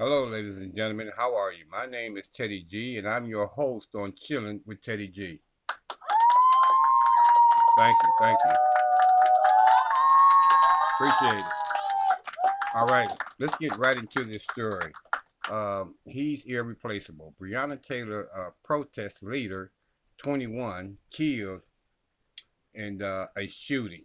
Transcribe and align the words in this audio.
Hello, 0.00 0.24
ladies 0.24 0.56
and 0.56 0.74
gentlemen. 0.74 1.10
How 1.14 1.36
are 1.36 1.52
you? 1.52 1.64
My 1.70 1.84
name 1.84 2.16
is 2.16 2.24
Teddy 2.34 2.64
G, 2.70 2.96
and 2.96 3.06
I'm 3.06 3.26
your 3.26 3.48
host 3.48 3.88
on 3.94 4.14
Chilling 4.16 4.62
with 4.64 4.82
Teddy 4.82 5.08
G. 5.08 5.42
Thank 7.76 7.96
you, 8.02 8.10
thank 8.18 8.38
you. 8.42 8.50
Appreciate 10.94 11.40
it. 11.40 11.44
All 12.74 12.86
right, 12.86 13.10
let's 13.40 13.54
get 13.58 13.76
right 13.76 13.98
into 13.98 14.24
this 14.24 14.42
story. 14.50 14.90
Um, 15.50 15.96
he's 16.06 16.44
irreplaceable. 16.46 17.34
Breonna 17.38 17.76
Taylor, 17.82 18.30
uh, 18.34 18.52
protest 18.64 19.22
leader, 19.22 19.70
21, 20.16 20.96
killed 21.10 21.60
in 22.72 23.02
uh, 23.02 23.26
a 23.36 23.46
shooting. 23.48 24.04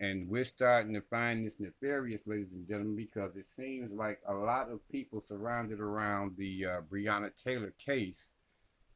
And 0.00 0.30
we're 0.30 0.46
starting 0.46 0.94
to 0.94 1.02
find 1.02 1.46
this 1.46 1.52
nefarious, 1.58 2.22
ladies 2.24 2.52
and 2.52 2.66
gentlemen, 2.66 2.96
because 2.96 3.36
it 3.36 3.44
seems 3.54 3.92
like 3.92 4.18
a 4.26 4.32
lot 4.32 4.70
of 4.70 4.80
people 4.90 5.22
surrounded 5.28 5.78
around 5.78 6.36
the 6.38 6.64
uh, 6.64 6.80
Breonna 6.90 7.30
Taylor 7.44 7.74
case 7.84 8.24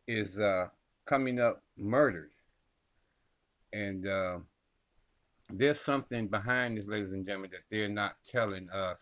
is 0.09 0.39
uh, 0.39 0.69
coming 1.05 1.39
up 1.39 1.63
murdered. 1.77 2.31
And 3.75 4.09
uh, 4.09 4.39
there's 5.51 5.81
something 5.81 6.27
behind 6.27 6.79
this, 6.79 6.87
ladies 6.87 7.13
and 7.13 7.27
gentlemen, 7.27 7.51
that 7.51 7.65
they're 7.71 7.89
not 7.89 8.17
telling 8.31 8.71
us 8.71 9.01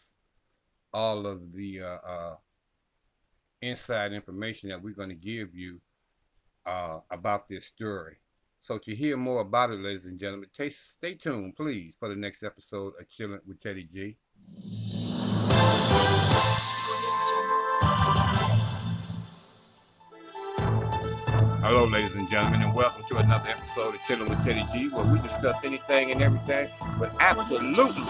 all 0.92 1.24
of 1.24 1.52
the 1.54 1.82
uh, 1.82 2.08
uh, 2.08 2.36
inside 3.60 4.12
information 4.12 4.70
that 4.70 4.82
we're 4.82 4.92
going 4.94 5.08
to 5.08 5.14
give 5.14 5.54
you 5.54 5.80
uh, 6.66 6.98
about 7.12 7.48
this 7.48 7.64
story. 7.64 8.16
So 8.64 8.78
to 8.78 8.94
hear 8.94 9.16
more 9.16 9.40
about 9.40 9.70
it, 9.70 9.80
ladies 9.80 10.04
and 10.04 10.20
gentlemen, 10.20 10.48
stay 10.54 11.14
tuned, 11.14 11.56
please, 11.56 11.96
for 11.98 12.08
the 12.08 12.14
next 12.14 12.44
episode 12.44 12.92
of 13.00 13.08
Chilling 13.08 13.40
with 13.44 13.60
Teddy 13.60 13.88
G. 13.92 14.16
Hello, 21.58 21.86
ladies 21.86 22.14
and 22.14 22.30
gentlemen, 22.30 22.62
and 22.62 22.72
welcome 22.72 23.02
to 23.10 23.16
another 23.16 23.48
episode 23.48 23.96
of 23.96 24.00
Chilling 24.06 24.28
with 24.28 24.38
Teddy 24.44 24.64
G, 24.72 24.90
where 24.90 25.06
we 25.06 25.18
discuss 25.18 25.56
anything 25.64 26.12
and 26.12 26.22
everything, 26.22 26.68
but 27.00 27.12
absolutely 27.18 28.04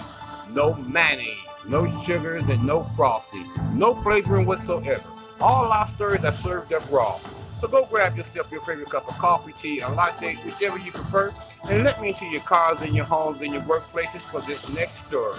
no 0.50 0.75
mayonnaise, 0.75 1.39
no 1.66 2.03
sugars, 2.05 2.44
and 2.44 2.62
no 2.66 2.84
frosting, 2.94 3.50
no 3.72 3.98
flavoring 4.03 4.44
whatsoever. 4.44 5.03
All 5.41 5.72
our 5.72 5.89
stories 5.89 6.25
are 6.25 6.34
served 6.34 6.75
up 6.75 6.83
raw. 6.92 7.19
So 7.63 7.69
go 7.69 7.85
grab 7.85 8.17
yourself 8.17 8.51
your 8.51 8.61
favorite 8.63 8.91
cup 8.91 9.09
of 9.09 9.17
coffee, 9.19 9.55
tea, 9.63 9.79
a 9.79 9.89
latte, 9.89 10.35
whichever 10.45 10.79
you 10.79 10.91
prefer, 10.91 11.33
and 11.71 11.85
let 11.85 12.03
me 12.03 12.09
into 12.09 12.27
your 12.27 12.41
cars 12.41 12.83
and 12.83 12.93
your 12.93 13.05
homes 13.05 13.41
and 13.41 13.53
your 13.53 13.63
workplaces 13.63 14.21
for 14.21 14.41
this 14.41 14.69
next 14.71 14.99
story. 15.07 15.39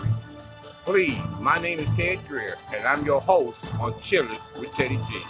Please, 0.86 1.20
my 1.42 1.60
name 1.60 1.80
is 1.80 1.88
Ted 1.98 2.26
Greer, 2.26 2.56
and 2.74 2.88
I'm 2.88 3.06
your 3.06 3.20
host 3.20 3.60
on 3.78 4.00
Chilling 4.00 4.40
with 4.58 4.74
Teddy 4.74 4.96
G. 4.96 5.22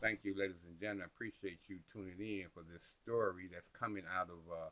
Thank 0.00 0.24
you, 0.24 0.34
ladies 0.36 0.56
and 0.66 0.80
gentlemen. 0.80 1.04
I 1.04 1.14
appreciate 1.14 1.60
you 1.68 1.78
tuning 1.92 2.18
in 2.18 2.46
for 2.52 2.64
this 2.72 2.82
story 3.04 3.48
that's 3.52 3.68
coming 3.78 4.02
out 4.18 4.30
of 4.30 4.52
uh, 4.52 4.70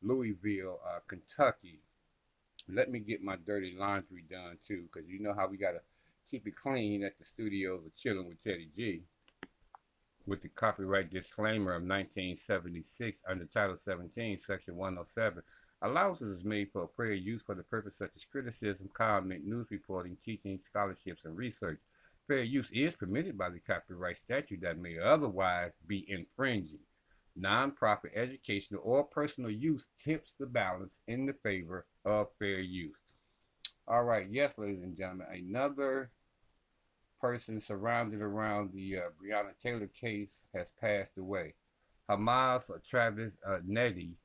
Louisville, 0.00 0.80
uh, 0.88 1.00
Kentucky 1.06 1.80
let 2.66 2.90
me 2.90 2.98
get 2.98 3.22
my 3.22 3.36
dirty 3.46 3.74
laundry 3.78 4.24
done 4.30 4.58
too, 4.66 4.88
because 4.92 5.08
you 5.08 5.20
know 5.20 5.34
how 5.34 5.46
we 5.46 5.56
gotta 5.56 5.80
keep 6.30 6.46
it 6.46 6.56
clean 6.56 7.04
at 7.04 7.18
the 7.18 7.24
studios 7.24 7.84
of 7.86 7.96
chilling 7.96 8.28
with 8.28 8.42
Teddy 8.42 8.68
G. 8.76 9.02
With 10.26 10.42
the 10.42 10.48
copyright 10.48 11.10
disclaimer 11.10 11.72
of 11.72 11.82
1976 11.82 13.22
under 13.26 13.46
Title 13.46 13.78
17, 13.82 14.40
Section 14.46 14.76
107, 14.76 15.42
allowances 15.80 16.38
is 16.38 16.44
made 16.44 16.68
for 16.72 16.86
prayer 16.86 17.14
use 17.14 17.40
for 17.46 17.54
the 17.54 17.62
purpose 17.62 17.96
such 17.96 18.10
as 18.14 18.24
criticism, 18.30 18.90
comment, 18.92 19.46
news 19.46 19.68
reporting, 19.70 20.18
teaching, 20.22 20.60
scholarships, 20.66 21.24
and 21.24 21.36
research. 21.36 21.78
Fair 22.26 22.42
use 22.42 22.68
is 22.74 22.94
permitted 22.94 23.38
by 23.38 23.48
the 23.48 23.60
copyright 23.60 24.18
statute 24.18 24.60
that 24.60 24.76
may 24.76 24.98
otherwise 24.98 25.72
be 25.86 26.04
infringing. 26.08 26.80
Nonprofit 27.40 28.14
educational 28.14 28.82
or 28.84 29.04
personal 29.04 29.50
use 29.50 29.86
tips 30.04 30.32
the 30.38 30.44
balance 30.44 30.92
in 31.06 31.24
the 31.24 31.32
favor 31.42 31.86
of 32.08 32.28
fair 32.38 32.60
use. 32.60 32.96
All 33.86 34.04
right, 34.04 34.26
yes, 34.30 34.52
ladies 34.56 34.82
and 34.82 34.96
gentlemen, 34.96 35.26
another 35.32 36.10
person 37.20 37.60
surrounded 37.60 38.20
around 38.20 38.72
the 38.72 38.98
uh, 38.98 39.00
Breonna 39.20 39.52
Taylor 39.62 39.88
case 40.00 40.30
has 40.54 40.66
passed 40.80 41.16
away. 41.18 41.54
Hamas 42.08 42.62
Travis 42.88 43.32
uh, 43.46 43.58
Nettie 43.66 44.16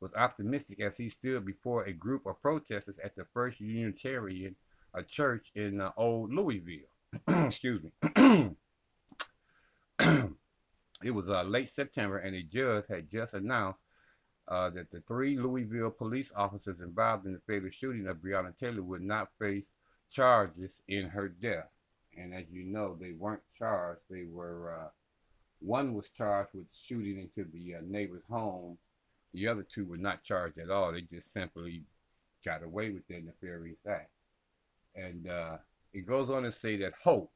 was 0.00 0.12
optimistic 0.14 0.80
as 0.80 0.96
he 0.96 1.10
stood 1.10 1.44
before 1.44 1.84
a 1.84 1.92
group 1.92 2.26
of 2.26 2.40
protesters 2.40 2.96
at 3.04 3.14
the 3.16 3.24
First 3.32 3.60
Unitarian 3.60 4.56
a 4.94 5.02
church 5.02 5.46
in 5.54 5.80
uh, 5.80 5.90
Old 5.96 6.32
Louisville. 6.32 6.88
Excuse 7.28 7.82
me. 7.82 7.92
it 11.02 11.10
was 11.10 11.28
uh, 11.28 11.42
late 11.42 11.70
September, 11.70 12.18
and 12.18 12.34
a 12.34 12.42
judge 12.42 12.84
had 12.88 13.10
just 13.10 13.34
announced 13.34 13.78
uh, 14.52 14.68
that 14.68 14.90
the 14.90 15.00
three 15.08 15.38
Louisville 15.38 15.90
police 15.90 16.30
officers 16.36 16.76
involved 16.80 17.24
in 17.24 17.32
the 17.32 17.40
fatal 17.46 17.70
shooting 17.72 18.06
of 18.06 18.18
Breonna 18.18 18.52
Taylor 18.58 18.82
would 18.82 19.00
not 19.00 19.30
face 19.38 19.64
charges 20.10 20.72
in 20.88 21.08
her 21.08 21.28
death. 21.28 21.70
And 22.18 22.34
as 22.34 22.44
you 22.52 22.64
know, 22.64 22.94
they 23.00 23.12
weren't 23.12 23.40
charged. 23.58 24.02
They 24.10 24.24
were, 24.30 24.78
uh, 24.78 24.88
one 25.60 25.94
was 25.94 26.04
charged 26.18 26.50
with 26.52 26.66
shooting 26.86 27.18
into 27.18 27.50
the 27.50 27.76
uh, 27.76 27.78
neighbor's 27.86 28.24
home. 28.28 28.76
The 29.32 29.48
other 29.48 29.66
two 29.74 29.86
were 29.86 29.96
not 29.96 30.22
charged 30.22 30.58
at 30.58 30.68
all. 30.68 30.92
They 30.92 31.00
just 31.00 31.32
simply 31.32 31.84
got 32.44 32.62
away 32.62 32.90
with 32.90 33.08
their 33.08 33.22
nefarious 33.22 33.78
act. 33.88 34.10
And 34.94 35.30
uh, 35.30 35.56
it 35.94 36.06
goes 36.06 36.28
on 36.28 36.42
to 36.42 36.52
say 36.52 36.76
that 36.76 36.92
hope 37.02 37.32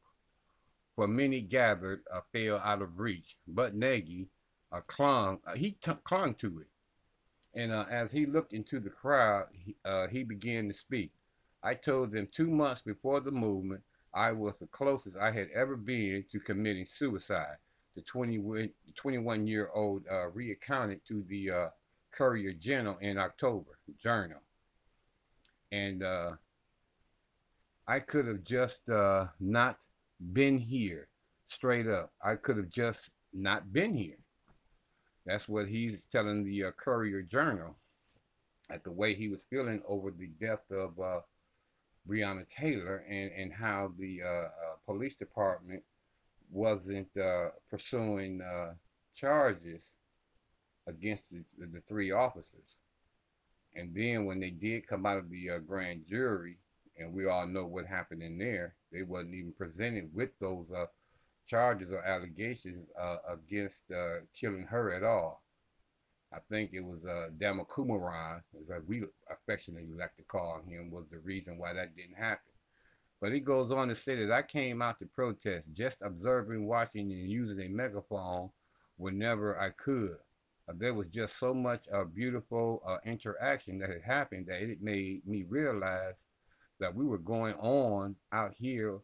for 0.94 1.08
many 1.08 1.40
gathered 1.40 2.02
uh, 2.12 2.20
fell 2.30 2.58
out 2.58 2.82
of 2.82 2.98
reach, 2.98 3.36
but 3.48 3.74
Nagdy 3.74 4.26
uh, 4.70 4.82
clung, 4.86 5.38
he 5.54 5.78
clung 6.04 6.34
to 6.34 6.58
it. 6.60 6.66
And 7.56 7.72
uh, 7.72 7.86
as 7.90 8.12
he 8.12 8.26
looked 8.26 8.52
into 8.52 8.78
the 8.80 8.90
crowd, 8.90 9.46
he, 9.50 9.74
uh, 9.84 10.08
he 10.08 10.22
began 10.22 10.68
to 10.68 10.74
speak. 10.74 11.10
I 11.62 11.74
told 11.74 12.12
them 12.12 12.28
two 12.30 12.50
months 12.50 12.82
before 12.82 13.20
the 13.20 13.30
movement, 13.30 13.82
I 14.14 14.32
was 14.32 14.58
the 14.58 14.66
closest 14.66 15.16
I 15.16 15.30
had 15.30 15.48
ever 15.54 15.74
been 15.74 16.24
to 16.30 16.38
committing 16.40 16.86
suicide. 16.86 17.56
The 17.96 18.02
21 18.02 19.46
year 19.46 19.70
old 19.74 20.04
uh, 20.10 20.28
recounted 20.28 21.00
to 21.08 21.24
the 21.28 21.50
uh, 21.50 21.68
Courier 22.12 22.52
Journal 22.52 22.98
in 23.00 23.16
October, 23.16 23.78
Journal. 24.02 24.40
And 25.72 26.02
uh, 26.02 26.32
I 27.88 28.00
could 28.00 28.26
have 28.26 28.44
just 28.44 28.88
uh, 28.90 29.28
not 29.40 29.78
been 30.34 30.58
here, 30.58 31.08
straight 31.48 31.86
up. 31.86 32.12
I 32.22 32.36
could 32.36 32.58
have 32.58 32.70
just 32.70 33.00
not 33.32 33.72
been 33.72 33.94
here. 33.94 34.18
That's 35.26 35.48
what 35.48 35.66
he's 35.66 36.06
telling 36.10 36.44
the 36.44 36.64
uh, 36.64 36.70
Courier 36.70 37.22
Journal 37.22 37.76
at 38.70 38.84
the 38.84 38.92
way 38.92 39.14
he 39.14 39.28
was 39.28 39.42
feeling 39.50 39.82
over 39.86 40.12
the 40.12 40.28
death 40.40 40.70
of 40.70 40.98
uh, 41.00 41.20
Breonna 42.08 42.48
Taylor 42.48 43.04
and, 43.08 43.32
and 43.32 43.52
how 43.52 43.92
the 43.98 44.22
uh, 44.22 44.26
uh 44.26 44.48
police 44.86 45.16
department 45.16 45.82
wasn't 46.50 47.08
uh, 47.16 47.48
pursuing 47.68 48.40
uh, 48.40 48.74
charges 49.16 49.82
against 50.86 51.24
the, 51.30 51.42
the, 51.58 51.80
three 51.88 52.12
officers. 52.12 52.76
And 53.74 53.92
then 53.92 54.24
when 54.24 54.38
they 54.38 54.50
did 54.50 54.86
come 54.86 55.04
out 55.04 55.18
of 55.18 55.28
the 55.28 55.58
grand 55.66 56.06
jury, 56.08 56.58
and 56.96 57.12
we 57.12 57.26
all 57.26 57.46
know 57.46 57.66
what 57.66 57.84
happened 57.84 58.22
in 58.22 58.38
there, 58.38 58.76
they 58.92 59.02
wasn't 59.02 59.34
even 59.34 59.52
presented 59.52 60.14
with 60.14 60.30
those 60.40 60.66
charges 61.46 61.90
or 61.90 62.04
allegations 62.04 62.88
uh, 63.00 63.16
against 63.32 63.90
uh, 63.90 64.20
killing 64.38 64.64
her 64.64 64.92
at 64.92 65.02
all. 65.02 65.42
I 66.32 66.38
think 66.50 66.70
it 66.72 66.80
was 66.80 67.04
uh, 67.04 67.28
Damakumaran, 67.38 68.42
as 68.74 68.82
we 68.86 69.04
affectionately 69.30 69.94
like 69.96 70.16
to 70.16 70.24
call 70.24 70.60
him, 70.66 70.90
was 70.90 71.04
the 71.10 71.18
reason 71.18 71.56
why 71.56 71.72
that 71.72 71.96
didn't 71.96 72.16
happen. 72.16 72.52
But 73.20 73.32
he 73.32 73.40
goes 73.40 73.70
on 73.70 73.88
to 73.88 73.96
say 73.96 74.16
that 74.16 74.32
I 74.32 74.42
came 74.42 74.82
out 74.82 74.98
to 74.98 75.06
protest, 75.06 75.66
just 75.72 75.96
observing, 76.02 76.66
watching, 76.66 77.10
and 77.12 77.30
using 77.30 77.60
a 77.60 77.68
megaphone 77.68 78.50
whenever 78.96 79.58
I 79.58 79.70
could. 79.70 80.16
Uh, 80.68 80.72
there 80.76 80.94
was 80.94 81.06
just 81.08 81.38
so 81.38 81.54
much 81.54 81.84
uh, 81.92 82.04
beautiful 82.04 82.82
uh, 82.86 82.98
interaction 83.06 83.78
that 83.78 83.90
had 83.90 84.02
happened 84.02 84.46
that 84.48 84.62
it 84.62 84.82
made 84.82 85.26
me 85.26 85.44
realize 85.48 86.14
that 86.80 86.94
we 86.94 87.06
were 87.06 87.18
going 87.18 87.54
on 87.54 88.16
out 88.32 88.52
here 88.58 88.98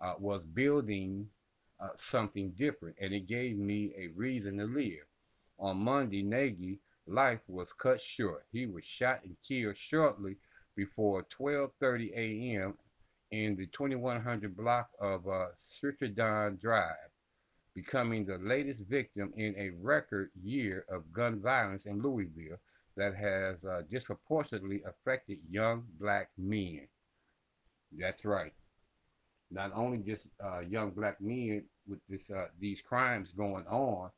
uh, 0.00 0.14
was 0.18 0.44
building 0.44 1.26
uh, 1.80 1.88
something 1.96 2.50
different, 2.50 2.96
and 3.00 3.12
it 3.14 3.26
gave 3.26 3.56
me 3.56 3.92
a 3.96 4.08
reason 4.08 4.58
to 4.58 4.64
live. 4.64 5.06
On 5.58 5.76
Monday, 5.76 6.22
Nagdy 6.22 6.78
life 7.06 7.40
was 7.48 7.72
cut 7.72 8.00
short. 8.00 8.46
He 8.52 8.66
was 8.66 8.84
shot 8.84 9.24
and 9.24 9.36
killed 9.46 9.76
shortly 9.76 10.36
before 10.76 11.24
12:30 11.24 12.12
a.m. 12.14 12.74
in 13.30 13.56
the 13.56 13.66
2100 13.66 14.56
block 14.56 14.90
of 15.00 15.26
uh, 15.28 15.46
Drive, 16.60 17.10
becoming 17.74 18.24
the 18.24 18.38
latest 18.38 18.80
victim 18.80 19.32
in 19.36 19.54
a 19.56 19.70
record 19.70 20.30
year 20.42 20.84
of 20.88 21.12
gun 21.12 21.40
violence 21.40 21.86
in 21.86 22.02
Louisville. 22.02 22.58
that 22.96 23.14
has 23.14 23.64
uh, 23.64 23.82
disproportionately 23.90 24.82
affected 24.84 25.38
young 25.48 25.84
black 26.00 26.30
men. 26.36 26.88
That's 27.92 28.24
right. 28.24 28.52
Not 29.50 29.72
only 29.74 29.98
just 29.98 30.24
uh, 30.44 30.60
young 30.60 30.90
black 30.90 31.20
men 31.20 31.64
with 31.88 32.00
this 32.08 32.30
uh, 32.30 32.46
these 32.60 32.80
crimes 32.86 33.28
going 33.36 33.66
on, 33.66 34.10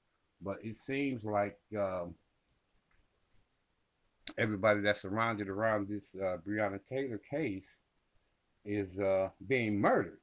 but 0.42 0.58
it 0.62 0.78
seems 0.80 1.22
like 1.24 1.58
um, 1.78 2.14
everybody 4.38 4.80
that's 4.80 5.02
surrounded 5.02 5.48
around 5.48 5.88
this 5.88 6.04
uh, 6.20 6.38
Breonna 6.46 6.80
Taylor 6.88 7.20
case 7.30 7.66
is 8.64 8.98
uh, 8.98 9.28
being 9.46 9.80
murdered. 9.80 10.18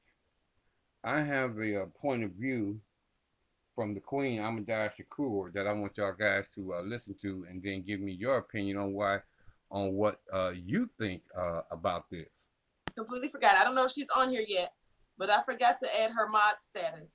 I 1.03 1.21
have 1.21 1.57
a, 1.57 1.83
a, 1.83 1.85
point 1.87 2.23
of 2.23 2.31
view 2.31 2.79
from 3.75 3.93
the 3.93 3.99
Queen 3.99 4.39
Ahmadiyya 4.41 4.91
Shakur 4.91 5.53
that 5.53 5.67
I 5.67 5.73
want 5.73 5.97
y'all 5.97 6.13
guys 6.13 6.45
to 6.55 6.75
uh, 6.75 6.81
listen 6.81 7.15
to, 7.21 7.45
and 7.49 7.61
then 7.63 7.83
give 7.85 7.99
me 7.99 8.11
your 8.11 8.37
opinion 8.37 8.77
on 8.77 8.93
why, 8.93 9.19
on 9.71 9.93
what 9.93 10.19
uh, 10.33 10.49
you 10.49 10.89
think 10.99 11.21
uh, 11.37 11.61
about 11.71 12.09
this. 12.09 12.27
Completely 12.95 13.29
forgot. 13.29 13.55
I 13.55 13.63
don't 13.63 13.75
know 13.75 13.85
if 13.85 13.91
she's 13.91 14.09
on 14.15 14.29
here 14.29 14.43
yet, 14.47 14.73
but 15.17 15.29
I 15.29 15.43
forgot 15.43 15.77
to 15.81 16.01
add 16.01 16.11
her 16.11 16.27
mod 16.27 16.55
status. 16.63 17.09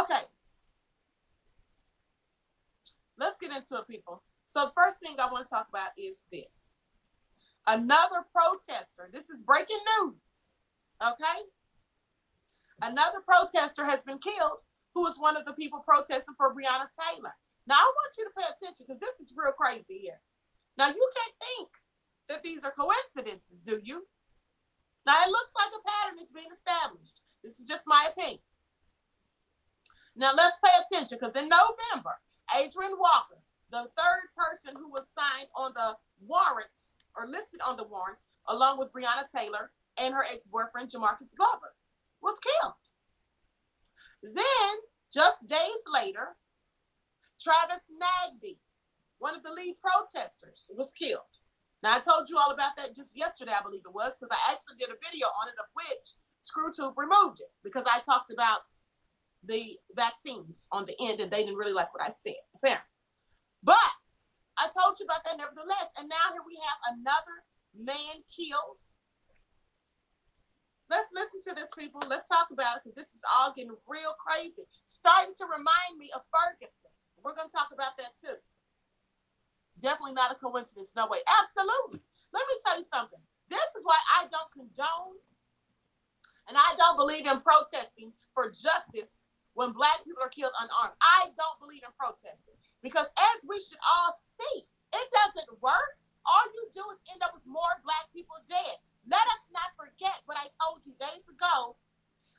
Okay. 0.00 0.22
Let's 3.18 3.36
get 3.40 3.54
into 3.54 3.76
it, 3.76 3.88
people. 3.88 4.22
So 4.46 4.66
the 4.66 4.72
first 4.76 5.00
thing 5.00 5.16
I 5.18 5.30
want 5.30 5.46
to 5.46 5.50
talk 5.50 5.68
about 5.68 5.90
is 5.96 6.22
this. 6.32 6.64
Another 7.66 8.24
protester, 8.34 9.10
this 9.12 9.28
is 9.28 9.40
breaking 9.40 9.80
news, 10.00 10.14
okay? 11.02 11.42
Another 12.80 13.18
protester 13.26 13.84
has 13.84 14.02
been 14.02 14.18
killed 14.18 14.62
who 14.94 15.02
was 15.02 15.18
one 15.18 15.36
of 15.36 15.44
the 15.44 15.52
people 15.54 15.84
protesting 15.86 16.34
for 16.36 16.54
Breonna 16.54 16.86
Taylor. 16.94 17.34
Now, 17.66 17.74
I 17.74 17.92
want 17.94 18.14
you 18.16 18.24
to 18.24 18.30
pay 18.36 18.44
attention 18.44 18.86
because 18.86 19.00
this 19.00 19.18
is 19.18 19.34
real 19.36 19.52
crazy 19.52 19.98
here. 20.00 20.20
Now, 20.78 20.88
you 20.88 21.10
can't 21.16 21.34
think 21.40 21.68
that 22.28 22.42
these 22.42 22.62
are 22.62 22.72
coincidences, 22.72 23.58
do 23.64 23.80
you? 23.82 24.06
Now, 25.06 25.14
it 25.24 25.30
looks 25.30 25.50
like 25.54 25.70
a 25.70 25.88
pattern 25.88 26.18
is 26.20 26.32
being 26.32 26.50
established. 26.52 27.22
This 27.44 27.60
is 27.60 27.64
just 27.64 27.86
my 27.86 28.08
opinion. 28.10 28.40
Now, 30.16 30.32
let's 30.34 30.58
pay 30.58 30.70
attention 30.82 31.18
because 31.20 31.40
in 31.40 31.48
November, 31.48 32.18
Adrian 32.56 32.98
Walker, 32.98 33.38
the 33.70 33.86
third 33.96 34.26
person 34.36 34.74
who 34.76 34.90
was 34.90 35.12
signed 35.14 35.48
on 35.54 35.72
the 35.74 35.96
warrants 36.26 36.96
or 37.16 37.28
listed 37.28 37.60
on 37.64 37.76
the 37.76 37.86
warrants, 37.86 38.22
along 38.48 38.78
with 38.78 38.92
Breonna 38.92 39.30
Taylor 39.34 39.70
and 39.96 40.12
her 40.12 40.24
ex-boyfriend 40.24 40.90
Jamarcus 40.90 41.30
Glover, 41.36 41.74
was 42.20 42.36
killed. 42.42 42.74
Then, 44.22 44.74
just 45.12 45.46
days 45.46 45.82
later, 45.92 46.36
Travis 47.40 47.84
Nagdy, 47.94 48.58
one 49.18 49.36
of 49.36 49.42
the 49.42 49.52
lead 49.52 49.76
protesters, 49.80 50.70
was 50.74 50.92
killed. 50.92 51.38
Now, 51.86 51.94
I 51.94 52.02
told 52.02 52.26
you 52.26 52.34
all 52.34 52.50
about 52.50 52.74
that 52.82 52.98
just 52.98 53.14
yesterday, 53.14 53.54
I 53.54 53.62
believe 53.62 53.86
it 53.86 53.94
was, 53.94 54.18
because 54.18 54.34
I 54.34 54.50
actually 54.50 54.74
did 54.74 54.90
a 54.90 54.98
video 54.98 55.30
on 55.38 55.46
it, 55.46 55.54
of 55.54 55.70
which 55.70 56.18
ScrewTube 56.42 56.98
removed 56.98 57.38
it 57.38 57.54
because 57.62 57.86
I 57.86 58.02
talked 58.02 58.34
about 58.34 58.66
the 59.46 59.78
vaccines 59.94 60.66
on 60.74 60.82
the 60.82 60.98
end 60.98 61.22
and 61.22 61.30
they 61.30 61.46
didn't 61.46 61.62
really 61.62 61.78
like 61.78 61.94
what 61.94 62.02
I 62.02 62.10
said, 62.26 62.42
apparently. 62.58 62.90
But 63.62 63.94
I 64.58 64.66
told 64.74 64.98
you 64.98 65.06
about 65.06 65.22
that 65.30 65.38
nevertheless. 65.38 65.94
And 65.94 66.10
now 66.10 66.34
here 66.34 66.42
we 66.42 66.58
have 66.58 66.98
another 66.98 67.46
man 67.78 68.18
killed. 68.34 68.82
Let's 70.90 71.06
listen 71.14 71.38
to 71.46 71.54
this, 71.54 71.70
people. 71.78 72.02
Let's 72.10 72.26
talk 72.26 72.50
about 72.50 72.82
it 72.82 72.90
because 72.90 72.98
this 72.98 73.14
is 73.14 73.22
all 73.30 73.54
getting 73.54 73.78
real 73.86 74.18
crazy. 74.18 74.66
Starting 74.90 75.38
to 75.38 75.46
remind 75.46 76.02
me 76.02 76.10
of 76.18 76.26
Ferguson. 76.34 76.90
We're 77.22 77.38
going 77.38 77.46
to 77.46 77.54
talk 77.54 77.70
about 77.70 77.94
that 78.02 78.18
too. 78.18 78.34
Definitely 79.80 80.14
not 80.14 80.32
a 80.32 80.36
coincidence. 80.36 80.94
No 80.96 81.06
way. 81.06 81.18
Absolutely. 81.28 82.00
Let 82.32 82.44
me 82.48 82.54
tell 82.64 82.78
you 82.78 82.86
something. 82.92 83.20
This 83.48 83.68
is 83.76 83.84
why 83.84 83.96
I 84.18 84.26
don't 84.26 84.50
condone 84.52 85.20
and 86.48 86.56
I 86.56 86.74
don't 86.76 86.96
believe 86.96 87.26
in 87.26 87.40
protesting 87.40 88.12
for 88.34 88.50
justice 88.50 89.10
when 89.54 89.72
black 89.72 90.04
people 90.04 90.22
are 90.22 90.32
killed 90.32 90.54
unarmed. 90.58 90.96
I 91.00 91.30
don't 91.34 91.58
believe 91.60 91.82
in 91.82 91.92
protesting 91.98 92.56
because 92.82 93.06
as 93.16 93.38
we 93.46 93.58
should 93.62 93.80
all 93.80 94.18
see, 94.38 94.66
it 94.66 95.06
doesn't 95.12 95.50
work. 95.62 95.98
All 96.26 96.46
you 96.54 96.64
do 96.74 96.82
is 96.90 96.98
end 97.12 97.22
up 97.22 97.32
with 97.34 97.46
more 97.46 97.70
black 97.86 98.10
people 98.10 98.36
dead. 98.50 98.76
Let 99.06 99.22
us 99.22 99.42
not 99.54 99.70
forget 99.78 100.18
what 100.26 100.36
I 100.36 100.50
told 100.58 100.82
you 100.82 100.92
days 100.98 101.22
ago 101.30 101.78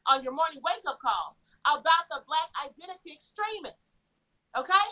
on 0.07 0.23
your 0.23 0.35
morning 0.35 0.59
wake 0.63 0.83
up 0.87 0.99
call 0.99 1.39
about 1.63 2.07
the 2.11 2.23
black 2.27 2.51
identity 2.63 3.15
extremists. 3.15 4.11
Okay? 4.55 4.87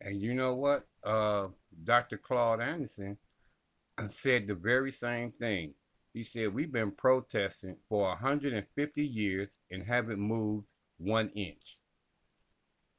And 0.00 0.20
you 0.20 0.34
know 0.34 0.54
what? 0.54 0.86
Uh, 1.04 1.48
Dr. 1.84 2.18
Claude 2.18 2.60
Anderson 2.60 3.18
said 4.08 4.46
the 4.46 4.54
very 4.54 4.92
same 4.92 5.32
thing. 5.32 5.74
He 6.14 6.24
said, 6.24 6.54
We've 6.54 6.72
been 6.72 6.92
protesting 6.92 7.76
for 7.88 8.08
150 8.08 9.02
years 9.04 9.48
and 9.70 9.82
haven't 9.82 10.20
moved 10.20 10.66
one 10.98 11.30
inch. 11.30 11.78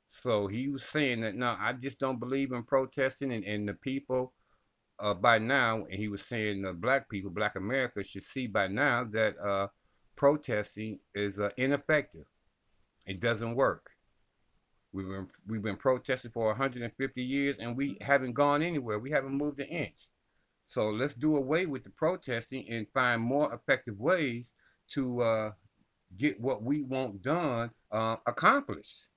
So 0.09 0.47
he 0.47 0.69
was 0.69 0.85
saying 0.85 1.21
that, 1.21 1.35
no, 1.35 1.55
I 1.59 1.73
just 1.73 1.99
don't 1.99 2.19
believe 2.19 2.51
in 2.51 2.63
protesting, 2.63 3.31
and, 3.31 3.43
and 3.45 3.67
the 3.67 3.75
people 3.75 4.33
uh, 4.99 5.13
by 5.13 5.37
now, 5.37 5.85
and 5.85 5.93
he 5.93 6.07
was 6.07 6.23
saying 6.23 6.61
the 6.61 6.73
black 6.73 7.09
people, 7.09 7.29
black 7.29 7.55
America 7.55 8.03
should 8.03 8.23
see 8.23 8.47
by 8.47 8.67
now 8.67 9.05
that 9.11 9.37
uh, 9.37 9.67
protesting 10.15 10.99
is 11.15 11.39
uh, 11.39 11.49
ineffective. 11.57 12.25
It 13.05 13.19
doesn't 13.19 13.55
work. 13.55 13.91
We've 14.91 15.07
been 15.07 15.27
we've 15.47 15.61
been 15.61 15.77
protesting 15.77 16.31
for 16.31 16.47
150 16.47 17.21
years, 17.21 17.57
and 17.59 17.77
we 17.77 17.97
haven't 18.01 18.33
gone 18.33 18.63
anywhere. 18.63 18.97
We 18.97 19.11
haven't 19.11 19.33
moved 19.33 19.59
an 19.59 19.67
inch. 19.67 20.07
So 20.67 20.89
let's 20.89 21.13
do 21.13 21.35
away 21.35 21.65
with 21.65 21.83
the 21.83 21.89
protesting 21.91 22.67
and 22.69 22.87
find 22.93 23.21
more 23.21 23.53
effective 23.53 23.99
ways 23.99 24.51
to 24.93 25.21
uh, 25.21 25.51
get 26.17 26.39
what 26.39 26.63
we 26.63 26.81
want 26.81 27.21
done 27.21 27.71
uh, 27.91 28.17
accomplished. 28.25 29.09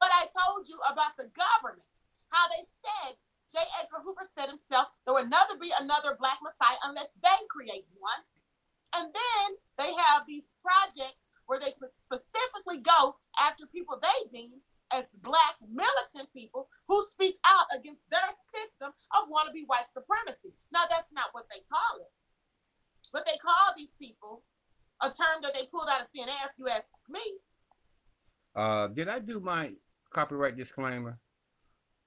But 0.00 0.10
I 0.12 0.26
told 0.26 0.68
you 0.68 0.78
about 0.90 1.16
the 1.16 1.30
government, 1.34 1.86
how 2.30 2.48
they 2.48 2.66
said 2.82 3.14
J. 3.52 3.58
Edgar 3.80 4.02
Hoover 4.02 4.26
said 4.36 4.48
himself, 4.48 4.88
there 5.04 5.14
will 5.14 5.28
never 5.28 5.56
be 5.60 5.72
another 5.78 6.16
Black 6.18 6.38
Messiah 6.42 6.78
unless 6.84 7.10
they 7.22 7.46
create 7.50 7.86
one. 7.98 8.22
And 8.94 9.12
then 9.12 9.56
they 9.78 9.92
have 9.94 10.26
these 10.26 10.46
projects 10.62 11.18
where 11.46 11.60
they 11.60 11.72
specifically 12.02 12.78
go 12.78 13.16
after 13.40 13.66
people 13.66 14.00
they 14.00 14.28
deem 14.30 14.60
as 14.92 15.04
Black 15.22 15.56
militant 15.66 16.32
people 16.32 16.68
who 16.88 17.04
speak 17.08 17.38
out 17.46 17.66
against 17.78 18.02
their 18.10 18.30
system 18.54 18.92
of 19.12 19.28
wannabe 19.28 19.66
white 19.66 19.90
supremacy. 19.92 20.54
Now, 20.72 20.84
that's 20.88 21.08
not 21.12 21.32
what 21.32 21.46
they 21.50 21.60
call 21.70 22.00
it. 22.00 22.12
But 23.12 23.26
they 23.26 23.36
call 23.42 23.74
these 23.76 23.92
people 23.98 24.42
a 25.00 25.08
term 25.08 25.42
that 25.42 25.54
they 25.54 25.66
pulled 25.66 25.88
out 25.90 26.02
of 26.02 26.06
thin 26.14 26.28
air, 26.28 26.50
if 26.50 26.58
you 26.58 26.68
ask 26.68 26.84
me. 27.08 27.20
Uh, 28.54 28.88
did 28.88 29.08
I 29.08 29.18
do 29.18 29.40
my 29.40 29.72
copyright 30.12 30.56
disclaimer? 30.56 31.18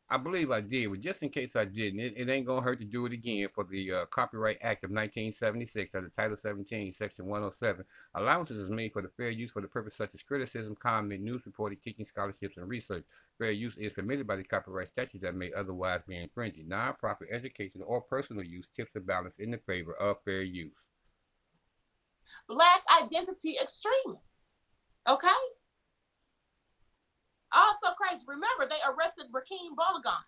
I 0.08 0.18
believe 0.18 0.52
I 0.52 0.62
did, 0.62 0.92
but 0.92 1.02
just 1.02 1.24
in 1.24 1.30
case 1.30 1.56
I 1.56 1.66
didn't, 1.66 2.00
it, 2.00 2.14
it 2.16 2.30
ain't 2.30 2.46
gonna 2.46 2.62
hurt 2.62 2.80
to 2.80 2.86
do 2.86 3.08
it 3.08 3.14
again 3.14 3.48
for 3.56 3.64
the 3.64 3.92
uh, 3.92 4.06
Copyright 4.06 4.60
Act 4.62 4.84
of 4.84 4.92
1976 4.92 5.96
under 5.96 6.10
Title 6.10 6.38
17, 6.40 6.94
Section 6.94 7.26
107. 7.26 7.84
Allowances 8.14 8.58
is 8.58 8.70
made 8.70 8.94
for 8.94 9.02
the 9.02 9.10
fair 9.18 9.32
use 9.32 9.50
for 9.50 9.64
the 9.64 9.68
purpose 9.68 9.96
such 9.98 10.12
as 10.14 10.22
criticism, 10.22 10.76
comment, 10.80 11.24
news 11.24 11.42
reporting, 11.48 11.80
teaching, 11.84 12.06
scholarships, 12.06 12.58
and 12.58 12.70
research. 12.70 13.04
Fair 13.40 13.50
use 13.50 13.74
is 13.78 13.94
permitted 13.94 14.28
by 14.28 14.36
the 14.36 14.44
copyright 14.44 14.92
statute 14.92 15.22
that 15.22 15.34
may 15.34 15.52
otherwise 15.54 16.02
be 16.08 16.16
infringing. 16.16 16.68
Non-profit 16.68 17.30
education 17.32 17.82
or 17.84 18.02
personal 18.02 18.44
use 18.44 18.68
tips 18.76 18.92
the 18.94 19.00
balance 19.00 19.40
in 19.40 19.50
the 19.50 19.58
favor 19.66 19.94
of 19.94 20.18
fair 20.24 20.44
use. 20.44 20.72
Black 22.48 22.82
identity 23.02 23.56
extremists. 23.60 24.54
Okay? 25.08 25.30
Also 27.56 27.96
crazy. 27.96 28.26
Remember, 28.28 28.68
they 28.68 28.82
arrested 28.86 29.32
Rakem 29.32 29.76
Balogun, 29.80 30.24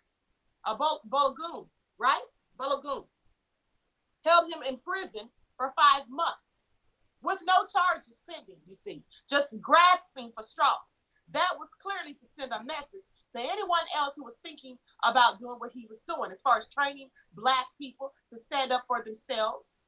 a 0.66 0.76
Bol- 0.76 1.70
right? 2.00 2.22
Balogun. 2.58 3.06
Held 4.24 4.52
him 4.52 4.64
in 4.68 4.78
prison 4.78 5.30
for 5.58 5.74
five 5.78 6.04
months 6.10 6.40
with 7.22 7.40
no 7.46 7.66
charges 7.66 8.22
pending, 8.30 8.62
you 8.68 8.76
see, 8.76 9.04
just 9.30 9.60
grasping 9.62 10.32
for 10.36 10.44
straws. 10.44 10.78
That 11.32 11.50
was 11.60 11.68
clearly 11.82 12.14
to 12.14 12.26
send 12.40 12.54
a 12.54 12.64
message 12.64 13.10
to 13.36 13.42
anyone 13.42 13.84
else 13.96 14.14
who 14.16 14.24
was 14.24 14.38
thinking 14.38 14.78
about 15.04 15.40
doing 15.40 15.58
what 15.60 15.72
he 15.74 15.86
was 15.90 16.02
doing 16.02 16.32
as 16.32 16.42
far 16.42 16.58
as 16.58 16.70
training 16.70 17.10
black 17.34 17.66
people 17.78 18.14
to 18.32 18.40
stand 18.40 18.72
up 18.72 18.86
for 18.88 19.04
themselves, 19.04 19.80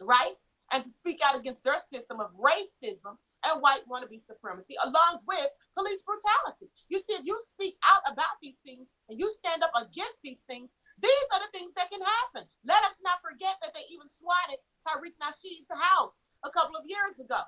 right? 0.00 0.34
And 0.72 0.82
to 0.82 0.90
speak 0.90 1.20
out 1.24 1.38
against 1.38 1.62
their 1.62 1.78
system 1.92 2.18
of 2.18 2.32
racism 2.34 3.18
and 3.50 3.60
white 3.60 3.86
wannabe 3.88 4.20
supremacy, 4.24 4.74
along 4.84 5.20
with 5.26 5.48
police 5.76 6.02
brutality. 6.02 6.70
You 6.88 7.00
see, 7.00 7.14
if 7.14 7.24
you 7.24 7.38
speak 7.42 7.76
out 7.84 8.02
about 8.10 8.40
these 8.42 8.58
things 8.64 8.88
and 9.08 9.18
you 9.18 9.30
stand 9.30 9.62
up 9.62 9.72
against 9.76 10.20
these 10.22 10.40
things, 10.46 10.70
these 11.02 11.28
are 11.34 11.42
the 11.42 11.50
things 11.50 11.74
that 11.74 11.90
can 11.90 12.00
happen. 12.00 12.46
Let 12.64 12.84
us 12.84 12.94
not 13.02 13.18
forget 13.20 13.58
that 13.62 13.74
they 13.74 13.84
even 13.90 14.06
swatted 14.08 14.62
Tariq 14.86 15.18
Nasheed's 15.18 15.66
house 15.70 16.30
a 16.44 16.50
couple 16.50 16.76
of 16.76 16.86
years 16.86 17.18
ago. 17.18 17.42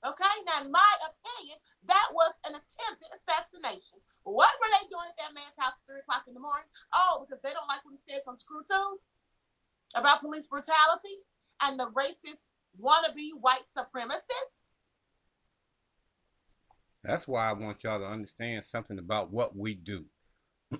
Okay, 0.00 0.36
now 0.48 0.64
in 0.64 0.72
my 0.72 0.92
opinion, 1.04 1.60
that 1.84 2.08
was 2.16 2.32
an 2.48 2.56
attempted 2.56 3.12
assassination. 3.12 4.00
What 4.24 4.56
were 4.56 4.72
they 4.72 4.88
doing 4.88 5.04
at 5.12 5.18
that 5.20 5.36
man's 5.36 5.56
house 5.60 5.76
at 5.76 5.84
3 5.84 6.00
o'clock 6.00 6.24
in 6.24 6.32
the 6.32 6.40
morning? 6.40 6.64
Oh, 6.96 7.20
because 7.20 7.42
they 7.44 7.52
don't 7.52 7.68
to 8.70 8.96
about 9.94 10.20
police 10.20 10.46
brutality 10.46 11.20
and 11.62 11.78
the 11.78 11.90
racist 11.92 12.40
wannabe 12.80 13.36
white 13.40 13.66
supremacists? 13.76 14.56
That's 17.02 17.26
why 17.26 17.48
I 17.48 17.52
want 17.52 17.82
y'all 17.82 17.98
to 17.98 18.06
understand 18.06 18.64
something 18.66 18.98
about 18.98 19.32
what 19.32 19.56
we 19.56 19.74
do. 19.74 20.04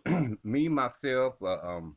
Me, 0.44 0.68
myself, 0.68 1.34
uh, 1.42 1.58
um, 1.58 1.96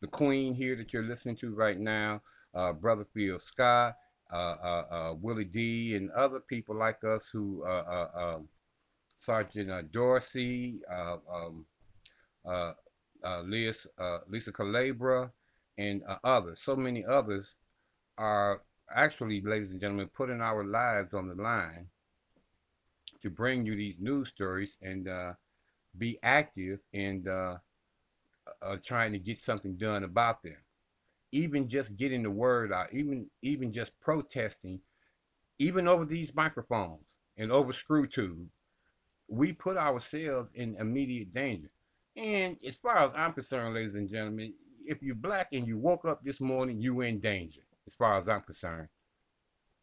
the 0.00 0.06
queen 0.06 0.54
here 0.54 0.74
that 0.76 0.92
you're 0.92 1.02
listening 1.02 1.36
to 1.36 1.54
right 1.54 1.78
now, 1.78 2.22
uh, 2.54 2.72
Brother 2.72 3.06
Phil 3.12 3.38
Scott, 3.38 3.96
uh, 4.32 4.36
uh, 4.36 4.84
uh, 4.90 5.14
Willie 5.20 5.44
D, 5.44 5.96
and 5.96 6.10
other 6.12 6.40
people 6.40 6.74
like 6.74 7.04
us 7.04 7.28
who, 7.32 7.62
uh, 7.64 8.08
um, 8.14 8.48
Sergeant 9.18 9.92
Dorsey, 9.92 10.80
um, 10.90 11.66
Liz, 13.44 13.86
Lisa 14.28 14.52
Calabra, 14.52 15.30
and 15.76 16.02
others, 16.24 16.60
so 16.62 16.74
many 16.74 17.04
others 17.04 17.54
are 18.16 18.62
actually, 18.94 19.42
ladies 19.42 19.70
and 19.70 19.80
gentlemen, 19.80 20.08
putting 20.14 20.40
our 20.40 20.64
lives 20.64 21.12
on 21.12 21.28
the 21.28 21.34
line 21.34 21.86
to 23.22 23.30
bring 23.30 23.66
you 23.66 23.76
these 23.76 23.96
news 23.98 24.28
stories 24.28 24.76
and 24.82 25.08
uh, 25.08 25.32
be 25.98 26.18
active 26.22 26.78
and 26.92 27.28
uh, 27.28 27.56
uh, 28.62 28.76
trying 28.84 29.12
to 29.12 29.18
get 29.18 29.40
something 29.40 29.76
done 29.76 30.04
about 30.04 30.42
them. 30.42 30.56
Even 31.32 31.68
just 31.68 31.96
getting 31.96 32.22
the 32.22 32.30
word 32.30 32.72
out, 32.72 32.92
even 32.92 33.26
even 33.42 33.72
just 33.72 33.92
protesting, 34.00 34.80
even 35.58 35.86
over 35.86 36.04
these 36.04 36.34
microphones 36.34 37.04
and 37.36 37.52
over 37.52 37.72
ScrewTube, 37.72 38.46
we 39.28 39.52
put 39.52 39.76
ourselves 39.76 40.50
in 40.54 40.76
immediate 40.76 41.32
danger. 41.32 41.70
And 42.16 42.56
as 42.66 42.76
far 42.76 42.98
as 42.98 43.12
I'm 43.14 43.32
concerned, 43.32 43.74
ladies 43.74 43.94
and 43.94 44.10
gentlemen, 44.10 44.54
if 44.84 45.02
you're 45.02 45.14
black 45.14 45.48
and 45.52 45.66
you 45.66 45.78
woke 45.78 46.04
up 46.04 46.24
this 46.24 46.40
morning, 46.40 46.80
you're 46.80 47.04
in 47.04 47.20
danger, 47.20 47.60
as 47.86 47.94
far 47.94 48.18
as 48.18 48.28
I'm 48.28 48.40
concerned. 48.40 48.88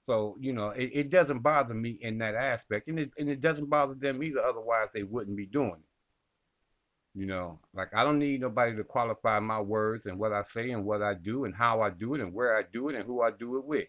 So, 0.07 0.37
you 0.39 0.53
know, 0.53 0.69
it, 0.69 0.89
it 0.93 1.09
doesn't 1.09 1.39
bother 1.39 1.73
me 1.73 1.99
in 2.01 2.17
that 2.19 2.33
aspect. 2.33 2.87
And 2.87 2.97
it, 2.97 3.11
and 3.19 3.29
it 3.29 3.41
doesn't 3.41 3.69
bother 3.69 3.93
them 3.93 4.23
either. 4.23 4.41
Otherwise, 4.41 4.87
they 4.93 5.03
wouldn't 5.03 5.35
be 5.35 5.45
doing 5.45 5.75
it. 5.75 7.19
You 7.19 7.25
know, 7.25 7.59
like 7.73 7.93
I 7.93 8.03
don't 8.03 8.19
need 8.19 8.41
nobody 8.41 8.75
to 8.75 8.83
qualify 8.83 9.39
my 9.39 9.59
words 9.59 10.05
and 10.05 10.17
what 10.17 10.31
I 10.31 10.43
say 10.43 10.71
and 10.71 10.85
what 10.85 11.01
I 11.01 11.15
do 11.15 11.45
and 11.45 11.53
how 11.53 11.81
I 11.81 11.89
do 11.89 12.13
it 12.13 12.21
and 12.21 12.33
where 12.33 12.55
I 12.55 12.61
do 12.71 12.89
it 12.89 12.95
and 12.95 13.05
who 13.05 13.21
I 13.21 13.31
do 13.31 13.57
it 13.57 13.65
with. 13.65 13.87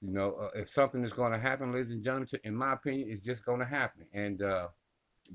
You 0.00 0.10
know, 0.10 0.32
uh, 0.32 0.58
if 0.58 0.70
something 0.70 1.04
is 1.04 1.12
going 1.12 1.32
to 1.32 1.38
happen, 1.38 1.72
ladies 1.72 1.92
and 1.92 2.02
gentlemen, 2.02 2.28
in 2.44 2.54
my 2.54 2.72
opinion, 2.72 3.10
it's 3.10 3.24
just 3.24 3.44
going 3.44 3.60
to 3.60 3.66
happen. 3.66 4.06
And 4.14 4.40
uh, 4.42 4.68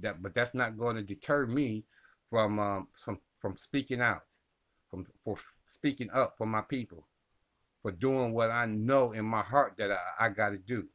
that, 0.01 0.21
but 0.21 0.33
that's 0.33 0.55
not 0.55 0.79
going 0.79 0.95
to 0.95 1.03
deter 1.03 1.45
me 1.45 1.85
from 2.31 2.59
um, 2.59 2.87
from 2.97 3.19
from 3.39 3.55
speaking 3.55 4.01
out, 4.01 4.23
from 4.89 5.05
for 5.23 5.37
speaking 5.67 6.09
up 6.11 6.33
for 6.37 6.47
my 6.47 6.61
people 6.61 7.05
for 7.85 7.91
doing 7.91 8.33
what 8.33 8.49
I 8.49 8.65
know 8.65 9.11
in 9.11 9.25
my 9.25 9.43
heart 9.43 9.75
that 9.77 9.91
I, 9.91 10.25
I 10.25 10.29
got 10.29 10.49
to 10.49 10.57
do. 10.57 10.85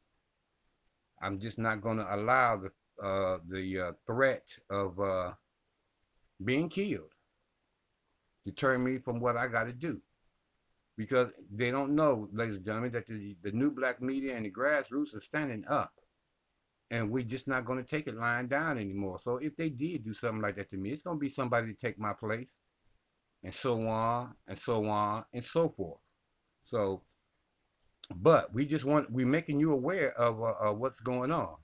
I'm 1.23 1.39
just 1.39 1.57
not 1.57 1.83
going 1.83 1.99
to 1.99 2.15
allow 2.17 2.57
the 2.57 2.71
uh, 3.01 3.39
the 3.49 3.81
uh, 3.81 3.93
threat 4.09 4.43
of 4.71 4.99
uh, 4.99 5.31
being 6.45 6.69
killed 6.69 7.13
deter 8.45 8.77
me 8.77 8.99
from 8.99 9.21
what 9.21 9.37
I 9.37 9.47
got 9.47 9.65
to 9.65 9.73
do. 9.73 10.01
Because 10.97 11.31
they 11.55 11.71
don't 11.71 11.95
know, 11.95 12.29
ladies 12.33 12.57
and 12.57 12.65
gentlemen, 12.65 12.91
that 12.91 13.07
the, 13.07 13.37
the 13.45 13.53
new 13.53 13.71
black 13.71 14.03
media 14.03 14.37
and 14.37 14.45
the 14.45 14.51
grassroots 14.51 15.15
are 15.15 15.21
standing 15.21 15.65
up. 15.71 15.93
And 16.91 17.09
we're 17.09 17.23
just 17.23 17.47
not 17.47 17.67
going 17.67 17.83
to 17.83 17.89
take 17.89 18.09
it 18.09 18.17
lying 18.17 18.49
down 18.49 18.79
anymore. 18.79 19.21
So 19.23 19.37
if 19.37 19.57
they 19.57 19.69
did 19.69 20.05
do 20.05 20.13
something 20.13 20.43
like 20.43 20.57
that 20.57 20.71
to 20.71 20.77
me, 20.77 20.91
it's 20.91 21.05
going 21.05 21.19
to 21.19 21.21
be 21.21 21.31
somebody 21.31 21.73
to 21.73 21.81
take 21.81 22.01
my 22.01 22.15
place. 22.15 22.49
And 23.45 23.55
so 23.55 23.87
on, 23.87 24.35
and 24.49 24.59
so 24.59 24.87
on, 24.87 25.25
and 25.33 25.45
so 25.45 25.73
forth. 25.77 26.01
So, 26.71 27.03
but 28.15 28.55
we 28.55 28.65
just 28.65 28.85
want 28.85 29.11
we're 29.11 29.27
making 29.27 29.59
you 29.59 29.73
aware 29.73 30.13
of, 30.13 30.41
uh, 30.41 30.71
of 30.71 30.79
what's 30.79 31.01
going 31.01 31.33
on, 31.33 31.57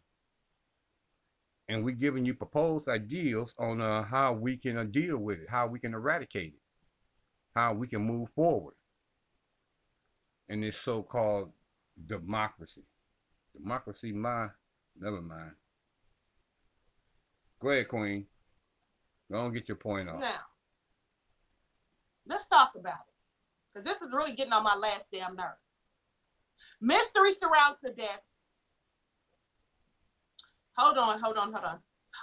and 1.69 1.85
we're 1.85 1.95
giving 1.95 2.25
you 2.25 2.35
proposed 2.35 2.89
ideas 2.89 3.55
on 3.57 3.81
uh, 3.81 4.03
how 4.03 4.33
we 4.33 4.57
can 4.57 4.77
uh, 4.77 4.85
deal 4.85 5.19
with 5.19 5.39
it, 5.39 5.47
how 5.49 5.69
we 5.69 5.79
can 5.79 5.95
eradicate 5.95 6.55
it, 6.55 6.61
how 7.55 7.73
we 7.73 7.87
can 7.87 8.03
move 8.03 8.29
forward 8.35 8.75
in 10.49 10.61
this 10.61 10.77
so-called 10.77 11.53
democracy. 12.07 12.85
Democracy, 13.57 14.13
my 14.13 14.49
never 15.01 15.23
mind. 15.23 15.53
Go 17.61 17.71
ahead, 17.71 17.89
Queen. 17.89 18.27
Don't 19.31 19.55
get 19.55 19.69
your 19.69 19.77
point 19.77 20.09
off. 20.09 20.21
Now, 20.21 20.41
let's 22.27 22.47
talk 22.47 22.73
about 22.75 23.01
it 23.09 23.16
because 23.77 23.93
this 23.93 24.01
is 24.07 24.15
really 24.15 24.33
getting 24.33 24.55
on 24.55 24.65
my 24.65 24.75
last 24.75 25.07
damn 25.13 25.37
nerve. 25.37 25.57
Mystery 26.81 27.33
surrounds 27.33 27.79
the 27.83 27.91
death. 27.91 28.23
Hold 30.79 30.97
on, 30.97 31.21
hold 31.21 31.37
on, 31.37 31.53
hold 31.53 31.65
on. 31.65 31.79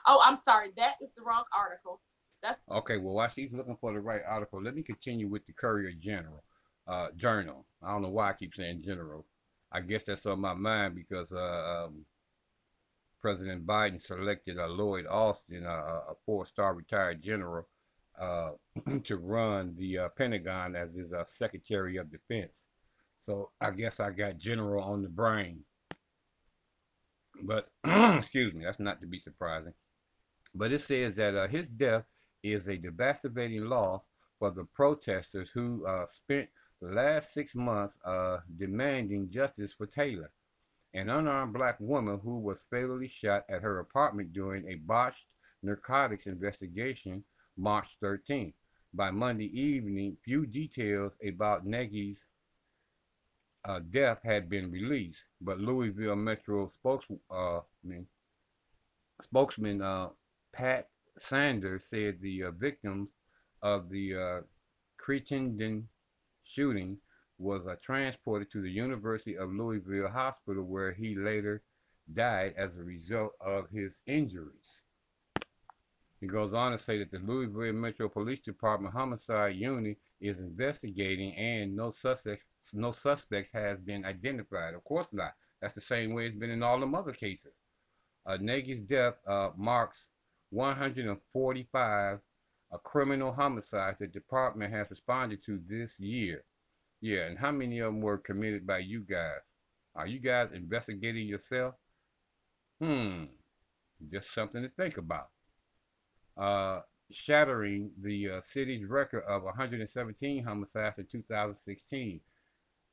Oh, 0.07 0.21
I'm 0.25 0.35
sorry. 0.35 0.69
That 0.77 0.95
is 0.99 1.11
the 1.15 1.21
wrong 1.21 1.43
article. 1.55 2.01
That's 2.41 2.59
okay. 2.69 2.97
Well, 2.97 3.13
while 3.13 3.31
she's 3.35 3.51
looking 3.53 3.77
for 3.79 3.93
the 3.93 3.99
right 3.99 4.21
article, 4.27 4.61
let 4.61 4.75
me 4.75 4.81
continue 4.81 5.27
with 5.27 5.45
the 5.45 5.53
Courier 5.53 5.91
General 5.99 6.43
uh, 6.87 7.07
Journal. 7.17 7.65
I 7.83 7.91
don't 7.91 8.01
know 8.01 8.09
why 8.09 8.31
I 8.31 8.33
keep 8.33 8.55
saying 8.55 8.81
general. 8.83 9.25
I 9.71 9.81
guess 9.81 10.03
that's 10.05 10.25
on 10.25 10.39
my 10.39 10.53
mind 10.53 10.95
because 10.95 11.31
uh, 11.31 11.85
um, 11.85 12.05
President 13.21 13.65
Biden 13.65 14.03
selected 14.05 14.57
uh, 14.57 14.67
Lloyd 14.67 15.05
Austin, 15.05 15.65
uh, 15.65 15.69
a 16.09 16.13
four-star 16.25 16.73
retired 16.73 17.23
general, 17.23 17.67
uh, 18.19 18.51
to 19.05 19.17
run 19.17 19.75
the 19.77 19.99
uh, 19.99 20.09
Pentagon 20.17 20.75
as 20.75 20.89
his 20.95 21.11
uh, 21.13 21.23
Secretary 21.37 21.97
of 21.97 22.11
Defense. 22.11 22.53
So 23.25 23.51
I 23.61 23.71
guess 23.71 23.99
I 23.99 24.11
got 24.11 24.37
general 24.37 24.83
on 24.83 25.01
the 25.01 25.09
brain. 25.09 25.63
But, 27.41 27.69
excuse 28.17 28.53
me, 28.53 28.63
that's 28.65 28.79
not 28.79 29.01
to 29.01 29.07
be 29.07 29.19
surprising. 29.19 29.73
But 30.53 30.71
it 30.71 30.81
says 30.81 31.15
that 31.15 31.35
uh, 31.35 31.47
his 31.47 31.67
death 31.67 32.03
is 32.43 32.67
a 32.67 32.77
devastating 32.77 33.65
loss 33.65 34.01
for 34.37 34.51
the 34.51 34.65
protesters 34.65 35.49
who 35.53 35.85
uh, 35.87 36.05
spent 36.07 36.49
the 36.81 36.89
last 36.89 37.33
six 37.33 37.55
months 37.55 37.97
uh, 38.05 38.39
demanding 38.59 39.29
justice 39.31 39.71
for 39.77 39.87
Taylor, 39.87 40.31
an 40.93 41.09
unarmed 41.09 41.53
black 41.53 41.79
woman 41.79 42.19
who 42.21 42.39
was 42.39 42.59
fatally 42.69 43.07
shot 43.07 43.43
at 43.49 43.61
her 43.61 43.79
apartment 43.79 44.33
during 44.33 44.67
a 44.67 44.75
botched 44.75 45.25
narcotics 45.63 46.25
investigation 46.27 47.23
March 47.57 47.87
13th. 48.01 48.53
By 48.93 49.11
Monday 49.11 49.51
evening, 49.59 50.17
few 50.23 50.45
details 50.45 51.13
about 51.27 51.65
Nagdy's 51.65 52.19
uh, 53.65 53.79
death 53.91 54.19
had 54.23 54.49
been 54.49 54.71
released, 54.71 55.23
but 55.41 55.59
Louisville 55.59 56.15
Metro 56.15 56.69
spokesman, 56.69 57.19
uh, 57.31 57.61
spokesman 59.21 59.81
uh, 59.81 60.09
Pat 60.51 60.89
Sanders 61.19 61.85
said 61.89 62.19
the 62.21 62.43
uh, 62.43 62.51
victims 62.51 63.09
of 63.61 63.89
the 63.89 64.15
uh, 64.15 64.41
Crittenden 64.97 65.87
shooting 66.43 66.97
was 67.37 67.65
uh, 67.67 67.75
transported 67.83 68.51
to 68.51 68.61
the 68.61 68.71
University 68.71 69.37
of 69.37 69.51
Louisville 69.51 70.09
Hospital 70.09 70.63
where 70.63 70.91
he 70.91 71.15
later 71.15 71.61
died 72.13 72.53
as 72.57 72.71
a 72.77 72.83
result 72.83 73.31
of 73.39 73.69
his 73.69 73.93
injuries. 74.05 74.81
He 76.23 76.29
goes 76.29 76.53
on 76.53 76.71
to 76.71 76.81
say 76.81 76.99
that 76.99 77.11
the 77.11 77.19
Louisville 77.19 77.73
Metro 77.73 78.07
Police 78.07 78.39
Department 78.39 78.93
homicide 78.93 79.57
unit 79.57 79.97
is 80.21 80.37
investigating 80.37 81.35
and 81.35 81.75
no 81.75 81.91
suspects 82.01 82.45
no 82.71 82.93
suspects 82.93 83.51
has 83.51 83.77
been 83.81 84.05
identified. 84.05 84.73
Of 84.73 84.85
course 84.85 85.07
not. 85.11 85.33
That's 85.59 85.75
the 85.75 85.81
same 85.81 86.13
way 86.13 86.27
it's 86.27 86.37
been 86.37 86.49
in 86.49 86.63
all 86.63 86.79
the 86.79 86.97
other 86.97 87.11
cases. 87.11 87.51
Uh, 88.25 88.37
Nagdy's 88.37 88.87
death 88.87 89.15
uh, 89.27 89.49
marks 89.57 89.97
145 90.51 92.19
a 92.71 92.77
criminal 92.77 93.33
homicides 93.33 93.99
the 93.99 94.07
department 94.07 94.71
has 94.71 94.89
responded 94.89 95.43
to 95.45 95.59
this 95.67 95.91
year. 95.99 96.45
Yeah, 97.01 97.25
and 97.25 97.37
how 97.37 97.51
many 97.51 97.79
of 97.79 97.87
them 97.87 97.99
were 97.99 98.17
committed 98.17 98.65
by 98.65 98.77
you 98.77 99.01
guys? 99.01 99.41
Are 99.93 100.07
you 100.07 100.21
guys 100.21 100.51
investigating 100.53 101.27
yourself? 101.27 101.75
Hmm, 102.79 103.25
just 104.09 104.33
something 104.33 104.61
to 104.61 104.69
think 104.69 104.95
about 104.95 105.32
uh, 106.37 106.81
shattering 107.11 107.91
the 108.01 108.29
uh, 108.29 108.41
city's 108.53 108.85
record 108.87 109.23
of 109.27 109.43
117 109.43 110.43
homicides 110.43 110.97
in 110.97 111.05
2016. 111.11 112.19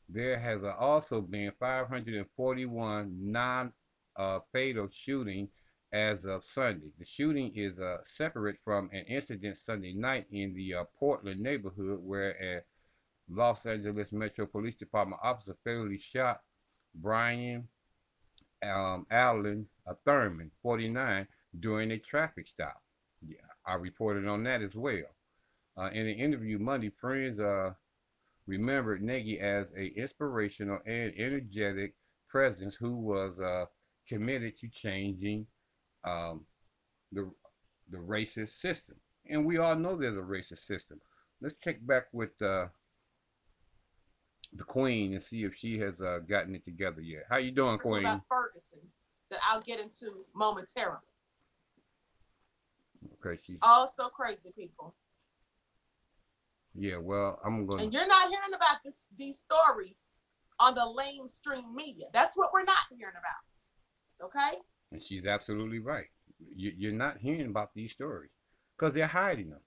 There 0.09 0.39
has 0.39 0.61
also 0.79 1.21
been 1.21 1.53
541 1.59 3.17
non-fatal 3.21 4.85
uh, 4.85 4.89
shootings 5.05 5.51
as 5.93 6.19
of 6.25 6.43
Sunday. 6.55 6.91
The 6.99 7.07
shooting 7.17 7.53
is 7.55 7.79
uh, 7.79 7.99
separate 8.17 8.57
from 8.65 8.91
an 8.93 9.05
incident 9.07 9.59
Sunday 9.65 9.93
night 9.93 10.27
in 10.31 10.55
the 10.55 10.75
uh, 10.75 10.85
Portland 10.99 11.41
neighborhood 11.41 12.01
where 12.03 12.31
a 12.43 12.63
Los 13.29 13.65
Angeles 13.65 14.11
Metro 14.11 14.47
Police 14.47 14.77
Department 14.77 15.21
officer 15.23 15.57
fatally 15.65 16.01
shot 16.13 16.41
Brian 16.95 17.69
um, 18.63 19.07
Allen 19.11 19.67
Thurman, 20.05 20.51
49, 20.63 21.27
during 21.61 21.93
a 21.93 21.99
traffic 21.99 22.47
stop. 22.49 22.83
Yeah, 23.27 23.37
I 23.67 23.75
reported 23.75 24.27
on 24.27 24.45
that 24.45 24.63
as 24.63 24.75
well. 24.75 25.05
Uh, 25.77 25.91
in 25.93 26.07
an 26.07 26.19
interview 26.19 26.59
Monday, 26.59 26.91
friends 27.01 27.39
uh, 27.39 27.73
remembered 28.47 29.03
Nagdy 29.03 29.41
as 29.41 29.67
a 29.77 29.93
inspirational 29.99 30.79
and 30.87 31.13
energetic 31.17 31.95
presence 32.29 32.75
who 32.79 32.97
was 32.97 33.39
uh, 33.39 33.67
committed 34.09 34.59
to 34.61 34.69
changing 34.69 35.47
um, 36.05 36.45
the 37.13 37.31
the 37.91 37.99
racist 37.99 38.61
system. 38.61 38.97
And 39.29 39.45
we 39.45 39.59
all 39.59 39.77
know 39.77 39.97
there's 39.97 40.17
a 40.17 40.21
racist 40.21 40.67
system. 40.67 41.01
Let's 41.43 41.57
check 41.63 41.85
back 41.87 42.05
with 42.13 42.31
uh, 42.41 42.67
the 44.53 44.65
Queen 44.65 45.15
and 45.15 45.23
see 45.23 45.45
if 45.45 45.55
she 45.57 45.79
has 45.79 46.01
uh, 46.01 46.21
gotten 46.29 46.55
it 46.55 46.65
together 46.65 47.01
yet. 47.01 47.25
How 47.29 47.39
you 47.39 47.51
doing, 47.51 47.79
Queen? 47.79 48.05
About 48.05 48.23
Ferguson, 48.29 48.81
that 49.31 49.41
I'll 49.49 49.61
get 49.61 49.81
into 49.81 50.25
momentarily. 50.35 50.99
Okay, 53.25 53.41
she's 53.43 53.59
also 53.63 54.09
crazy 54.09 54.53
people. 54.57 54.95
Yeah, 56.75 56.99
well, 56.99 57.41
I'm 57.45 57.67
going. 57.67 57.83
And 57.83 57.93
you're 57.93 58.07
not 58.07 58.29
hearing 58.29 58.55
about 58.55 58.79
this 58.85 59.07
these 59.19 59.39
stories 59.39 59.99
on 60.59 60.75
the 60.75 60.81
lamestream 60.81 61.75
media. 61.75 62.07
That's 62.13 62.37
what 62.37 62.53
we're 62.53 62.65
not 62.65 62.79
hearing 62.97 63.15
about. 63.15 64.27
Okay. 64.27 64.59
And 64.93 65.03
she's 65.03 65.25
absolutely 65.25 65.79
right. 65.79 66.07
You, 66.55 66.73
you're 66.77 66.93
not 66.93 67.19
hearing 67.19 67.47
about 67.47 67.71
these 67.75 67.93
stories 67.93 68.31
because 68.77 68.93
they're 68.93 69.07
hiding 69.07 69.51
them. 69.51 69.61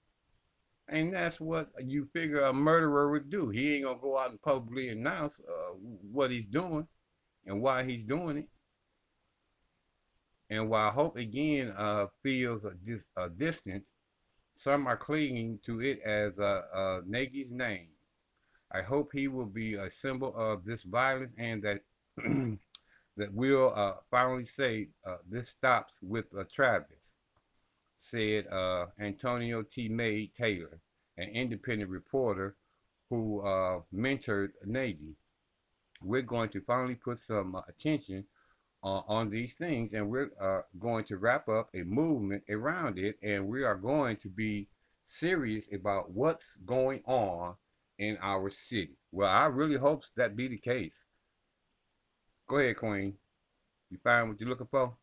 And 0.88 1.14
that's 1.14 1.40
what 1.40 1.70
you 1.82 2.08
figure 2.12 2.42
a 2.42 2.52
murderer 2.52 3.10
would 3.10 3.30
do. 3.30 3.48
He 3.48 3.74
ain't 3.74 3.84
gonna 3.84 3.98
go 4.00 4.18
out 4.18 4.30
and 4.30 4.42
publicly 4.42 4.90
announce 4.90 5.34
uh, 5.40 5.72
what 6.10 6.30
he's 6.30 6.46
doing 6.46 6.86
and 7.46 7.60
why 7.62 7.84
he's 7.84 8.04
doing 8.04 8.38
it. 8.38 8.48
And 10.54 10.70
while 10.70 10.92
hope 10.92 11.16
again 11.16 11.74
uh, 11.76 12.06
feels 12.22 12.64
a, 12.64 12.74
dis 12.86 13.00
a 13.16 13.28
distance, 13.28 13.84
some 14.54 14.86
are 14.86 14.96
clinging 14.96 15.58
to 15.66 15.80
it 15.80 16.00
as 16.02 16.38
uh, 16.38 16.62
uh, 16.72 17.00
Nagdy's 17.00 17.50
name. 17.50 17.88
I 18.70 18.82
hope 18.82 19.10
he 19.12 19.26
will 19.26 19.46
be 19.46 19.74
a 19.74 19.90
symbol 19.90 20.32
of 20.36 20.64
this 20.64 20.84
violence 20.84 21.32
and 21.38 21.60
that 21.64 21.80
that 23.16 23.32
we'll 23.32 23.74
uh, 23.74 23.94
finally 24.12 24.46
say 24.46 24.90
uh, 25.04 25.16
this 25.28 25.48
stops 25.48 25.94
with 26.00 26.26
uh, 26.38 26.44
Travis, 26.54 27.12
said 27.98 28.46
uh, 28.46 28.86
Antonio 29.00 29.62
T. 29.62 29.88
May 29.88 30.28
Taylor, 30.36 30.78
an 31.16 31.30
independent 31.30 31.90
reporter 31.90 32.54
who 33.10 33.40
uh, 33.40 33.80
mentored 33.92 34.50
Nagdy. 34.64 35.16
We're 36.00 36.22
going 36.22 36.50
to 36.50 36.60
finally 36.60 36.94
put 36.94 37.18
some 37.18 37.60
uh, 38.84 39.00
on 39.08 39.30
these 39.30 39.54
things, 39.54 39.94
and 39.94 40.10
we're 40.10 40.30
going 40.78 41.04
to 41.06 41.16
wrap 41.16 41.48
up 41.48 41.70
a 41.74 41.82
movement 41.82 42.42
around 42.50 42.98
it, 42.98 43.16
and 43.22 43.48
we 43.48 43.64
are 43.64 43.76
going 43.76 44.16
to 44.18 44.28
be 44.28 44.68
serious 45.06 45.64
about 45.72 46.10
what's 46.10 46.46
going 46.66 47.00
on 47.06 47.54
in 47.98 48.18
our 48.20 48.50
city. 48.50 48.96
Well, 49.10 49.28
I 49.28 49.46
really 49.46 49.76
hope 49.76 50.02
that 50.16 50.36
be 50.36 50.48
the 50.48 50.58
case. 50.58 50.94
Go 52.48 52.58
ahead, 52.58 52.76
Queen. 52.76 53.14
You 53.90 53.98
find 54.02 54.28
what 54.28 54.38
you're 54.38 54.48
looking 54.48 54.68
for? 54.70 54.94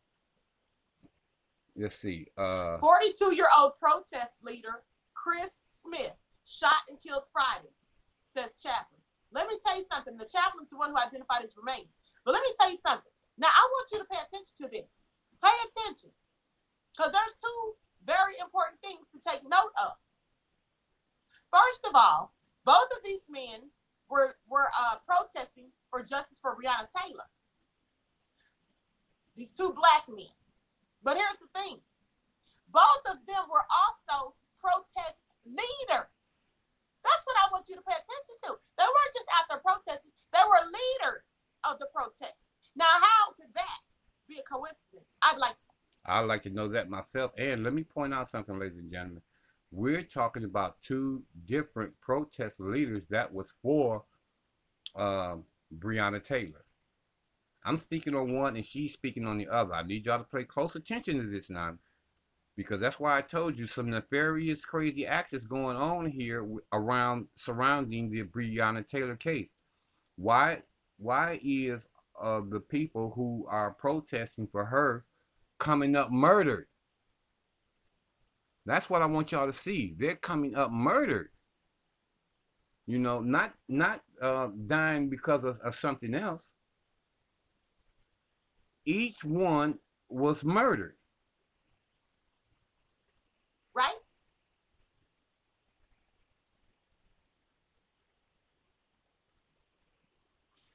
Let's 1.76 1.96
see. 1.96 2.26
Uh, 2.36 2.78
42 2.78 3.34
year 3.34 3.46
old 3.58 3.72
protest 3.80 4.36
leader 4.42 4.82
Chris 5.14 5.50
Smith 5.66 6.14
shot 6.44 6.84
and 6.88 7.00
killed 7.00 7.22
Friday, 7.32 7.72
says 8.34 8.60
chaplain. 8.62 9.00
Let 9.32 9.48
me 9.48 9.54
tell 9.64 9.78
you 9.78 9.84
something. 9.90 10.16
The 10.16 10.28
chaplain's 10.30 10.70
the 10.70 10.76
one 10.76 10.90
who 10.90 10.98
identified 10.98 11.42
his 11.42 11.56
remains. 11.56 11.88
But 12.24 12.32
let 12.32 12.42
me 12.42 12.52
tell 12.60 12.70
you 12.70 12.76
something. 12.76 13.11
Now, 13.38 13.48
I 13.48 13.68
want 13.72 13.88
you 13.92 13.98
to 13.98 14.04
pay 14.04 14.18
attention 14.18 14.54
to 14.62 14.68
this. 14.68 14.88
Pay 15.42 15.56
attention. 15.70 16.10
Because 16.92 17.12
there's 17.12 17.36
two 17.40 17.74
very 18.04 18.34
important 18.40 18.80
things 18.80 19.06
to 19.12 19.18
take 19.30 19.42
note 19.42 19.72
of. 19.82 19.92
First 21.50 21.86
of 21.86 21.92
all, 21.94 22.32
both 22.64 22.88
of 22.96 23.02
these 23.04 23.24
men 23.28 23.70
were, 24.08 24.36
were 24.48 24.68
uh, 24.78 24.96
protesting 25.06 25.70
for 25.90 26.02
justice 26.02 26.38
for 26.40 26.56
Breonna 26.56 26.88
Taylor 26.94 27.24
these 29.36 29.52
two 29.52 29.72
black 29.72 30.04
men. 30.08 30.32
But 31.02 31.16
here's 31.16 31.40
the 31.40 31.50
thing 31.58 31.80
both 32.70 33.04
of 33.08 33.20
them 33.26 33.44
were 33.50 33.66
also 33.68 34.34
protest 34.60 35.18
leaders. 35.44 36.22
That's 37.02 37.24
what 37.26 37.36
I 37.42 37.50
want 37.52 37.68
you 37.68 37.76
to 37.76 37.82
pay 37.82 37.96
attention 37.96 38.36
to. 38.46 38.50
They 38.78 38.86
weren't 38.86 39.14
just 39.14 39.28
out 39.34 39.46
there 39.50 39.64
protesting, 39.64 40.12
they 40.32 40.44
were 40.46 40.62
leaders 40.64 41.24
of 41.64 41.78
the 41.78 41.88
protest. 41.94 42.41
Now, 42.76 42.84
how 42.84 43.32
could 43.34 43.52
that 43.54 43.78
be 44.28 44.38
a 44.38 44.42
coincidence? 44.42 45.16
I'd 45.22 45.38
like 45.38 45.52
to. 45.52 45.70
I'd 46.04 46.20
like 46.22 46.42
to 46.44 46.50
know 46.50 46.68
that 46.68 46.90
myself. 46.90 47.32
And 47.38 47.62
let 47.62 47.74
me 47.74 47.84
point 47.84 48.14
out 48.14 48.30
something, 48.30 48.58
ladies 48.58 48.78
and 48.78 48.90
gentlemen. 48.90 49.22
We're 49.70 50.02
talking 50.02 50.44
about 50.44 50.82
two 50.82 51.22
different 51.46 51.98
protest 52.00 52.58
leaders 52.58 53.04
that 53.08 53.32
was 53.32 53.46
for 53.62 54.04
um, 54.96 55.44
Breonna 55.78 56.22
Taylor. 56.22 56.64
I'm 57.64 57.78
speaking 57.78 58.14
on 58.14 58.34
one 58.34 58.56
and 58.56 58.66
she's 58.66 58.92
speaking 58.92 59.26
on 59.26 59.38
the 59.38 59.48
other. 59.48 59.72
I 59.72 59.82
need 59.82 60.04
y'all 60.04 60.18
to 60.18 60.24
pay 60.24 60.44
close 60.44 60.74
attention 60.74 61.18
to 61.18 61.30
this 61.30 61.48
now. 61.48 61.74
Because 62.56 62.80
that's 62.80 63.00
why 63.00 63.16
I 63.16 63.22
told 63.22 63.56
you 63.56 63.66
some 63.66 63.88
nefarious, 63.88 64.62
crazy 64.62 65.06
actions 65.06 65.46
going 65.46 65.76
on 65.76 66.10
here 66.10 66.46
around 66.72 67.28
surrounding 67.36 68.10
the 68.10 68.24
Breonna 68.24 68.86
Taylor 68.86 69.16
case. 69.16 69.48
Why 70.16 70.62
why 70.98 71.40
is 71.42 71.86
uh, 72.22 72.40
the 72.48 72.60
people 72.60 73.12
who 73.14 73.46
are 73.48 73.72
protesting 73.72 74.48
for 74.50 74.64
her 74.64 75.04
coming 75.58 75.96
up 75.96 76.10
murdered? 76.10 76.66
That's 78.64 78.88
what 78.88 79.02
I 79.02 79.06
want 79.06 79.32
y'all 79.32 79.50
to 79.50 79.58
see. 79.58 79.94
They're 79.98 80.16
coming 80.16 80.54
up 80.54 80.70
murdered. 80.70 81.30
You 82.86 82.98
know, 82.98 83.20
not 83.20 83.54
not 83.68 84.02
uh, 84.20 84.48
dying 84.66 85.08
because 85.08 85.44
of, 85.44 85.58
of 85.60 85.74
something 85.74 86.14
else 86.14 86.42
each 88.84 89.24
one 89.24 89.78
was 90.08 90.44
murdered. 90.44 90.96
Right? 93.74 93.92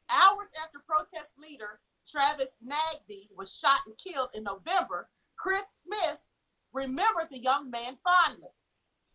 Hours 0.10 0.48
after 0.64 0.80
protest 0.88 1.30
leader 1.58 1.80
Travis 2.10 2.58
Nagdy 2.66 3.28
was 3.36 3.54
shot 3.54 3.80
and 3.86 3.98
killed 3.98 4.30
in 4.34 4.44
November, 4.44 5.10
Chris 5.38 5.64
Smith 5.86 6.20
remembered 6.74 7.30
the 7.30 7.40
young 7.40 7.70
man 7.70 7.98
fondly. 8.04 8.50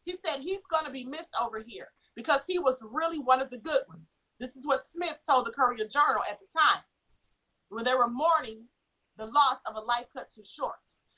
He 0.05 0.17
said 0.25 0.41
he's 0.41 0.67
going 0.71 0.85
to 0.85 0.91
be 0.91 1.05
missed 1.05 1.35
over 1.41 1.63
here 1.67 1.89
because 2.17 2.43
he 2.47 2.59
was 2.59 2.85
really 2.91 3.19
one 3.19 3.41
of 3.41 3.51
the 3.51 3.59
good 3.59 3.83
ones. 3.89 4.09
This 4.39 4.57
is 4.57 4.67
what 4.67 4.85
Smith 4.85 5.19
told 5.29 5.47
the 5.47 5.53
Courier 5.53 5.87
Journal 5.87 6.23
at 6.31 6.39
the 6.41 6.59
time 6.59 6.83
when 7.69 7.85
they 7.85 7.95
were 7.95 8.09
mourning 8.09 8.65
the 9.17 9.27
loss 9.27 9.59
of 9.67 9.77
a 9.77 9.81
life 9.81 10.07
cut 10.15 10.31
too 10.31 10.43
short. 10.45 10.75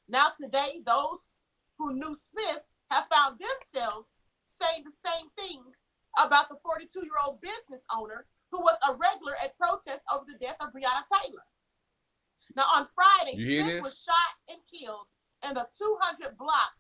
Now, 0.09 0.29
today, 0.41 0.83
those 0.87 1.37
who 1.79 1.95
knew 1.95 2.15
Smith 2.15 2.61
have 2.91 3.07
found 3.11 3.39
themselves 3.41 4.09
saying 4.47 4.85
the 4.85 5.11
same 5.11 5.29
thing 5.37 5.65
about 6.23 6.49
the 6.49 6.57
42 6.63 7.01
year 7.01 7.15
old 7.27 7.41
business 7.41 7.81
owner 7.93 8.27
who 8.55 8.61
was 8.61 8.79
a 8.89 8.95
regular 8.95 9.35
at 9.43 9.59
protests 9.59 10.05
over 10.15 10.25
the 10.29 10.39
death 10.39 10.57
of 10.61 10.69
Breonna 10.69 11.03
Taylor. 11.11 11.43
Now, 12.55 12.67
on 12.73 12.87
Friday, 12.95 13.35
Smith 13.35 13.83
was 13.83 13.99
shot 13.99 14.35
and 14.49 14.61
killed 14.71 15.07
in 15.49 15.55
the 15.55 15.67
200 15.77 16.39
block, 16.39 16.71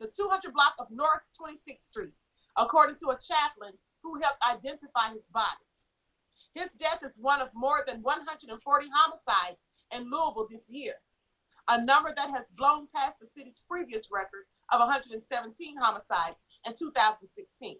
the 0.00 0.08
200 0.08 0.52
block 0.52 0.74
of 0.80 0.90
North 0.90 1.22
26th 1.40 1.86
Street, 1.86 2.14
according 2.56 2.96
to 2.96 3.10
a 3.10 3.18
chaplain 3.18 3.74
who 4.02 4.20
helped 4.20 4.42
identify 4.42 5.10
his 5.10 5.22
body. 5.32 5.62
His 6.54 6.72
death 6.72 6.98
is 7.04 7.16
one 7.16 7.40
of 7.40 7.50
more 7.54 7.84
than 7.86 8.02
140 8.02 8.86
homicides 8.92 9.58
in 9.94 10.10
Louisville 10.10 10.48
this 10.50 10.68
year, 10.68 10.94
a 11.68 11.80
number 11.84 12.12
that 12.16 12.30
has 12.30 12.46
blown 12.56 12.88
past 12.92 13.20
the 13.20 13.28
city's 13.36 13.62
previous 13.70 14.08
record 14.10 14.46
of 14.72 14.80
117 14.80 15.76
homicides 15.76 16.36
in 16.66 16.74
2016. 16.74 17.76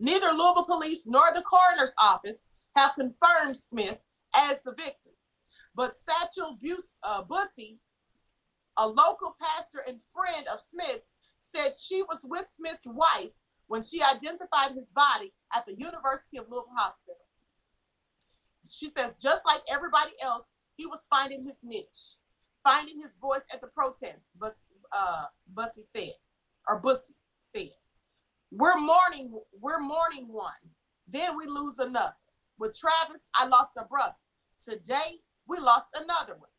Neither 0.00 0.28
Louisville 0.28 0.64
police 0.64 1.06
nor 1.06 1.24
the 1.34 1.42
coroner's 1.42 1.94
office 2.00 2.46
have 2.76 2.94
confirmed 2.94 3.56
Smith 3.56 3.98
as 4.34 4.62
the 4.62 4.72
victim, 4.74 5.12
but 5.74 5.94
Satchel 6.08 6.56
Bus- 6.62 6.96
uh, 7.02 7.22
Bussey, 7.22 7.80
a 8.76 8.86
local 8.86 9.36
pastor 9.40 9.82
and 9.88 9.98
friend 10.14 10.46
of 10.52 10.60
Smith's, 10.60 11.06
said 11.40 11.72
she 11.74 12.02
was 12.02 12.24
with 12.28 12.46
Smith's 12.50 12.86
wife 12.86 13.32
when 13.66 13.82
she 13.82 14.02
identified 14.02 14.72
his 14.72 14.90
body 14.90 15.32
at 15.54 15.66
the 15.66 15.74
University 15.74 16.38
of 16.38 16.44
Louisville 16.48 16.70
Hospital. 16.76 17.16
She 18.70 18.88
says, 18.90 19.16
just 19.20 19.44
like 19.46 19.62
everybody 19.70 20.12
else, 20.22 20.44
he 20.76 20.86
was 20.86 21.06
finding 21.10 21.42
his 21.42 21.60
niche, 21.64 22.18
finding 22.62 23.00
his 23.00 23.14
voice 23.14 23.42
at 23.52 23.60
the 23.60 23.68
protest. 23.68 24.22
Uh, 24.92 25.24
Bussey 25.54 25.84
said, 25.94 26.14
or 26.68 26.80
Bussey 26.80 27.14
said, 27.40 27.70
we're 28.50 28.78
mourning, 28.78 29.32
we're 29.60 29.80
mourning 29.80 30.26
one. 30.28 30.52
Then 31.06 31.36
we 31.36 31.46
lose 31.46 31.78
another. 31.78 32.14
With 32.58 32.76
Travis, 32.78 33.28
I 33.34 33.46
lost 33.46 33.72
a 33.78 33.84
brother. 33.84 34.14
Today, 34.66 35.20
we 35.46 35.58
lost 35.58 35.86
another 35.94 36.34
one. 36.34 36.50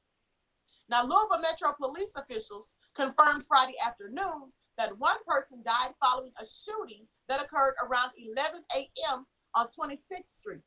Now, 0.89 1.03
Louisville 1.03 1.41
Metro 1.41 1.73
police 1.79 2.11
officials 2.15 2.73
confirmed 2.95 3.45
Friday 3.47 3.75
afternoon 3.85 4.51
that 4.77 4.97
one 4.97 5.17
person 5.27 5.61
died 5.63 5.93
following 6.01 6.31
a 6.41 6.45
shooting 6.45 7.05
that 7.27 7.43
occurred 7.43 7.75
around 7.85 8.11
11 8.17 8.61
a.m. 8.75 9.25
on 9.53 9.67
26th 9.67 10.27
Street. 10.27 10.61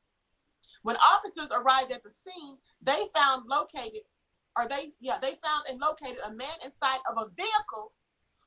When 0.82 0.96
officers 0.96 1.50
arrived 1.50 1.92
at 1.92 2.02
the 2.04 2.10
scene, 2.10 2.56
they 2.80 3.06
found 3.14 3.48
located, 3.48 4.02
or 4.56 4.68
they, 4.68 4.92
yeah, 5.00 5.18
they 5.20 5.38
found 5.42 5.64
and 5.68 5.80
located 5.80 6.18
a 6.24 6.34
man 6.34 6.54
inside 6.64 7.00
of 7.10 7.16
a 7.16 7.30
vehicle 7.36 7.92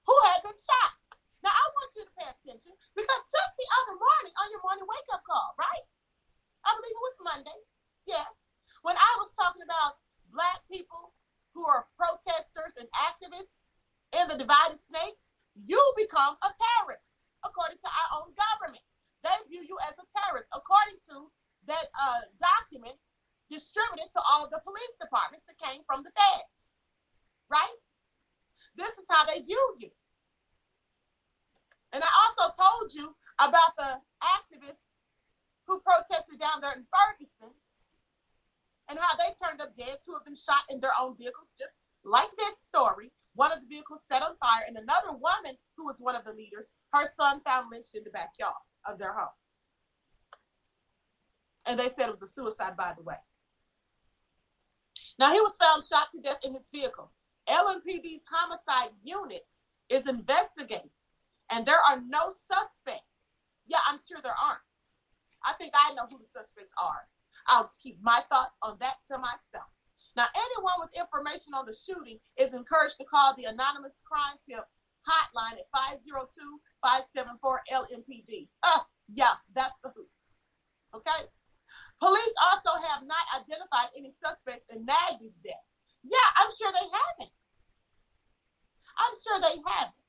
who 0.05 0.15
had 0.25 0.43
been 0.43 0.53
shot. 0.53 0.93
Now, 1.45 1.53
I 1.53 1.65
want 1.77 1.93
you 1.93 2.01
to 2.09 2.17
pay 2.17 2.25
attention 2.25 2.73
because 2.97 3.21
just 3.29 3.53
the 3.53 3.69
other 3.85 4.01
morning 4.01 4.33
on 4.33 4.49
your 4.49 4.65
morning 4.65 4.89
wake 4.89 5.05
up 5.13 5.21
call, 5.21 5.53
right? 5.61 5.85
I 6.65 6.73
believe 6.73 6.97
it 6.97 7.05
was 7.05 7.21
Monday. 7.21 7.59
Yes. 8.09 8.33
When 8.81 8.97
I 8.97 9.11
was 9.21 9.29
talking 9.37 9.61
about 9.61 10.01
black 10.33 10.65
people 10.65 11.13
who 11.53 11.61
are 11.69 11.85
protesters 12.01 12.73
and 12.81 12.89
activists 12.97 13.61
in 14.17 14.25
the 14.25 14.41
divided 14.41 14.81
snakes, 14.89 15.29
you 15.53 15.77
become 15.93 16.33
a 16.41 16.49
terrorist 16.49 17.13
according 17.45 17.77
to 17.77 17.89
our 17.93 18.09
own 18.25 18.33
government. 18.33 18.81
They 19.21 19.37
view 19.45 19.61
you 19.61 19.77
as 19.85 19.93
a 20.01 20.09
terrorist 20.17 20.49
according 20.49 20.97
to 21.13 21.29
that 21.69 21.93
uh, 21.93 22.25
document 22.41 22.97
distributed 23.53 24.09
to 24.17 24.21
all 24.25 24.49
the 24.49 24.65
police 24.65 24.97
departments 24.97 25.45
that 25.45 25.61
came 25.61 25.85
from 25.85 26.01
the 26.01 26.09
feds. 26.09 26.49
Right? 27.53 27.77
This 28.73 28.97
is 28.97 29.05
how 29.05 29.29
they 29.29 29.45
view 29.45 29.61
you. 29.77 29.93
And 31.95 32.03
I 32.03 32.11
also 32.27 32.51
told 32.59 32.93
you 32.93 33.15
about 33.39 33.71
the 33.77 33.95
activists 34.19 34.83
who 35.65 35.79
protested 35.79 36.37
down 36.37 36.59
there 36.59 36.73
in 36.73 36.83
Ferguson 36.91 37.55
and 38.89 38.99
how 38.99 39.15
they 39.15 39.31
turned 39.41 39.61
up 39.61 39.77
dead. 39.77 39.99
Two 40.05 40.11
of 40.11 40.25
them 40.25 40.35
shot 40.35 40.67
in 40.69 40.81
their 40.81 40.91
own 40.99 41.15
vehicles, 41.15 41.47
just 41.57 41.71
like 42.03 42.27
that 42.37 42.55
story. 42.67 43.13
One 43.35 43.53
of 43.53 43.61
the 43.61 43.67
vehicles 43.67 44.01
set 44.11 44.21
on 44.21 44.35
fire, 44.43 44.65
and 44.67 44.75
another 44.75 45.11
woman 45.11 45.55
who 45.77 45.85
was 45.85 45.99
one 45.99 46.17
of 46.17 46.25
the 46.25 46.33
leaders, 46.33 46.75
her 46.93 47.07
son 47.15 47.39
found 47.45 47.67
lynched 47.71 47.95
in 47.95 48.03
the 48.03 48.09
backyard 48.09 48.53
of 48.85 48.99
their 48.99 49.13
home. 49.13 49.35
And 51.65 51.79
they 51.79 51.89
said 51.97 52.09
it 52.09 52.19
was 52.19 52.29
a 52.29 52.31
suicide, 52.31 52.75
by 52.75 52.91
the 52.97 53.03
way. 53.03 53.15
Now, 55.17 55.31
he 55.31 55.39
was 55.39 55.55
found 55.55 55.85
shot 55.85 56.07
to 56.13 56.21
death 56.21 56.43
in 56.43 56.55
his 56.55 56.67
vehicle. 56.73 57.13
LMPD's 57.47 58.25
homicide 58.29 58.91
unit 59.01 59.47
is 59.89 60.07
investigating 60.09 60.91
and 61.51 61.65
there 61.65 61.79
are 61.89 62.01
no 62.07 62.29
suspects. 62.29 63.09
Yeah, 63.67 63.79
I'm 63.87 63.99
sure 63.99 64.19
there 64.21 64.35
aren't. 64.37 64.61
I 65.43 65.53
think 65.53 65.73
I 65.75 65.93
know 65.93 66.07
who 66.09 66.17
the 66.17 66.25
suspects 66.25 66.71
are. 66.81 67.07
I'll 67.47 67.63
just 67.63 67.81
keep 67.81 68.01
my 68.01 68.21
thoughts 68.29 68.55
on 68.61 68.77
that 68.79 68.97
to 69.11 69.17
myself. 69.17 69.69
Now, 70.15 70.27
anyone 70.35 70.79
with 70.79 70.95
information 70.97 71.53
on 71.53 71.65
the 71.65 71.75
shooting 71.75 72.19
is 72.37 72.53
encouraged 72.55 72.97
to 72.97 73.05
call 73.05 73.35
the 73.35 73.45
anonymous 73.45 73.99
crime 74.05 74.37
tip 74.49 74.63
hotline 75.05 75.59
at 75.59 75.69
502-574-LMPD. 76.83 78.47
Uh, 78.63 78.79
yeah, 79.13 79.35
that's 79.53 79.83
a 79.83 79.89
hoot. 79.89 80.09
Okay? 80.95 81.27
Police 81.99 82.33
also 82.41 82.79
have 82.87 83.03
not 83.05 83.25
identified 83.35 83.89
any 83.95 84.15
suspects 84.23 84.65
in 84.73 84.85
Nagdy's 84.85 85.37
death. 85.43 85.63
Yeah, 86.03 86.29
I'm 86.37 86.49
sure 86.57 86.71
they 86.71 86.87
haven't. 86.89 87.33
I'm 88.97 89.15
sure 89.21 89.39
they 89.41 89.61
haven't. 89.67 90.04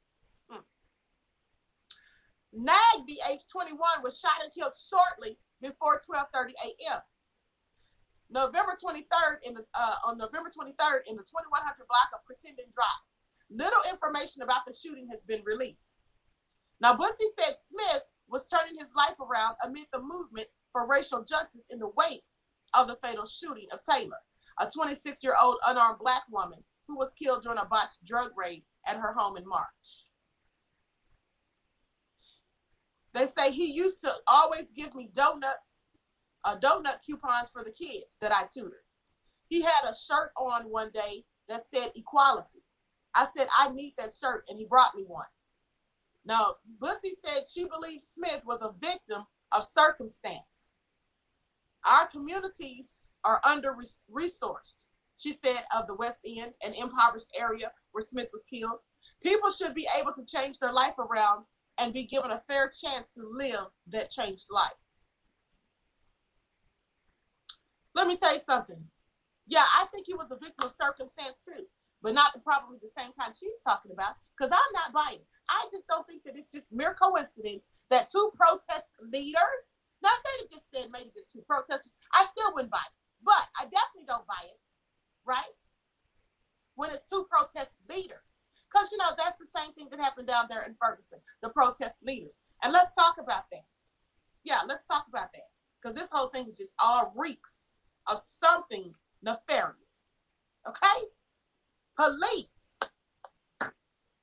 Nagdy, 2.56 3.20
age 3.30 3.44
21, 3.52 3.78
was 4.02 4.18
shot 4.18 4.42
and 4.42 4.52
killed 4.52 4.72
shortly 4.72 5.38
before 5.60 6.00
12:30 6.00 6.52
a.m. 6.64 7.00
November 8.30 8.74
23rd 8.82 9.46
in 9.46 9.54
the 9.54 9.64
uh, 9.74 9.96
on 10.04 10.18
November 10.18 10.50
23rd 10.50 11.06
in 11.06 11.16
the 11.16 11.22
2100 11.22 11.86
block 11.86 12.10
of 12.14 12.24
Crittenden 12.24 12.72
Drive. 12.74 13.04
Little 13.50 13.82
information 13.90 14.42
about 14.42 14.66
the 14.66 14.74
shooting 14.74 15.06
has 15.10 15.22
been 15.24 15.42
released. 15.44 15.92
Now, 16.80 16.96
Bussey 16.96 17.28
said 17.38 17.54
Smith 17.62 18.02
was 18.28 18.46
turning 18.46 18.76
his 18.76 18.90
life 18.96 19.14
around 19.20 19.56
amid 19.64 19.86
the 19.92 20.00
movement 20.00 20.48
for 20.72 20.88
racial 20.88 21.24
justice 21.24 21.64
in 21.70 21.78
the 21.78 21.92
wake 21.96 22.24
of 22.74 22.88
the 22.88 22.98
fatal 23.02 23.24
shooting 23.24 23.68
of 23.72 23.80
Taylor, 23.88 24.18
a 24.58 24.66
26-year-old 24.66 25.56
unarmed 25.68 25.98
black 26.00 26.22
woman 26.30 26.58
who 26.88 26.96
was 26.96 27.12
killed 27.18 27.44
during 27.44 27.58
a 27.58 27.64
botched 27.64 28.04
drug 28.04 28.30
raid 28.36 28.64
at 28.86 28.96
her 28.96 29.12
home 29.12 29.36
in 29.36 29.46
March. 29.46 30.05
They 33.16 33.26
say 33.28 33.50
he 33.50 33.72
used 33.72 34.02
to 34.02 34.12
always 34.26 34.70
give 34.76 34.94
me 34.94 35.08
donuts, 35.14 35.56
uh, 36.44 36.58
donut 36.58 36.98
coupons 37.04 37.48
for 37.48 37.64
the 37.64 37.72
kids 37.72 38.04
that 38.20 38.30
I 38.30 38.42
tutored. 38.52 38.84
He 39.48 39.62
had 39.62 39.84
a 39.84 39.94
shirt 39.94 40.32
on 40.36 40.64
one 40.64 40.90
day 40.92 41.24
that 41.48 41.64
said 41.72 41.92
equality. 41.96 42.62
I 43.14 43.26
said, 43.34 43.48
I 43.56 43.70
need 43.72 43.94
that 43.96 44.12
shirt, 44.12 44.44
and 44.50 44.58
he 44.58 44.66
brought 44.66 44.94
me 44.94 45.04
one. 45.06 45.24
Now, 46.26 46.56
Bussey 46.78 47.12
said 47.24 47.44
she 47.50 47.64
believes 47.64 48.06
Smith 48.06 48.42
was 48.44 48.60
a 48.60 48.74
victim 48.86 49.24
of 49.50 49.64
circumstance. 49.64 50.44
Our 51.90 52.08
communities 52.08 52.88
are 53.24 53.40
under 53.44 53.74
resourced, 54.12 54.84
she 55.16 55.32
said, 55.32 55.62
of 55.74 55.86
the 55.86 55.94
West 55.94 56.18
End, 56.26 56.52
an 56.62 56.74
impoverished 56.74 57.34
area 57.40 57.72
where 57.92 58.02
Smith 58.02 58.28
was 58.30 58.44
killed. 58.52 58.80
People 59.22 59.50
should 59.52 59.74
be 59.74 59.88
able 59.98 60.12
to 60.12 60.26
change 60.26 60.58
their 60.58 60.72
life 60.72 60.98
around 60.98 61.46
and 61.78 61.92
be 61.92 62.04
given 62.04 62.30
a 62.30 62.42
fair 62.48 62.70
chance 62.70 63.14
to 63.14 63.22
live 63.22 63.66
that 63.88 64.10
changed 64.10 64.46
life. 64.50 64.70
Let 67.94 68.06
me 68.06 68.16
tell 68.16 68.34
you 68.34 68.40
something. 68.44 68.82
Yeah, 69.46 69.64
I 69.64 69.86
think 69.92 70.06
he 70.06 70.14
was 70.14 70.30
a 70.30 70.36
victim 70.36 70.66
of 70.66 70.72
circumstance 70.72 71.40
too, 71.46 71.64
but 72.02 72.14
not 72.14 72.34
the, 72.34 72.40
probably 72.40 72.78
the 72.78 72.90
same 72.96 73.12
kind 73.18 73.32
she's 73.34 73.60
talking 73.66 73.92
about, 73.92 74.14
because 74.36 74.52
I'm 74.52 74.72
not 74.74 74.92
buying. 74.92 75.22
I 75.48 75.66
just 75.70 75.86
don't 75.86 76.06
think 76.06 76.24
that 76.24 76.36
it's 76.36 76.50
just 76.50 76.72
mere 76.72 76.94
coincidence 76.94 77.64
that 77.90 78.10
two 78.10 78.32
protest 78.34 78.86
leaders, 79.00 79.62
not 80.02 80.18
that 80.24 80.44
it 80.44 80.50
just 80.50 80.66
said 80.74 80.90
maybe 80.92 81.10
just 81.14 81.32
two 81.32 81.42
protesters, 81.46 81.92
I 82.12 82.26
still 82.36 82.52
wouldn't 82.54 82.72
buy 82.72 82.82
it, 82.84 82.94
but 83.24 83.46
I 83.58 83.64
definitely 83.64 84.06
don't 84.08 84.26
buy 84.26 84.42
it, 84.44 84.58
right? 85.24 85.54
When 86.74 86.90
it's 86.90 87.08
two 87.08 87.26
protest 87.30 87.70
leaders 87.88 88.50
because, 88.76 88.90
you 88.90 88.98
know, 88.98 89.14
that's 89.16 89.38
the 89.38 89.48
same 89.56 89.72
thing 89.72 89.88
that 89.90 90.00
happened 90.00 90.26
down 90.26 90.46
there 90.50 90.66
in 90.66 90.74
Ferguson, 90.82 91.05
the 91.46 91.52
protest 91.52 91.98
leaders. 92.02 92.42
And 92.62 92.72
let's 92.72 92.94
talk 92.94 93.14
about 93.20 93.44
that. 93.52 93.64
Yeah, 94.44 94.60
let's 94.66 94.84
talk 94.86 95.06
about 95.08 95.32
that. 95.32 95.48
Because 95.80 95.96
this 95.96 96.10
whole 96.10 96.28
thing 96.28 96.46
is 96.46 96.58
just 96.58 96.74
all 96.78 97.12
reeks 97.16 97.76
of 98.06 98.18
something 98.18 98.92
nefarious. 99.22 99.76
Okay? 100.68 101.06
Police. 101.96 102.48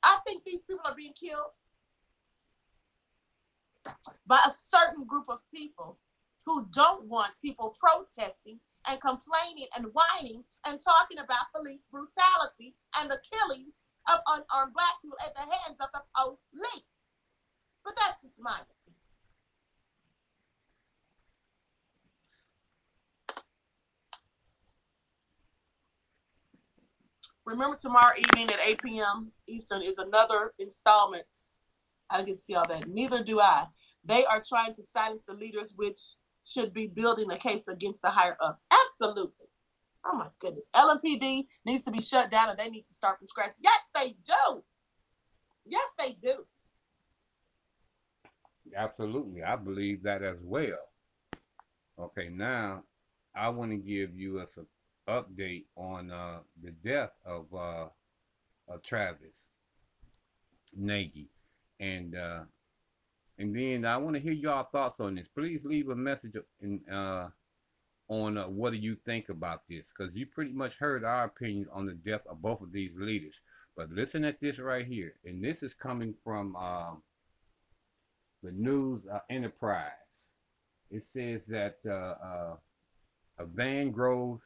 I 0.04 0.18
think 0.28 0.44
these 0.44 0.64
people 0.64 0.84
are 0.86 0.96
being 0.96 1.14
killed 1.14 1.52
by 4.28 4.40
a 4.46 4.52
certain 4.52 5.06
group 5.06 5.26
of 5.30 5.40
people 5.54 5.98
who 6.46 6.68
don't 6.74 7.08
want 7.08 7.32
people 7.42 7.78
protesting 7.80 8.60
and 8.88 9.00
complaining 9.00 9.68
and 9.78 9.86
whining 9.94 10.44
and 10.66 10.80
talking 10.80 11.20
about 11.20 11.52
police 11.56 11.86
brutality 11.90 12.76
and 13.00 13.10
the 13.10 13.20
killings 13.32 13.74
of 14.12 14.20
unarmed 14.28 14.74
black 14.74 15.00
people 15.02 15.18
at 15.26 15.34
the 15.36 15.42
hands 15.42 15.78
of 15.80 15.88
the 15.94 16.02
police. 16.16 16.84
But 17.84 17.96
that's 17.98 18.22
just 18.22 18.36
my. 18.40 18.60
Remember 27.46 27.76
tomorrow 27.76 28.14
evening 28.18 28.50
at 28.50 28.66
8 28.66 28.82
p.m. 28.84 29.32
Eastern 29.48 29.82
is 29.82 29.98
another 29.98 30.54
installment. 30.60 31.26
I 32.10 32.24
can 32.24 32.38
see 32.38 32.56
all 32.56 32.68
that. 32.70 32.88
Neither 32.88 33.24
do 33.24 33.40
I. 33.40 33.66
They 34.06 34.26
are 34.26 34.42
trying 34.48 34.74
to 34.76 34.84
silence 34.84 35.24
the 35.28 35.34
leaders, 35.34 35.74
which 35.76 35.98
should 36.46 36.74
be 36.74 36.88
building 36.88 37.32
a 37.32 37.38
case 37.38 37.68
against 37.68 38.02
the 38.02 38.10
higher 38.10 38.38
ups. 38.40 38.66
Absolutely. 38.72 39.48
Oh 40.06 40.18
my 40.18 40.28
goodness. 40.40 40.70
LMPD 40.76 41.48
needs 41.66 41.84
to 41.84 41.92
be 41.92 42.02
shut 42.02 42.30
down 42.30 42.50
and 42.50 42.58
they 42.58 42.70
need 42.70 42.86
to 42.86 42.94
start 42.94 43.18
from 43.18 43.28
scratch. 43.28 43.54
Yes, 43.62 43.82
they 43.96 44.16
do. 44.26 44.64
Yes, 45.66 45.88
they 45.98 46.14
do. 46.14 46.46
Absolutely. 48.76 49.44
I 49.44 49.56
believe 49.56 50.04
that 50.04 50.22
as 50.22 50.38
well. 50.44 50.80
Okay, 52.00 52.30
now 52.30 52.84
I 53.36 53.50
want 53.50 53.72
to 53.72 53.78
give 53.78 54.16
you 54.16 54.40
a 54.40 54.46
update 55.10 55.66
on 55.76 56.12
uh, 56.12 56.40
the 56.64 56.72
death 56.72 57.12
of, 57.26 57.46
uh, 57.54 57.88
of 58.68 58.84
Travis 58.84 59.34
Nagdy. 60.80 61.28
And 61.80 62.16
uh, 62.16 62.42
and 63.40 63.56
then 63.56 63.84
I 63.86 63.98
want 63.98 64.16
to 64.16 64.22
hear 64.22 64.32
y'all 64.32 64.68
thoughts 64.72 65.00
on 65.00 65.16
this. 65.16 65.28
Please 65.36 65.60
leave 65.64 65.90
a 65.90 65.96
message 65.96 66.36
in 66.62 66.80
uh, 66.92 67.30
on 68.08 68.38
uh, 68.38 68.48
what 68.48 68.72
do 68.72 68.78
you 68.78 68.96
think 69.06 69.30
about 69.30 69.62
this 69.70 69.84
because 69.98 70.14
you 70.14 70.26
pretty 70.26 70.52
much 70.52 70.74
heard 70.80 71.04
our 71.04 71.26
opinion 71.26 71.68
on 71.74 71.86
the 71.86 71.94
death 71.94 72.22
of 72.30 72.42
both 72.42 72.62
of 72.62 72.72
these 72.72 72.92
leaders 72.98 73.34
but 73.78 73.90
listen 73.90 74.26
at 74.26 74.40
this 74.42 74.60
right 74.60 74.86
here 74.86 75.14
and 75.26 75.44
this 75.44 75.64
is 75.64 75.74
coming 75.74 76.14
from 76.24 76.54
the 76.54 76.98
news 78.52 79.02
uh, 79.12 79.20
enterprise 79.30 79.92
it 80.92 81.04
says 81.04 81.42
that 81.48 81.78
uh, 81.86 82.16
uh 82.26 82.56
a 83.40 83.46
Vine 83.46 83.92
Groves 83.92 84.44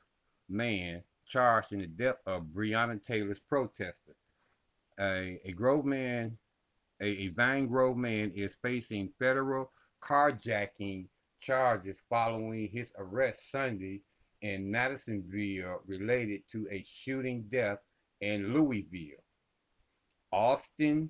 man 0.50 1.04
charged 1.28 1.74
in 1.74 1.80
the 1.80 1.88
death 1.88 2.18
of 2.26 2.44
breonna 2.56 3.04
taylor's 3.06 3.40
protester 3.50 4.16
a, 5.00 5.40
a 5.44 5.52
grove 5.52 5.86
man 5.86 6.38
a, 7.02 7.06
a 7.06 7.28
Vine 7.30 7.68
Grove 7.68 7.98
man 7.98 8.32
is 8.36 8.54
facing 8.62 9.10
federal 9.20 9.72
carjacking 10.02 11.06
charges 11.42 11.98
following 12.10 12.70
his 12.72 12.92
arrest 12.98 13.52
Sunday 13.52 14.02
in 14.42 14.70
Madisonville 14.70 15.82
related 15.86 16.42
to 16.52 16.68
a 16.72 16.86
shooting 17.04 17.46
death 17.52 17.80
in 18.22 18.54
Louisville. 18.54 19.24
Austin 20.32 21.10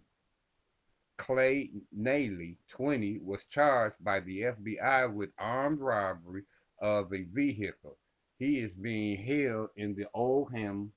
Clay 1.17 1.71
Naley, 1.97 2.58
20, 2.69 3.19
was 3.23 3.39
charged 3.51 3.95
by 4.01 4.19
the 4.19 4.41
FBI 4.41 5.13
with 5.13 5.30
armed 5.38 5.80
robbery 5.80 6.43
of 6.80 7.12
a 7.13 7.23
vehicle. 7.34 7.97
He 8.38 8.60
is 8.60 8.71
being 8.75 9.17
held 9.17 9.69
in 9.75 9.95
the 9.95 10.06
Oldham 10.13 10.91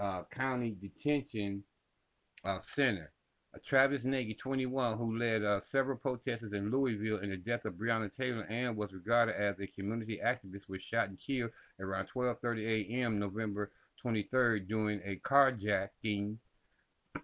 uh, 0.00 0.24
County 0.30 0.76
Detention 0.80 1.62
uh, 2.44 2.58
Center. 2.74 3.12
Uh, 3.54 3.58
Travis 3.64 4.02
Nagdy, 4.02 4.36
21, 4.36 4.98
who 4.98 5.16
led 5.16 5.44
uh, 5.44 5.60
several 5.70 5.96
protesters 5.96 6.52
in 6.52 6.72
Louisville 6.72 7.20
in 7.20 7.30
the 7.30 7.36
death 7.36 7.64
of 7.64 7.74
Breonna 7.74 8.12
Taylor 8.12 8.42
and 8.50 8.76
was 8.76 8.92
regarded 8.92 9.36
as 9.36 9.54
a 9.60 9.68
community 9.68 10.20
activist, 10.24 10.68
was 10.68 10.82
shot 10.82 11.08
and 11.08 11.18
killed 11.24 11.50
around 11.78 12.08
12:30 12.14 12.90
a.m. 12.90 13.20
November 13.20 13.70
23rd 14.04 14.68
during 14.68 15.00
a 15.04 15.20
carjacking 15.24 16.36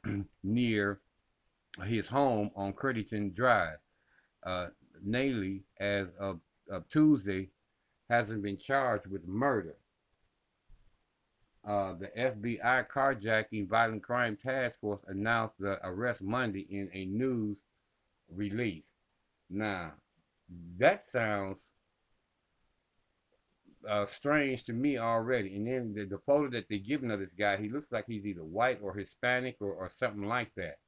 near 0.45 1.01
his 1.87 2.07
home 2.07 2.51
on 2.57 2.73
Crittenden 2.73 3.33
Drive. 3.35 3.79
Uh, 4.45 4.69
Naley, 5.07 5.63
as 5.79 6.09
of, 6.19 6.41
of 6.71 6.89
Tuesday, 6.89 7.49
hasn't 8.09 8.43
been 8.43 8.59
charged 8.59 9.07
with 9.07 9.27
murder. 9.27 9.77
Uh, 11.67 11.95
the 11.95 12.11
FBI 12.19 12.87
carjacking 12.89 13.69
violent 13.69 14.03
crime 14.03 14.37
task 14.37 14.81
force 14.81 15.01
announced 15.09 15.55
the 15.59 15.79
arrest 15.87 16.23
Monday 16.23 16.67
in 16.71 16.91
a 16.95 17.05
news 17.05 17.59
release. 18.35 18.85
Now, 19.51 19.93
that 20.79 21.05
sounds 21.11 21.59
uh, 23.89 24.07
strange 24.19 24.65
to 24.65 24.73
me 24.73 24.99
already. 24.99 25.55
And 25.57 25.67
then 25.67 25.95
the, 25.95 26.05
the 26.05 26.23
photo 26.27 26.51
that 26.51 26.67
they're 26.69 26.79
giving 26.79 27.11
of 27.11 27.21
this 27.21 27.35
guy, 27.39 27.57
he 27.59 27.69
looks 27.69 27.93
like 27.93 28.07
he's 28.07 28.25
either 28.25 28.45
white 28.45 28.81
or 28.83 28.95
Hispanic 28.95 29.57
or, 29.61 29.73
or 29.73 29.91
something 29.99 30.25
like 30.25 30.55
that. 30.57 30.79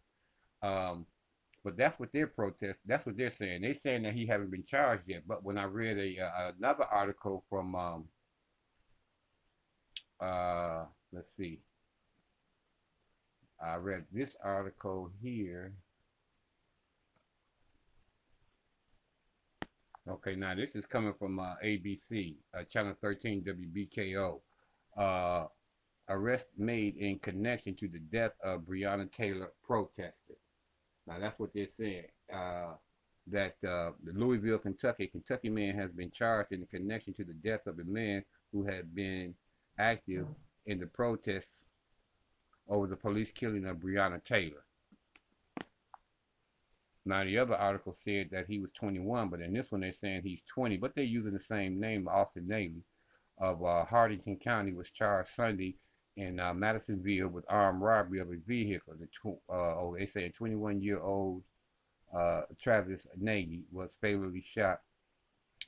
Um, 0.62 1.06
but 1.64 1.76
that's 1.76 1.98
what 1.98 2.08
they're 2.12 2.26
protesting. 2.26 2.86
That's 2.86 3.06
what 3.06 3.16
they're 3.16 3.32
saying. 3.38 3.62
They're 3.62 3.74
saying 3.74 4.02
that 4.02 4.14
he 4.14 4.26
haven't 4.26 4.50
been 4.50 4.64
charged 4.64 5.04
yet. 5.06 5.22
But 5.26 5.44
when 5.44 5.58
I 5.58 5.64
read 5.64 5.96
a 5.98 6.22
uh, 6.24 6.52
another 6.58 6.84
article 6.84 7.44
from 7.48 7.74
um, 7.74 8.04
uh, 10.22 10.84
let's 11.12 11.28
see. 11.36 11.58
I 13.60 13.76
read 13.76 14.04
this 14.12 14.30
article 14.42 15.10
here. 15.20 15.72
Okay, 20.08 20.34
now 20.34 20.54
this 20.54 20.70
is 20.74 20.84
coming 20.86 21.14
from 21.18 21.38
uh, 21.38 21.54
ABC, 21.64 22.34
uh, 22.56 22.62
Channel 22.72 22.94
13 23.00 23.44
WBKO. 23.44 24.40
Uh, 24.96 25.46
arrest 26.08 26.46
made 26.58 26.96
in 26.96 27.18
connection 27.20 27.76
to 27.76 27.88
the 27.88 28.00
death 28.00 28.32
of 28.44 28.62
Breonna 28.62 29.10
Taylor 29.12 29.52
protester. 29.64 30.36
Now 31.06 31.18
that's 31.18 31.38
what 31.38 31.50
they're 31.54 31.66
saying. 31.78 32.04
Uh, 32.32 32.74
that 33.28 33.54
uh, 33.64 33.92
the 34.04 34.12
Louisville, 34.14 34.58
Kentucky, 34.58 35.06
Kentucky 35.06 35.48
man 35.48 35.76
has 35.76 35.90
been 35.92 36.10
charged 36.10 36.52
in 36.52 36.66
connection 36.66 37.14
to 37.14 37.24
the 37.24 37.34
death 37.34 37.66
of 37.66 37.78
a 37.78 37.84
man 37.84 38.24
who 38.52 38.64
had 38.64 38.94
been 38.94 39.34
active 39.78 40.26
in 40.66 40.80
the 40.80 40.86
protests 40.86 41.46
over 42.68 42.86
the 42.86 42.96
police 42.96 43.30
killing 43.34 43.66
of 43.66 43.76
Breonna 43.76 44.22
Taylor. 44.24 44.64
Now 47.04 47.24
the 47.24 47.38
other 47.38 47.54
article 47.54 47.96
said 48.04 48.28
that 48.30 48.46
he 48.46 48.60
was 48.60 48.70
21, 48.78 49.28
but 49.28 49.40
in 49.40 49.52
this 49.52 49.70
one 49.70 49.80
they're 49.80 49.92
saying 50.00 50.22
he's 50.22 50.42
20, 50.54 50.76
but 50.76 50.94
they're 50.94 51.04
using 51.04 51.32
the 51.32 51.40
same 51.40 51.80
name, 51.80 52.08
Austin 52.08 52.46
Naley 52.48 52.82
of 53.38 53.64
uh, 53.64 53.84
Hardinger 53.84 54.36
County 54.36 54.72
was 54.72 54.86
charged 54.96 55.30
Sunday 55.34 55.74
in 56.16 56.38
uh, 56.38 56.52
Madisonville 56.52 57.28
with 57.28 57.44
armed 57.48 57.82
robbery 57.82 58.20
of 58.20 58.30
a 58.30 58.36
vehicle. 58.46 58.94
The 58.98 59.06
tw- 59.06 59.40
uh, 59.48 59.76
oh, 59.78 59.96
they 59.98 60.06
say 60.06 60.24
a 60.24 60.42
21-year-old 60.42 61.42
uh, 62.16 62.42
Travis 62.62 63.00
Nagdy 63.20 63.62
was 63.72 63.90
fatally 64.00 64.44
shot 64.54 64.80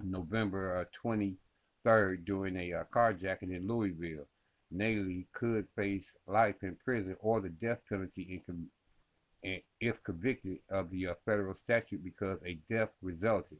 November 0.02 0.86
23rd 1.04 1.36
uh, 1.86 2.20
during 2.24 2.56
a 2.56 2.72
uh, 2.72 2.84
carjacking 2.94 3.54
in 3.54 3.66
Louisville. 3.66 4.26
Naley 4.74 5.26
could 5.32 5.66
face 5.76 6.04
life 6.26 6.56
in 6.62 6.76
prison 6.84 7.16
or 7.20 7.40
the 7.40 7.48
death 7.48 7.78
penalty 7.88 8.42
and 8.48 9.60
if 9.80 10.02
convicted 10.04 10.58
of 10.70 10.90
the 10.90 11.08
uh, 11.08 11.14
federal 11.24 11.54
statute 11.54 12.02
because 12.02 12.38
a 12.44 12.58
death 12.70 12.88
resulted. 13.02 13.58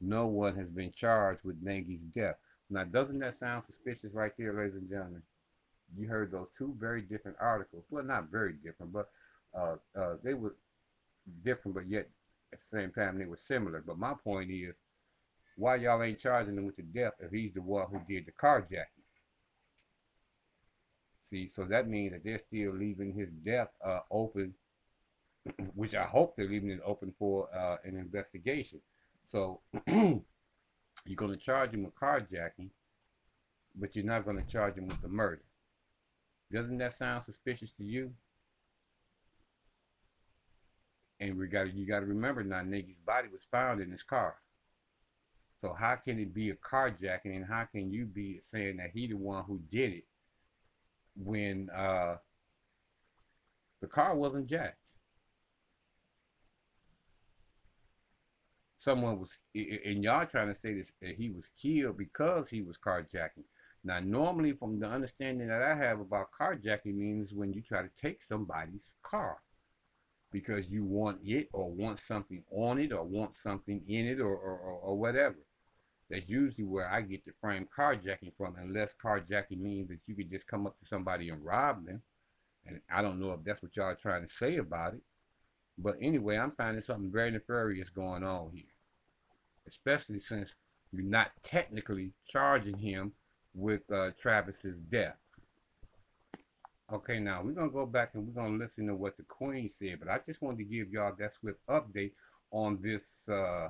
No 0.00 0.26
one 0.26 0.56
has 0.56 0.68
been 0.68 0.92
charged 0.98 1.40
with 1.44 1.64
Nagdy's 1.64 2.02
death. 2.14 2.36
Now, 2.68 2.84
doesn't 2.84 3.20
that 3.20 3.38
sound 3.38 3.62
suspicious 3.66 4.12
right 4.12 4.32
there, 4.36 4.52
ladies 4.52 4.74
and 4.74 4.90
gentlemen? 4.90 5.22
You 5.96 6.08
heard 6.08 6.32
those 6.32 6.48
two 6.56 6.74
very 6.78 7.02
different 7.02 7.36
articles. 7.40 7.84
Well, 7.90 8.04
not 8.04 8.30
very 8.30 8.54
different, 8.64 8.92
but 8.92 9.08
uh, 9.56 9.76
uh, 9.98 10.14
they 10.22 10.34
were 10.34 10.54
different, 11.44 11.74
but 11.74 11.88
yet 11.88 12.08
at 12.52 12.58
the 12.60 12.78
same 12.78 12.90
time 12.92 13.18
they 13.18 13.26
were 13.26 13.38
similar. 13.48 13.82
But 13.86 13.98
my 13.98 14.14
point 14.24 14.50
is, 14.50 14.74
why 15.56 15.76
y'all 15.76 16.02
ain't 16.02 16.20
charging 16.20 16.56
him 16.56 16.64
with 16.64 16.76
the 16.76 16.82
death 16.82 17.12
if 17.20 17.30
he's 17.30 17.52
the 17.54 17.62
one 17.62 17.86
who 17.90 18.00
did 18.08 18.26
the 18.26 18.32
carjacking? 18.32 18.86
See, 21.30 21.50
so 21.54 21.64
that 21.64 21.88
means 21.88 22.12
that 22.12 22.24
they're 22.24 22.40
still 22.48 22.74
leaving 22.74 23.12
his 23.14 23.28
death 23.44 23.68
uh, 23.84 24.00
open 24.10 24.54
which 25.74 25.94
I 25.94 26.04
hope 26.04 26.36
they're 26.36 26.48
leaving 26.48 26.70
it 26.70 26.80
open 26.84 27.14
for 27.18 27.48
uh, 27.54 27.76
an 27.84 27.96
investigation. 27.96 28.80
So 29.30 29.60
you're 29.86 30.20
going 31.16 31.30
to 31.30 31.44
charge 31.44 31.72
him 31.72 31.84
with 31.84 31.94
carjacking, 31.94 32.70
but 33.76 33.94
you're 33.94 34.04
not 34.04 34.24
going 34.24 34.36
to 34.36 34.50
charge 34.50 34.76
him 34.76 34.88
with 34.88 35.00
the 35.02 35.08
murder. 35.08 35.42
Doesn't 36.52 36.78
that 36.78 36.96
sound 36.96 37.24
suspicious 37.24 37.70
to 37.78 37.84
you? 37.84 38.12
And 41.20 41.38
we 41.38 41.46
got 41.46 41.72
you 41.74 41.86
got 41.86 42.00
to 42.00 42.06
remember 42.06 42.42
now, 42.42 42.62
Nagdy's 42.62 42.98
body 43.06 43.28
was 43.32 43.42
found 43.50 43.80
in 43.80 43.90
his 43.90 44.02
car. 44.02 44.36
So 45.60 45.74
how 45.78 45.94
can 45.94 46.18
it 46.18 46.34
be 46.34 46.50
a 46.50 46.56
carjacking, 46.56 47.36
and 47.36 47.44
how 47.44 47.64
can 47.70 47.92
you 47.92 48.04
be 48.04 48.40
saying 48.50 48.78
that 48.78 48.90
he 48.92 49.06
the 49.06 49.14
one 49.14 49.44
who 49.44 49.60
did 49.70 49.92
it 49.92 50.04
when 51.16 51.70
uh, 51.70 52.16
the 53.80 53.86
car 53.86 54.16
wasn't 54.16 54.48
jacked? 54.48 54.82
someone 58.84 59.18
was, 59.18 59.28
and 59.54 60.02
y'all 60.02 60.26
trying 60.26 60.52
to 60.52 60.60
say 60.60 60.74
this, 60.74 60.88
that 61.00 61.14
he 61.16 61.30
was 61.30 61.44
killed 61.60 61.96
because 61.96 62.48
he 62.48 62.62
was 62.62 62.76
carjacking. 62.84 63.44
Now, 63.84 64.00
normally, 64.00 64.52
from 64.52 64.78
the 64.78 64.86
understanding 64.86 65.48
that 65.48 65.62
I 65.62 65.74
have 65.74 66.00
about 66.00 66.30
carjacking, 66.38 66.94
means 66.94 67.32
when 67.32 67.52
you 67.52 67.62
try 67.62 67.82
to 67.82 67.90
take 68.00 68.20
somebody's 68.28 68.80
car 69.02 69.38
because 70.30 70.66
you 70.68 70.84
want 70.84 71.18
it 71.24 71.48
or 71.52 71.70
want 71.70 72.00
something 72.06 72.42
on 72.50 72.78
it 72.78 72.92
or 72.92 73.02
want 73.04 73.32
something 73.42 73.82
in 73.88 74.06
it 74.06 74.20
or, 74.20 74.34
or, 74.34 74.58
or, 74.58 74.72
or 74.72 74.98
whatever. 74.98 75.36
That's 76.08 76.28
usually 76.28 76.64
where 76.64 76.88
I 76.88 77.00
get 77.00 77.24
the 77.24 77.32
frame 77.40 77.68
carjacking 77.76 78.32
from, 78.36 78.56
unless 78.56 78.90
carjacking 79.02 79.60
means 79.60 79.88
that 79.88 79.98
you 80.06 80.14
could 80.14 80.30
just 80.30 80.46
come 80.46 80.66
up 80.66 80.78
to 80.78 80.86
somebody 80.86 81.30
and 81.30 81.44
rob 81.44 81.86
them. 81.86 82.02
And 82.66 82.80
I 82.90 83.02
don't 83.02 83.20
know 83.20 83.32
if 83.32 83.44
that's 83.44 83.62
what 83.62 83.74
y'all 83.76 83.86
are 83.86 83.98
trying 84.00 84.26
to 84.26 84.32
say 84.38 84.56
about 84.56 84.94
it. 84.94 85.02
But 85.76 85.96
anyway, 86.00 86.36
I'm 86.36 86.52
finding 86.52 86.82
something 86.82 87.10
very 87.10 87.30
nefarious 87.30 87.88
going 87.88 88.22
on 88.22 88.50
here 88.54 88.72
especially 89.68 90.20
since 90.28 90.50
you're 90.92 91.02
not 91.02 91.30
technically 91.42 92.12
charging 92.30 92.76
him 92.78 93.12
with 93.54 93.82
uh, 93.92 94.10
Travis's 94.20 94.78
death. 94.90 95.16
Okay, 96.92 97.18
now 97.18 97.42
we're 97.42 97.52
gonna 97.52 97.70
go 97.70 97.86
back 97.86 98.10
and 98.14 98.26
we're 98.26 98.42
gonna 98.42 98.62
listen 98.62 98.86
to 98.86 98.94
what 98.94 99.16
the 99.16 99.22
Queen 99.22 99.70
said, 99.78 99.98
but 99.98 100.08
I 100.08 100.18
just 100.26 100.42
wanted 100.42 100.58
to 100.58 100.64
give 100.64 100.90
y'all 100.90 101.14
that 101.18 101.32
swift 101.40 101.58
update 101.68 102.12
on 102.50 102.78
this 102.82 103.28
uh, 103.28 103.68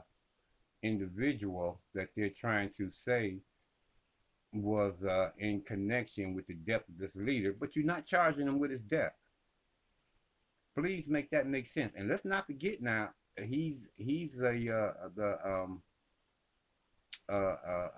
individual 0.83 1.81
that 1.95 2.09
they're 2.17 2.31
trying 2.31 2.71
to 2.77 2.91
say 3.05 3.37
was 4.53 4.95
uh, 5.09 5.31
in 5.39 5.63
connection 5.63 6.35
with 6.35 6.47
the 6.47 6.55
death 6.55 6.83
of 6.89 6.99
this 6.99 7.13
leader, 7.15 7.55
but 7.59 7.75
you're 7.75 7.85
not 7.85 8.07
charging 8.07 8.47
him 8.47 8.59
with 8.59 8.71
his 8.71 8.83
death. 8.83 9.13
Please 10.77 11.05
make 11.07 11.31
that 11.31 11.47
make 11.47 11.69
sense. 11.69 11.93
And 11.97 12.09
let's 12.09 12.25
not 12.25 12.47
forget 12.47 12.83
now, 12.83 13.11
he's 13.43 13.77
he's 13.97 14.31
the 14.37 14.73
uh, 14.73 15.09
the 15.15 15.39
um, 15.45 15.83
uh, 17.31 17.37
uh, 17.37 17.89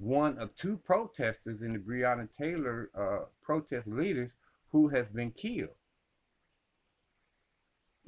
one 0.00 0.38
of 0.38 0.54
two 0.56 0.76
protesters 0.84 1.62
in 1.62 1.72
the 1.72 1.78
Breonna 1.78 2.28
Taylor 2.36 2.90
uh, 2.98 3.26
protest 3.42 3.86
leaders 3.86 4.30
who 4.72 4.88
has 4.88 5.06
been 5.08 5.30
killed. 5.32 5.70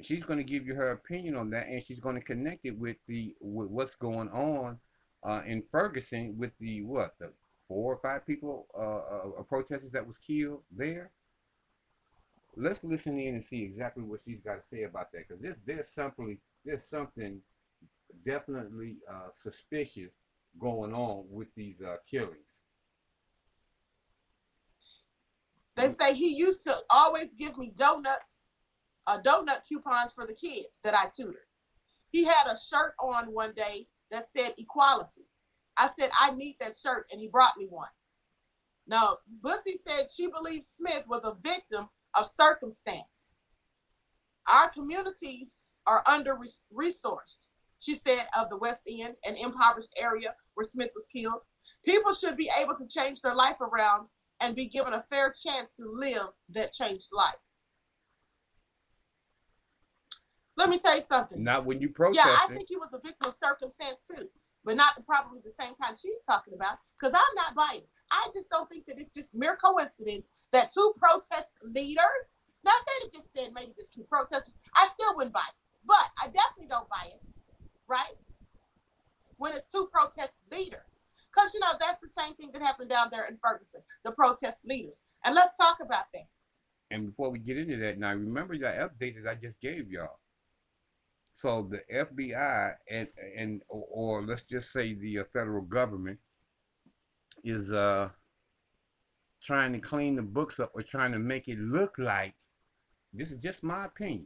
She's 0.01 0.23
going 0.23 0.37
to 0.37 0.43
give 0.43 0.65
you 0.67 0.75
her 0.75 0.91
opinion 0.91 1.35
on 1.35 1.49
that, 1.51 1.67
and 1.67 1.83
she's 1.85 1.99
going 1.99 2.15
to 2.15 2.21
connect 2.21 2.65
it 2.65 2.77
with 2.77 2.97
the 3.07 3.35
with 3.41 3.69
what's 3.69 3.95
going 3.95 4.29
on 4.29 4.77
uh, 5.27 5.41
in 5.47 5.63
Ferguson 5.71 6.35
with 6.37 6.51
the 6.59 6.83
what 6.83 7.15
the 7.19 7.31
four 7.67 7.93
or 7.93 7.99
five 8.01 8.25
people 8.27 8.67
uh, 8.77 9.39
uh, 9.39 9.43
protesters 9.43 9.91
that 9.93 10.05
was 10.05 10.15
killed 10.25 10.61
there. 10.75 11.11
let's 12.57 12.79
listen 12.83 13.19
in 13.19 13.35
and 13.35 13.45
see 13.49 13.63
exactly 13.63 14.03
what 14.03 14.19
she's 14.25 14.39
got 14.43 14.55
to 14.55 14.63
say 14.71 14.83
about 14.83 15.11
that 15.11 15.27
because 15.27 15.41
there's 15.41 15.57
there's 15.65 15.87
simply 15.95 16.37
there's 16.65 16.83
something 16.89 17.39
definitely 18.25 18.97
uh, 19.11 19.29
suspicious 19.43 20.11
going 20.59 20.93
on 20.93 21.25
with 21.29 21.47
these 21.55 21.81
uh, 21.81 21.97
killings. 22.09 22.35
They 25.75 25.89
say 25.89 26.15
he 26.15 26.35
used 26.35 26.63
to 26.63 26.75
always 26.89 27.33
give 27.33 27.57
me 27.57 27.71
donuts, 27.75 28.41
uh, 29.05 29.19
donut 29.21 29.59
coupons 29.69 30.11
for 30.11 30.25
the 30.25 30.33
kids 30.33 30.79
that 30.83 30.95
I 30.95 31.05
tutored. 31.15 31.35
He 32.09 32.23
had 32.23 32.47
a 32.47 32.57
shirt 32.57 32.93
on 32.99 33.31
one 33.33 33.53
day 33.53 33.87
that 34.09 34.27
said 34.35 34.53
equality. 34.57 35.27
I 35.77 35.89
said, 35.99 36.09
I 36.19 36.31
need 36.31 36.55
that 36.59 36.75
shirt, 36.75 37.07
and 37.11 37.21
he 37.21 37.27
brought 37.27 37.57
me 37.57 37.67
one. 37.69 37.89
Now, 38.87 39.17
Bussey 39.43 39.75
said 39.85 40.05
she 40.07 40.27
believes 40.27 40.67
Smith 40.67 41.05
was 41.07 41.23
a 41.23 41.37
victim 41.43 41.89
of 42.15 42.25
circumstance. 42.25 43.03
Our 44.51 44.69
communities 44.69 45.53
are 45.85 46.03
under 46.07 46.37
resourced, 46.73 47.49
she 47.79 47.95
said, 47.95 48.27
of 48.37 48.49
the 48.49 48.57
West 48.57 48.81
End, 48.89 49.15
an 49.27 49.35
impoverished 49.35 49.97
area 50.01 50.33
where 50.55 50.65
Smith 50.65 50.91
was 50.95 51.07
killed. 51.13 51.41
People 51.85 52.13
should 52.13 52.37
be 52.37 52.49
able 52.59 52.75
to 52.75 52.87
change 52.87 53.21
their 53.21 53.35
life 53.35 53.61
around 53.61 54.07
and 54.39 54.55
be 54.55 54.67
given 54.67 54.93
a 54.93 55.05
fair 55.09 55.31
chance 55.31 55.75
to 55.77 55.83
live 55.85 56.27
that 56.49 56.71
changed 56.71 57.07
life. 57.11 57.35
Let 60.57 60.69
me 60.69 60.79
tell 60.79 60.95
you 60.95 61.03
something. 61.07 61.43
Not 61.43 61.65
when 61.65 61.79
you 61.79 61.89
protest. 61.89 62.25
Yeah, 62.25 62.37
I 62.41 62.47
think 62.53 62.67
he 62.67 62.77
was 62.77 62.93
a 62.93 62.99
victim 62.99 63.29
of 63.29 63.35
circumstance 63.35 64.01
too, 64.09 64.27
but 64.65 64.75
not 64.75 65.05
probably 65.05 65.39
the 65.39 65.51
same 65.51 65.75
kind 65.81 65.95
she's 65.95 66.19
talking 66.27 66.55
about. 66.55 66.79
Because 66.99 67.13
I'm 67.13 67.35
not 67.35 67.55
buying. 67.55 67.83
I 68.11 68.27
just 68.33 68.49
don't 68.49 68.67
think 68.69 68.85
that 68.87 68.99
it's 68.99 69.13
just 69.13 69.35
mere 69.35 69.55
coincidence 69.55 70.27
that 70.51 70.71
two 70.73 70.93
protest 70.97 71.49
leaders. 71.63 72.25
Now, 72.63 72.71
if 72.79 73.11
they'd 73.11 73.17
just 73.17 73.35
said 73.35 73.49
maybe 73.53 73.73
just 73.77 73.93
two 73.93 74.03
protesters, 74.03 74.57
I 74.75 74.89
still 74.93 75.15
wouldn't 75.15 75.33
buy 75.33 75.45
it. 75.47 75.55
But 75.85 76.09
I 76.21 76.25
definitely 76.25 76.67
don't 76.67 76.89
buy 76.89 77.05
it, 77.05 77.21
right? 77.87 78.15
When 79.37 79.53
it's 79.53 79.65
two 79.65 79.89
protest 79.91 80.33
leaders. 80.51 81.09
Because, 81.33 81.53
you 81.53 81.59
know, 81.59 81.73
that's 81.79 81.99
the 81.99 82.09
same 82.19 82.33
thing 82.35 82.49
that 82.53 82.61
happened 82.61 82.89
down 82.89 83.09
there 83.11 83.25
in 83.25 83.37
Ferguson, 83.45 83.81
the 84.03 84.11
protest 84.11 84.59
leaders. 84.65 85.05
And 85.23 85.35
let's 85.35 85.55
talk 85.57 85.77
about 85.81 86.05
that. 86.13 86.27
And 86.89 87.07
before 87.07 87.29
we 87.29 87.39
get 87.39 87.57
into 87.57 87.77
that, 87.77 87.99
now 87.99 88.13
remember 88.13 88.57
that 88.57 88.79
update 88.79 89.21
that 89.21 89.29
I 89.29 89.35
just 89.35 89.59
gave 89.61 89.91
y'all. 89.91 90.19
So 91.35 91.69
the 91.69 91.81
FBI 91.93 92.73
and 92.89 93.07
and 93.37 93.61
or, 93.69 94.23
let's 94.23 94.41
just 94.49 94.71
say 94.71 94.95
the 94.95 95.19
uh, 95.19 95.23
federal 95.33 95.61
government 95.61 96.17
is 97.43 97.71
uh 97.71 98.09
trying 99.43 99.71
to 99.73 99.79
clean 99.79 100.15
the 100.15 100.23
books 100.23 100.59
up 100.59 100.71
or 100.73 100.81
trying 100.81 101.11
to 101.11 101.19
make 101.19 101.47
it 101.47 101.59
look 101.59 101.93
like 101.99 102.33
this 103.13 103.29
is 103.29 103.39
just 103.39 103.61
my 103.61 103.85
opinion. 103.85 104.25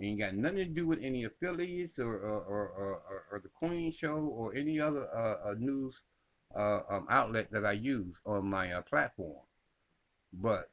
Ain't 0.00 0.20
got 0.20 0.34
nothing 0.34 0.58
to 0.58 0.64
do 0.64 0.86
with 0.86 1.00
any 1.02 1.24
affiliates 1.24 1.98
or 1.98 2.14
or, 2.18 2.40
or, 2.40 2.66
or, 2.68 3.24
or 3.32 3.40
the 3.40 3.48
Queen 3.48 3.92
Show 3.92 4.32
or 4.32 4.54
any 4.54 4.80
other 4.80 5.08
uh, 5.12 5.50
uh, 5.50 5.54
news 5.58 5.94
uh, 6.56 6.80
um, 6.88 7.06
outlet 7.10 7.48
that 7.50 7.66
I 7.66 7.72
use 7.72 8.14
on 8.24 8.48
my 8.48 8.72
uh, 8.72 8.82
platform. 8.82 9.42
But 10.32 10.70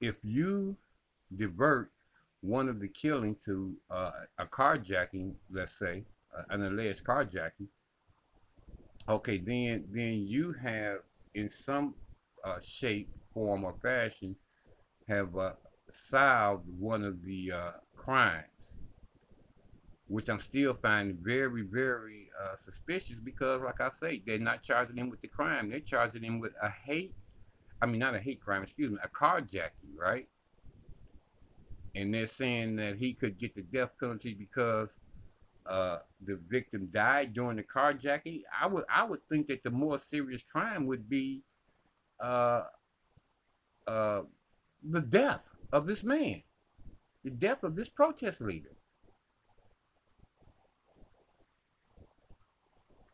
if 0.00 0.16
you 0.24 0.76
divert 1.36 1.92
one 2.40 2.68
of 2.68 2.80
the 2.80 2.88
killing 2.88 3.36
to 3.44 3.74
uh, 3.90 4.10
a 4.38 4.46
carjacking, 4.46 5.34
let's 5.52 5.78
say, 5.78 6.04
uh, 6.36 6.42
an 6.50 6.64
alleged 6.64 7.04
carjacking, 7.04 7.68
okay, 9.08 9.38
then 9.38 9.84
then 9.92 10.24
you 10.26 10.52
have 10.60 10.98
in 11.34 11.48
some 11.48 11.94
shape, 12.64 13.08
form, 13.32 13.62
or 13.62 13.74
fashion 13.80 14.34
have 15.06 15.28
solved 15.92 16.66
one 16.78 17.04
of 17.04 17.24
the 17.24 17.52
uh, 17.52 17.70
crimes, 17.96 18.46
which 20.08 20.28
I'm 20.28 20.40
still 20.40 20.74
finding 20.80 21.18
very, 21.22 21.62
very 21.62 22.30
uh, 22.42 22.56
suspicious 22.64 23.16
because, 23.22 23.62
like 23.62 23.80
I 23.80 23.90
say, 24.00 24.22
they're 24.26 24.38
not 24.38 24.62
charging 24.62 24.96
him 24.96 25.10
with 25.10 25.20
the 25.20 25.28
crime. 25.28 25.70
They're 25.70 25.80
charging 25.80 26.22
him 26.22 26.40
with 26.40 26.52
a 26.62 26.70
hate, 26.70 27.14
I 27.82 27.86
mean, 27.86 27.98
not 27.98 28.14
a 28.14 28.20
hate 28.20 28.40
crime, 28.40 28.62
excuse 28.62 28.90
me, 28.90 28.98
a 29.02 29.08
carjacking, 29.08 29.96
right? 29.96 30.28
And 31.94 32.12
they're 32.12 32.26
saying 32.26 32.76
that 32.76 32.96
he 32.96 33.14
could 33.14 33.38
get 33.38 33.54
the 33.54 33.62
death 33.62 33.90
penalty 33.98 34.34
because 34.34 34.90
uh, 35.68 35.98
the 36.24 36.38
victim 36.48 36.88
died 36.92 37.34
during 37.34 37.56
the 37.56 37.62
carjacking. 37.62 38.42
I 38.58 38.66
would 38.66 38.84
I 38.88 39.04
would 39.04 39.20
think 39.28 39.48
that 39.48 39.62
the 39.62 39.70
more 39.70 39.98
serious 39.98 40.42
crime 40.50 40.86
would 40.86 41.08
be 41.08 41.42
uh, 42.20 42.64
uh, 43.86 44.22
the 44.88 45.00
death 45.00 45.40
of 45.72 45.86
this 45.86 46.02
man, 46.02 46.42
the 47.24 47.30
death 47.30 47.62
of 47.62 47.76
this 47.76 47.88
protest 47.88 48.40
leader. 48.40 48.70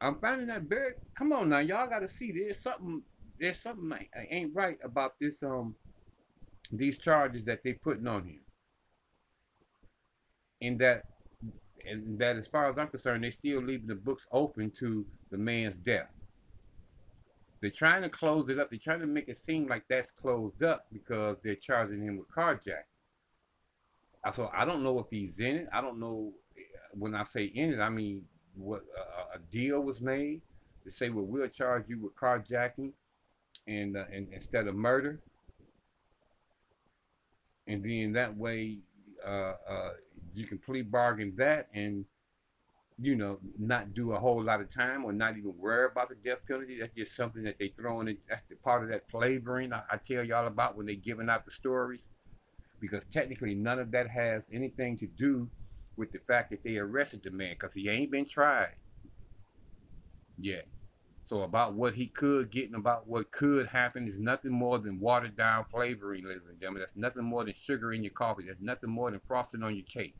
I'm 0.00 0.18
finding 0.20 0.48
that 0.48 0.62
very. 0.62 0.94
Come 1.16 1.32
on 1.32 1.48
now, 1.48 1.60
y'all 1.60 1.88
got 1.88 2.00
to 2.00 2.08
see 2.08 2.32
there's 2.32 2.62
something. 2.62 3.02
There's 3.40 3.60
something 3.62 3.92
ain't 4.30 4.54
right 4.54 4.78
about 4.84 5.14
this. 5.20 5.34
Um, 5.42 5.74
these 6.72 6.98
charges 6.98 7.44
that 7.46 7.60
they're 7.64 7.78
putting 7.82 8.06
on 8.06 8.24
him. 8.24 8.40
In 10.60 10.78
that, 10.78 11.04
and 11.88 12.18
that 12.18 12.36
as 12.36 12.46
far 12.46 12.70
as 12.70 12.78
I'm 12.78 12.88
concerned, 12.88 13.24
they're 13.24 13.32
still 13.32 13.62
leaving 13.62 13.86
the 13.86 13.94
books 13.94 14.24
open 14.32 14.72
to 14.80 15.04
the 15.30 15.38
man's 15.38 15.76
death. 15.84 16.08
They're 17.64 17.70
trying 17.70 18.02
to 18.02 18.10
close 18.10 18.50
it 18.50 18.58
up. 18.58 18.68
They're 18.68 18.78
trying 18.78 19.00
to 19.00 19.06
make 19.06 19.26
it 19.26 19.38
seem 19.46 19.66
like 19.68 19.84
that's 19.88 20.10
closed 20.20 20.62
up 20.62 20.84
because 20.92 21.38
they're 21.42 21.54
charging 21.54 22.02
him 22.02 22.18
with 22.18 22.28
carjacking. 22.28 22.84
So 24.34 24.50
I 24.54 24.66
don't 24.66 24.82
know 24.82 24.98
if 24.98 25.06
he's 25.08 25.32
in 25.38 25.56
it. 25.56 25.68
I 25.72 25.80
don't 25.80 25.98
know 25.98 26.34
when 26.92 27.14
I 27.14 27.24
say 27.32 27.44
in 27.44 27.72
it, 27.72 27.80
I 27.80 27.88
mean 27.88 28.26
what 28.54 28.82
uh, 28.94 29.36
a 29.36 29.38
deal 29.50 29.80
was 29.80 30.02
made 30.02 30.42
to 30.84 30.90
say, 30.90 31.08
well, 31.08 31.24
we'll 31.24 31.48
charge 31.48 31.84
you 31.88 32.02
with 32.02 32.14
carjacking 32.16 32.92
and, 33.66 33.96
uh, 33.96 34.04
and 34.12 34.28
instead 34.30 34.66
of 34.66 34.74
murder, 34.74 35.20
and 37.66 37.82
then 37.82 38.12
that 38.12 38.36
way 38.36 38.76
uh, 39.26 39.54
uh 39.66 39.92
you 40.34 40.46
can 40.46 40.58
plea 40.58 40.82
bargain 40.82 41.32
that 41.38 41.68
and 41.72 42.04
you 43.00 43.16
know, 43.16 43.38
not 43.58 43.94
do 43.94 44.12
a 44.12 44.18
whole 44.20 44.42
lot 44.42 44.60
of 44.60 44.72
time 44.72 45.04
or 45.04 45.12
not 45.12 45.36
even 45.36 45.56
worry 45.58 45.88
about 45.90 46.08
the 46.08 46.14
death 46.14 46.38
penalty. 46.46 46.78
That's 46.80 46.94
just 46.94 47.16
something 47.16 47.42
that 47.44 47.56
they 47.58 47.68
throw 47.76 48.00
in. 48.00 48.16
That's 48.28 48.42
the 48.48 48.56
part 48.56 48.84
of 48.84 48.88
that 48.90 49.10
flavoring 49.10 49.72
I, 49.72 49.82
I 49.90 49.96
tell 49.96 50.24
y'all 50.24 50.46
about 50.46 50.76
when 50.76 50.86
they 50.86 50.96
giving 50.96 51.28
out 51.28 51.44
the 51.44 51.50
stories. 51.50 52.00
Because 52.80 53.02
technically, 53.12 53.54
none 53.54 53.78
of 53.78 53.90
that 53.92 54.08
has 54.10 54.42
anything 54.52 54.98
to 54.98 55.06
do 55.06 55.48
with 55.96 56.12
the 56.12 56.18
fact 56.26 56.50
that 56.50 56.62
they 56.64 56.76
arrested 56.76 57.22
the 57.24 57.30
man 57.30 57.56
because 57.58 57.74
he 57.74 57.88
ain't 57.88 58.10
been 58.10 58.28
tried 58.28 58.74
yet. 60.38 60.66
So 61.28 61.42
about 61.42 61.74
what 61.74 61.94
he 61.94 62.06
could 62.08 62.50
get 62.50 62.66
and 62.66 62.74
about 62.74 63.08
what 63.08 63.30
could 63.32 63.66
happen 63.66 64.06
is 64.06 64.18
nothing 64.18 64.52
more 64.52 64.78
than 64.78 65.00
watered 65.00 65.36
down 65.36 65.64
flavoring, 65.70 66.24
ladies 66.26 66.42
and 66.48 66.60
gentlemen. 66.60 66.82
That's 66.82 66.96
nothing 66.96 67.24
more 67.24 67.44
than 67.44 67.54
sugar 67.66 67.92
in 67.94 68.04
your 68.04 68.12
coffee. 68.12 68.44
That's 68.46 68.60
nothing 68.60 68.90
more 68.90 69.10
than 69.10 69.20
frosting 69.26 69.62
on 69.62 69.74
your 69.74 69.86
cake. 69.86 70.18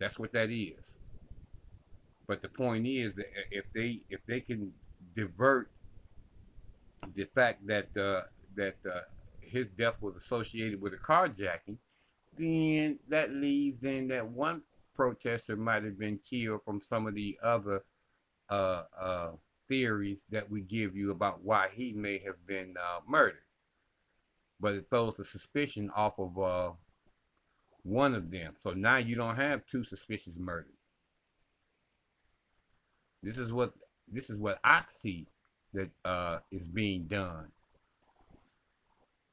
That's 0.00 0.18
what 0.18 0.32
that 0.32 0.50
is. 0.50 0.95
But 2.26 2.42
the 2.42 2.48
point 2.48 2.86
is 2.86 3.14
that 3.14 3.26
if 3.50 3.64
they 3.74 4.00
if 4.10 4.20
they 4.26 4.40
can 4.40 4.72
divert 5.14 5.70
the 7.14 7.26
fact 7.34 7.66
that 7.66 7.96
uh, 7.96 8.22
that 8.56 8.76
uh, 8.84 9.00
his 9.40 9.66
death 9.78 9.94
was 10.00 10.16
associated 10.16 10.80
with 10.80 10.92
a 10.92 10.96
carjacking, 10.96 11.78
then 12.38 12.98
that 13.08 13.30
leaves 13.32 13.82
in 13.84 14.08
that 14.08 14.26
one 14.28 14.62
protester 14.94 15.56
might 15.56 15.84
have 15.84 15.98
been 15.98 16.18
killed 16.28 16.60
from 16.64 16.80
some 16.88 17.06
of 17.06 17.14
the 17.14 17.38
other 17.44 17.82
uh, 18.50 18.82
uh, 19.00 19.30
theories 19.68 20.18
that 20.30 20.50
we 20.50 20.62
give 20.62 20.96
you 20.96 21.10
about 21.10 21.42
why 21.42 21.68
he 21.74 21.92
may 21.92 22.18
have 22.24 22.44
been 22.46 22.74
uh, 22.78 23.00
murdered. 23.06 23.38
But 24.58 24.74
it 24.74 24.86
throws 24.88 25.16
the 25.16 25.24
suspicion 25.24 25.90
off 25.94 26.18
of 26.18 26.38
uh, 26.38 26.70
one 27.82 28.14
of 28.14 28.30
them. 28.30 28.54
So 28.62 28.70
now 28.70 28.96
you 28.96 29.14
don't 29.16 29.36
have 29.36 29.60
two 29.70 29.84
suspicious 29.84 30.32
murders. 30.36 30.75
This 33.22 33.38
is 33.38 33.52
what 33.52 33.72
this 34.10 34.30
is 34.30 34.36
what 34.36 34.58
I 34.62 34.82
see 34.86 35.26
that 35.74 35.90
uh, 36.04 36.38
is 36.50 36.66
being 36.68 37.04
done. 37.04 37.46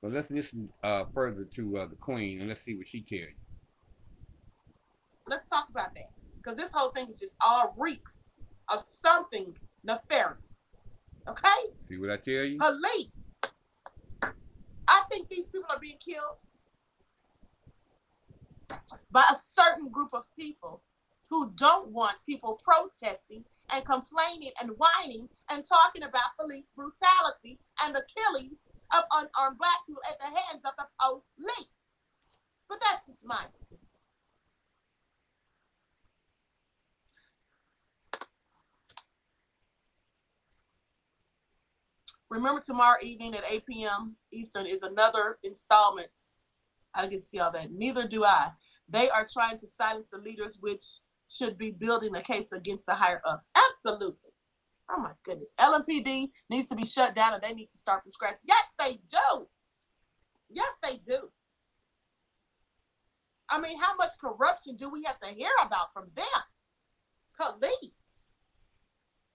So 0.02 0.08
let's 0.08 0.30
listen 0.30 0.70
uh, 0.84 1.06
further 1.14 1.48
to 1.56 1.78
uh, 1.78 1.86
the 1.88 1.96
Queen 1.96 2.40
and 2.40 2.50
let's 2.50 2.64
see 2.64 2.76
what 2.76 2.88
she 2.88 3.02
tells 3.02 3.22
you. 3.22 3.28
Let's 5.28 5.46
talk 5.46 5.70
about 5.70 5.96
that 5.96 6.12
because 6.38 6.58
this 6.58 6.72
whole 6.74 6.90
thing 6.90 7.08
is 7.08 7.20
just 7.20 7.36
all 7.40 7.74
reeks 7.78 8.40
of 8.70 8.82
something 8.82 9.56
nefarious. 9.84 10.38
Okay? 11.28 11.72
See 11.88 11.98
what 11.98 12.10
I 12.10 12.18
tell 12.18 12.44
you? 12.44 12.58
Police. 12.58 14.34
I 14.88 15.04
think 15.10 15.30
these 15.30 15.48
people 15.48 15.70
are 15.70 15.80
being 15.80 15.98
killed 16.04 16.38
by 19.12 19.24
a 19.32 19.36
certain 19.42 19.90
group 19.90 20.10
of 20.14 20.24
people 20.38 20.82
who 21.30 21.52
don't 21.56 21.90
want 21.90 22.18
people 22.26 22.60
protesting 22.64 23.46
and 23.74 23.84
complaining 23.86 24.52
and 24.62 24.72
whining 24.78 25.28
and 25.50 25.66
talking 25.68 26.04
about 26.04 26.38
police 26.40 26.70
brutality 26.76 27.60
and 27.82 27.94
the 27.94 28.04
killings 28.16 28.60
of 28.96 29.04
unarmed 29.12 29.58
black 29.58 29.80
people 29.88 30.02
at 30.10 30.20
the 30.20 30.26
hands 30.26 30.62
of 30.64 30.74
the 30.78 30.86
police. 31.02 31.68
But 32.70 32.80
that's 32.82 33.06
just 33.08 33.26
my 33.26 33.44
Remember 42.30 42.60
tomorrow 42.60 42.98
evening 43.04 43.36
at 43.36 43.48
8 43.48 43.66
p.m. 43.68 44.16
Eastern 44.32 44.66
is 44.66 44.82
another 44.82 45.38
installment. 45.44 46.10
I 46.96 47.06
can 47.06 47.22
see 47.22 47.40
all 47.40 47.52
that. 47.52 47.72
Neither 47.72 48.08
do 48.08 48.24
I. 48.24 48.50
They 48.90 49.08
are 49.12 49.28
trying 49.32 49.60
to 49.60 49.68
silence 49.68 50.08
the 50.12 50.18
leaders, 50.18 50.58
which 50.60 50.82
should 51.36 51.58
be 51.58 51.72
building 51.72 52.16
a 52.16 52.22
case 52.22 52.52
against 52.52 52.86
the 52.86 52.94
higher 52.94 53.22
ups. 53.26 53.50
Absolutely. 53.56 54.32
Oh 54.90 55.00
my 55.00 55.12
goodness. 55.24 55.54
LMPD 55.60 56.30
needs 56.50 56.68
to 56.68 56.76
be 56.76 56.86
shut 56.86 57.16
down 57.16 57.34
and 57.34 57.42
they 57.42 57.54
need 57.54 57.70
to 57.70 57.78
start 57.78 58.04
from 58.04 58.12
scratch. 58.12 58.36
Yes, 58.46 58.68
they 58.80 59.00
do. 59.10 59.48
Yes, 60.50 60.72
they 60.84 60.98
do. 60.98 61.30
I 63.50 63.60
mean, 63.60 63.80
how 63.80 63.96
much 63.96 64.12
corruption 64.20 64.76
do 64.76 64.90
we 64.90 65.04
have 65.04 65.20
to 65.20 65.28
hear 65.28 65.52
about 65.66 65.94
from 65.94 66.10
them? 66.16 66.26
Police. 67.40 67.92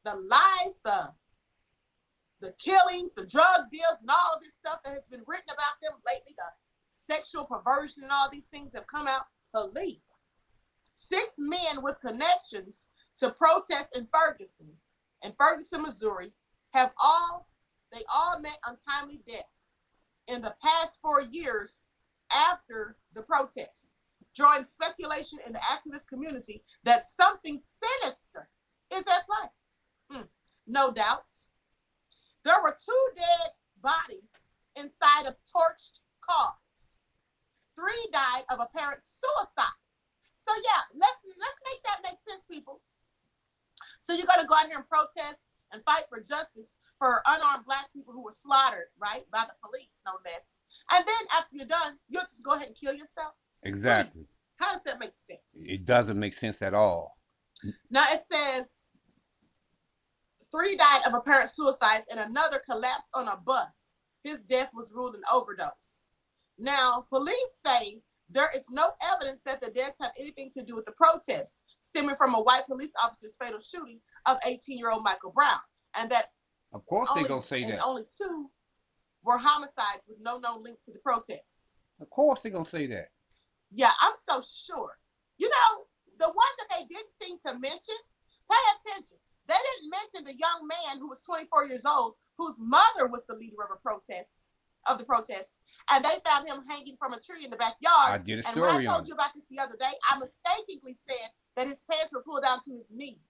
The 0.05 0.15
lies, 0.15 0.75
the 0.85 1.13
the 2.41 2.55
killings, 2.59 3.15
the 3.15 3.27
drug 3.27 3.69
deals, 3.71 3.99
and 4.01 4.11
all 4.11 4.37
of 4.37 4.41
this 4.41 4.53
stuff 4.65 4.79
that 4.85 4.93
has 4.93 5.05
been 5.11 5.25
written 5.27 5.51
about 5.51 5.75
them 5.83 5.99
lately, 6.07 6.35
the 6.37 6.45
sexual 6.91 7.45
perversion 7.45 8.05
and 8.05 8.13
all 8.13 8.31
these 8.31 8.47
things 8.53 8.71
have 8.75 8.87
come 8.87 9.09
out. 9.09 9.23
Police. 9.53 10.08
Six 11.01 11.35
men 11.39 11.81
with 11.81 12.01
connections 12.01 12.89
to 13.19 13.31
protest 13.31 13.97
in 13.97 14.09
Ferguson, 14.13 14.67
in 15.23 15.33
Ferguson, 15.39 15.83
Missouri, 15.83 16.33
have 16.75 16.93
all 17.01 17.47
they 17.93 18.03
all 18.13 18.41
met 18.41 18.59
untimely 18.67 19.23
death 19.27 19.47
in 20.27 20.43
the 20.43 20.57
past 20.61 20.99
four 21.01 21.23
years 21.23 21.83
after 22.33 22.97
the 23.15 23.23
protest, 23.23 23.91
drawing 24.35 24.65
speculation 24.65 25.39
in 25.47 25.53
the 25.53 25.61
activist 25.61 26.09
community 26.09 26.65
that 26.83 27.05
something 27.05 27.63
sinister 28.03 28.49
is 28.93 29.05
at 29.07 29.25
play. 29.25 29.49
Hmm. 30.11 30.27
No 30.67 30.93
doubts. 30.93 31.45
There 32.45 32.61
were 32.61 32.77
two 32.85 33.09
dead 33.15 33.53
bodies 33.81 34.29
inside 34.75 35.27
of 35.27 35.37
torched 35.47 36.01
cars. 36.29 36.55
Three 37.77 38.09
died 38.13 38.43
of 38.51 38.59
apparent 38.59 39.03
suicide. 39.05 39.73
So 40.49 40.55
yeah, 40.65 40.83
let's 40.95 41.21
let's 41.39 41.61
make 41.69 41.83
that 41.85 42.01
make 42.03 42.17
sense, 42.27 42.43
people. 42.51 42.81
So 44.01 44.15
you're 44.15 44.27
gonna 44.27 44.49
go 44.49 44.55
out 44.55 44.67
here 44.67 44.79
and 44.79 44.89
protest 44.89 45.43
and 45.73 45.85
fight 45.85 46.05
for 46.09 46.21
justice 46.21 46.73
for 46.99 47.21
unarmed 47.27 47.67
black 47.67 47.93
people 47.93 48.15
who 48.15 48.25
were 48.25 48.33
slaughtered, 48.33 48.89
right, 48.99 49.25
by 49.31 49.45
the 49.47 49.55
police, 49.63 49.93
no 50.07 50.13
less. 50.25 50.41
And 50.91 51.07
then 51.07 51.27
after 51.37 51.55
you're 51.55 51.67
done, 51.67 51.99
you'll 52.09 52.23
just 52.23 52.43
go 52.43 52.55
ahead 52.55 52.69
and 52.69 52.77
kill 52.77 52.95
yourself. 52.95 53.35
Exactly. 53.63 54.27
How 54.57 54.73
does 54.73 54.83
that 54.87 54.99
make 54.99 55.13
sense? 55.27 55.41
It 55.55 55.85
doesn't 55.85 56.19
make 56.19 56.35
sense 56.35 56.63
at 56.63 56.73
all. 56.73 57.19
Now 57.91 58.05
it 58.11 58.21
says 58.33 58.67
three 60.51 60.77
died 60.77 61.03
of 61.07 61.13
apparent 61.13 61.51
suicides 61.51 62.07
and 62.11 62.21
another 62.21 62.63
collapsed 62.69 63.11
on 63.13 63.29
a 63.29 63.37
bus. 63.37 63.69
His 64.25 64.43
death 64.43 64.71
was 64.73 64.93
ruled 64.93 65.15
an 65.15 65.23
overdose. 65.31 66.07
Now, 66.59 67.07
police 67.11 67.37
say 67.65 68.01
there 68.31 68.51
is 68.55 68.65
no 68.71 68.91
evidence 69.15 69.41
that 69.47 69.61
the 69.61 69.71
deaths 69.71 69.97
have 70.01 70.13
anything 70.19 70.51
to 70.55 70.65
do 70.65 70.75
with 70.75 70.85
the 70.85 70.93
protests 70.93 71.59
stemming 71.83 72.17
from 72.17 72.35
a 72.35 72.41
white 72.41 72.67
police 72.67 72.93
officer's 73.03 73.37
fatal 73.41 73.61
shooting 73.61 74.01
of 74.27 74.39
18-year-old 74.47 75.03
Michael 75.03 75.33
Brown, 75.33 75.59
and 75.95 76.11
that 76.11 76.27
of 76.73 76.85
course 76.87 77.09
only, 77.11 77.23
they 77.23 77.29
gonna 77.29 77.43
say 77.43 77.65
that 77.65 77.83
only 77.83 78.03
two 78.05 78.51
were 79.23 79.39
homicides 79.39 80.07
with 80.07 80.19
no 80.21 80.39
known 80.39 80.63
link 80.63 80.79
to 80.85 80.93
the 80.93 80.99
protests. 80.99 81.75
Of 82.01 82.11
course 82.11 82.41
they're 82.43 82.53
gonna 82.53 82.69
say 82.69 82.87
that. 82.89 83.09
Yeah, 83.71 83.91
I'm 84.01 84.15
so 84.29 84.43
sure. 84.43 84.99
You 85.39 85.49
know, 85.49 85.85
the 86.19 86.27
one 86.27 86.55
that 86.59 86.77
they 86.77 86.85
didn't 86.87 87.15
seem 87.23 87.39
to 87.47 87.59
mention, 87.59 87.97
pay 88.51 88.91
attention. 88.91 89.19
They 89.47 89.55
didn't 89.55 89.91
mention 89.91 90.25
the 90.25 90.39
young 90.39 90.69
man 90.69 90.99
who 90.99 91.09
was 91.09 91.23
24 91.23 91.67
years 91.67 91.87
old, 91.87 92.15
whose 92.37 92.59
mother 92.61 93.09
was 93.09 93.25
the 93.27 93.37
leader 93.37 93.63
of 93.65 93.71
a 93.75 93.81
protest 93.81 94.47
of 94.87 94.99
the 94.99 95.05
protest, 95.05 95.51
and 95.91 96.05
they 96.05 96.17
found 96.25 96.49
him 96.49 96.63
hanging 96.69 96.97
from 96.99 97.13
a 97.13 97.21
tree 97.21 97.45
in 97.45 97.51
the 97.51 97.57
backyard. 97.57 98.13
I 98.13 98.19
did 98.19 98.41
a 98.41 98.43
story 98.43 98.55
And 98.55 98.61
when 98.61 98.87
I 98.87 98.95
told 98.95 99.09
you 99.09 99.15
about 99.15 99.35
this 99.35 99.45
the 99.51 99.61
other 99.61 99.77
day, 99.79 99.93
I 100.11 100.19
mistakenly 100.19 100.99
said 101.09 101.31
that 101.57 101.67
his 101.67 101.83
pants 101.91 102.13
were 102.13 102.23
pulled 102.23 102.45
down 102.45 102.61
to 102.65 102.73
his 102.77 102.89
knee. 102.91 103.21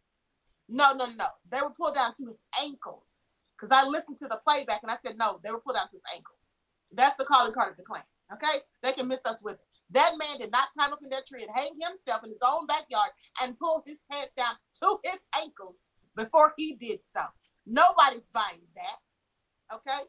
No, 0.68 0.92
no, 0.92 1.06
no, 1.06 1.26
they 1.50 1.60
were 1.62 1.70
pulled 1.70 1.94
down 1.94 2.12
to 2.14 2.24
his 2.26 2.42
ankles. 2.60 3.36
Because 3.56 3.70
I 3.72 3.86
listened 3.86 4.18
to 4.18 4.28
the 4.28 4.40
playback 4.46 4.80
and 4.82 4.92
I 4.92 4.96
said 5.04 5.16
no, 5.18 5.40
they 5.42 5.50
were 5.50 5.60
pulled 5.60 5.76
down 5.76 5.88
to 5.88 5.96
his 5.96 6.04
ankles. 6.14 6.52
That's 6.92 7.16
the 7.16 7.24
calling 7.24 7.52
card 7.52 7.72
of 7.72 7.76
the 7.76 7.84
Klan. 7.84 8.02
Okay, 8.32 8.60
they 8.82 8.92
can 8.92 9.08
miss 9.08 9.24
us 9.24 9.42
with 9.42 9.54
it. 9.54 9.66
That 9.90 10.12
man 10.18 10.38
did 10.38 10.52
not 10.52 10.68
climb 10.76 10.92
up 10.92 11.00
in 11.02 11.08
that 11.10 11.26
tree 11.26 11.42
and 11.42 11.50
hang 11.54 11.72
himself 11.80 12.22
in 12.22 12.30
his 12.30 12.42
own 12.42 12.66
backyard 12.66 13.10
and 13.42 13.58
pull 13.58 13.82
his 13.86 14.02
pants 14.10 14.34
down 14.36 14.54
to 14.82 14.98
his 15.02 15.20
ankles 15.40 15.84
before 16.14 16.52
he 16.58 16.74
did 16.74 17.00
so. 17.16 17.22
Nobody's 17.66 18.28
buying 18.32 18.66
that. 18.76 19.74
Okay. 19.74 20.04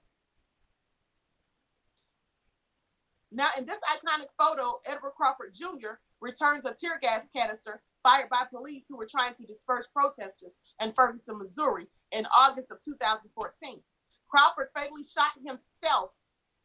Now, 3.31 3.49
in 3.57 3.65
this 3.65 3.79
iconic 3.89 4.27
photo, 4.37 4.79
Edward 4.85 5.11
Crawford 5.11 5.53
Jr. 5.53 5.99
returns 6.19 6.65
a 6.65 6.73
tear 6.73 6.97
gas 6.99 7.27
canister 7.35 7.81
fired 8.03 8.29
by 8.29 8.43
police 8.49 8.85
who 8.89 8.97
were 8.97 9.05
trying 9.05 9.33
to 9.35 9.45
disperse 9.45 9.87
protesters 9.87 10.57
in 10.81 10.93
Ferguson, 10.93 11.37
Missouri 11.37 11.87
in 12.11 12.25
August 12.35 12.71
of 12.71 12.81
2014. 12.81 13.81
Crawford 14.29 14.69
fatally 14.75 15.03
shot 15.03 15.31
himself, 15.35 16.11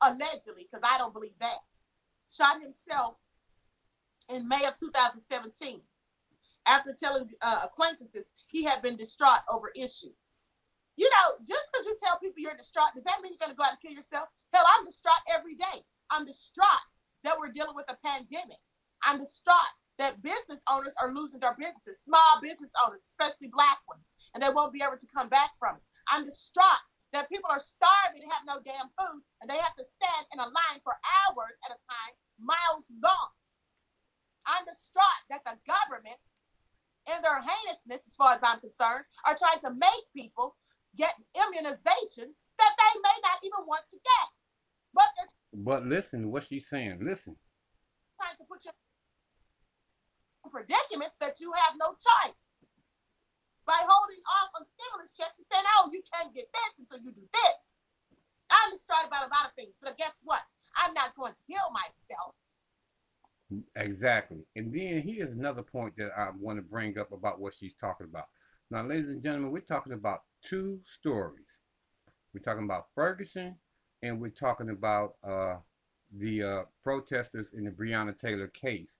allegedly, 0.02 0.66
because 0.70 0.82
I 0.82 0.98
don't 0.98 1.12
believe 1.12 1.38
that, 1.40 1.58
shot 2.30 2.60
himself 2.60 3.16
in 4.28 4.48
May 4.48 4.64
of 4.64 4.74
2017 4.76 5.80
after 6.66 6.94
telling 6.98 7.28
uh, 7.42 7.60
acquaintances 7.64 8.24
he 8.46 8.64
had 8.64 8.80
been 8.80 8.96
distraught 8.96 9.40
over 9.52 9.70
issues. 9.76 10.16
You 10.96 11.10
know, 11.10 11.44
just 11.46 11.62
because 11.72 11.86
you 11.86 11.96
tell 12.02 12.18
people 12.18 12.38
you're 12.38 12.56
distraught, 12.56 12.94
does 12.94 13.04
that 13.04 13.20
mean 13.20 13.32
you're 13.32 13.46
going 13.46 13.50
to 13.50 13.56
go 13.56 13.64
out 13.64 13.72
and 13.72 13.80
kill 13.80 13.92
yourself? 13.92 14.28
Hell, 14.52 14.64
I'm 14.78 14.84
distraught 14.84 15.16
every 15.34 15.56
day. 15.56 15.84
I'm 16.14 16.26
distraught 16.26 16.86
that 17.26 17.34
we're 17.34 17.50
dealing 17.50 17.74
with 17.74 17.90
a 17.90 17.98
pandemic. 18.06 18.62
I'm 19.02 19.18
distraught 19.18 19.74
that 19.98 20.22
business 20.22 20.62
owners 20.70 20.94
are 21.02 21.10
losing 21.10 21.40
their 21.42 21.58
businesses, 21.58 22.06
small 22.06 22.38
business 22.38 22.70
owners, 22.86 23.02
especially 23.02 23.50
black 23.50 23.82
ones, 23.90 24.06
and 24.30 24.38
they 24.38 24.54
won't 24.54 24.72
be 24.72 24.82
able 24.82 24.98
to 24.98 25.10
come 25.10 25.26
back 25.28 25.50
from 25.58 25.74
it. 25.74 25.82
I'm 26.06 26.22
distraught 26.22 26.86
that 27.10 27.30
people 27.30 27.50
are 27.50 27.58
starving 27.58 28.22
and 28.22 28.30
have 28.30 28.46
no 28.46 28.62
damn 28.62 28.90
food, 28.94 29.22
and 29.42 29.50
they 29.50 29.58
have 29.58 29.74
to 29.74 29.86
stand 29.98 30.24
in 30.30 30.38
a 30.38 30.46
line 30.46 30.78
for 30.86 30.94
hours 30.94 31.58
at 31.66 31.74
a 31.74 31.78
time, 31.90 32.14
miles 32.38 32.86
long. 33.02 33.30
I'm 34.46 34.66
distraught 34.70 35.22
that 35.30 35.42
the 35.42 35.58
government 35.66 36.18
in 37.10 37.18
their 37.22 37.42
heinousness, 37.42 38.06
as 38.06 38.14
far 38.14 38.38
as 38.38 38.42
I'm 38.42 38.62
concerned, 38.62 39.02
are 39.26 39.34
trying 39.34 39.62
to 39.66 39.74
make 39.74 40.04
people 40.14 40.54
get 40.94 41.14
immunizations 41.34 42.54
that 42.58 42.74
they 42.78 42.94
may 43.02 43.18
not 43.26 43.42
even 43.42 43.66
want 43.66 43.82
to 43.90 43.98
get. 43.98 44.28
But 44.94 45.10
but 45.54 45.86
listen, 45.86 46.22
to 46.22 46.28
what 46.28 46.44
she's 46.48 46.66
saying. 46.68 46.98
Listen. 47.02 47.36
Trying 48.20 48.36
to 48.38 48.44
put 48.44 48.64
you 48.64 48.70
predicaments 50.50 51.16
that 51.18 51.40
you 51.40 51.50
have 51.50 51.74
no 51.80 51.96
choice 51.98 52.38
by 53.66 53.80
holding 53.80 54.22
off 54.38 54.54
on 54.54 54.66
stimulus 54.76 55.16
checks 55.16 55.34
and 55.38 55.46
saying, 55.50 55.64
"Oh, 55.78 55.90
you 55.90 56.02
can't 56.12 56.34
get 56.34 56.46
this 56.52 56.72
until 56.78 57.00
you 57.02 57.12
do 57.12 57.26
this." 57.32 57.58
I'm 58.50 58.70
distraught 58.70 59.06
about 59.06 59.26
a 59.26 59.32
lot 59.34 59.48
of 59.48 59.54
things, 59.56 59.74
but 59.82 59.98
guess 59.98 60.14
what? 60.22 60.42
I'm 60.76 60.94
not 60.94 61.16
going 61.16 61.32
to 61.32 61.38
kill 61.48 61.70
myself 61.72 62.34
Exactly. 63.76 64.44
And 64.56 64.72
then 64.72 65.02
here's 65.04 65.32
another 65.32 65.62
point 65.62 65.94
that 65.96 66.10
I 66.16 66.30
want 66.38 66.58
to 66.58 66.62
bring 66.62 66.98
up 66.98 67.12
about 67.12 67.40
what 67.40 67.54
she's 67.58 67.74
talking 67.80 68.06
about. 68.08 68.24
Now, 68.70 68.86
ladies 68.86 69.08
and 69.08 69.22
gentlemen, 69.22 69.52
we're 69.52 69.60
talking 69.60 69.92
about 69.92 70.20
two 70.48 70.80
stories. 70.98 71.44
We're 72.32 72.40
talking 72.40 72.64
about 72.64 72.86
Ferguson 72.94 73.56
and 74.04 74.20
we're 74.20 74.28
talking 74.28 74.68
about 74.68 75.14
uh, 75.26 75.56
the 76.18 76.42
uh, 76.42 76.62
protesters 76.82 77.46
in 77.56 77.64
the 77.64 77.70
Breonna 77.70 78.18
Taylor 78.18 78.48
case. 78.48 78.90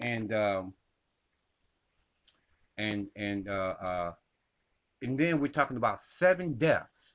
And 0.00 0.32
um, 0.32 0.72
and 2.78 3.06
and 3.14 3.48
uh, 3.48 3.74
uh, 3.80 4.12
and 5.02 5.18
then 5.18 5.38
we're 5.38 5.48
talking 5.48 5.76
about 5.76 6.00
seven 6.00 6.54
deaths. 6.54 7.12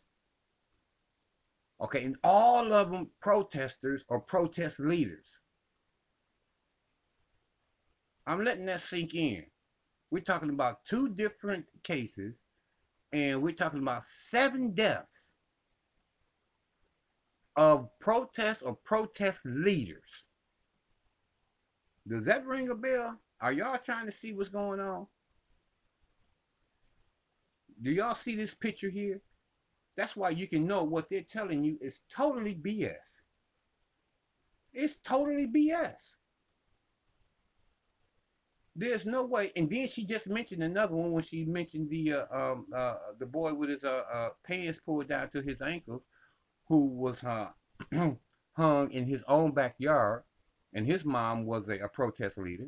Okay, 1.81 2.03
and 2.03 2.17
all 2.23 2.71
of 2.71 2.91
them 2.91 3.07
protesters 3.19 4.03
or 4.09 4.19
protest 4.19 4.79
leaders. 4.79 5.25
I'm 8.27 8.43
letting 8.43 8.67
that 8.67 8.81
sink 8.81 9.15
in. 9.15 9.43
We're 10.11 10.19
talking 10.19 10.49
about 10.49 10.85
two 10.85 11.09
different 11.09 11.65
cases, 11.83 12.35
and 13.11 13.41
we're 13.41 13.53
talking 13.53 13.79
about 13.79 14.03
seven 14.29 14.75
deaths 14.75 15.18
of 17.59 17.89
protest 17.99 18.61
or 18.63 18.73
protest 18.85 19.39
leaders. 19.43 20.01
Does 22.07 22.23
that 22.23 22.45
ring 22.45 22.69
a 22.69 22.73
bell? 22.73 23.19
Are 23.41 23.51
y'all 23.51 23.77
trying 23.83 24.05
to 24.05 24.17
see 24.17 24.31
what's 24.31 24.47
going 24.47 24.79
on? 24.79 25.07
Do 27.81 27.91
y'all 27.91 28.15
see 28.15 28.37
this 28.37 28.53
picture 28.53 28.89
here? 28.89 29.19
That's 29.97 30.15
why 30.15 30.29
you 30.29 30.47
can 30.47 30.67
know 30.67 30.85
what 30.85 31.09
they're 31.09 31.25
telling 31.29 31.65
you 31.65 31.77
is 31.81 31.99
totally 32.15 32.55
BS. 32.55 32.95
It's 34.71 34.95
totally 35.05 35.45
BS. 35.45 35.95
There's 38.73 39.05
no 39.05 39.25
way. 39.25 39.51
And 39.57 39.69
then 39.69 39.89
she 39.91 40.05
just 40.05 40.27
mentioned 40.27 40.63
another 40.63 40.95
one 40.95 41.11
when 41.11 41.25
she 41.25 41.43
mentioned 41.43 41.89
the 41.89 42.13
uh, 42.13 42.25
um 42.33 42.67
uh 42.73 42.95
the 43.19 43.25
boy 43.25 43.53
with 43.53 43.69
his 43.69 43.83
uh, 43.83 44.03
uh 44.13 44.29
pants 44.47 44.79
pulled 44.85 45.09
down 45.09 45.29
to 45.31 45.41
his 45.41 45.61
ankles, 45.61 46.03
who 46.69 46.85
was 46.85 47.23
uh, 47.23 47.47
hung 48.53 48.91
in 48.91 49.05
his 49.05 49.23
own 49.27 49.51
backyard, 49.51 50.23
and 50.73 50.85
his 50.85 51.03
mom 51.03 51.45
was 51.45 51.67
a, 51.67 51.79
a 51.79 51.89
protest 51.89 52.37
leader. 52.37 52.67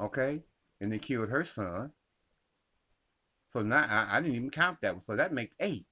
Okay, 0.00 0.42
and 0.80 0.92
they 0.92 0.98
killed 0.98 1.28
her 1.28 1.44
son. 1.44 1.92
So 3.50 3.62
now 3.62 3.86
I, 3.88 4.18
I 4.18 4.20
didn't 4.20 4.36
even 4.36 4.50
count 4.50 4.78
that 4.82 4.94
one. 4.94 5.04
So 5.06 5.14
that 5.14 5.32
makes 5.32 5.54
eight. 5.60 5.86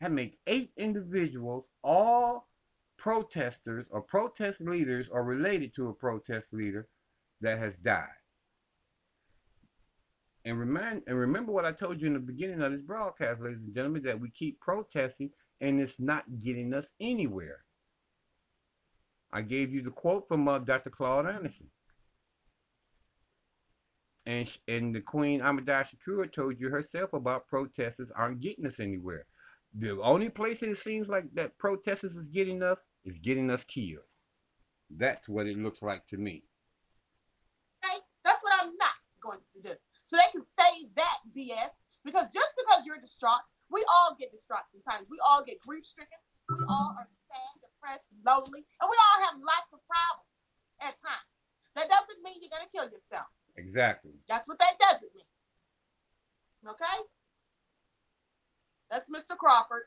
That 0.00 0.10
makes 0.10 0.36
eight 0.46 0.72
individuals, 0.76 1.64
all 1.84 2.48
protesters 2.96 3.86
or 3.90 4.00
protest 4.00 4.60
leaders 4.60 5.06
or 5.10 5.22
related 5.22 5.74
to 5.74 5.88
a 5.88 5.92
protest 5.92 6.48
leader 6.52 6.88
that 7.40 7.58
has 7.58 7.74
died. 7.82 8.08
And 10.44 10.58
remind 10.58 11.02
and 11.06 11.18
remember 11.18 11.52
what 11.52 11.66
I 11.66 11.72
told 11.72 12.00
you 12.00 12.06
in 12.06 12.14
the 12.14 12.20
beginning 12.20 12.62
of 12.62 12.72
this 12.72 12.80
broadcast, 12.80 13.42
ladies 13.42 13.58
and 13.58 13.74
gentlemen, 13.74 14.02
that 14.04 14.18
we 14.18 14.30
keep 14.30 14.58
protesting 14.60 15.30
and 15.60 15.80
it's 15.80 15.98
not 15.98 16.24
getting 16.38 16.72
us 16.74 16.88
anywhere. 17.00 17.64
I 19.32 19.42
gave 19.42 19.72
you 19.72 19.82
the 19.82 19.90
quote 19.90 20.26
from 20.28 20.48
uh, 20.48 20.58
Dr. 20.58 20.90
Claude 20.90 21.26
Anderson. 21.26 21.68
And, 24.26 24.48
and 24.66 24.94
the 24.94 25.00
Queen 25.00 25.40
Ahmadiyya 25.40 25.86
Shakur 25.88 26.32
told 26.32 26.60
you 26.60 26.68
herself 26.68 27.12
about 27.12 27.48
protesters 27.48 28.10
aren't 28.14 28.40
getting 28.40 28.66
us 28.66 28.78
anywhere. 28.78 29.26
The 29.74 30.00
only 30.02 30.28
place 30.28 30.62
it 30.62 30.78
seems 30.78 31.08
like 31.08 31.24
that 31.34 31.58
protesters 31.58 32.16
is 32.16 32.26
getting 32.26 32.62
us 32.62 32.78
is 33.04 33.18
getting 33.18 33.50
us 33.50 33.64
killed. 33.64 34.04
That's 34.90 35.28
what 35.28 35.46
it 35.46 35.58
looks 35.58 35.82
like 35.82 36.06
to 36.08 36.16
me. 36.16 36.42
Okay, 37.84 37.98
that's 38.24 38.42
what 38.42 38.52
I'm 38.60 38.76
not 38.76 38.96
going 39.22 39.40
to 39.54 39.62
do. 39.62 39.74
So 40.04 40.16
they 40.16 40.30
can 40.32 40.42
say 40.42 40.88
that 40.96 41.18
BS 41.36 41.70
because 42.04 42.32
just 42.32 42.52
because 42.56 42.86
you're 42.86 42.98
distraught, 42.98 43.40
we 43.70 43.84
all 43.88 44.16
get 44.18 44.32
distraught 44.32 44.64
sometimes. 44.72 45.08
We 45.10 45.18
all 45.20 45.44
get 45.44 45.60
grief 45.60 45.84
stricken. 45.84 46.18
We 46.48 46.64
all 46.68 46.96
are 46.98 47.08
sad, 47.28 47.54
depressed, 47.60 48.08
lonely, 48.24 48.64
and 48.80 48.88
we 48.88 48.96
all 48.96 49.18
have 49.28 49.36
lots 49.36 49.68
of 49.72 49.80
problems 49.84 50.28
at 50.80 50.96
times. 51.04 51.28
That 51.76 51.88
doesn't 51.88 52.22
mean 52.24 52.40
you're 52.40 52.50
gonna 52.50 52.70
kill 52.72 52.88
yourself. 52.90 53.28
Exactly. 53.56 54.12
That's 54.26 54.48
what 54.48 54.58
that 54.58 54.78
doesn't 54.78 55.14
mean. 55.14 55.28
Okay? 56.66 56.98
That's 58.90 59.10
Mr. 59.10 59.36
Crawford. 59.36 59.84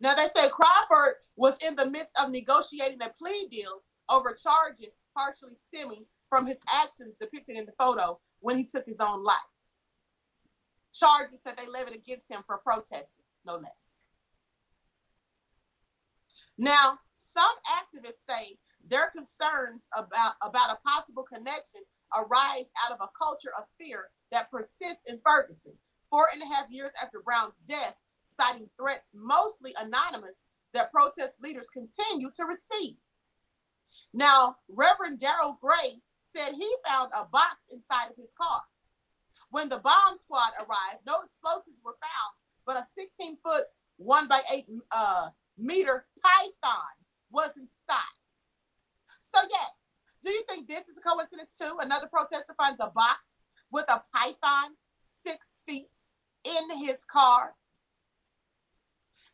Now 0.00 0.14
they 0.14 0.28
say 0.28 0.48
Crawford 0.48 1.16
was 1.36 1.56
in 1.66 1.74
the 1.74 1.86
midst 1.86 2.12
of 2.20 2.30
negotiating 2.30 3.02
a 3.02 3.08
plea 3.18 3.48
deal 3.50 3.82
over 4.08 4.32
charges 4.32 4.92
partially 5.16 5.56
stemming 5.66 6.06
from 6.28 6.46
his 6.46 6.60
actions 6.72 7.16
depicted 7.20 7.56
in 7.56 7.66
the 7.66 7.72
photo 7.78 8.18
when 8.40 8.56
he 8.56 8.64
took 8.64 8.86
his 8.86 9.00
own 9.00 9.24
life. 9.24 9.36
Charges 10.92 11.42
that 11.42 11.56
they 11.56 11.66
levied 11.66 11.94
against 11.94 12.30
him 12.30 12.42
for 12.46 12.58
protesting, 12.58 13.24
no 13.44 13.56
less. 13.56 13.72
Now, 16.56 16.98
some 17.14 17.44
activists 17.70 18.22
say 18.28 18.58
their 18.88 19.10
concerns 19.10 19.88
about, 19.96 20.34
about 20.42 20.70
a 20.70 20.88
possible 20.88 21.22
connection 21.22 21.80
arise 22.16 22.64
out 22.84 22.92
of 22.92 23.00
a 23.00 23.10
culture 23.20 23.52
of 23.56 23.64
fear 23.78 24.08
that 24.32 24.50
persists 24.50 25.02
in 25.06 25.20
Ferguson. 25.24 25.72
Four 26.10 26.26
and 26.32 26.42
a 26.42 26.46
half 26.46 26.70
years 26.70 26.92
after 27.02 27.20
Brown's 27.20 27.54
death, 27.66 27.94
citing 28.40 28.68
threats 28.78 29.10
mostly 29.14 29.74
anonymous 29.78 30.36
that 30.72 30.90
protest 30.90 31.36
leaders 31.42 31.68
continue 31.68 32.30
to 32.34 32.44
receive. 32.44 32.96
Now, 34.14 34.56
Reverend 34.68 35.20
Daryl 35.20 35.58
Gray 35.60 36.00
said 36.34 36.54
he 36.54 36.74
found 36.86 37.10
a 37.14 37.24
box 37.26 37.56
inside 37.70 38.10
of 38.10 38.16
his 38.16 38.32
car. 38.40 38.62
When 39.50 39.68
the 39.68 39.78
bomb 39.78 40.16
squad 40.16 40.50
arrived, 40.58 41.06
no 41.06 41.20
explosives 41.24 41.78
were 41.84 41.96
found, 42.00 42.34
but 42.66 42.76
a 42.76 42.86
16 42.98 43.38
foot, 43.42 43.64
one 43.96 44.28
by 44.28 44.42
eight 44.52 44.66
uh, 44.90 45.30
meter 45.56 46.06
python 46.22 46.94
was 47.30 47.50
inside. 47.56 48.18
So, 49.34 49.40
yes, 49.50 49.70
do 50.24 50.30
you 50.30 50.42
think 50.48 50.68
this 50.68 50.88
is 50.88 50.96
a 50.98 51.00
coincidence 51.00 51.52
too? 51.52 51.78
Another 51.80 52.08
protester 52.08 52.54
finds 52.56 52.80
a 52.80 52.90
box 52.90 53.20
with 53.70 53.84
a 53.88 54.02
python 54.14 54.70
six 55.26 55.46
feet 55.66 55.88
in 56.44 56.78
his 56.78 57.04
car. 57.04 57.54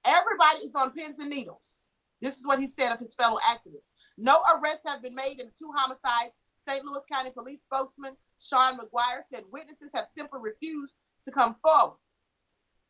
Everybody 0.05 0.59
is 0.59 0.75
on 0.75 0.93
pins 0.93 1.19
and 1.19 1.31
needles. 1.31 1.85
This 2.21 2.39
is 2.39 2.47
what 2.47 2.59
he 2.59 2.67
said 2.67 2.93
of 2.93 2.99
his 2.99 3.15
fellow 3.15 3.39
activists. 3.49 3.89
No 4.17 4.41
arrests 4.55 4.87
have 4.87 5.03
been 5.03 5.15
made 5.15 5.41
in 5.41 5.47
the 5.47 5.53
two 5.59 5.73
homicides. 5.75 6.33
St. 6.69 6.85
Louis 6.85 7.03
County 7.11 7.31
Police 7.31 7.63
spokesman 7.63 8.17
Sean 8.39 8.79
McGuire 8.79 9.23
said 9.31 9.45
witnesses 9.53 9.91
have 9.95 10.07
simply 10.17 10.41
refused 10.43 11.01
to 11.25 11.31
come 11.31 11.57
forward, 11.65 11.99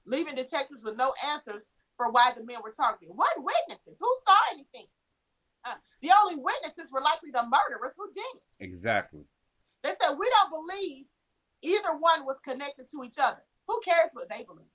leaving 0.07 0.35
detectives 0.35 0.83
with 0.83 0.97
no 0.97 1.13
answers 1.27 1.73
for 1.97 2.11
why 2.11 2.33
the 2.37 2.45
men 2.45 2.59
were 2.63 2.73
targeted. 2.77 3.15
What 3.15 3.33
witnesses? 3.37 3.99
Who 4.01 4.17
saw 4.25 4.37
anything? 4.53 4.87
Uh, 5.65 5.75
the 6.03 6.11
only 6.23 6.37
witnesses 6.37 6.91
were 6.93 7.01
likely 7.01 7.31
the 7.31 7.43
murderers 7.43 7.95
who 7.97 8.13
did 8.13 8.21
it. 8.21 8.65
Exactly. 8.65 9.25
They 9.83 9.91
said, 10.01 10.17
We 10.19 10.31
don't 10.31 10.51
believe 10.51 11.05
either 11.63 11.97
one 11.99 12.25
was 12.27 12.41
connected 12.41 12.87
to 12.91 13.05
each 13.05 13.19
other. 13.21 13.43
Who 13.69 13.81
cares 13.85 14.11
what 14.13 14.29
they 14.29 14.45
believe? 14.45 14.67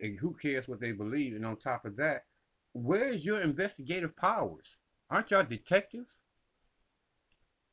And 0.00 0.18
who 0.18 0.34
cares 0.34 0.68
what 0.68 0.80
they 0.80 0.92
believe? 0.92 1.34
And 1.34 1.44
on 1.44 1.56
top 1.56 1.84
of 1.84 1.96
that, 1.96 2.24
where's 2.72 3.24
your 3.24 3.40
investigative 3.40 4.16
powers? 4.16 4.76
Aren't 5.10 5.30
y'all 5.30 5.44
detectives? 5.44 6.18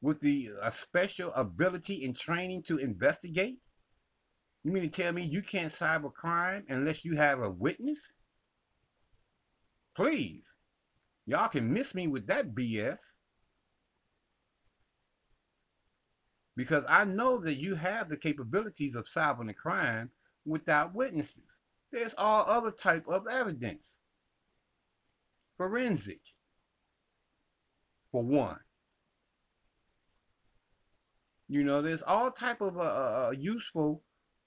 With 0.02 0.22
the 0.22 0.52
uh, 0.62 0.70
special 0.70 1.34
ability 1.34 2.06
and 2.06 2.18
training 2.18 2.64
to 2.64 2.78
investigate? 2.78 3.60
You 4.64 4.72
mean 4.72 4.84
to 4.84 4.90
tell 4.90 5.12
me 5.12 5.24
you 5.24 5.42
can't 5.42 5.74
cyber 5.74 6.14
crime 6.14 6.66
unless 6.70 7.04
you 7.04 7.16
have 7.18 7.42
a 7.42 7.50
witness? 7.50 8.00
Please. 9.96 10.44
Y'all 11.26 11.50
can 11.50 11.72
miss 11.72 11.94
me 11.94 12.08
with 12.08 12.28
that 12.28 12.56
BS. 12.56 13.00
Because 16.56 16.84
I 16.88 17.06
know 17.06 17.40
that 17.40 17.56
you 17.56 17.76
have 17.76 18.10
the 18.10 18.18
capabilities 18.18 18.96
of 18.96 19.08
solving 19.08 19.50
a 19.50 19.54
crime 19.54 20.10
without 20.46 20.94
witnesses. 20.94 21.44
There's 21.92 22.14
all 22.18 22.46
other 22.48 22.72
type 22.72 23.06
of 23.08 23.28
evidence. 23.28 23.96
Forensic, 25.58 26.22
for 28.12 28.24
one. 28.24 28.60
You 31.50 31.64
know, 31.64 31.82
there's 31.82 32.04
all 32.06 32.30
type 32.30 32.62
of 32.62 32.78
uh, 32.78 32.82
uh, 32.82 33.28
uh 33.28 33.32
useful 33.32 34.04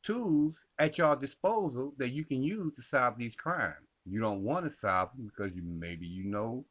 tools 0.06 0.54
at 0.78 0.98
your 0.98 1.16
disposal 1.16 1.92
that 1.98 2.10
you 2.10 2.24
can 2.24 2.42
use 2.42 2.76
to 2.76 2.82
solve 2.82 3.18
these 3.18 3.34
crimes. 3.34 3.86
You 4.08 4.20
don't 4.20 4.42
want 4.42 4.70
to 4.70 4.78
solve 4.78 5.10
them 5.16 5.26
because 5.26 5.54
you 5.54 5.62
maybe 5.64 6.06
you 6.06 6.24
know 6.24 6.64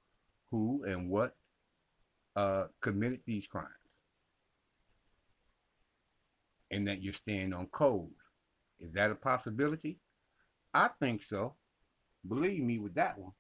who 0.49 0.83
and 0.87 1.09
what 1.09 1.35
uh, 2.37 2.65
committed 2.81 3.19
these 3.25 3.45
crimes. 3.45 3.67
And 6.71 6.87
that 6.87 7.01
you're 7.01 7.13
staying 7.13 7.53
on 7.53 7.67
code. 7.67 8.07
Is 8.79 8.93
that 8.93 9.11
a 9.11 9.15
possibility? 9.15 9.99
I 10.73 10.89
think 11.01 11.23
so. 11.23 11.55
Believe 12.27 12.63
me 12.63 12.79
with 12.79 12.93
that 12.95 13.17
one. 13.17 13.33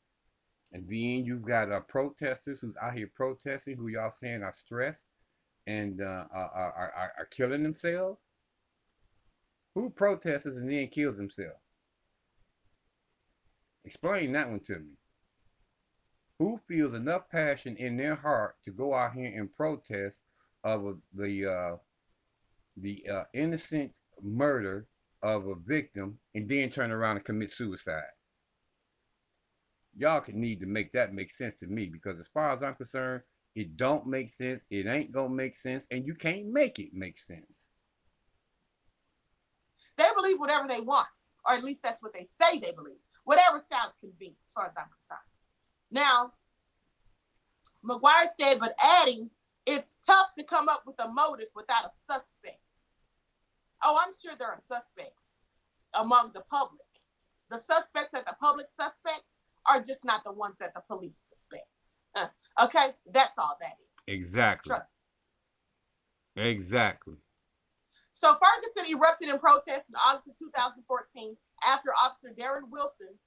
And 0.73 0.83
then 0.87 1.25
you've 1.25 1.45
got 1.45 1.71
uh, 1.71 1.79
protesters 1.81 2.59
who's 2.59 2.75
out 2.81 2.93
here 2.93 3.09
protesting, 3.15 3.77
who 3.77 3.87
y'all 3.87 4.13
saying 4.19 4.43
are 4.43 4.55
stressed 4.65 4.99
and 5.67 6.01
uh, 6.01 6.25
are, 6.31 6.51
are, 6.53 7.13
are 7.17 7.25
killing 7.31 7.63
themselves. 7.63 8.19
Who 9.75 9.89
protests 9.89 10.45
and 10.45 10.69
then 10.69 10.87
kills 10.87 11.17
themselves? 11.17 11.59
Explain 13.85 14.33
that 14.33 14.49
one 14.49 14.59
to 14.61 14.79
me. 14.79 14.97
Who 16.39 16.59
feels 16.67 16.93
enough 16.93 17.29
passion 17.29 17.77
in 17.77 17.97
their 17.97 18.15
heart 18.15 18.55
to 18.65 18.71
go 18.71 18.93
out 18.93 19.13
here 19.13 19.31
and 19.33 19.55
protest 19.55 20.15
of 20.63 20.97
the 21.13 21.45
uh, 21.45 21.77
the 22.77 23.03
uh, 23.11 23.23
innocent 23.33 23.91
murder 24.21 24.87
of 25.21 25.47
a 25.47 25.55
victim 25.55 26.17
and 26.33 26.49
then 26.49 26.71
turn 26.71 26.91
around 26.91 27.17
and 27.17 27.25
commit 27.25 27.51
suicide? 27.51 28.03
Y'all 29.95 30.21
can 30.21 30.39
need 30.39 30.59
to 30.61 30.65
make 30.65 30.91
that 30.93 31.13
make 31.13 31.31
sense 31.31 31.55
to 31.59 31.67
me 31.67 31.85
because 31.85 32.19
as 32.19 32.27
far 32.33 32.53
as 32.53 32.63
I'm 32.63 32.75
concerned, 32.75 33.23
it 33.55 33.77
don't 33.77 34.07
make 34.07 34.33
sense. 34.35 34.61
It 34.69 34.87
ain't 34.87 35.11
gonna 35.11 35.33
make 35.33 35.57
sense, 35.57 35.85
and 35.91 36.05
you 36.05 36.15
can't 36.15 36.47
make 36.47 36.79
it 36.79 36.93
make 36.93 37.19
sense. 37.19 37.45
They 39.97 40.07
believe 40.15 40.39
whatever 40.39 40.67
they 40.67 40.81
want, 40.81 41.07
or 41.45 41.53
at 41.53 41.63
least 41.63 41.83
that's 41.83 42.01
what 42.01 42.13
they 42.13 42.27
say 42.39 42.59
they 42.59 42.71
believe 42.71 42.97
whatever 43.23 43.59
sounds 43.59 43.93
convenient, 43.99 44.37
as 44.45 44.53
far 44.53 44.65
as 44.65 44.73
I'm 44.77 44.89
concerned. 44.89 45.29
Now, 45.91 46.33
McGuire 47.85 48.27
said, 48.39 48.59
but 48.59 48.75
adding, 48.83 49.29
it's 49.65 49.97
tough 50.05 50.29
to 50.37 50.43
come 50.43 50.69
up 50.69 50.83
with 50.85 50.99
a 50.99 51.07
motive 51.09 51.47
without 51.55 51.85
a 51.85 51.91
suspect. 52.11 52.59
Oh, 53.83 53.99
I'm 54.01 54.11
sure 54.21 54.33
there 54.37 54.49
are 54.49 54.61
suspects 54.71 55.23
among 55.93 56.31
the 56.33 56.43
public. 56.51 56.81
The 57.49 57.59
suspects 57.59 58.11
that 58.13 58.25
the 58.25 58.35
public 58.39 58.67
suspects 58.79 59.33
are 59.69 59.79
just 59.79 60.05
not 60.05 60.23
the 60.23 60.31
ones 60.31 60.55
that 60.59 60.73
the 60.73 60.81
police 60.87 61.19
suspect. 61.29 62.33
okay, 62.61 62.89
that's 63.11 63.37
all 63.37 63.57
that 63.61 63.73
is. 63.79 64.13
Exactly. 64.13 64.69
Trust 64.69 64.87
me. 66.35 66.49
Exactly. 66.49 67.15
So 68.13 68.37
Ferguson 68.37 68.95
erupted 68.95 69.29
in 69.29 69.39
protest 69.39 69.89
in 69.89 69.95
August 70.05 70.29
of 70.29 70.37
2014 70.37 71.35
after 71.67 71.89
Officer 72.03 72.33
Darren 72.37 72.69
Wilson 72.69 73.17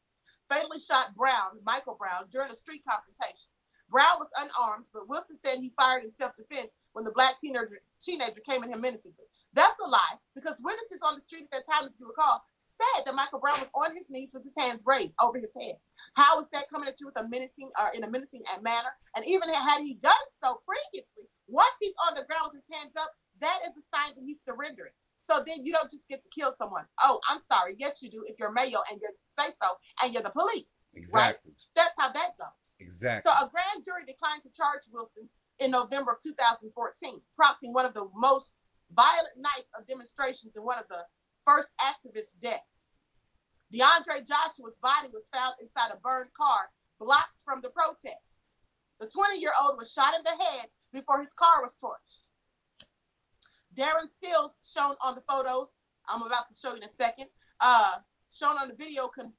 fatally 0.49 0.79
shot 0.79 1.15
Brown, 1.17 1.59
Michael 1.65 1.97
Brown, 1.99 2.29
during 2.31 2.51
a 2.51 2.55
street 2.55 2.83
confrontation. 2.87 3.51
Brown 3.91 4.19
was 4.19 4.29
unarmed, 4.39 4.85
but 4.93 5.09
Wilson 5.09 5.39
said 5.45 5.59
he 5.59 5.73
fired 5.77 6.05
in 6.05 6.13
self-defense 6.13 6.71
when 6.93 7.05
the 7.05 7.13
black 7.13 7.41
teenager, 7.41 7.81
teenager 8.03 8.41
came 8.47 8.63
at 8.63 8.71
him 8.71 8.81
menacingly. 8.81 9.27
That's 9.53 9.79
a 9.85 9.89
lie, 9.89 10.19
because 10.35 10.61
witnesses 10.63 11.01
on 11.03 11.15
the 11.15 11.21
street 11.21 11.45
at 11.45 11.51
that 11.51 11.73
time, 11.73 11.87
if 11.87 11.93
you 11.99 12.07
recall, 12.07 12.43
said 12.77 13.05
that 13.05 13.15
Michael 13.15 13.41
Brown 13.41 13.61
was 13.61 13.71
on 13.75 13.95
his 13.95 14.11
knees 14.11 14.33
with 14.33 14.45
his 14.45 14.53
hands 14.57 14.83
raised 14.87 15.15
over 15.21 15.39
his 15.39 15.53
head. 15.55 15.77
How 16.15 16.39
is 16.41 16.49
that 16.53 16.71
coming 16.71 16.89
at 16.89 17.01
you 17.01 17.07
with 17.07 17.21
a 17.21 17.29
menacing 17.29 17.71
or 17.79 17.87
uh, 17.87 17.91
in 17.95 18.05
a 18.05 18.11
menacing 18.11 18.43
manner? 18.63 18.91
And 19.17 19.25
even 19.27 19.49
had 19.53 19.81
he 19.81 19.95
done 20.03 20.27
so 20.43 20.61
previously, 20.67 21.29
once 21.47 21.75
he's 21.81 21.95
on 22.09 22.15
the 22.15 22.25
ground 22.25 22.51
with 22.53 22.63
his 22.63 22.79
hands 22.79 22.93
up, 22.97 23.11
that 23.41 23.59
is 23.65 23.73
a 23.77 23.85
sign 23.95 24.15
that 24.15 24.23
he's 24.23 24.43
surrendering. 24.43 24.93
So 25.17 25.43
then 25.47 25.65
you 25.65 25.73
don't 25.73 25.91
just 25.91 26.09
get 26.09 26.23
to 26.23 26.29
kill 26.35 26.53
someone. 26.53 26.85
Oh, 27.03 27.21
I'm 27.29 27.41
sorry. 27.51 27.77
Yes, 27.79 28.03
you 28.03 28.11
do 28.11 28.25
if 28.29 28.39
you're 28.39 28.53
male 28.53 28.83
and 28.91 29.01
you 29.01 29.09
say 29.39 29.51
so 29.63 29.69
and 30.03 30.13
you're 30.13 30.23
the 30.23 30.31
police. 30.31 30.67
Exactly. 30.95 31.13
Right? 31.13 31.37
That's 31.77 31.95
how 31.99 32.13
that 32.13 32.37
goes. 32.39 32.49
Exactly. 32.81 33.31
So 33.31 33.31
a 33.31 33.51
grand 33.51 33.85
jury 33.85 34.05
declined 34.07 34.43
to 34.43 34.51
charge 34.51 34.83
Wilson 34.93 35.29
in 35.61 35.71
November 35.71 36.13
of 36.13 36.19
2014, 36.23 37.21
prompting 37.37 37.73
one 37.73 37.87
of 37.87 37.95
the 37.95 38.09
most 38.15 38.57
violent 38.93 39.37
nights 39.37 39.71
of 39.79 39.87
demonstrations 39.87 40.57
and 40.57 40.65
one 40.65 40.79
of 40.79 40.89
the 40.89 41.03
first 41.47 41.71
activist 41.81 42.39
deaths. 42.41 42.63
DeAndre 43.73 44.27
Joshua's 44.27 44.79
body 44.83 45.09
was 45.13 45.29
found 45.33 45.55
inside 45.61 45.91
a 45.93 45.97
burned 45.99 46.33
car 46.35 46.71
blocks 47.01 47.43
from 47.45 47.61
the 47.61 47.71
protests. 47.71 48.53
The 49.01 49.09
20 49.09 49.39
year 49.39 49.53
old 49.63 49.77
was 49.79 49.93
shot 49.93 50.15
in 50.15 50.23
the 50.23 50.45
head 50.45 50.67
before 50.93 51.21
his 51.21 51.33
car 51.33 51.63
was 51.63 51.77
torched. 51.83 52.27
Darren 53.77 54.09
Stills, 54.17 54.59
shown 54.73 54.95
on 55.03 55.17
the 55.17 55.23
photo, 55.29 55.69
I'm 56.09 56.23
about 56.23 56.47
to 56.49 56.55
show 56.55 56.71
you 56.71 56.77
in 56.77 56.83
a 56.85 56.89
second, 56.89 57.27
uh, 57.61 57.97
shown 58.31 58.57
on 58.57 58.69
the 58.69 58.75
video 58.75 59.09
con- 59.09 59.33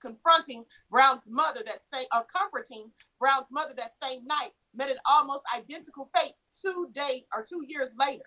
confronting 0.00 0.64
Brown's 0.90 1.28
mother 1.28 1.62
that 1.66 1.80
same, 1.92 2.06
or 2.14 2.20
uh, 2.20 2.22
comforting 2.32 2.90
Brown's 3.18 3.50
mother 3.50 3.74
that 3.76 3.92
same 4.02 4.24
night, 4.24 4.50
met 4.74 4.90
an 4.90 4.98
almost 5.06 5.42
identical 5.56 6.10
fate 6.16 6.34
two 6.52 6.88
days 6.92 7.22
or 7.34 7.44
two 7.44 7.64
years 7.66 7.94
later. 7.98 8.24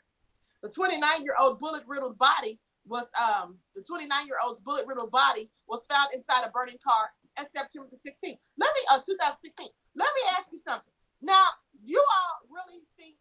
The 0.62 0.70
29 0.70 1.24
year 1.24 1.36
old 1.40 1.60
bullet 1.60 1.84
riddled 1.88 2.18
body 2.18 2.60
was 2.86 3.10
um 3.16 3.58
the 3.76 3.82
29 3.82 4.28
year 4.28 4.38
old's 4.44 4.62
bullet 4.62 4.86
riddled 4.88 5.12
body 5.12 5.50
was 5.68 5.86
found 5.86 6.14
inside 6.14 6.46
a 6.46 6.52
burning 6.52 6.78
car 6.84 7.10
on 7.40 7.46
September 7.46 7.90
the 7.90 7.98
16th. 7.98 8.38
Let 8.58 8.72
me 8.74 8.82
uh 8.92 9.00
2016. 9.00 9.68
Let 9.96 10.10
me 10.16 10.22
ask 10.38 10.52
you 10.52 10.58
something. 10.58 10.94
Now, 11.22 11.46
you 11.84 12.00
all 12.00 12.48
really 12.52 12.84
think 12.98 13.16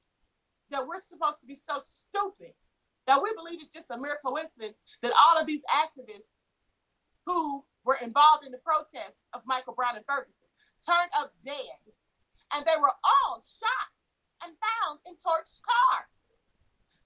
that 0.71 0.87
we're 0.87 1.01
supposed 1.01 1.41
to 1.41 1.47
be 1.47 1.55
so 1.55 1.79
stupid 1.79 2.53
that 3.07 3.23
we 3.23 3.31
believe 3.37 3.61
it's 3.61 3.73
just 3.73 3.91
a 3.91 3.99
mere 3.99 4.19
coincidence 4.25 4.75
that 5.03 5.13
all 5.21 5.41
of 5.41 5.47
these 5.47 5.63
activists 5.71 6.33
who 7.27 7.65
were 7.85 7.99
involved 8.03 8.45
in 8.45 8.53
the 8.53 8.59
protest 8.59 9.19
of 9.33 9.43
Michael 9.47 9.75
Brown 9.75 9.97
and 9.97 10.05
Ferguson 10.07 10.49
turned 10.87 11.11
up 11.19 11.33
dead. 11.45 11.79
And 12.55 12.65
they 12.67 12.79
were 12.81 12.93
all 13.05 13.43
shot 13.43 13.91
and 14.45 14.53
found 14.59 14.99
in 15.07 15.15
torched 15.15 15.63
cars. 15.63 16.11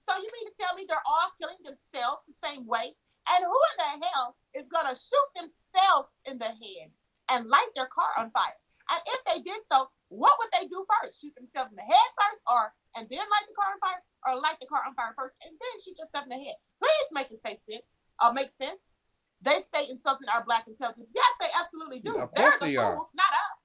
So 0.09 0.17
you 0.17 0.31
mean 0.33 0.47
to 0.47 0.55
tell 0.59 0.75
me 0.75 0.87
they're 0.87 1.03
all 1.07 1.31
killing 1.41 1.61
themselves 1.67 2.25
the 2.27 2.39
same 2.47 2.67
way? 2.67 2.95
And 3.27 3.43
who 3.43 3.59
in 3.75 3.77
the 3.83 4.07
hell 4.07 4.37
is 4.55 4.71
going 4.71 4.87
to 4.87 4.95
shoot 4.95 5.31
themselves 5.35 6.09
in 6.31 6.39
the 6.39 6.47
head 6.47 6.95
and 7.31 7.51
light 7.51 7.75
their 7.75 7.91
car 7.91 8.15
on 8.19 8.31
fire? 8.31 8.55
And 8.87 9.03
if 9.03 9.21
they 9.27 9.43
did 9.43 9.67
so, 9.67 9.91
what 10.15 10.39
would 10.39 10.55
they 10.55 10.71
do 10.71 10.87
first? 10.87 11.19
Shoot 11.19 11.35
themselves 11.35 11.75
in 11.75 11.77
the 11.83 11.83
head 11.91 12.09
first, 12.15 12.39
or 12.47 12.71
and 12.95 13.11
then 13.11 13.19
light 13.27 13.47
the 13.51 13.59
car 13.59 13.75
on 13.75 13.83
fire, 13.83 14.03
or 14.23 14.39
light 14.39 14.63
the 14.63 14.71
car 14.71 14.87
on 14.87 14.95
fire 14.95 15.11
first 15.19 15.35
and 15.43 15.51
then 15.59 15.75
shoot 15.83 15.99
yourself 15.99 16.31
in 16.31 16.31
the 16.31 16.39
head? 16.39 16.55
Please 16.79 17.09
make 17.11 17.31
it 17.35 17.43
say 17.43 17.59
sense. 17.59 17.91
Or 18.23 18.31
uh, 18.31 18.33
make 18.33 18.49
sense. 18.49 18.95
They 19.43 19.61
stay 19.61 19.91
insulting 19.91 20.29
our 20.31 20.45
black 20.47 20.65
intelligence. 20.67 21.11
Yes, 21.15 21.33
they 21.41 21.51
absolutely 21.59 22.01
do. 22.01 22.15
Yeah, 22.17 22.31
They're 22.35 22.57
the 22.59 22.73
they 22.73 22.77
fools, 22.79 23.11
are. 23.13 23.19
not 23.19 23.33
us. 23.35 23.59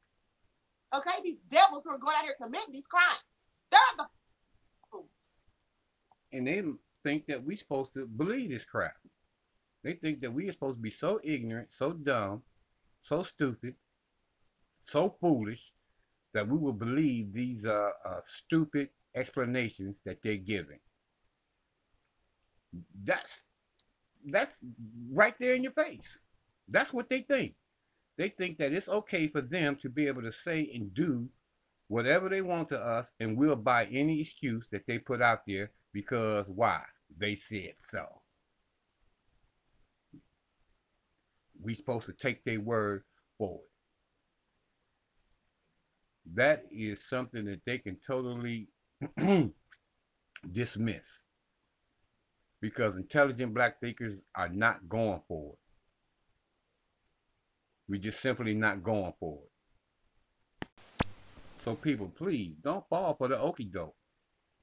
Okay, 1.00 1.18
these 1.24 1.40
devils 1.48 1.86
who 1.86 1.92
are 1.92 2.02
going 2.02 2.18
out 2.18 2.26
here 2.26 2.36
committing 2.42 2.74
these 2.74 2.88
crimes. 2.88 3.24
They're 3.72 3.80
the. 3.98 4.06
And 6.34 6.48
they 6.48 6.64
think 7.04 7.26
that 7.28 7.44
we're 7.44 7.58
supposed 7.58 7.94
to 7.96 8.06
believe 8.06 8.52
this 8.52 8.64
crap. 8.64 8.96
They 9.84 9.94
think 9.94 10.22
that 10.22 10.34
we 10.34 10.48
are 10.48 10.54
supposed 10.54 10.78
to 10.78 10.82
be 10.82 10.92
so 10.92 11.20
ignorant, 11.24 11.70
so 11.72 11.92
dumb, 11.92 12.44
so 13.04 13.24
stupid, 13.24 13.76
so 14.86 15.16
foolish 15.20 15.62
that 16.34 16.48
we 16.48 16.58
will 16.58 16.74
believe 16.74 17.34
these 17.34 17.66
uh, 17.66 17.90
uh, 18.06 18.22
stupid 18.46 18.90
explanations 19.16 19.96
that 20.06 20.20
they're 20.24 20.38
giving. 20.38 20.80
That's 23.04 23.32
that's 24.28 24.54
right 25.12 25.34
there 25.40 25.56
in 25.56 25.64
your 25.64 25.74
face. 25.74 26.18
That's 26.70 26.94
what 26.94 27.10
they 27.10 27.22
think. 27.22 27.56
They 28.18 28.30
think 28.30 28.60
that 28.60 28.72
it's 28.72 28.88
okay 28.88 29.28
for 29.28 29.42
them 29.42 29.78
to 29.82 29.90
be 29.90 30.08
able 30.08 30.22
to 30.22 30.32
say 30.44 30.72
and 30.74 30.94
do 30.94 31.28
whatever 31.88 32.30
they 32.30 32.42
want 32.42 32.70
to 32.70 32.80
us, 32.80 33.08
and 33.20 33.36
we'll 33.36 33.56
buy 33.56 33.86
any 33.86 34.22
excuse 34.22 34.66
that 34.72 34.86
they 34.88 35.00
put 35.00 35.22
out 35.22 35.42
there 35.48 35.72
because 35.94 36.46
why? 36.48 36.82
They 37.18 37.36
said 37.36 37.74
so. 37.90 38.06
We 41.62 41.76
supposed 41.76 42.08
to 42.08 42.14
take 42.14 42.44
their 42.44 42.60
word 42.60 43.04
for 43.38 43.60
it 43.64 43.72
that 46.36 46.66
is 46.72 47.00
something 47.10 47.46
that 47.46 47.64
they 47.66 47.78
can 47.78 47.98
totally 48.06 48.68
dismiss 50.52 51.08
because 52.62 52.96
intelligent 52.96 53.54
black 53.54 53.80
thinkers 53.80 54.22
are 54.36 54.50
not 54.50 54.88
going 54.88 55.22
for 55.28 55.54
it. 55.54 55.60
We're 57.90 58.02
just 58.02 58.22
simply 58.22 58.54
not 58.54 58.84
going 58.84 59.14
for 59.20 59.40
it. 60.62 60.68
So 61.66 61.76
people, 61.76 62.12
please 62.16 62.56
don't 62.64 62.88
fall 62.90 63.16
for 63.16 63.28
the 63.28 63.36
okie 63.36 63.72
doke. 63.72 63.96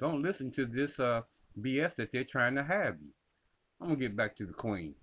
Don't 0.01 0.23
listen 0.23 0.51
to 0.53 0.67
this 0.67 0.99
uh, 1.01 1.23
BS 1.61 1.97
that 1.97 2.11
they're 2.13 2.25
trying 2.25 2.55
to 2.55 2.63
have 2.63 2.97
you. 3.01 3.11
I'm 3.81 3.89
gonna 3.89 4.01
get 4.01 4.17
back 4.17 4.37
to 4.37 4.47
the 4.47 4.53
queen 4.53 4.95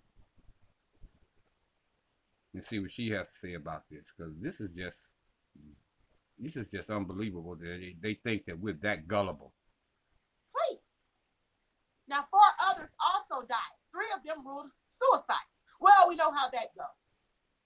and 2.53 2.63
see 2.63 2.79
what 2.79 2.91
she 2.91 3.09
has 3.09 3.27
to 3.27 3.47
say 3.47 3.53
about 3.53 3.83
this 3.91 4.03
because 4.15 4.33
this 4.41 4.59
is 4.59 4.69
just 4.75 4.97
this 6.37 6.55
is 6.55 6.67
just 6.73 6.89
unbelievable. 6.89 7.55
They, 7.55 7.95
they 8.01 8.19
think 8.23 8.45
that 8.45 8.59
we're 8.59 8.77
that 8.83 9.07
gullible. 9.07 9.53
Please. 10.51 10.81
Now, 12.09 12.27
four 12.29 12.41
others 12.67 12.91
also 12.99 13.47
died. 13.47 13.75
Three 13.91 14.11
of 14.15 14.23
them 14.23 14.45
ruled 14.45 14.67
suicides. 14.85 15.55
Well, 15.79 16.09
we 16.09 16.15
know 16.15 16.31
how 16.31 16.49
that 16.51 16.75
goes. 16.75 17.05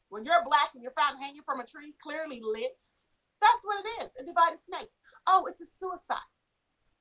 When 0.09 0.23
you're 0.23 0.45
black 0.45 0.69
and 0.73 0.83
you're 0.83 0.93
found 0.97 1.19
hanging 1.19 1.41
from 1.45 1.59
a 1.59 1.65
tree, 1.65 1.93
clearly 2.01 2.41
lynched, 2.43 3.05
that's 3.41 3.63
what 3.63 3.83
it 3.83 4.03
is. 4.03 4.09
A 4.21 4.25
divided 4.25 4.59
snake. 4.61 4.89
Oh, 5.25 5.45
it's 5.47 5.61
a 5.61 5.65
suicide. 5.65 6.29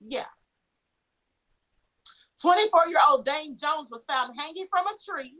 Yeah. 0.01 0.25
24 2.41 2.89
year 2.89 2.99
old 3.09 3.25
Dane 3.25 3.57
Jones 3.57 3.91
was 3.91 4.05
found 4.05 4.39
hanging 4.39 4.67
from 4.71 4.87
a 4.87 4.95
tree 5.05 5.35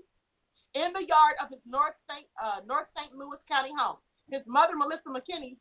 in 0.75 0.93
the 0.93 1.05
yard 1.05 1.35
of 1.43 1.49
his 1.49 1.67
North 1.67 1.95
St. 2.11 2.27
Uh, 2.43 2.61
North 2.67 2.91
St. 2.97 3.15
Louis 3.15 3.39
County 3.51 3.71
home. 3.77 3.97
His 4.31 4.49
mother, 4.49 4.77
Melissa 4.77 5.09
McKinney, 5.09 5.57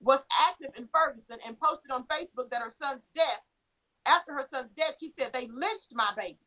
was 0.00 0.24
active 0.48 0.70
in 0.76 0.88
Ferguson 0.92 1.38
and 1.46 1.58
posted 1.60 1.90
on 1.90 2.04
Facebook 2.04 2.50
that 2.50 2.62
her 2.62 2.70
son's 2.70 3.02
death, 3.14 3.42
after 4.06 4.32
her 4.32 4.44
son's 4.50 4.72
death, 4.72 4.96
she 4.98 5.08
said, 5.08 5.32
they 5.32 5.48
lynched 5.48 5.92
my 5.92 6.10
baby, 6.16 6.38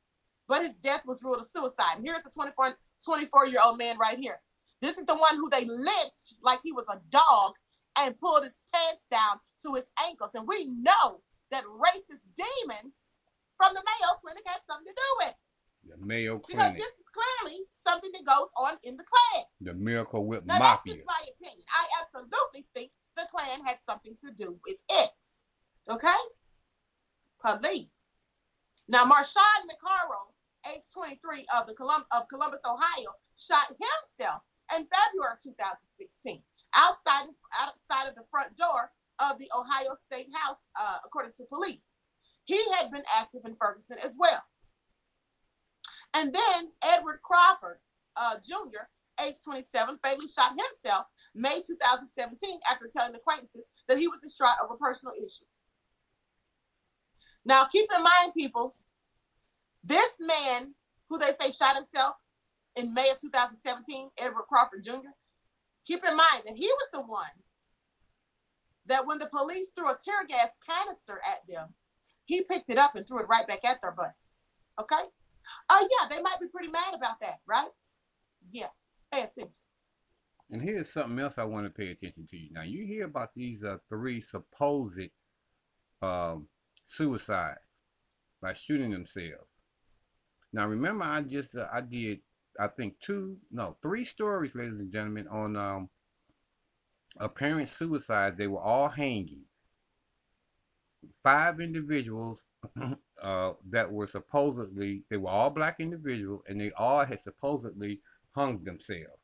but 0.48 0.62
his 0.62 0.76
death 0.78 1.02
was 1.06 1.22
ruled 1.24 1.42
a 1.42 1.46
suicide. 1.46 1.98
And 1.98 2.06
here's 2.06 2.26
a 2.26 2.30
24, 2.30 2.78
24 3.06 3.48
year 3.48 3.60
old 3.64 3.78
man 3.78 3.98
right 3.98 4.18
here. 4.18 4.40
This 4.82 4.98
is 4.98 5.06
the 5.06 5.16
one 5.16 5.36
who 5.36 5.50
they 5.50 5.66
lynched 5.66 6.36
like 6.42 6.60
he 6.64 6.72
was 6.72 6.86
a 6.90 7.00
dog 7.10 7.54
and 7.98 8.20
pulled 8.20 8.44
his 8.44 8.62
pants 8.74 9.06
down 9.12 9.40
to 9.64 9.76
his 9.76 9.90
ankles. 10.06 10.32
And 10.34 10.48
we 10.48 10.66
know 10.80 11.22
that 11.52 11.64
racist 11.66 12.24
demons 12.36 12.94
from 13.58 13.74
the 13.74 13.82
Mayo 13.86 14.18
Clinic 14.22 14.44
had 14.46 14.60
something 14.68 14.88
to 14.88 14.94
do 14.94 15.10
with 15.20 15.30
it. 15.30 15.36
The 15.92 16.06
Mayo 16.06 16.40
Clinic. 16.40 16.74
Because 16.74 16.74
this 16.74 16.94
is 17.00 17.08
clearly 17.14 17.60
something 17.86 18.12
that 18.14 18.26
goes 18.26 18.50
on 18.58 18.78
in 18.84 18.98
the 18.98 19.04
Klan. 19.04 19.44
The 19.62 19.74
Miracle 19.74 20.26
Whip 20.26 20.46
now, 20.46 20.60
Mafia. 20.60 20.94
That's 20.94 20.98
just 20.98 21.08
my 21.08 21.22
opinion. 21.38 21.66
I 21.70 21.86
absolutely 22.02 22.68
think 22.74 22.92
the 23.16 23.24
Klan 23.30 23.64
had 23.66 23.78
something 23.88 24.18
to 24.26 24.32
do 24.32 24.58
with 24.66 24.78
it. 24.90 25.12
Okay? 25.90 26.22
Police. 27.44 27.90
Now, 28.88 29.06
Marshawn 29.06 29.66
McCarrel, 29.70 30.34
age 30.74 30.84
23 30.94 31.46
of 31.58 31.68
the 31.68 31.74
Colum- 31.74 32.06
of 32.12 32.28
Columbus, 32.30 32.60
Ohio, 32.66 33.12
shot 33.38 33.68
himself 33.70 34.42
in 34.76 34.86
February 34.86 35.36
2016 35.42 36.44
outside 36.74 37.28
outside 37.60 38.08
of 38.08 38.16
the 38.16 38.24
front 38.32 38.56
door 38.56 38.92
of 39.22 39.38
the 39.38 39.50
Ohio 39.56 39.94
State 39.96 40.28
House, 40.34 40.58
uh, 40.80 40.98
according 41.06 41.34
to 41.38 41.46
police. 41.46 41.82
He 42.46 42.60
had 42.74 42.92
been 42.92 43.04
active 43.18 43.42
in 43.46 43.56
Ferguson 43.62 43.98
as 44.04 44.16
well. 44.18 44.44
And 46.14 46.34
then 46.34 46.72
Edward 46.84 47.20
Crawford 47.24 47.80
uh, 48.18 48.36
Jr., 48.46 48.90
age 49.24 49.36
27, 49.44 50.00
fatally 50.04 50.28
shot 50.28 50.52
himself 50.52 51.06
May 51.36 51.62
2017 51.62 52.60
after 52.70 52.90
telling 52.92 53.16
acquaintances 53.16 53.66
that 53.88 53.98
he 53.98 54.08
was 54.08 54.22
distraught 54.22 54.58
over 54.64 54.76
personal 54.76 55.14
issues. 55.16 55.48
Now, 57.46 57.66
keep 57.66 57.88
in 57.96 58.04
mind, 58.04 58.34
people, 58.36 58.76
this 59.84 60.12
man 60.20 60.74
who 61.10 61.18
they 61.18 61.32
say 61.40 61.52
shot 61.52 61.76
himself 61.76 62.16
in 62.76 62.94
May 62.94 63.10
of 63.10 63.20
2017, 63.20 64.10
Edward 64.20 64.44
Crawford 64.50 64.84
Jr., 64.84 65.14
keep 65.86 66.04
in 66.06 66.16
mind 66.16 66.44
that 66.46 66.56
he 66.56 66.68
was 66.68 66.90
the 66.94 67.02
one 67.02 67.26
that 68.92 69.06
when 69.08 69.20
the 69.20 69.28
police 69.28 69.72
threw 69.72 69.90
a 69.90 69.98
tear 70.04 70.26
gas 70.28 70.50
canister 70.68 71.22
at 71.26 71.48
them, 71.48 71.74
he 72.26 72.42
picked 72.44 72.70
it 72.70 72.78
up 72.78 72.96
and 72.96 73.08
threw 73.08 73.20
it 73.20 73.28
right 73.30 73.48
back 73.48 73.64
at 73.66 73.82
their 73.82 73.94
butts. 73.94 74.44
Okay? 74.80 75.04
Oh, 75.70 75.82
uh, 75.82 75.88
yeah, 75.90 76.08
they 76.10 76.22
might 76.22 76.40
be 76.40 76.48
pretty 76.48 76.68
mad 76.68 76.94
about 76.94 77.20
that, 77.22 77.40
right? 77.48 77.70
Yeah, 78.52 78.68
pay 79.12 79.22
attention. 79.22 79.64
And 80.52 80.62
here's 80.62 80.92
something 80.92 81.18
else 81.18 81.36
I 81.38 81.46
want 81.46 81.66
to 81.66 81.70
pay 81.70 81.92
attention 81.92 82.28
to. 82.30 82.38
You. 82.38 82.50
Now, 82.52 82.64
you 82.64 82.86
hear 82.86 83.06
about 83.06 83.30
these 83.36 83.64
uh, 83.64 83.78
three 83.88 84.22
supposed 84.22 85.10
um, 86.02 86.48
suicides 86.90 87.60
by 88.42 88.54
shooting 88.54 88.92
themselves. 88.92 89.48
Now, 90.52 90.68
remember, 90.68 91.06
I 91.06 91.22
just 91.22 91.56
uh, 91.56 91.68
I 91.72 91.80
did 91.80 92.20
I 92.60 92.68
think 92.68 92.96
two 93.02 93.38
no 93.50 93.78
three 93.82 94.04
stories, 94.04 94.52
ladies 94.54 94.80
and 94.80 94.92
gentlemen, 94.92 95.28
on 95.30 95.56
um, 95.56 95.90
apparent 97.20 97.70
suicides. 97.70 98.38
They 98.38 98.48
were 98.48 98.62
all 98.62 98.90
hanging. 98.90 99.44
Five 101.24 101.60
individuals 101.60 102.44
uh, 103.24 103.54
that 103.70 103.92
were 103.92 104.08
supposedly 104.08 105.04
they 105.10 105.18
were 105.18 105.30
all 105.30 105.50
black 105.50 105.80
individuals, 105.80 106.44
and 106.48 106.60
they 106.60 106.72
all 106.78 107.06
had 107.06 107.22
supposedly 107.24 108.02
hung 108.36 108.64
themselves 108.64 109.20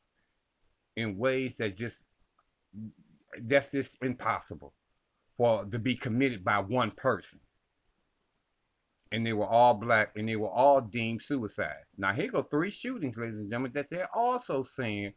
in 0.96 1.16
ways 1.16 1.54
that 1.58 1.76
just 1.76 1.96
that's 3.42 3.70
just 3.70 3.90
impossible 4.02 4.74
for 5.36 5.64
to 5.66 5.78
be 5.78 5.96
committed 5.96 6.44
by 6.44 6.58
one 6.58 6.90
person. 6.90 7.38
And 9.10 9.24
they 9.24 9.32
were 9.32 9.46
all 9.46 9.74
black 9.74 10.12
and 10.16 10.28
they 10.28 10.36
were 10.36 10.50
all 10.50 10.80
deemed 10.80 11.22
suicides. 11.22 11.86
Now 11.96 12.12
here 12.12 12.30
go 12.30 12.42
three 12.42 12.70
shootings, 12.70 13.16
ladies 13.16 13.38
and 13.38 13.48
gentlemen, 13.48 13.72
that 13.74 13.88
they're 13.90 14.14
also 14.14 14.66
saying 14.76 15.12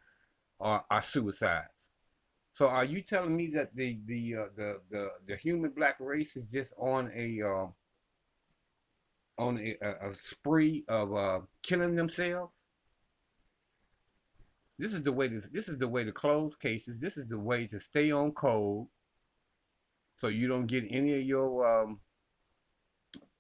are, 0.60 0.86
are 0.90 1.02
suicides. 1.02 1.68
So 2.54 2.68
are 2.68 2.86
you 2.86 3.02
telling 3.02 3.36
me 3.36 3.52
that 3.56 3.76
the 3.76 4.00
the 4.06 4.36
uh, 4.36 4.46
the 4.56 4.82
the 4.90 5.08
the 5.28 5.36
human 5.38 5.72
black 5.72 5.96
race 6.00 6.36
is 6.36 6.46
just 6.54 6.72
on 6.78 7.12
a 7.16 7.42
uh, 7.42 7.68
on 9.42 9.58
a, 9.58 9.78
a, 9.84 10.14
spree 10.32 10.84
of 10.88 11.16
uh, 11.16 11.40
killing 11.64 11.96
themselves? 11.96 12.52
This 14.78 14.94
is 14.94 15.04
the 15.04 15.12
way 15.12 15.30
to 15.30 15.42
this 15.52 15.70
is 15.70 15.78
the 15.78 15.88
way 15.88 16.04
to 16.04 16.12
close 16.12 16.56
cases. 16.56 16.98
This 17.00 17.16
is 17.16 17.28
the 17.28 17.40
way 17.40 17.68
to 17.68 17.80
stay 17.80 18.12
on 18.12 18.32
code, 18.34 18.88
so 20.20 20.28
you 20.28 20.48
don't 20.48 20.68
get 20.68 20.84
any 20.90 21.20
of 21.20 21.24
your 21.24 21.84
um, 21.84 22.00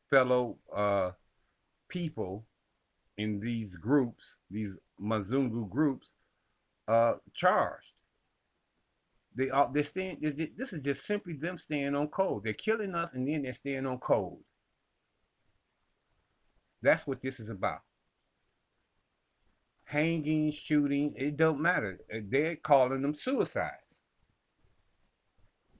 fellow 0.09 0.57
uh, 0.76 1.12
people 1.89 2.45
in 3.18 3.39
these 3.39 3.76
groups, 3.76 4.24
these 4.49 4.72
Mazungu 5.01 5.70
groups, 5.70 6.12
uh, 6.88 7.14
charged. 7.34 7.90
They 9.36 9.49
are 9.49 9.69
they're 9.73 9.84
staying. 9.84 10.17
This 10.57 10.73
is 10.73 10.82
just 10.82 11.05
simply 11.05 11.34
them 11.34 11.57
staying 11.57 11.95
on 11.95 12.07
code. 12.07 12.43
They're 12.43 12.53
killing 12.53 12.95
us, 12.95 13.13
and 13.13 13.27
then 13.27 13.43
they're 13.43 13.53
staying 13.53 13.86
on 13.86 13.99
code. 13.99 14.39
That's 16.82 17.05
what 17.07 17.21
this 17.21 17.39
is 17.39 17.49
about 17.49 17.82
hanging, 19.91 20.53
shooting, 20.53 21.13
it 21.17 21.36
don't 21.36 21.59
matter. 21.59 21.99
They're 22.29 22.55
calling 22.55 23.01
them 23.01 23.13
suicides. 23.13 23.75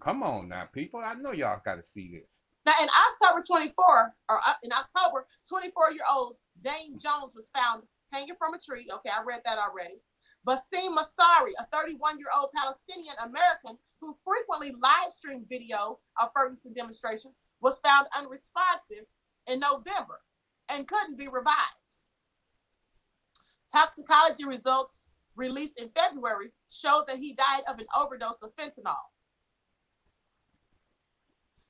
Come 0.04 0.22
on 0.22 0.50
now, 0.50 0.68
people. 0.74 1.00
I 1.00 1.14
know 1.14 1.32
y'all 1.32 1.62
got 1.64 1.76
to 1.76 1.84
see 1.94 2.12
this. 2.12 2.28
Now, 2.66 2.74
in 2.82 2.90
October 2.90 3.42
24, 3.46 4.14
or 4.30 4.40
uh, 4.46 4.54
in 4.64 4.72
October, 4.72 5.26
24 5.48 5.94
year 5.94 6.04
old 6.14 6.36
Dane 6.62 7.00
Jones 7.00 7.34
was 7.34 7.50
found 7.56 7.84
hanging 8.12 8.36
from 8.38 8.54
a 8.54 8.60
tree. 8.60 8.88
Okay, 8.92 9.10
I 9.10 9.24
read 9.26 9.42
that 9.46 9.58
already. 9.58 10.02
Basim 10.48 10.96
Masari, 10.96 11.52
a 11.60 11.66
31 11.72 12.18
year 12.18 12.30
old 12.36 12.50
Palestinian 12.56 13.16
American 13.24 13.78
who 14.00 14.16
frequently 14.26 14.72
live 14.82 15.12
streamed 15.12 15.46
video 15.48 16.00
of 16.20 16.30
Ferguson 16.36 16.74
demonstrations, 16.74 17.42
was 17.62 17.80
found 17.80 18.08
unresponsive 18.18 19.06
in 19.48 19.60
November 19.60 20.22
and 20.70 20.88
couldn't 20.88 21.18
be 21.18 21.28
revived. 21.28 21.58
Toxicology 23.72 24.46
results 24.46 25.10
released 25.36 25.80
in 25.80 25.90
February 25.90 26.52
showed 26.70 27.06
that 27.08 27.18
he 27.18 27.34
died 27.34 27.62
of 27.70 27.80
an 27.80 27.86
overdose 27.98 28.42
of 28.42 28.56
fentanyl. 28.56 28.96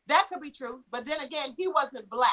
That 0.07 0.27
could 0.31 0.41
be 0.41 0.51
true, 0.51 0.83
but 0.91 1.05
then 1.05 1.21
again, 1.21 1.53
he 1.57 1.67
wasn't 1.67 2.09
black. 2.09 2.29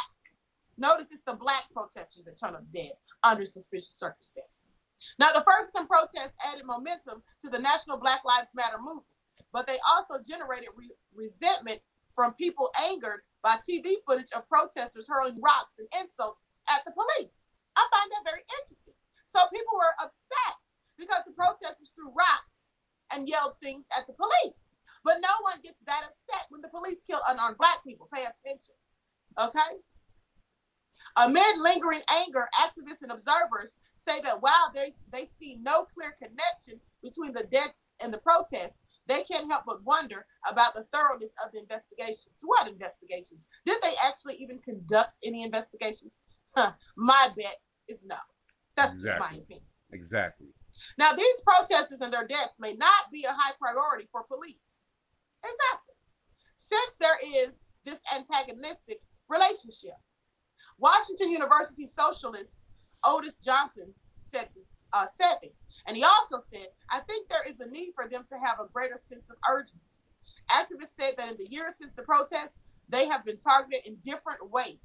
Notice 0.78 1.08
it's 1.10 1.22
the 1.26 1.34
black 1.34 1.64
protesters 1.72 2.24
that 2.24 2.38
turn 2.38 2.54
up 2.54 2.64
dead 2.72 2.92
under 3.24 3.44
suspicious 3.44 3.98
circumstances. 3.98 4.67
Now, 5.18 5.32
the 5.32 5.44
Ferguson 5.44 5.86
protests 5.86 6.34
added 6.44 6.66
momentum 6.66 7.22
to 7.44 7.50
the 7.50 7.58
National 7.58 7.98
Black 7.98 8.24
Lives 8.24 8.50
Matter 8.54 8.78
movement, 8.78 9.06
but 9.52 9.66
they 9.66 9.78
also 9.90 10.22
generated 10.22 10.70
re- 10.76 10.90
resentment 11.14 11.80
from 12.14 12.34
people 12.34 12.70
angered 12.82 13.22
by 13.42 13.56
TV 13.62 13.94
footage 14.06 14.30
of 14.34 14.48
protesters 14.48 15.06
hurling 15.08 15.40
rocks 15.40 15.74
and 15.78 15.88
insults 16.02 16.40
at 16.68 16.82
the 16.84 16.92
police. 16.92 17.30
I 17.76 17.86
find 17.94 18.10
that 18.10 18.26
very 18.26 18.42
interesting. 18.60 18.94
So 19.26 19.38
people 19.52 19.78
were 19.78 19.94
upset 20.02 20.56
because 20.98 21.22
the 21.26 21.38
protesters 21.38 21.92
threw 21.94 22.10
rocks 22.10 22.66
and 23.12 23.28
yelled 23.28 23.54
things 23.62 23.86
at 23.96 24.06
the 24.06 24.14
police. 24.14 24.58
But 25.04 25.22
no 25.22 25.30
one 25.42 25.60
gets 25.62 25.78
that 25.86 26.02
upset 26.02 26.46
when 26.50 26.60
the 26.60 26.74
police 26.74 27.00
kill 27.08 27.20
unarmed 27.28 27.58
black 27.58 27.84
people. 27.86 28.08
Pay 28.12 28.26
attention. 28.26 28.74
Okay? 29.38 29.78
Amid 31.16 31.58
lingering 31.58 32.02
anger, 32.10 32.48
activists 32.58 33.02
and 33.02 33.12
observers 33.12 33.78
say 34.08 34.20
that 34.22 34.40
while 34.40 34.70
they, 34.74 34.94
they 35.12 35.28
see 35.40 35.58
no 35.60 35.86
clear 35.94 36.16
connection 36.18 36.80
between 37.02 37.32
the 37.32 37.44
deaths 37.44 37.80
and 38.00 38.12
the 38.12 38.18
protests, 38.18 38.78
they 39.06 39.22
can't 39.24 39.50
help 39.50 39.64
but 39.66 39.82
wonder 39.84 40.26
about 40.48 40.74
the 40.74 40.84
thoroughness 40.92 41.32
of 41.44 41.52
the 41.52 41.60
investigations. 41.60 42.34
What 42.42 42.68
investigations? 42.68 43.48
Did 43.64 43.78
they 43.82 43.94
actually 44.04 44.36
even 44.36 44.58
conduct 44.58 45.14
any 45.24 45.42
investigations? 45.42 46.20
Huh. 46.54 46.72
My 46.96 47.28
bet 47.36 47.56
is 47.88 48.00
no. 48.04 48.16
That's 48.76 48.94
exactly. 48.94 49.18
just 49.20 49.32
my 49.32 49.38
opinion. 49.42 49.66
Exactly. 49.92 50.48
Now, 50.98 51.12
these 51.12 51.40
protesters 51.46 52.02
and 52.02 52.12
their 52.12 52.26
deaths 52.26 52.58
may 52.60 52.74
not 52.74 53.10
be 53.10 53.24
a 53.24 53.32
high 53.32 53.54
priority 53.58 54.08
for 54.12 54.24
police. 54.24 54.60
Exactly. 55.42 55.94
Since 56.58 56.92
there 57.00 57.16
is 57.44 57.54
this 57.84 58.00
antagonistic 58.14 59.00
relationship. 59.28 59.96
Washington 60.78 61.30
University 61.30 61.86
socialist 61.86 62.57
Odis 63.04 63.42
Johnson 63.42 63.92
said 64.18 64.48
this, 64.54 64.66
uh, 64.92 65.06
said 65.06 65.36
this. 65.42 65.64
And 65.86 65.96
he 65.96 66.04
also 66.04 66.38
said, 66.52 66.68
I 66.90 67.00
think 67.00 67.28
there 67.28 67.46
is 67.48 67.60
a 67.60 67.68
need 67.70 67.92
for 67.94 68.08
them 68.08 68.24
to 68.30 68.38
have 68.38 68.58
a 68.60 68.72
greater 68.72 68.98
sense 68.98 69.28
of 69.30 69.36
urgency. 69.50 69.78
Activists 70.50 70.96
said 70.98 71.14
that 71.16 71.30
in 71.30 71.36
the 71.38 71.48
years 71.50 71.74
since 71.78 71.92
the 71.94 72.02
protest, 72.02 72.54
they 72.88 73.06
have 73.06 73.24
been 73.24 73.36
targeted 73.36 73.86
in 73.86 73.96
different 73.96 74.50
ways. 74.50 74.78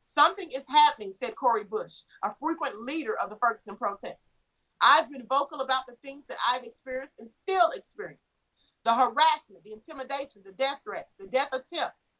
Something 0.00 0.48
is 0.54 0.64
happening, 0.68 1.12
said 1.12 1.34
Cori 1.34 1.64
Bush, 1.64 2.02
a 2.22 2.32
frequent 2.32 2.82
leader 2.82 3.16
of 3.22 3.30
the 3.30 3.36
Ferguson 3.36 3.76
protests. 3.76 4.30
I've 4.80 5.10
been 5.10 5.26
vocal 5.26 5.60
about 5.60 5.86
the 5.86 5.96
things 6.02 6.24
that 6.26 6.38
I've 6.48 6.64
experienced 6.64 7.14
and 7.18 7.30
still 7.30 7.70
experience 7.70 8.20
the 8.84 8.94
harassment, 8.94 9.64
the 9.64 9.72
intimidation, 9.72 10.42
the 10.44 10.52
death 10.52 10.80
threats, 10.84 11.14
the 11.18 11.26
death 11.26 11.48
attempts. 11.52 12.12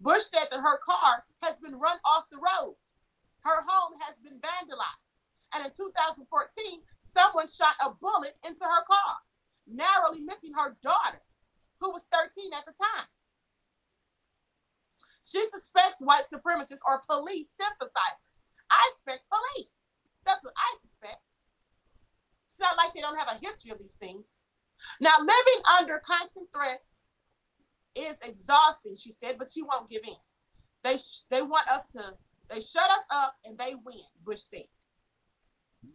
Bush 0.00 0.22
said 0.24 0.46
that 0.50 0.60
her 0.60 0.78
car 0.78 1.24
has 1.42 1.58
been 1.58 1.76
run 1.76 1.96
off 2.04 2.24
the 2.30 2.38
road. 2.38 2.76
Her 3.44 3.60
home 3.66 3.94
has 4.00 4.16
been 4.24 4.40
vandalized. 4.40 5.04
And 5.54 5.64
in 5.64 5.70
2014, 5.70 6.26
someone 7.00 7.46
shot 7.46 7.76
a 7.84 7.92
bullet 8.00 8.34
into 8.44 8.64
her 8.64 8.84
car, 8.88 9.16
narrowly 9.68 10.20
missing 10.20 10.52
her 10.56 10.76
daughter, 10.82 11.22
who 11.80 11.92
was 11.92 12.06
13 12.10 12.52
at 12.52 12.64
the 12.66 12.72
time. 12.80 13.06
She 15.22 15.44
suspects 15.50 16.00
white 16.00 16.24
supremacists 16.26 16.84
or 16.88 17.02
police 17.08 17.48
sympathizers. 17.56 18.48
I 18.70 18.92
suspect 18.96 19.24
police. 19.30 19.70
That's 20.24 20.42
what 20.42 20.54
I 20.56 20.76
suspect. 20.82 21.22
It's 22.48 22.58
not 22.58 22.76
like 22.76 22.94
they 22.94 23.00
don't 23.00 23.18
have 23.18 23.28
a 23.28 23.46
history 23.46 23.70
of 23.70 23.78
these 23.78 23.94
things. 23.94 24.36
Now, 25.00 25.14
living 25.18 25.62
under 25.78 26.00
constant 26.04 26.48
threats 26.52 26.94
is 27.94 28.18
exhausting, 28.26 28.96
she 28.96 29.12
said, 29.12 29.36
but 29.38 29.48
she 29.50 29.62
won't 29.62 29.88
give 29.88 30.02
in. 30.04 30.16
They 30.82 30.98
they 31.30 31.42
want 31.42 31.68
us 31.68 31.86
to 31.96 32.16
they 32.50 32.60
shut 32.60 32.90
us 32.90 33.04
up 33.10 33.34
and 33.44 33.58
they 33.58 33.74
win, 33.84 33.96
Bush 34.24 34.40
said. 34.40 34.64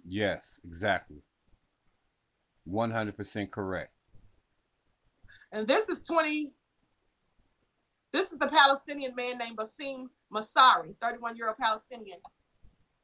Yes, 0.06 0.60
exactly. 0.66 1.22
100% 2.68 3.52
correct. 3.52 3.94
And 5.52 5.68
this 5.68 5.90
is 5.90 6.06
20 6.06 6.54
this 8.12 8.32
is 8.32 8.40
the 8.40 8.48
Palestinian 8.48 9.14
man 9.16 9.38
named 9.38 9.58
Basim 9.58 10.08
Masari, 10.34 10.96
31 11.02 11.36
year 11.38 11.48
old 11.48 11.58
Palestinian, 11.58 12.18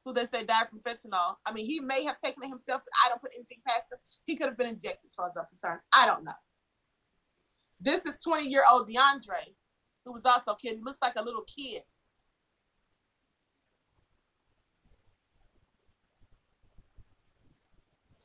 who 0.03 0.13
they 0.13 0.25
say 0.25 0.43
died 0.43 0.67
from 0.69 0.79
fentanyl. 0.79 1.35
I 1.45 1.53
mean, 1.53 1.65
he 1.65 1.79
may 1.79 2.03
have 2.03 2.19
taken 2.19 2.43
it 2.43 2.49
himself, 2.49 2.81
but 2.83 2.93
I 3.05 3.09
don't 3.09 3.21
put 3.21 3.33
anything 3.35 3.59
past 3.67 3.91
him. 3.91 3.99
He 4.25 4.35
could 4.35 4.47
have 4.47 4.57
been 4.57 4.67
injected, 4.67 5.09
as 5.09 5.15
far 5.15 5.27
as 5.27 5.33
I'm 5.37 5.45
concerned. 5.49 5.81
I 5.93 6.07
don't 6.07 6.23
know. 6.23 6.31
This 7.79 8.05
is 8.05 8.17
20 8.17 8.47
year 8.47 8.63
old 8.71 8.89
DeAndre, 8.89 9.53
who 10.05 10.13
was 10.13 10.25
also 10.25 10.55
kid. 10.55 10.77
He 10.77 10.83
looks 10.83 10.99
like 11.01 11.17
a 11.17 11.23
little 11.23 11.43
kid. 11.43 11.83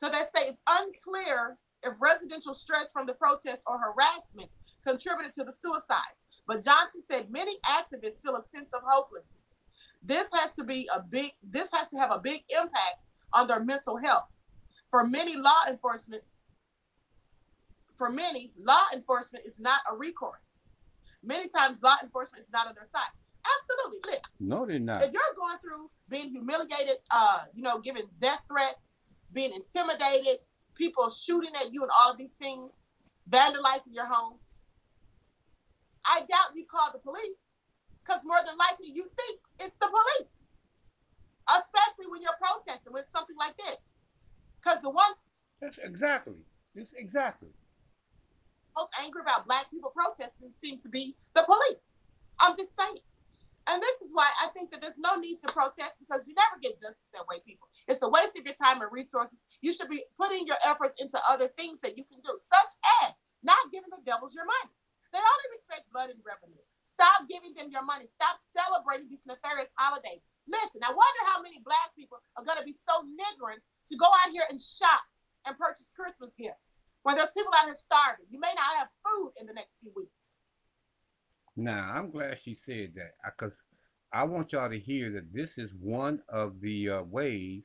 So 0.01 0.09
they 0.09 0.17
say 0.35 0.47
it's 0.47 0.61
unclear 0.67 1.57
if 1.83 1.93
residential 2.01 2.55
stress 2.55 2.91
from 2.91 3.05
the 3.05 3.13
protests 3.13 3.61
or 3.67 3.77
harassment 3.77 4.49
contributed 4.85 5.31
to 5.33 5.43
the 5.43 5.53
suicides. 5.53 6.25
But 6.47 6.63
Johnson 6.63 7.03
said 7.09 7.29
many 7.29 7.57
activists 7.67 8.19
feel 8.23 8.35
a 8.35 8.43
sense 8.55 8.71
of 8.73 8.81
hopelessness. 8.83 9.37
This 10.01 10.27
has 10.33 10.53
to 10.53 10.63
be 10.63 10.89
a 10.95 11.01
big 11.03 11.33
this 11.43 11.69
has 11.71 11.87
to 11.89 11.99
have 11.99 12.09
a 12.09 12.19
big 12.19 12.41
impact 12.49 13.05
on 13.33 13.45
their 13.45 13.63
mental 13.63 13.95
health. 13.95 14.25
For 14.89 15.05
many 15.05 15.37
law 15.37 15.61
enforcement, 15.69 16.23
for 17.95 18.09
many, 18.09 18.51
law 18.57 18.85
enforcement 18.95 19.45
is 19.45 19.59
not 19.59 19.81
a 19.91 19.95
recourse. 19.95 20.65
Many 21.23 21.47
times 21.49 21.83
law 21.83 21.97
enforcement 22.01 22.43
is 22.43 22.51
not 22.51 22.67
on 22.67 22.73
their 22.73 22.85
side. 22.85 23.11
Absolutely. 23.45 23.99
Listen, 24.11 24.21
No, 24.39 24.65
they're 24.65 24.79
not. 24.79 25.03
if 25.03 25.13
you're 25.13 25.21
going 25.37 25.57
through 25.59 25.91
being 26.09 26.29
humiliated, 26.29 26.95
uh, 27.11 27.43
you 27.53 27.61
know, 27.61 27.79
given 27.79 28.03
death 28.19 28.41
threats, 28.47 28.90
being 29.33 29.51
intimidated, 29.53 30.39
people 30.75 31.09
shooting 31.09 31.51
at 31.59 31.73
you 31.73 31.81
and 31.81 31.91
all 31.99 32.11
of 32.11 32.17
these 32.17 32.33
things, 32.33 32.71
vandalizing 33.29 33.93
your 33.93 34.05
home, 34.05 34.37
I 36.05 36.19
doubt 36.21 36.55
you 36.55 36.65
call 36.65 36.91
the 36.91 36.99
police 36.99 37.37
because 38.03 38.21
more 38.25 38.39
than 38.45 38.57
likely 38.57 38.87
you 38.91 39.03
think 39.03 39.39
it's 39.59 39.75
the 39.79 39.87
police, 39.87 40.31
especially 41.49 42.09
when 42.09 42.21
you're 42.21 42.37
protesting 42.41 42.93
with 42.93 43.05
something 43.13 43.35
like 43.37 43.55
this. 43.57 43.77
Because 44.59 44.81
the 44.81 44.89
one 44.89 45.11
That's 45.61 45.77
exactly. 45.83 46.41
It's 46.75 46.93
exactly. 46.95 47.49
most 48.75 48.91
angry 49.01 49.21
about 49.21 49.45
black 49.45 49.69
people 49.69 49.91
protesting 49.95 50.51
seems 50.61 50.81
to 50.83 50.89
be 50.89 51.15
the 51.33 51.43
police. 51.43 51.81
I'm 52.39 52.55
just 52.57 52.71
saying. 52.77 52.97
And 53.69 53.81
this 53.81 54.01
is 54.01 54.09
why 54.13 54.25
I 54.41 54.49
think 54.57 54.71
that 54.71 54.81
there's 54.81 54.97
no 54.97 55.15
need 55.15 55.37
to 55.45 55.53
protest 55.53 56.01
because 56.01 56.27
you 56.27 56.33
never 56.33 56.57
get 56.61 56.81
justice 56.81 57.11
that 57.13 57.27
way, 57.29 57.37
people. 57.45 57.69
It's 57.87 58.01
a 58.01 58.09
waste 58.09 58.33
of 58.33 58.45
your 58.45 58.57
time 58.57 58.81
and 58.81 58.89
resources. 58.89 59.43
You 59.61 59.73
should 59.73 59.89
be 59.89 60.01
putting 60.17 60.47
your 60.49 60.57
efforts 60.65 60.95
into 60.97 61.21
other 61.29 61.47
things 61.59 61.77
that 61.85 61.97
you 61.97 62.03
can 62.03 62.19
do, 62.25 62.33
such 62.41 62.73
as 63.05 63.13
not 63.45 63.69
giving 63.69 63.93
the 63.93 64.01
devils 64.01 64.33
your 64.33 64.49
money. 64.49 64.73
They 65.13 65.21
only 65.21 65.47
respect 65.53 65.91
blood 65.93 66.09
and 66.09 66.21
revenue. 66.25 66.63
Stop 66.87 67.29
giving 67.29 67.53
them 67.53 67.69
your 67.69 67.85
money. 67.85 68.09
Stop 68.17 68.41
celebrating 68.53 69.09
these 69.09 69.25
nefarious 69.25 69.69
holidays. 69.77 70.21
Listen, 70.49 70.81
I 70.81 70.91
wonder 70.91 71.21
how 71.29 71.41
many 71.41 71.61
black 71.61 71.93
people 71.93 72.17
are 72.37 72.45
going 72.45 72.57
to 72.57 72.67
be 72.67 72.75
so 72.75 73.05
niggard 73.05 73.61
to 73.61 73.93
go 73.97 74.05
out 74.05 74.31
here 74.33 74.45
and 74.49 74.59
shop 74.59 75.03
and 75.45 75.57
purchase 75.57 75.91
Christmas 75.93 76.33
gifts 76.37 76.81
when 77.03 77.15
there's 77.15 77.33
people 77.33 77.53
out 77.57 77.65
here 77.65 77.77
starving. 77.77 78.25
You 78.29 78.39
may 78.39 78.53
not 78.53 78.77
have 78.77 78.89
food 79.01 79.33
in 79.39 79.45
the 79.47 79.53
next 79.53 79.81
few 79.81 79.91
weeks. 79.95 80.20
Now, 81.55 81.91
I'm 81.93 82.11
glad 82.11 82.37
she 82.41 82.55
said 82.65 82.93
that 82.95 83.13
because 83.25 83.57
I 84.13 84.23
want 84.23 84.51
y'all 84.51 84.69
to 84.69 84.79
hear 84.79 85.11
that 85.11 85.33
this 85.33 85.57
is 85.57 85.71
one 85.79 86.21
of 86.29 86.61
the 86.61 86.89
uh, 86.89 87.01
ways 87.03 87.63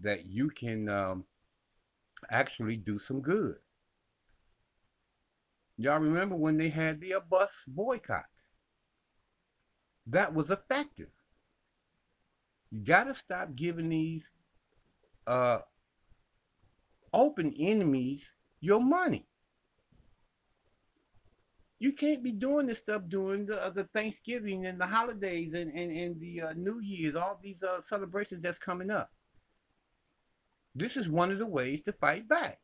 that 0.00 0.26
you 0.26 0.50
can 0.50 0.88
um, 0.88 1.24
actually 2.30 2.76
do 2.76 2.98
some 2.98 3.20
good. 3.20 3.56
Y'all 5.78 5.98
remember 5.98 6.36
when 6.36 6.58
they 6.58 6.68
had 6.68 7.00
the 7.00 7.14
uh, 7.14 7.20
bus 7.20 7.50
boycott? 7.66 8.24
That 10.06 10.34
was 10.34 10.50
effective. 10.50 11.08
You 12.70 12.80
got 12.84 13.04
to 13.04 13.14
stop 13.14 13.54
giving 13.54 13.88
these 13.88 14.24
uh, 15.26 15.58
open 17.12 17.54
enemies 17.58 18.22
your 18.60 18.80
money. 18.80 19.26
You 21.82 21.90
can't 21.90 22.22
be 22.22 22.30
doing 22.30 22.68
this 22.68 22.78
stuff 22.78 23.02
during 23.08 23.46
the, 23.46 23.60
uh, 23.60 23.70
the 23.70 23.82
Thanksgiving 23.92 24.66
and 24.66 24.80
the 24.80 24.86
holidays 24.86 25.52
and, 25.52 25.68
and, 25.72 25.90
and 25.90 26.20
the 26.20 26.42
uh, 26.42 26.52
New 26.52 26.78
Year's, 26.78 27.16
all 27.16 27.40
these 27.42 27.60
uh, 27.60 27.80
celebrations 27.82 28.40
that's 28.40 28.60
coming 28.60 28.88
up. 28.88 29.10
This 30.76 30.96
is 30.96 31.08
one 31.08 31.32
of 31.32 31.38
the 31.38 31.46
ways 31.46 31.80
to 31.86 31.92
fight 31.92 32.28
back. 32.28 32.60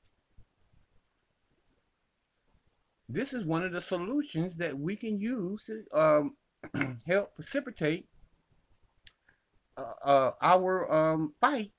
This 3.09 3.33
is 3.33 3.45
one 3.45 3.64
of 3.64 3.73
the 3.73 3.81
solutions 3.81 4.55
that 4.59 4.79
we 4.79 4.95
can 4.95 5.19
use 5.21 5.64
to 5.66 5.83
um, 6.01 6.37
help 7.05 7.35
precipitate 7.35 8.07
uh, 9.77 9.95
uh, 10.05 10.31
our 10.41 10.93
um, 10.95 11.35
fight 11.41 11.73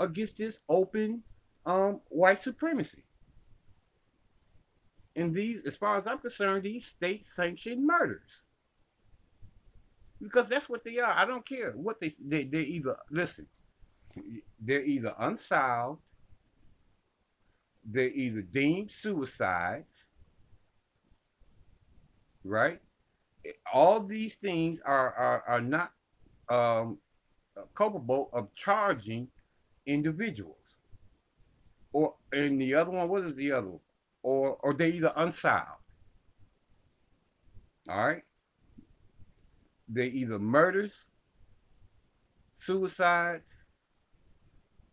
against 0.00 0.36
this 0.36 0.58
open 0.68 1.22
um, 1.64 2.00
white 2.08 2.42
supremacy. 2.42 3.04
And 5.16 5.34
these, 5.34 5.60
as 5.66 5.76
far 5.76 5.98
as 5.98 6.06
I'm 6.06 6.18
concerned, 6.18 6.64
these 6.64 6.86
state-sanctioned 6.86 7.86
murders. 7.86 8.30
Because 10.20 10.48
that's 10.48 10.68
what 10.68 10.84
they 10.84 10.98
are. 10.98 11.12
I 11.12 11.24
don't 11.24 11.44
care 11.44 11.72
what 11.72 11.98
they 12.00 12.14
they 12.24 12.44
they 12.44 12.60
either 12.60 12.96
listen. 13.10 13.46
They're 14.60 14.84
either 14.84 15.14
unsolved. 15.18 16.00
They're 17.84 18.10
either 18.10 18.42
deemed 18.42 18.92
suicides. 19.00 20.04
Right. 22.44 22.80
All 23.72 24.00
these 24.00 24.36
things 24.36 24.78
are 24.84 25.12
are 25.14 25.44
are 25.48 25.60
not 25.60 25.92
um, 26.48 26.98
culpable 27.74 28.30
of 28.32 28.54
charging 28.54 29.28
individuals. 29.86 30.56
Or 31.92 32.14
and 32.32 32.60
the 32.60 32.74
other 32.74 32.92
one, 32.92 33.08
what 33.08 33.24
is 33.24 33.34
the 33.34 33.50
other 33.52 33.68
one? 33.68 33.80
Or 34.22 34.56
or 34.62 34.74
they 34.74 34.90
either 34.90 35.12
unsolved. 35.16 35.82
All 37.88 38.06
right. 38.06 38.22
They 39.88 40.06
either 40.06 40.38
murders, 40.38 40.94
suicides, 42.58 43.44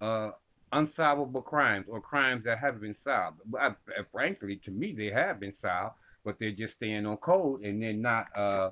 uh, 0.01 0.31
unsolvable 0.71 1.41
crimes, 1.41 1.85
or 1.87 2.01
crimes 2.01 2.43
that 2.45 2.57
haven't 2.59 2.81
been 2.81 2.95
solved. 2.95 3.37
But 3.45 3.61
I, 3.61 4.03
frankly, 4.11 4.57
to 4.65 4.71
me, 4.71 4.93
they 4.93 5.11
have 5.11 5.39
been 5.39 5.53
solved, 5.53 5.95
but 6.25 6.37
they're 6.39 6.51
just 6.51 6.73
staying 6.73 7.05
on 7.05 7.17
code 7.17 7.61
and 7.61 7.81
they're 7.81 7.93
not 7.93 8.27
uh, 8.35 8.71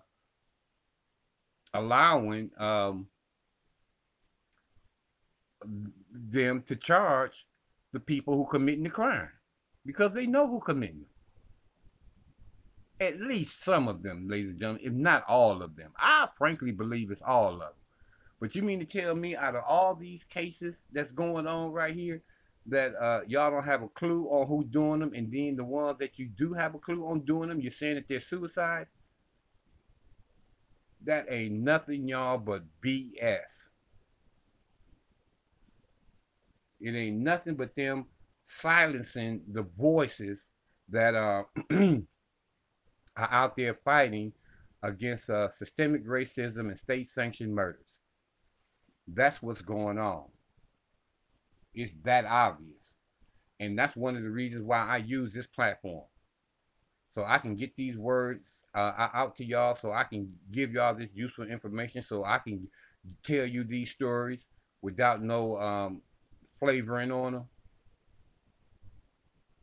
allowing 1.73 2.49
um, 2.57 3.07
them 6.11 6.63
to 6.63 6.75
charge 6.75 7.45
the 7.93 7.99
people 7.99 8.35
who 8.35 8.45
committing 8.49 8.83
the 8.83 8.89
crime 8.89 9.29
because 9.87 10.11
they 10.13 10.27
know 10.27 10.47
who 10.47 10.59
committing 10.59 10.99
them. 10.99 11.07
At 12.99 13.21
least 13.21 13.63
some 13.63 13.87
of 13.87 14.03
them, 14.03 14.27
ladies 14.27 14.49
and 14.49 14.59
gentlemen, 14.59 14.81
if 14.85 14.91
not 14.91 15.23
all 15.27 15.63
of 15.63 15.75
them. 15.75 15.91
I 15.97 16.27
frankly 16.37 16.71
believe 16.71 17.09
it's 17.09 17.21
all 17.25 17.53
of 17.53 17.59
them. 17.59 17.69
But 18.39 18.53
you 18.53 18.61
mean 18.63 18.79
to 18.79 18.85
tell 18.85 19.15
me 19.15 19.35
out 19.35 19.55
of 19.55 19.63
all 19.65 19.95
these 19.95 20.21
cases 20.29 20.75
that's 20.91 21.11
going 21.11 21.47
on 21.47 21.71
right 21.71 21.95
here, 21.95 22.21
that 22.67 22.95
uh, 23.01 23.21
y'all 23.27 23.49
don't 23.49 23.63
have 23.63 23.81
a 23.81 23.87
clue 23.87 24.25
on 24.25 24.45
who's 24.47 24.67
doing 24.67 24.99
them, 24.99 25.13
and 25.15 25.31
then 25.31 25.55
the 25.55 25.63
ones 25.63 25.97
that 25.99 26.19
you 26.19 26.27
do 26.37 26.53
have 26.53 26.75
a 26.75 26.79
clue 26.79 27.07
on 27.07 27.21
doing 27.21 27.47
them, 27.47 27.61
you're 27.61 27.71
saying 27.71 27.95
that 27.95 28.09
they're 28.09 28.19
suicide? 28.19 28.87
That 31.05 31.27
ain't 31.29 31.53
nothing, 31.53 32.09
y'all, 32.09 32.37
but 32.39 32.63
BS. 32.83 33.39
It 36.81 36.93
ain't 36.93 37.17
nothing 37.17 37.55
but 37.55 37.73
them 37.75 38.05
silencing 38.47 39.41
the 39.51 39.65
voices 39.77 40.39
that 40.89 41.13
are, 41.15 41.47
are 41.71 42.03
out 43.17 43.55
there 43.55 43.77
fighting 43.85 44.31
against 44.83 45.29
uh, 45.29 45.49
systemic 45.57 46.05
racism 46.05 46.69
and 46.69 46.79
state-sanctioned 46.79 47.53
murders. 47.53 47.85
That's 49.07 49.41
what's 49.41 49.61
going 49.61 49.97
on. 49.97 50.25
It's 51.73 51.93
that 52.03 52.25
obvious. 52.25 52.71
And 53.59 53.77
that's 53.77 53.95
one 53.95 54.15
of 54.15 54.23
the 54.23 54.29
reasons 54.29 54.63
why 54.63 54.85
I 54.85 54.97
use 54.97 55.33
this 55.33 55.47
platform. 55.47 56.03
So 57.15 57.23
I 57.25 57.39
can 57.39 57.55
get 57.55 57.75
these 57.75 57.97
words 57.97 58.43
uh, 58.75 59.09
out 59.13 59.35
to 59.37 59.43
y'all 59.43 59.77
so 59.81 59.91
I 59.91 60.03
can 60.03 60.31
give 60.51 60.71
y'all 60.71 60.93
this 60.93 61.09
useful 61.13 61.45
information 61.45 62.03
so 62.07 62.23
I 62.23 62.37
can 62.37 62.67
tell 63.23 63.45
you 63.45 63.63
these 63.63 63.89
stories 63.89 64.39
without 64.81 65.23
no 65.23 65.57
um, 65.57 66.01
flavoring 66.59 67.11
on 67.11 67.33
them. 67.33 67.45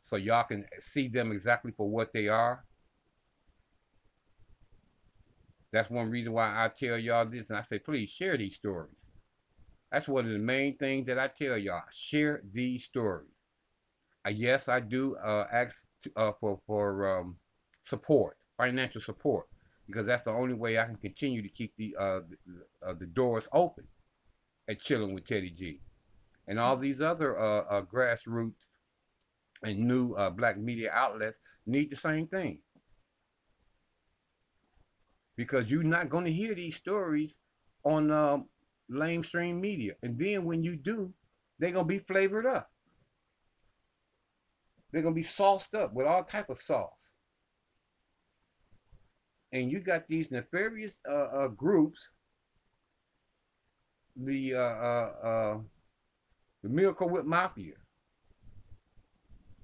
So 0.06 0.16
y'all 0.16 0.44
can 0.44 0.64
see 0.80 1.08
them 1.08 1.32
exactly 1.32 1.72
for 1.76 1.88
what 1.88 2.12
they 2.12 2.28
are. 2.28 2.64
That's 5.72 5.90
one 5.90 6.10
reason 6.10 6.32
why 6.32 6.46
I 6.46 6.68
tell 6.68 6.96
y'all 6.96 7.26
this 7.26 7.46
and 7.48 7.58
I 7.58 7.62
say, 7.68 7.78
please 7.78 8.10
share 8.10 8.36
these 8.36 8.54
stories. 8.54 8.94
That's 9.90 10.06
one 10.06 10.24
of 10.24 10.32
the 10.32 10.38
main 10.38 10.76
things 10.76 11.06
that 11.06 11.18
I 11.18 11.28
tell 11.28 11.56
y'all. 11.56 11.82
Share 11.92 12.42
these 12.52 12.84
stories. 12.84 13.28
Uh, 14.26 14.30
yes, 14.30 14.68
I 14.68 14.80
do 14.80 15.16
uh, 15.16 15.46
ask 15.52 15.74
to, 16.04 16.12
uh, 16.16 16.32
for, 16.40 16.60
for 16.66 17.18
um, 17.18 17.36
support, 17.86 18.36
financial 18.56 19.00
support, 19.00 19.46
because 19.86 20.06
that's 20.06 20.24
the 20.24 20.30
only 20.30 20.54
way 20.54 20.78
I 20.78 20.84
can 20.84 20.96
continue 20.96 21.42
to 21.42 21.48
keep 21.48 21.72
the, 21.76 21.94
uh, 21.98 22.20
the, 22.46 22.88
uh, 22.88 22.94
the 22.98 23.06
doors 23.06 23.44
open 23.52 23.84
at 24.68 24.80
Chilling 24.80 25.14
with 25.14 25.26
Teddy 25.26 25.50
G. 25.50 25.80
And 26.46 26.58
all 26.58 26.76
these 26.76 27.00
other 27.00 27.38
uh, 27.38 27.82
grassroots 27.82 28.52
and 29.64 29.78
new 29.78 30.12
uh, 30.14 30.30
black 30.30 30.58
media 30.58 30.90
outlets 30.92 31.38
need 31.66 31.90
the 31.90 31.96
same 31.96 32.26
thing. 32.26 32.58
Because 35.36 35.70
you're 35.70 35.82
not 35.82 36.10
going 36.10 36.26
to 36.26 36.32
hear 36.32 36.54
these 36.54 36.76
stories 36.76 37.34
on 37.82 38.10
um, 38.10 38.46
lamestream 38.90 39.60
media. 39.60 39.94
And 40.02 40.16
then 40.18 40.44
when 40.44 40.62
you 40.62 40.76
do, 40.76 41.12
they're 41.58 41.72
going 41.72 41.86
to 41.86 41.88
be 41.88 41.98
flavored 41.98 42.46
up. 42.46 42.70
They're 44.92 45.02
going 45.02 45.14
to 45.14 45.20
be 45.20 45.26
sauced 45.26 45.74
up 45.74 45.92
with 45.92 46.06
all 46.06 46.22
type 46.22 46.50
of 46.50 46.60
sauce. 46.60 47.10
And 49.52 49.70
you 49.70 49.80
got 49.80 50.06
these 50.06 50.30
nefarious 50.30 50.92
uh, 51.08 51.12
uh, 51.12 51.48
groups, 51.48 51.98
the 54.16 54.54
uh, 54.54 54.58
uh, 54.58 55.10
uh 55.24 55.58
the 56.62 56.68
Miracle 56.68 57.08
Whip 57.08 57.24
Mafia, 57.24 57.74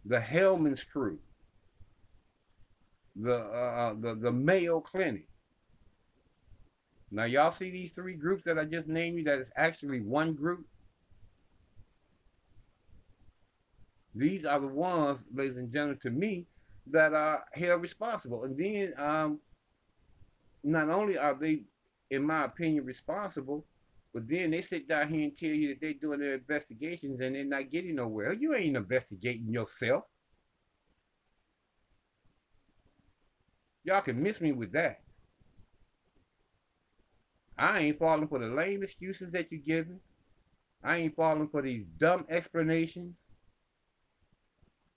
the 0.05 0.19
Hellman's 0.19 0.83
Crew, 0.83 1.19
the 3.17 3.37
uh, 3.37 3.95
the 4.01 4.15
the 4.15 4.33
Mayo 4.33 4.81
Clinic. 4.81 5.29
Now 7.11 7.25
y'all 7.25 7.53
see 7.53 7.71
these 7.71 7.93
three 7.93 8.15
groups 8.15 8.45
that 8.45 8.59
I 8.59 8.65
just 8.65 8.87
named 8.87 9.19
you 9.19 9.25
that 9.25 9.41
is 9.41 9.49
actually 9.57 10.01
one 10.01 10.35
group. 10.35 10.65
These 14.15 14.45
are 14.45 14.61
the 14.61 14.67
ones, 14.67 15.21
ladies 15.35 15.57
and 15.57 15.73
gentlemen, 15.73 15.99
to 16.03 16.11
me, 16.11 16.47
that 16.91 17.15
are 17.15 17.45
held 17.53 17.83
responsible. 17.83 18.45
And 18.45 18.57
then 18.57 18.93
um, 18.99 19.41
not 20.65 20.89
only 20.91 21.17
are 21.17 21.35
they, 21.35 21.63
in 22.11 22.27
my 22.27 22.45
opinion, 22.45 22.85
responsible, 22.85 23.65
but 24.13 24.29
then 24.29 24.51
they 24.51 24.63
sit 24.63 24.89
down 24.89 25.13
here 25.13 25.23
and 25.23 25.37
tell 25.37 25.51
you 25.51 25.69
that 25.69 25.81
they're 25.81 25.95
doing 25.95 26.21
their 26.21 26.35
investigations 26.35 27.21
and 27.21 27.35
they're 27.35 27.45
not 27.45 27.71
getting 27.71 27.95
nowhere. 27.95 28.33
You 28.33 28.55
ain't 28.55 28.77
investigating 28.77 29.53
yourself. 29.53 30.05
Y'all 33.85 34.01
can 34.01 34.23
miss 34.23 34.41
me 34.41 34.53
with 34.53 34.73
that. 34.73 35.01
I 37.57 37.81
ain't 37.81 37.99
falling 37.99 38.29
for 38.29 38.39
the 38.39 38.47
lame 38.47 38.83
excuses 38.83 39.31
that 39.33 39.51
you're 39.51 39.61
giving. 39.61 40.01
I 40.83 40.97
ain't 40.97 41.15
falling 41.15 41.49
for 41.49 41.63
these 41.63 41.85
dumb 41.99 42.25
explanations. 42.29 43.15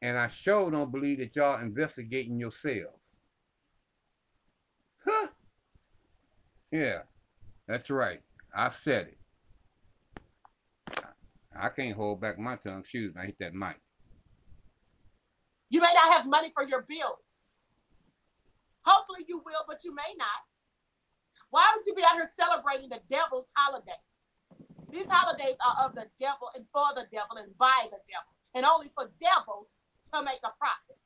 And 0.02 0.18
I 0.18 0.30
sure 0.30 0.72
don't 0.72 0.92
believe 0.92 1.20
that 1.20 1.36
y'all 1.36 1.62
investigating 1.62 2.40
yourselves. 2.40 2.98
Huh? 5.06 5.28
Yeah, 6.72 7.02
that's 7.68 7.90
right. 7.90 8.22
I 8.56 8.70
said 8.70 9.08
it. 9.08 9.18
I 11.56 11.70
can't 11.70 11.96
hold 11.96 12.22
back 12.22 12.38
my 12.40 12.56
tongue. 12.56 12.80
Excuse 12.80 13.14
me, 13.14 13.22
I 13.22 13.26
hit 13.28 13.38
that 13.40 13.54
mic. 13.54 13.80
You 15.70 15.82
may 15.82 15.92
not 15.94 16.14
have 16.14 16.28
money 16.28 16.52
for 16.54 16.64
your 16.64 16.86
bills. 16.88 17.64
Hopefully 18.86 19.26
you 19.28 19.42
will, 19.46 19.64
but 19.68 19.84
you 19.84 19.94
may 19.94 20.14
not. 20.18 20.28
Why 21.50 21.72
would 21.76 21.86
you 21.86 21.94
be 21.96 22.04
out 22.04 22.16
here 22.18 22.30
celebrating 22.40 22.90
the 22.90 23.00
devil's 23.10 23.50
holiday? 23.56 23.92
These 24.92 25.08
holidays 25.10 25.56
are 25.66 25.86
of 25.86 25.96
the 25.96 26.08
devil 26.20 26.50
and 26.56 26.66
for 26.74 26.86
the 26.96 27.06
devil 27.12 27.38
and 27.38 27.58
by 27.58 27.86
the 27.86 27.98
devil, 28.10 28.34
and 28.56 28.66
only 28.66 28.90
for 28.96 29.12
devils 29.20 29.82
to 30.14 30.24
make 30.24 30.40
a 30.44 30.54
profit. 30.60 30.98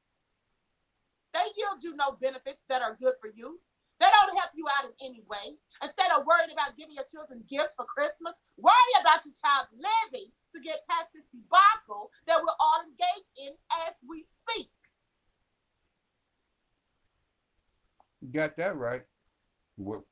They 1.33 1.47
yield 1.55 1.83
you 1.83 1.95
no 1.95 2.17
benefits 2.19 2.63
that 2.69 2.81
are 2.81 2.97
good 2.99 3.13
for 3.21 3.29
you. 3.33 3.59
They 3.99 4.05
don't 4.05 4.37
help 4.37 4.51
you 4.53 4.65
out 4.77 4.85
in 4.85 4.93
any 5.01 5.23
way. 5.27 5.57
Instead 5.81 6.11
of 6.11 6.25
worrying 6.25 6.53
about 6.53 6.77
giving 6.77 6.93
your 6.93 7.05
children 7.09 7.43
gifts 7.49 7.73
for 7.75 7.85
Christmas, 7.85 8.33
worry 8.57 8.93
about 9.01 9.25
your 9.25 9.33
child 9.33 9.67
living 9.73 10.29
to 10.55 10.61
get 10.61 10.85
past 10.89 11.09
this 11.13 11.25
debacle 11.33 12.11
that 12.27 12.37
we're 12.37 12.59
all 12.59 12.81
engaged 12.85 13.31
in 13.41 13.53
as 13.87 13.93
we 14.07 14.23
speak. 14.23 14.69
You 18.21 18.31
got 18.31 18.57
that 18.57 18.75
right. 18.75 19.03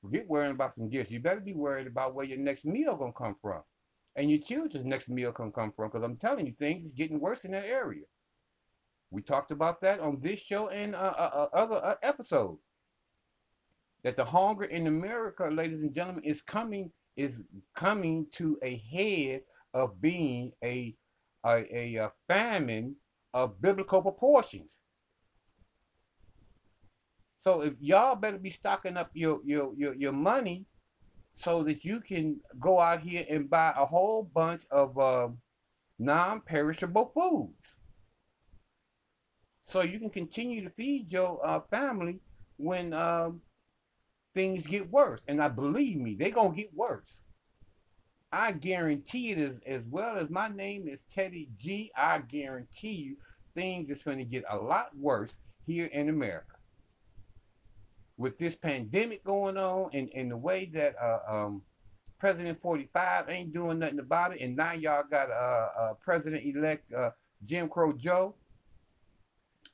Forget 0.01 0.27
worrying 0.27 0.51
about 0.51 0.75
some 0.75 0.89
gifts. 0.89 1.11
You 1.11 1.19
better 1.19 1.39
be 1.39 1.53
worried 1.53 1.87
about 1.87 2.13
where 2.13 2.25
your 2.25 2.37
next 2.37 2.65
meal 2.65 2.95
gonna 2.95 3.13
come 3.13 3.35
from, 3.41 3.61
and 4.15 4.29
your 4.29 4.39
children's 4.39 4.85
next 4.85 5.09
meal 5.09 5.31
can 5.31 5.51
come 5.51 5.73
from. 5.75 5.89
Because 5.89 6.03
I'm 6.03 6.17
telling 6.17 6.45
you, 6.45 6.53
things 6.59 6.91
getting 6.95 7.19
worse 7.19 7.45
in 7.45 7.51
that 7.51 7.65
area. 7.65 8.03
We 9.09 9.23
talked 9.23 9.51
about 9.51 9.81
that 9.81 9.99
on 9.99 10.19
this 10.21 10.39
show 10.39 10.69
and 10.69 10.93
uh, 10.95 11.13
uh, 11.17 11.47
uh 11.53 11.57
other 11.57 11.83
uh, 11.83 11.95
episodes 12.03 12.61
that 14.05 14.15
the 14.15 14.23
hunger 14.23 14.65
in 14.65 14.85
America, 14.85 15.49
ladies 15.51 15.81
and 15.81 15.93
gentlemen, 15.93 16.23
is 16.23 16.39
coming 16.43 16.91
is 17.17 17.41
coming 17.75 18.27
to 18.35 18.55
a 18.61 18.77
head 18.93 19.41
of 19.73 19.99
being 19.99 20.51
a 20.63 20.95
a, 21.43 21.95
a 21.95 22.11
famine 22.27 22.95
of 23.33 23.59
biblical 23.61 24.03
proportions. 24.03 24.71
So 27.39 27.61
if 27.61 27.73
y'all 27.79 28.15
better 28.15 28.37
be 28.37 28.51
stocking 28.51 28.95
up 28.95 29.09
your 29.15 29.39
your 29.43 29.73
your, 29.75 29.95
your 29.95 30.11
money 30.11 30.65
so 31.33 31.63
that 31.63 31.83
you 31.83 31.99
can 31.99 32.39
go 32.59 32.79
out 32.79 33.01
here 33.01 33.25
and 33.27 33.49
buy 33.49 33.73
a 33.75 33.87
whole 33.87 34.29
bunch 34.35 34.61
of 34.69 34.97
uh, 34.99 35.29
non-perishable 35.97 37.11
foods. 37.15 37.75
So 39.65 39.81
you 39.81 39.97
can 39.97 40.11
continue 40.11 40.63
to 40.63 40.69
feed 40.69 41.11
your 41.11 41.43
uh, 41.43 41.61
family 41.71 42.19
when 42.57 42.93
um, 42.93 43.41
things 44.35 44.63
get 44.67 44.91
worse. 44.91 45.21
And 45.27 45.41
I 45.41 45.47
believe 45.47 45.97
me, 45.97 46.15
they're 46.15 46.29
to 46.51 46.57
get 46.57 46.73
worse. 46.75 47.19
I 48.31 48.51
guarantee 48.51 49.31
it 49.31 49.39
as, 49.39 49.53
as 49.65 49.81
well 49.89 50.17
as 50.17 50.29
my 50.29 50.49
name 50.49 50.87
is 50.87 50.99
Teddy 51.11 51.49
G, 51.57 51.91
I 51.95 52.19
guarantee 52.19 52.91
you 52.91 53.15
things 53.55 53.89
is 53.89 54.01
to 54.17 54.25
get 54.25 54.43
a 54.49 54.57
lot 54.57 54.89
worse 54.95 55.31
here 55.65 55.85
in 55.85 56.09
America. 56.09 56.57
With 58.17 58.37
this 58.37 58.55
pandemic 58.55 59.23
going 59.23 59.57
on 59.57 59.89
and, 59.93 60.09
and 60.13 60.29
the 60.29 60.37
way 60.37 60.69
that 60.73 60.95
uh, 61.01 61.19
um, 61.27 61.61
President 62.19 62.61
45 62.61 63.29
ain't 63.29 63.53
doing 63.53 63.79
nothing 63.79 63.99
about 63.99 64.35
it, 64.35 64.41
and 64.41 64.55
now 64.55 64.73
y'all 64.73 65.03
got 65.09 65.29
uh, 65.29 65.69
uh, 65.79 65.93
President-elect 66.03 66.93
uh, 66.93 67.11
Jim 67.45 67.69
Crow 67.69 67.93
Joe 67.93 68.35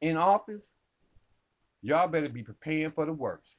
in 0.02 0.18
office, 0.18 0.64
y'all 1.82 2.08
better 2.08 2.30
be 2.30 2.44
preparing 2.44 2.92
for 2.92 3.06
the 3.06 3.14
worst. 3.14 3.56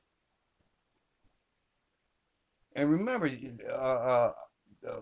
And 2.75 2.91
remember, 2.91 3.31
uh, 3.70 3.73
uh, 3.73 4.33
uh, 4.89 5.01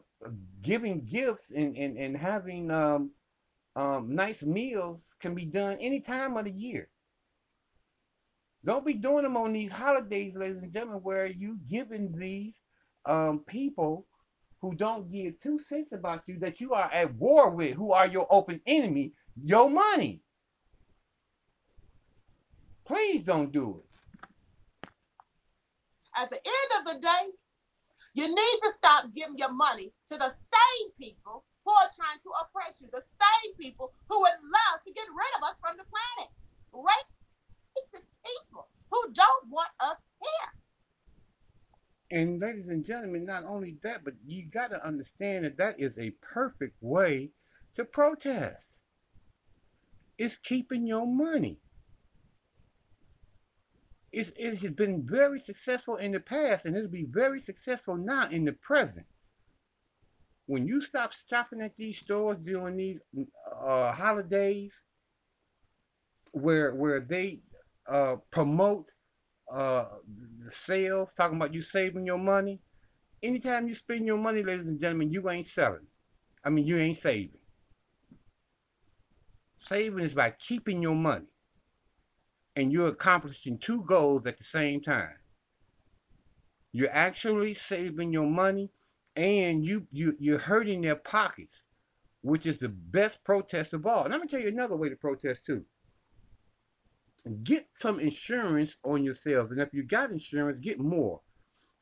giving 0.62 1.04
gifts 1.04 1.52
and, 1.54 1.76
and, 1.76 1.96
and 1.96 2.16
having 2.16 2.70
um, 2.70 3.10
um, 3.76 4.14
nice 4.14 4.42
meals 4.42 5.00
can 5.20 5.34
be 5.34 5.44
done 5.44 5.78
any 5.80 6.00
time 6.00 6.36
of 6.36 6.44
the 6.44 6.50
year. 6.50 6.88
Don't 8.64 8.84
be 8.84 8.94
doing 8.94 9.22
them 9.22 9.36
on 9.36 9.52
these 9.52 9.70
holidays, 9.72 10.34
ladies 10.36 10.62
and 10.62 10.72
gentlemen, 10.72 11.00
where 11.02 11.26
you 11.26 11.58
giving 11.68 12.12
these 12.18 12.54
um, 13.06 13.40
people 13.46 14.06
who 14.60 14.74
don't 14.74 15.10
give 15.10 15.40
two 15.40 15.58
cents 15.58 15.92
about 15.92 16.22
you 16.26 16.38
that 16.40 16.60
you 16.60 16.74
are 16.74 16.90
at 16.92 17.14
war 17.14 17.50
with, 17.50 17.74
who 17.74 17.92
are 17.92 18.06
your 18.06 18.26
open 18.30 18.60
enemy, 18.66 19.12
your 19.42 19.70
money. 19.70 20.20
Please 22.84 23.22
don't 23.22 23.52
do 23.52 23.80
it. 23.80 24.88
At 26.14 26.28
the 26.28 26.36
end 26.36 26.80
of 26.80 26.92
the 26.92 27.00
day, 27.00 27.30
you 28.14 28.26
need 28.26 28.58
to 28.62 28.72
stop 28.72 29.14
giving 29.14 29.38
your 29.38 29.52
money 29.52 29.92
to 30.10 30.18
the 30.18 30.30
same 30.30 30.86
people 30.98 31.44
who 31.64 31.72
are 31.72 31.90
trying 31.94 32.18
to 32.22 32.30
oppress 32.42 32.80
you, 32.80 32.88
the 32.92 33.02
same 33.20 33.54
people 33.58 33.92
who 34.08 34.20
would 34.20 34.38
love 34.42 34.82
to 34.86 34.92
get 34.92 35.06
rid 35.08 35.32
of 35.38 35.48
us 35.48 35.58
from 35.60 35.76
the 35.76 35.84
planet. 35.84 36.30
Right? 36.72 37.06
Racist 37.76 38.06
people 38.24 38.68
who 38.90 39.12
don't 39.12 39.50
want 39.50 39.70
us 39.80 39.96
here. 40.20 40.50
And 42.18 42.40
ladies 42.40 42.68
and 42.68 42.84
gentlemen, 42.84 43.24
not 43.24 43.44
only 43.44 43.76
that, 43.82 44.04
but 44.04 44.14
you 44.26 44.46
got 44.46 44.70
to 44.70 44.84
understand 44.84 45.44
that 45.44 45.58
that 45.58 45.78
is 45.78 45.96
a 45.98 46.10
perfect 46.20 46.76
way 46.80 47.30
to 47.76 47.84
protest. 47.84 48.66
It's 50.18 50.36
keeping 50.36 50.86
your 50.86 51.06
money 51.06 51.58
it, 54.12 54.32
it 54.36 54.58
has 54.58 54.72
been 54.72 55.06
very 55.08 55.40
successful 55.40 55.96
in 55.96 56.12
the 56.12 56.20
past 56.20 56.64
and 56.64 56.76
it'll 56.76 56.90
be 56.90 57.06
very 57.08 57.40
successful 57.40 57.96
now 57.96 58.28
in 58.28 58.44
the 58.44 58.52
present. 58.52 59.06
When 60.46 60.66
you 60.66 60.82
stop 60.82 61.12
shopping 61.28 61.60
at 61.60 61.76
these 61.76 61.96
stores 61.98 62.38
during 62.44 62.76
these 62.76 62.98
uh, 63.64 63.92
holidays, 63.92 64.72
where 66.32 66.74
where 66.74 67.00
they 67.00 67.40
uh, 67.88 68.16
promote 68.30 68.90
uh, 69.52 69.84
the 70.44 70.50
sales, 70.50 71.10
talking 71.16 71.36
about 71.36 71.54
you 71.54 71.62
saving 71.62 72.04
your 72.04 72.18
money. 72.18 72.60
Anytime 73.22 73.68
you 73.68 73.74
spend 73.74 74.06
your 74.06 74.16
money, 74.16 74.42
ladies 74.42 74.66
and 74.66 74.80
gentlemen, 74.80 75.12
you 75.12 75.28
ain't 75.28 75.46
selling. 75.46 75.86
I 76.44 76.50
mean, 76.50 76.66
you 76.66 76.78
ain't 76.78 76.98
saving. 76.98 77.38
Saving 79.60 80.04
is 80.04 80.14
by 80.14 80.30
keeping 80.30 80.80
your 80.80 80.94
money 80.94 81.26
and 82.56 82.72
you're 82.72 82.88
accomplishing 82.88 83.58
two 83.58 83.82
goals 83.84 84.26
at 84.26 84.38
the 84.38 84.44
same 84.44 84.80
time. 84.82 85.16
You're 86.72 86.92
actually 86.92 87.54
saving 87.54 88.12
your 88.12 88.26
money 88.28 88.70
and 89.16 89.64
you, 89.64 89.86
you, 89.92 90.16
you're 90.20 90.38
hurting 90.38 90.82
their 90.82 90.96
pockets, 90.96 91.62
which 92.22 92.46
is 92.46 92.58
the 92.58 92.68
best 92.70 93.18
protest 93.24 93.74
of 93.74 93.86
all. 93.86 94.04
And 94.04 94.12
let 94.12 94.22
me 94.22 94.28
tell 94.28 94.40
you 94.40 94.48
another 94.48 94.76
way 94.76 94.88
to 94.90 94.96
protest 94.96 95.42
too. 95.46 95.64
get 97.44 97.68
some 97.76 98.00
insurance 98.00 98.76
on 98.84 99.04
yourselves. 99.04 99.52
And 99.52 99.60
if 99.60 99.72
you 99.72 99.82
got 99.84 100.10
insurance, 100.12 100.58
get 100.62 100.80
more. 100.80 101.20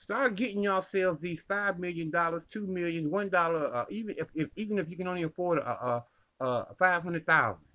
Start 0.01 0.37
getting 0.37 0.63
yourselves 0.63 1.21
these 1.21 1.41
five 1.49 1.79
million 1.79 2.11
dollars, 2.11 2.45
two 2.53 2.67
million, 2.67 3.11
one 3.11 3.31
dollar, 3.31 3.75
uh, 3.75 3.87
even 3.91 4.17
if, 4.19 4.29
if 4.35 4.49
even 4.57 4.79
if 4.79 4.91
you 4.91 4.97
can 4.97 5.09
only 5.09 5.25
afford 5.25 5.59
a, 5.59 5.71
a, 5.71 6.05
a 6.45 6.75
five 6.79 7.03
hundred 7.03 7.27
thousand. 7.27 7.68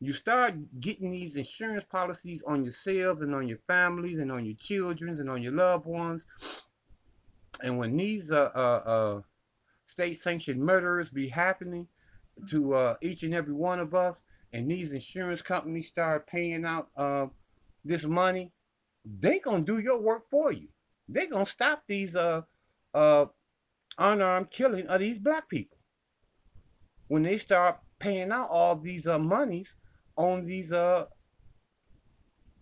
You 0.00 0.12
start 0.12 0.54
getting 0.80 1.10
these 1.10 1.36
insurance 1.36 1.84
policies 1.90 2.42
on 2.46 2.64
yourselves 2.64 3.22
and 3.22 3.34
on 3.34 3.48
your 3.48 3.58
families 3.66 4.18
and 4.18 4.30
on 4.30 4.44
your 4.44 4.56
children 4.56 5.18
and 5.18 5.30
on 5.30 5.42
your 5.42 5.52
loved 5.52 5.86
ones. 5.86 6.22
And 7.62 7.78
when 7.78 7.96
these 7.96 8.30
uh, 8.30 8.50
uh, 8.54 8.90
uh, 8.90 9.20
state-sanctioned 9.88 10.60
murders 10.60 11.08
be 11.08 11.28
happening 11.28 11.88
to 12.50 12.74
uh, 12.74 12.96
each 13.00 13.22
and 13.22 13.34
every 13.34 13.54
one 13.54 13.80
of 13.80 13.94
us, 13.94 14.16
and 14.52 14.70
these 14.70 14.92
insurance 14.92 15.40
companies 15.40 15.88
start 15.88 16.26
paying 16.26 16.66
out 16.66 16.88
uh, 16.96 17.26
this 17.84 18.04
money, 18.04 18.52
they 19.20 19.38
gonna 19.38 19.62
do 19.62 19.78
your 19.78 19.98
work 19.98 20.28
for 20.30 20.52
you. 20.52 20.68
They 21.08 21.26
gonna 21.26 21.46
stop 21.46 21.84
these 21.86 22.14
uh 22.16 22.42
uh 22.92 23.26
unarmed 23.98 24.50
killing 24.50 24.86
of 24.88 25.00
these 25.00 25.18
black 25.18 25.48
people. 25.48 25.78
When 27.08 27.22
they 27.22 27.38
start 27.38 27.78
paying 27.98 28.32
out 28.32 28.50
all 28.50 28.76
these 28.76 29.06
monies 29.06 29.72
on 30.16 30.46
these 30.46 30.72
uh 30.72 31.06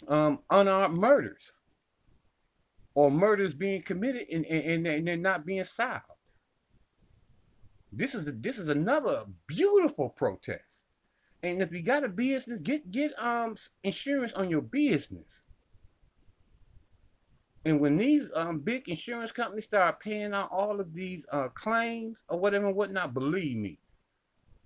um 0.09 0.39
unarmed 0.51 0.97
murders 0.99 1.53
or 2.95 3.11
murders 3.11 3.55
being 3.55 3.83
committed 3.83 4.27
and, 4.31 4.47
and, 4.47 4.87
and 4.87 5.07
they're 5.07 5.17
not 5.17 5.45
being 5.47 5.65
solved. 5.65 6.05
This 7.93 8.15
is 8.15 8.27
a, 8.29 8.33
this 8.33 8.59
is 8.59 8.69
another 8.69 9.25
beautiful 9.47 10.11
protest. 10.11 10.65
And 11.43 11.63
if 11.63 11.73
you 11.73 11.83
got 11.83 12.05
a 12.05 12.09
business, 12.09 12.59
get 12.63 12.91
get 12.91 13.13
um 13.19 13.57
insurance 13.85 14.33
on 14.35 14.51
your 14.51 14.63
business. 14.63 15.27
And 17.65 17.81
when 17.81 17.97
these 17.97 18.25
um 18.35 18.61
big 18.61 18.89
insurance 18.89 19.33
companies 19.33 19.65
start 19.65 20.01
paying 20.01 20.33
out 20.33 20.51
all 20.53 20.81
of 20.81 20.95
these 20.95 21.25
uh 21.33 21.49
claims 21.49 22.17
or 22.29 22.39
whatever 22.39 22.69
and 22.69 22.77
whatnot, 22.77 23.15
believe 23.15 23.57
me, 23.57 23.79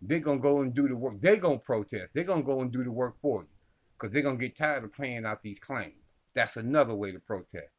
they're 0.03 0.21
gonna 0.21 0.41
go 0.41 0.61
and 0.61 0.75
do 0.75 0.89
the 0.89 0.97
work. 0.97 1.21
They're 1.21 1.37
gonna 1.37 1.59
protest. 1.59 2.13
They're 2.15 2.25
gonna 2.25 2.43
go 2.43 2.61
and 2.61 2.73
do 2.73 2.85
the 2.85 2.91
work 2.91 3.17
for 3.21 3.43
you. 3.43 3.49
Because 3.99 4.13
they're 4.13 4.23
gonna 4.23 4.39
get 4.39 4.57
tired 4.57 4.85
of 4.85 4.93
paying 4.93 5.25
out 5.27 5.43
these 5.43 5.59
claims. 5.59 5.95
That's 6.35 6.57
another 6.57 6.95
way 6.95 7.13
to 7.13 7.19
protest. 7.19 7.73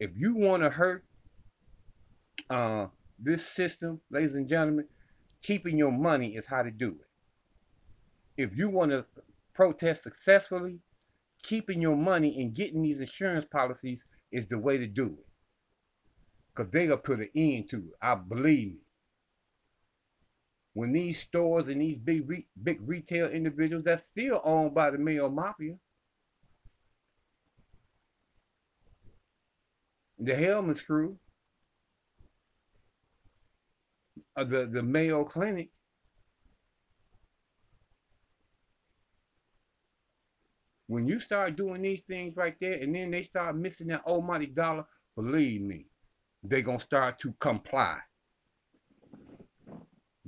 If 0.00 0.10
you 0.16 0.34
wanna 0.34 0.70
hurt 0.70 1.04
uh 2.50 2.86
this 3.18 3.46
system, 3.46 4.00
ladies 4.10 4.34
and 4.34 4.48
gentlemen, 4.48 4.86
keeping 5.42 5.76
your 5.76 5.92
money 5.92 6.36
is 6.36 6.46
how 6.46 6.62
to 6.62 6.70
do 6.70 6.90
it 6.90 7.08
if 8.38 8.56
you 8.56 8.70
want 8.70 8.92
to 8.92 9.04
protest 9.52 10.04
successfully, 10.04 10.78
keeping 11.42 11.82
your 11.82 11.96
money 11.96 12.40
and 12.40 12.54
getting 12.54 12.80
these 12.82 13.00
insurance 13.00 13.44
policies 13.50 14.00
is 14.30 14.46
the 14.48 14.56
way 14.56 14.78
to 14.78 14.86
do 14.86 15.06
it. 15.06 15.26
Because 16.54 16.70
they 16.72 16.86
going 16.86 16.98
to 16.98 17.02
put 17.02 17.18
an 17.18 17.28
end 17.34 17.68
to 17.70 17.78
it. 17.78 17.92
I 18.00 18.14
believe 18.14 18.68
me. 18.68 18.78
When 20.78 20.92
these 20.92 21.18
stores 21.18 21.66
and 21.66 21.80
these 21.80 21.98
big 21.98 22.28
re 22.28 22.46
big 22.62 22.78
retail 22.86 23.26
individuals 23.26 23.82
that's 23.84 24.06
still 24.12 24.40
owned 24.44 24.76
by 24.76 24.92
the 24.92 24.98
Mayo 24.98 25.28
Mafia, 25.28 25.74
the 30.20 30.34
Hellman's 30.34 30.80
crew, 30.80 31.18
uh, 34.36 34.44
the, 34.44 34.66
the 34.66 34.84
Mayo 34.84 35.24
Clinic, 35.24 35.70
When 40.86 41.08
you 41.08 41.18
start 41.18 41.56
doing 41.56 41.82
these 41.82 42.02
things 42.02 42.36
right 42.36 42.54
there 42.60 42.74
and 42.74 42.94
then 42.94 43.10
they 43.10 43.24
start 43.24 43.56
missing 43.56 43.88
that 43.88 44.04
almighty 44.06 44.46
dollar, 44.46 44.86
believe 45.16 45.60
me, 45.60 45.86
they're 46.44 46.62
going 46.62 46.78
to 46.78 46.84
start 46.84 47.18
to 47.18 47.34
comply. 47.40 47.98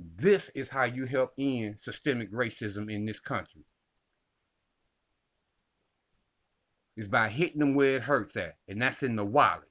This 0.01 0.49
is 0.55 0.69
how 0.69 0.85
you 0.85 1.05
help 1.05 1.33
end 1.37 1.77
systemic 1.79 2.31
racism 2.31 2.91
in 2.91 3.05
this 3.05 3.19
country. 3.19 3.65
Is 6.97 7.07
by 7.07 7.29
hitting 7.29 7.59
them 7.59 7.75
where 7.75 7.97
it 7.97 8.03
hurts 8.03 8.35
at. 8.35 8.57
And 8.67 8.81
that's 8.81 9.03
in 9.03 9.15
the 9.15 9.23
wallet. 9.23 9.69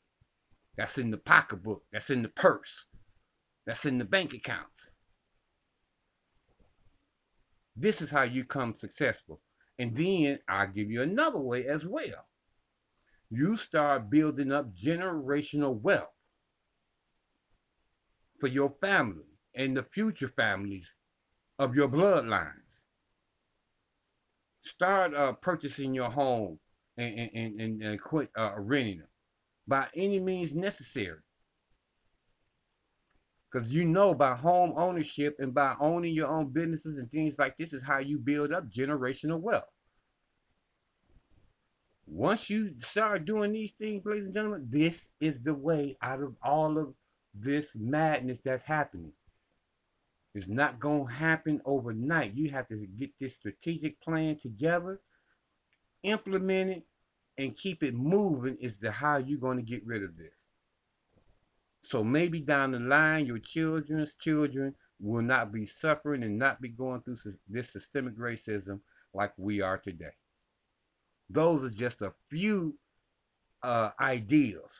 That's 0.76 0.98
in 0.98 1.10
the 1.10 1.18
pocketbook. 1.18 1.82
That's 1.92 2.10
in 2.10 2.22
the 2.22 2.28
purse. 2.28 2.84
That's 3.66 3.84
in 3.84 3.98
the 3.98 4.04
bank 4.04 4.32
accounts. 4.32 4.88
This 7.76 8.00
is 8.00 8.10
how 8.10 8.22
you 8.22 8.44
come 8.44 8.74
successful. 8.74 9.40
And 9.78 9.96
then 9.96 10.38
I'll 10.48 10.68
give 10.68 10.90
you 10.90 11.02
another 11.02 11.40
way 11.40 11.66
as 11.66 11.84
well. 11.84 12.28
You 13.30 13.56
start 13.56 14.10
building 14.10 14.52
up 14.52 14.74
generational 14.76 15.80
wealth 15.80 16.08
for 18.38 18.48
your 18.48 18.74
family 18.80 19.29
and 19.60 19.76
the 19.76 19.82
future 19.92 20.32
families 20.36 20.90
of 21.58 21.74
your 21.74 21.86
bloodlines. 21.86 22.54
Start 24.64 25.14
uh, 25.14 25.32
purchasing 25.34 25.92
your 25.92 26.10
home 26.10 26.58
and, 26.96 27.30
and, 27.34 27.60
and, 27.60 27.82
and 27.82 28.00
quit 28.00 28.30
uh, 28.38 28.54
renting 28.56 29.00
them 29.00 29.08
by 29.68 29.86
any 29.94 30.18
means 30.18 30.54
necessary. 30.54 31.18
Because 33.52 33.70
you 33.70 33.84
know 33.84 34.14
by 34.14 34.34
home 34.34 34.72
ownership 34.76 35.36
and 35.40 35.52
by 35.52 35.74
owning 35.78 36.14
your 36.14 36.28
own 36.28 36.48
businesses 36.48 36.96
and 36.96 37.10
things 37.10 37.38
like 37.38 37.58
this 37.58 37.74
is 37.74 37.82
how 37.82 37.98
you 37.98 38.16
build 38.16 38.54
up 38.54 38.64
generational 38.70 39.40
wealth. 39.40 39.64
Once 42.06 42.48
you 42.48 42.72
start 42.78 43.26
doing 43.26 43.52
these 43.52 43.72
things, 43.72 44.06
ladies 44.06 44.24
and 44.24 44.34
gentlemen, 44.34 44.66
this 44.70 45.08
is 45.20 45.36
the 45.42 45.54
way 45.54 45.98
out 46.00 46.22
of 46.22 46.34
all 46.42 46.78
of 46.78 46.94
this 47.34 47.66
madness 47.74 48.38
that's 48.42 48.64
happening. 48.64 49.12
It's 50.34 50.48
not 50.48 50.78
going 50.78 51.06
to 51.06 51.12
happen 51.12 51.60
overnight. 51.64 52.34
You 52.34 52.50
have 52.50 52.68
to 52.68 52.86
get 52.98 53.10
this 53.18 53.34
strategic 53.34 54.00
plan 54.00 54.36
together, 54.36 55.00
implement 56.02 56.70
it, 56.70 56.82
and 57.36 57.56
keep 57.56 57.82
it 57.82 57.94
moving 57.94 58.56
is 58.60 58.76
the 58.76 58.90
how 58.90 59.16
you're 59.16 59.40
going 59.40 59.56
to 59.56 59.62
get 59.62 59.84
rid 59.86 60.04
of 60.04 60.16
this. 60.16 60.32
So 61.82 62.04
maybe 62.04 62.40
down 62.40 62.72
the 62.72 62.78
line, 62.78 63.26
your 63.26 63.38
children's 63.38 64.14
children 64.20 64.74
will 65.00 65.22
not 65.22 65.52
be 65.52 65.66
suffering 65.66 66.22
and 66.22 66.38
not 66.38 66.60
be 66.60 66.68
going 66.68 67.00
through 67.00 67.16
this 67.48 67.72
systemic 67.72 68.16
racism 68.16 68.80
like 69.14 69.32
we 69.36 69.60
are 69.60 69.78
today. 69.78 70.12
Those 71.30 71.64
are 71.64 71.70
just 71.70 72.02
a 72.02 72.12
few 72.28 72.74
uh, 73.62 73.90
ideas. 74.00 74.70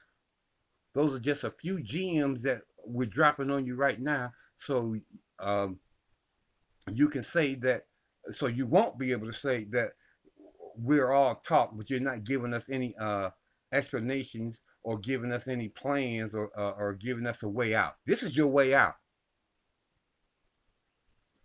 Those 0.95 1.15
are 1.15 1.21
just 1.21 1.45
a 1.45 1.51
few 1.51 1.81
gems 1.81 2.43
that 2.43 2.63
we're 2.85 3.07
dropping 3.07 3.51
on 3.51 3.65
you 3.65 3.77
right 3.77 4.01
now. 4.01 4.33
So 4.67 4.97
um, 5.39 5.79
you 6.93 7.09
can 7.09 7.23
say 7.23 7.55
that, 7.57 7.87
so 8.33 8.47
you 8.47 8.67
won't 8.67 8.99
be 8.99 9.13
able 9.13 9.27
to 9.27 9.39
say 9.39 9.67
that 9.71 9.91
we're 10.77 11.13
all 11.13 11.43
taught, 11.47 11.77
but 11.77 11.91
you're 11.91 12.01
not 12.01 12.25
giving 12.25 12.55
us 12.55 12.65
any 12.71 12.95
uh, 13.01 13.31
explanations 13.73 14.57
or 14.83 14.99
giving 14.99 15.33
us 15.33 15.47
any 15.47 15.69
plans 15.69 16.35
or, 16.35 16.51
uh, 16.59 16.73
or 16.73 16.95
giving 16.95 17.27
us 17.27 17.43
a 17.43 17.49
way 17.49 17.75
out. 17.75 17.95
This 18.07 18.23
is 18.23 18.37
your 18.37 18.47
way 18.49 18.75
out. 18.75 18.95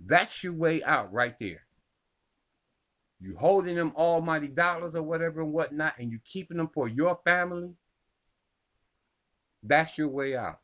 That's 0.06 0.44
your 0.44 0.54
way 0.54 0.84
out 0.84 1.12
right 1.12 1.36
there. 1.40 1.62
You 3.20 3.36
holding 3.40 3.76
them 3.76 3.94
almighty 3.96 4.48
dollars 4.48 4.94
or 4.94 5.02
whatever 5.02 5.42
and 5.42 5.54
whatnot, 5.54 5.96
and 5.98 6.12
you 6.12 6.20
keeping 6.32 6.58
them 6.58 6.70
for 6.74 6.88
your 6.88 7.20
family. 7.24 7.72
That's 9.64 9.98
your 9.98 10.10
way 10.10 10.36
out. 10.36 10.60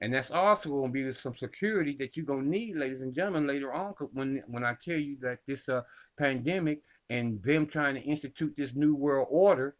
And 0.00 0.12
that's 0.12 0.30
also 0.30 0.68
going 0.68 0.92
to 0.92 1.12
be 1.12 1.12
some 1.12 1.36
security 1.36 1.96
that 1.98 2.16
you're 2.16 2.26
going 2.26 2.44
to 2.44 2.50
need, 2.50 2.76
ladies 2.76 3.00
and 3.00 3.14
gentlemen, 3.14 3.46
later 3.46 3.72
on. 3.72 3.94
When, 4.12 4.42
when 4.46 4.64
I 4.64 4.76
tell 4.84 4.98
you 4.98 5.16
that 5.22 5.38
this 5.46 5.68
uh, 5.68 5.82
pandemic 6.18 6.82
and 7.08 7.42
them 7.42 7.66
trying 7.66 7.94
to 7.94 8.02
institute 8.02 8.54
this 8.56 8.72
new 8.74 8.94
world 8.94 9.28
order 9.30 9.76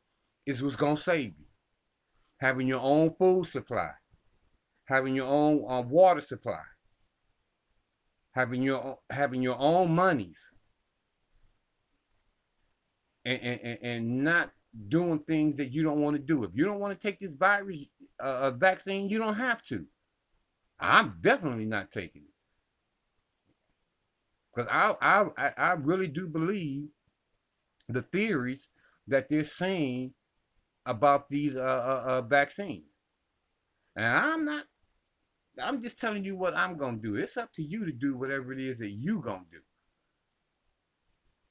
is 0.46 0.62
what's 0.62 0.76
going 0.76 0.96
to 0.96 1.02
save 1.02 1.34
you 1.38 1.46
having 2.38 2.66
your 2.66 2.80
own 2.80 3.14
food 3.18 3.46
supply, 3.46 3.90
having 4.84 5.14
your 5.14 5.26
own 5.26 5.64
uh, 5.68 5.80
water 5.82 6.20
supply, 6.26 6.60
having 8.32 8.62
your 8.62 8.98
having 9.10 9.42
your 9.42 9.58
own 9.58 9.94
monies, 9.94 10.50
and, 13.24 13.40
and, 13.40 13.78
and 13.82 14.24
not 14.24 14.50
doing 14.88 15.18
things 15.20 15.56
that 15.56 15.72
you 15.72 15.82
don't 15.82 16.02
want 16.02 16.16
to 16.16 16.22
do. 16.22 16.44
If 16.44 16.50
you 16.54 16.64
don't 16.64 16.80
want 16.80 16.98
to 16.98 17.06
take 17.06 17.18
this 17.18 17.32
virus 17.32 17.78
uh, 18.20 18.50
vaccine, 18.52 19.08
you 19.08 19.18
don't 19.18 19.36
have 19.36 19.62
to. 19.68 19.84
I'm 20.78 21.18
definitely 21.20 21.64
not 21.64 21.92
taking 21.92 22.22
it 22.22 22.34
because 24.54 24.70
I, 24.70 24.94
I 25.36 25.52
I 25.56 25.72
really 25.72 26.08
do 26.08 26.26
believe 26.26 26.88
the 27.88 28.02
theories 28.02 28.66
that 29.08 29.28
they're 29.28 29.44
saying 29.44 30.12
about 30.86 31.28
these 31.28 31.56
uh, 31.56 31.60
uh, 31.60 32.04
uh, 32.06 32.22
vaccines. 32.22 32.84
And 33.96 34.06
I'm 34.06 34.44
not, 34.44 34.64
I'm 35.62 35.82
just 35.82 35.98
telling 35.98 36.24
you 36.24 36.36
what 36.36 36.54
I'm 36.54 36.76
going 36.76 37.00
to 37.00 37.02
do. 37.02 37.16
It's 37.16 37.36
up 37.36 37.52
to 37.54 37.62
you 37.62 37.84
to 37.86 37.92
do 37.92 38.16
whatever 38.16 38.52
it 38.52 38.60
is 38.60 38.78
that 38.78 38.90
you're 38.90 39.22
going 39.22 39.44
to 39.50 39.58
do. 39.58 39.62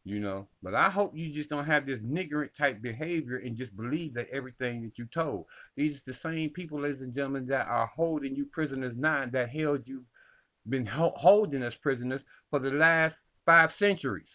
You 0.07 0.19
know, 0.19 0.48
but 0.61 0.76
I 0.76 0.91
hope 0.91 1.18
you 1.18 1.34
just 1.34 1.49
don't 1.49 1.65
have 1.65 1.88
this 1.88 1.99
niggard 1.99 2.53
type 2.56 2.80
behavior 2.80 3.38
and 3.38 3.57
just 3.57 3.76
believe 3.76 4.14
that 4.14 4.30
everything 4.32 4.84
that 4.84 4.99
you 4.99 5.07
told. 5.11 5.45
These 5.76 5.98
are 5.98 6.03
the 6.06 6.14
same 6.14 6.52
people, 6.52 6.80
ladies 6.80 7.02
and 7.02 7.15
gentlemen, 7.15 7.48
that 7.48 7.68
are 7.68 7.88
holding 7.88 8.36
you 8.36 8.45
prisoners 8.45 8.94
now 8.95 9.26
that 9.32 9.49
held 9.49 9.88
you, 9.88 10.06
been 10.69 10.86
holding 10.86 11.64
us 11.64 11.73
prisoners 11.73 12.22
for 12.52 12.60
the 12.60 12.69
last 12.69 13.15
five 13.48 13.73
centuries. 13.73 14.30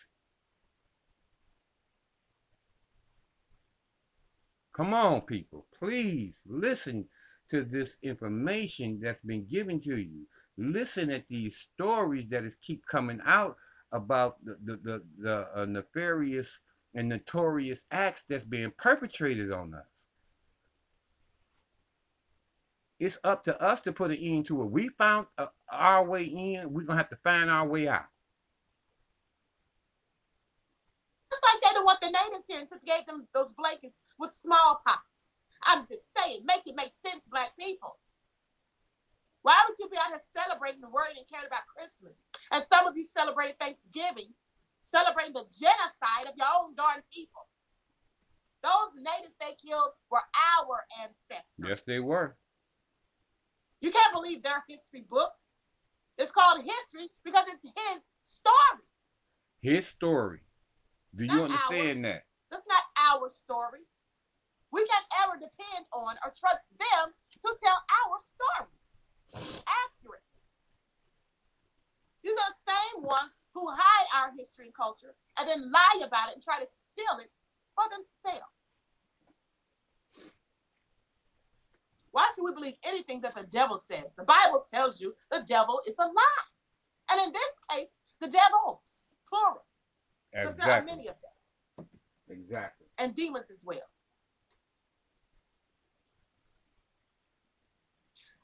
Come 4.74 4.92
on, 4.92 5.20
people. 5.20 5.66
Please 5.78 6.34
listen 6.47 7.05
to 7.51 7.62
this 7.62 7.90
information 8.02 8.98
that's 9.01 9.22
been 9.24 9.47
given 9.47 9.80
to 9.82 9.98
you. 9.98 10.26
Listen 10.59 11.10
at 11.10 11.28
these 11.28 11.56
stories 11.74 12.28
that 12.30 12.44
is 12.44 12.56
keep 12.60 12.84
coming 12.86 13.20
out 13.24 13.56
about 13.93 14.45
the, 14.45 14.57
the, 14.65 14.77
the, 14.77 15.03
the 15.19 15.49
uh, 15.55 15.65
nefarious 15.67 16.59
and 16.95 17.09
notorious 17.09 17.81
acts 17.91 18.25
that's 18.29 18.45
being 18.45 18.73
perpetrated 18.79 19.53
on 19.53 19.75
us. 19.75 19.87
It's 22.99 23.17
up 23.25 23.45
to 23.45 23.61
us 23.62 23.81
to 23.83 23.93
put 23.93 24.11
an 24.11 24.19
end 24.19 24.47
to 24.47 24.62
it. 24.62 24.71
We 24.71 24.89
found 24.99 25.27
uh, 25.39 25.47
our 25.73 26.05
way 26.05 26.25
in. 26.25 26.73
We're 26.73 26.83
going 26.83 26.99
to 26.99 27.03
have 27.03 27.09
to 27.11 27.19
find 27.25 27.49
our 27.49 27.67
way 27.67 27.89
out. 27.89 28.05
Just 31.31 31.43
like 31.43 31.62
they 31.62 31.75
don't 31.75 31.87
want 31.87 32.01
the 32.01 32.09
natives 32.09 32.45
here 32.47 32.59
and 32.59 32.69
so 32.69 32.77
gave 32.85 33.07
them 33.07 33.27
those 33.33 33.53
blankets 33.53 34.03
with 34.19 34.33
smallpox. 34.33 35.01
I'm 35.62 35.81
just 35.81 36.03
saying, 36.19 36.41
make 36.45 36.62
it 36.67 36.75
make 36.77 36.93
sense, 36.93 37.27
black 37.31 37.51
people. 37.59 37.97
Why 39.43 39.57
would 39.67 39.79
you 39.79 39.89
be 39.89 39.97
out 39.97 40.12
here 40.12 40.21
celebrating 40.37 40.81
the 40.81 40.91
word 40.91 41.17
and 41.17 41.25
caring 41.29 41.47
about 41.47 41.65
Christmas? 41.73 42.12
And 42.53 42.65
some 42.65 42.87
of 42.87 42.97
you 42.97 43.05
celebrated 43.05 43.57
Thanksgiving, 43.59 44.33
celebrating 44.83 45.33
the 45.33 45.49
genocide 45.49 46.29
of 46.29 46.37
your 46.37 46.49
own 46.61 46.75
darn 46.77 47.01
people. 47.12 47.49
Those 48.62 48.93
natives 49.01 49.37
they 49.41 49.57
killed 49.57 49.97
were 50.11 50.21
our 50.21 50.85
ancestors. 51.01 51.57
Yes, 51.57 51.81
they 51.87 52.01
were. 52.01 52.37
You 53.81 53.91
can't 53.91 54.12
believe 54.12 54.43
their 54.43 54.62
history 54.69 55.07
books. 55.09 55.41
It's 56.19 56.33
called 56.33 56.61
history 56.61 57.09
because 57.25 57.49
it's 57.49 57.65
his 57.65 58.01
story. 58.25 58.85
His 59.62 59.87
story. 59.87 60.41
Do 61.17 61.25
you 61.25 61.43
understand 61.43 62.05
ours. 62.05 62.12
that? 62.12 62.23
That's 62.51 62.69
not 62.69 62.85
our 63.09 63.31
story. 63.31 63.89
We 64.71 64.85
can't 64.87 65.07
ever 65.25 65.41
depend 65.41 65.87
on 65.95 66.17
or 66.23 66.33
trust 66.37 66.69
them 66.79 67.15
to 67.41 67.49
tell 67.65 67.81
our 68.05 68.21
story 68.21 68.69
accurate. 69.35 70.27
These 72.23 72.32
are 72.32 72.52
the 72.52 72.73
same 72.73 73.02
ones 73.05 73.32
who 73.55 73.66
hide 73.69 74.07
our 74.15 74.32
history 74.36 74.66
and 74.66 74.74
culture 74.74 75.15
and 75.39 75.48
then 75.48 75.70
lie 75.70 76.01
about 76.05 76.28
it 76.28 76.35
and 76.35 76.43
try 76.43 76.59
to 76.59 76.66
steal 76.93 77.19
it 77.19 77.31
for 77.74 77.85
themselves. 77.90 78.44
Why 82.12 82.28
should 82.35 82.44
we 82.44 82.52
believe 82.52 82.74
anything 82.85 83.20
that 83.20 83.35
the 83.35 83.44
devil 83.44 83.78
says? 83.78 84.15
The 84.16 84.24
Bible 84.24 84.65
tells 84.73 85.01
you 85.01 85.15
the 85.31 85.44
devil 85.47 85.81
is 85.86 85.94
a 85.98 86.07
lie. 86.07 86.48
And 87.11 87.20
in 87.27 87.32
this 87.32 87.52
case, 87.70 87.89
the 88.20 88.27
devils, 88.28 89.07
plural. 89.28 89.65
Because 90.32 90.55
exactly. 90.55 90.70
there 90.70 90.82
are 90.82 90.85
many 90.85 91.09
of 91.09 91.15
them. 91.20 91.86
Exactly. 92.28 92.86
And 92.98 93.15
demons 93.15 93.51
as 93.52 93.65
well. 93.65 93.78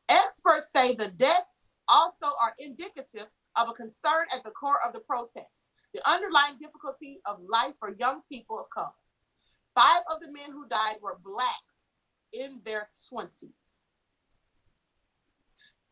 Experts 0.09 0.71
say 0.71 0.95
the 0.95 1.09
deaths 1.09 1.71
also 1.89 2.27
are 2.41 2.55
indicative 2.59 3.27
of 3.57 3.69
a 3.69 3.73
concern 3.73 4.27
at 4.35 4.45
the 4.45 4.51
core 4.51 4.79
of 4.87 4.93
the 4.93 5.01
protest, 5.01 5.71
the 5.95 6.09
underlying 6.09 6.59
difficulty 6.59 7.21
of 7.27 7.41
life 7.49 7.75
for 7.79 7.95
young 7.99 8.21
people 8.31 8.59
of 8.59 8.69
color. 8.71 8.89
Five 9.75 10.03
of 10.13 10.21
the 10.21 10.33
men 10.33 10.53
who 10.53 10.69
died 10.69 10.97
were 11.03 11.19
blacks 11.25 11.51
in 12.33 12.61
their 12.65 12.89
20s. 13.13 13.53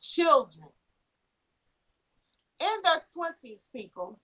Children 0.01 0.69
in 2.61 2.83
their 2.83 3.03
20s, 3.17 3.71
people. 3.75 4.21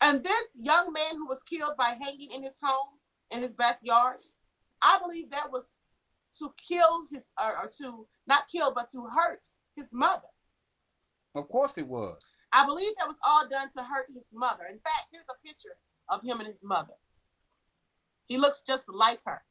And 0.00 0.22
this 0.22 0.48
young 0.56 0.92
man 0.92 1.16
who 1.16 1.26
was 1.26 1.42
killed 1.42 1.76
by 1.78 1.96
hanging 2.00 2.32
in 2.32 2.42
his 2.42 2.56
home, 2.62 2.98
in 3.30 3.40
his 3.40 3.54
backyard, 3.54 4.18
I 4.80 4.98
believe 5.00 5.30
that 5.30 5.50
was 5.50 5.71
to 6.38 6.52
kill 6.56 7.06
his, 7.10 7.30
or, 7.40 7.64
or 7.64 7.70
to 7.78 8.06
not 8.26 8.48
kill, 8.48 8.72
but 8.74 8.90
to 8.90 9.04
hurt 9.04 9.48
his 9.76 9.92
mother. 9.92 10.28
Of 11.34 11.48
course 11.48 11.72
it 11.76 11.86
was. 11.86 12.20
I 12.52 12.66
believe 12.66 12.92
that 12.98 13.08
was 13.08 13.18
all 13.26 13.48
done 13.48 13.70
to 13.76 13.82
hurt 13.82 14.06
his 14.08 14.24
mother. 14.32 14.64
In 14.70 14.78
fact, 14.78 15.08
here's 15.10 15.24
a 15.30 15.46
picture 15.46 15.76
of 16.10 16.22
him 16.22 16.38
and 16.38 16.46
his 16.46 16.62
mother. 16.62 16.92
He 18.26 18.36
looks 18.36 18.62
just 18.66 18.88
like 18.88 19.20
her. 19.24 19.42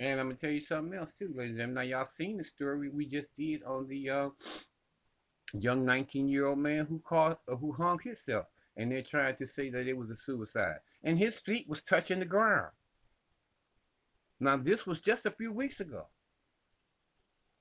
And 0.00 0.20
I'm 0.20 0.26
gonna 0.26 0.38
tell 0.38 0.50
you 0.50 0.60
something 0.60 0.98
else 0.98 1.12
too, 1.18 1.32
ladies 1.36 1.50
and 1.50 1.58
gentlemen. 1.58 1.74
Now 1.74 1.98
y'all 1.98 2.08
seen 2.16 2.36
the 2.36 2.44
story 2.44 2.88
we 2.88 3.06
just 3.06 3.28
did 3.36 3.62
on 3.62 3.86
the 3.88 4.10
uh, 4.10 4.28
young 5.52 5.84
19-year-old 5.84 6.58
man 6.58 6.86
who 6.86 7.00
caught 7.06 7.40
uh, 7.50 7.56
who 7.56 7.72
hung 7.72 7.98
himself, 8.00 8.46
and 8.76 8.90
they're 8.90 9.02
trying 9.02 9.36
to 9.36 9.46
say 9.46 9.70
that 9.70 9.86
it 9.86 9.96
was 9.96 10.10
a 10.10 10.16
suicide, 10.16 10.78
and 11.04 11.18
his 11.18 11.38
feet 11.40 11.68
was 11.68 11.82
touching 11.84 12.18
the 12.18 12.24
ground. 12.24 12.72
Now, 14.42 14.56
this 14.56 14.86
was 14.86 15.00
just 15.00 15.24
a 15.24 15.30
few 15.30 15.52
weeks 15.52 15.78
ago. 15.78 16.06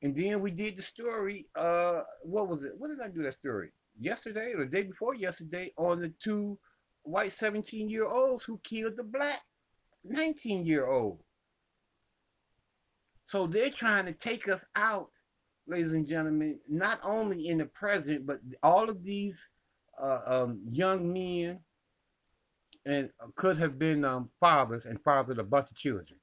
And 0.02 0.16
then 0.16 0.42
we 0.42 0.50
did 0.50 0.78
the 0.78 0.82
story, 0.82 1.46
uh, 1.56 2.02
what 2.24 2.48
was 2.48 2.64
it? 2.64 2.72
What 2.76 2.88
did 2.90 3.00
I 3.00 3.08
do 3.08 3.22
that 3.22 3.36
story? 3.36 3.72
Yesterday 4.00 4.54
or 4.54 4.66
the 4.66 4.72
day 4.72 4.82
before 4.82 5.14
yesterday 5.14 5.72
on 5.78 6.02
the 6.02 6.12
two 6.24 6.58
white 7.04 7.34
17 7.34 7.88
year 7.88 8.08
olds 8.08 8.44
who 8.44 8.60
killed 8.64 8.94
the 8.98 9.04
black 9.04 9.42
19 10.06 10.66
year 10.66 10.88
old. 10.88 11.20
So 13.28 13.46
they're 13.46 13.70
trying 13.70 14.06
to 14.06 14.14
take 14.14 14.48
us 14.48 14.66
out, 14.76 15.12
ladies 15.68 15.94
and 15.94 16.08
gentlemen, 16.08 16.60
not 16.68 17.00
only 17.04 17.48
in 17.48 17.60
the 17.60 17.66
present, 17.66 18.26
but 18.26 18.40
all 18.64 18.90
of 18.90 19.04
these 19.04 19.38
uh, 20.02 20.20
um, 20.26 20.62
young 20.72 21.14
men 21.14 21.60
and 22.88 23.12
could 23.36 23.60
have 23.60 23.78
been 23.78 24.04
um, 24.04 24.32
fathers 24.40 24.88
and 24.88 25.00
fathered 25.04 25.38
a 25.38 25.44
bunch 25.44 25.70
of 25.70 25.78
children 25.78 26.18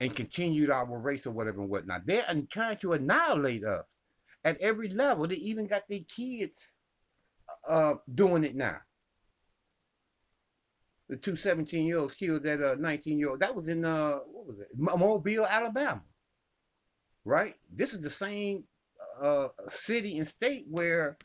and 0.00 0.16
continued 0.16 0.70
our 0.70 0.98
race 0.98 1.26
or 1.26 1.30
whatever 1.30 1.60
and 1.60 1.70
whatnot. 1.70 2.06
They're 2.06 2.24
trying 2.50 2.78
to 2.78 2.94
annihilate 2.94 3.64
us 3.64 3.84
at 4.44 4.60
every 4.60 4.88
level. 4.88 5.28
They 5.28 5.36
even 5.36 5.66
got 5.66 5.82
their 5.88 6.00
kids 6.08 6.70
uh, 7.68 7.94
doing 8.14 8.44
it 8.44 8.56
now. 8.56 8.78
The 11.10 11.16
two 11.16 11.36
17 11.36 11.86
year 11.86 11.98
olds 11.98 12.14
killed 12.14 12.44
that 12.44 12.62
uh, 12.62 12.76
19 12.78 13.18
year 13.18 13.30
old. 13.30 13.40
That 13.40 13.54
was 13.54 13.68
in, 13.68 13.84
uh, 13.84 14.18
what 14.26 14.46
was 14.46 14.60
it? 14.60 14.68
Mobile, 14.76 15.46
Alabama. 15.46 16.02
Right? 17.24 17.56
This 17.74 17.92
is 17.92 18.00
the 18.00 18.10
same 18.10 18.64
uh, 19.22 19.48
city 19.68 20.18
and 20.18 20.26
state 20.26 20.64
where 20.70 21.18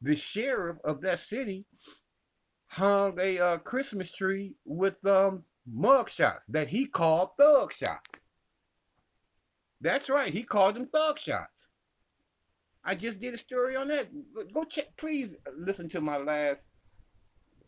the 0.00 0.16
sheriff 0.16 0.78
of 0.84 1.02
that 1.02 1.20
city 1.20 1.66
hung 2.68 3.18
a 3.20 3.38
uh, 3.38 3.56
Christmas 3.58 4.10
tree 4.10 4.54
with 4.64 4.94
um, 5.04 5.42
mug 5.70 6.08
shots 6.08 6.42
that 6.48 6.68
he 6.68 6.86
called 6.86 7.30
thug 7.38 7.72
shots. 7.72 8.11
That's 9.82 10.08
right. 10.08 10.32
He 10.32 10.44
called 10.44 10.76
them 10.76 10.86
thug 10.86 11.18
shots. 11.18 11.50
I 12.84 12.94
just 12.94 13.20
did 13.20 13.34
a 13.34 13.38
story 13.38 13.76
on 13.76 13.88
that. 13.88 14.08
Go 14.54 14.64
check. 14.64 14.96
Please 14.96 15.34
listen 15.56 15.88
to 15.90 16.00
my 16.00 16.16
last 16.16 16.62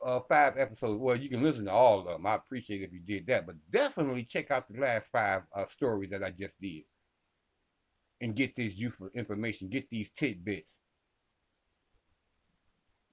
uh, 0.05 0.21
five 0.29 0.57
episodes. 0.57 1.01
Well, 1.01 1.17
you 1.17 1.29
can 1.29 1.43
listen 1.43 1.65
to 1.65 1.73
all 1.73 2.01
of 2.01 2.07
them. 2.07 2.27
I 2.27 2.37
appreciate 2.37 2.83
if 2.83 2.93
you 2.93 3.01
did 3.01 3.27
that. 3.27 3.47
But 3.47 3.57
definitely 3.73 4.25
check 4.25 4.51
out 4.51 4.67
the 4.69 4.81
last 4.81 5.07
five 5.13 5.43
uh, 5.57 5.67
stories 5.67 6.11
that 6.11 6.23
I 6.23 6.31
just 6.31 6.55
did. 6.61 6.83
And 8.21 8.37
get 8.37 8.55
this 8.57 8.75
useful 8.75 9.11
information. 9.15 9.69
Get 9.69 9.91
these 9.91 10.09
tidbits 10.17 10.73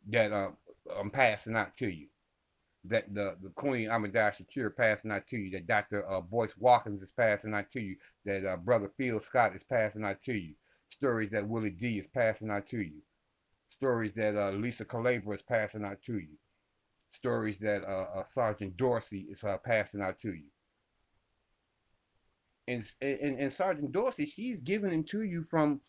that 0.09 0.31
uh, 0.31 0.51
I'm 0.99 1.09
passing 1.09 1.55
out 1.55 1.75
to 1.77 1.87
you 1.87 2.07
that 2.85 3.13
the, 3.13 3.35
the 3.43 3.49
Queen 3.49 3.89
Ahmadiyya 3.89 4.33
Shakir 4.35 4.75
passing 4.75 5.11
out 5.11 5.27
to 5.27 5.37
you, 5.37 5.51
that 5.51 5.67
Dr. 5.67 6.09
Uh, 6.09 6.21
Boyce 6.21 6.53
Watkins 6.57 7.01
is 7.01 7.11
passing 7.15 7.53
out 7.53 7.71
to 7.73 7.79
you, 7.79 7.95
that 8.25 8.45
uh, 8.45 8.57
Brother 8.57 8.91
Phil 8.97 9.19
Scott 9.19 9.55
is 9.55 9.63
passing 9.63 10.03
out 10.03 10.21
to 10.23 10.33
you, 10.33 10.55
stories 10.89 11.29
that 11.31 11.47
Willie 11.47 11.69
D 11.69 11.99
is 11.99 12.07
passing 12.07 12.49
out 12.49 12.67
to 12.69 12.81
you, 12.81 13.01
stories 13.69 14.13
that 14.15 14.35
uh, 14.35 14.51
Lisa 14.51 14.85
Calabra 14.85 15.35
is 15.35 15.43
passing 15.43 15.85
out 15.85 16.01
to 16.07 16.13
you, 16.13 16.37
stories 17.11 17.59
that 17.59 17.83
uh, 17.83 18.19
uh, 18.19 18.23
Sergeant 18.33 18.75
Dorsey 18.77 19.27
is 19.29 19.43
uh, 19.43 19.57
passing 19.63 20.01
out 20.01 20.19
to 20.21 20.33
you. 20.33 20.45
And, 22.67 22.83
and, 23.01 23.39
and 23.39 23.53
Sergeant 23.53 23.91
Dorsey, 23.91 24.25
she's 24.25 24.57
giving 24.57 24.91
them 24.91 25.03
to 25.11 25.21
you 25.23 25.45
from 25.49 25.81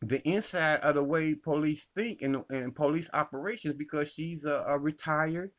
the 0.00 0.20
inside 0.28 0.80
of 0.80 0.96
the 0.96 1.02
way 1.02 1.34
police 1.34 1.86
think 1.94 2.22
and, 2.22 2.42
and 2.50 2.74
police 2.74 3.08
operations 3.12 3.74
because 3.76 4.10
she's 4.10 4.44
a, 4.44 4.64
a 4.66 4.78
retired 4.78 5.52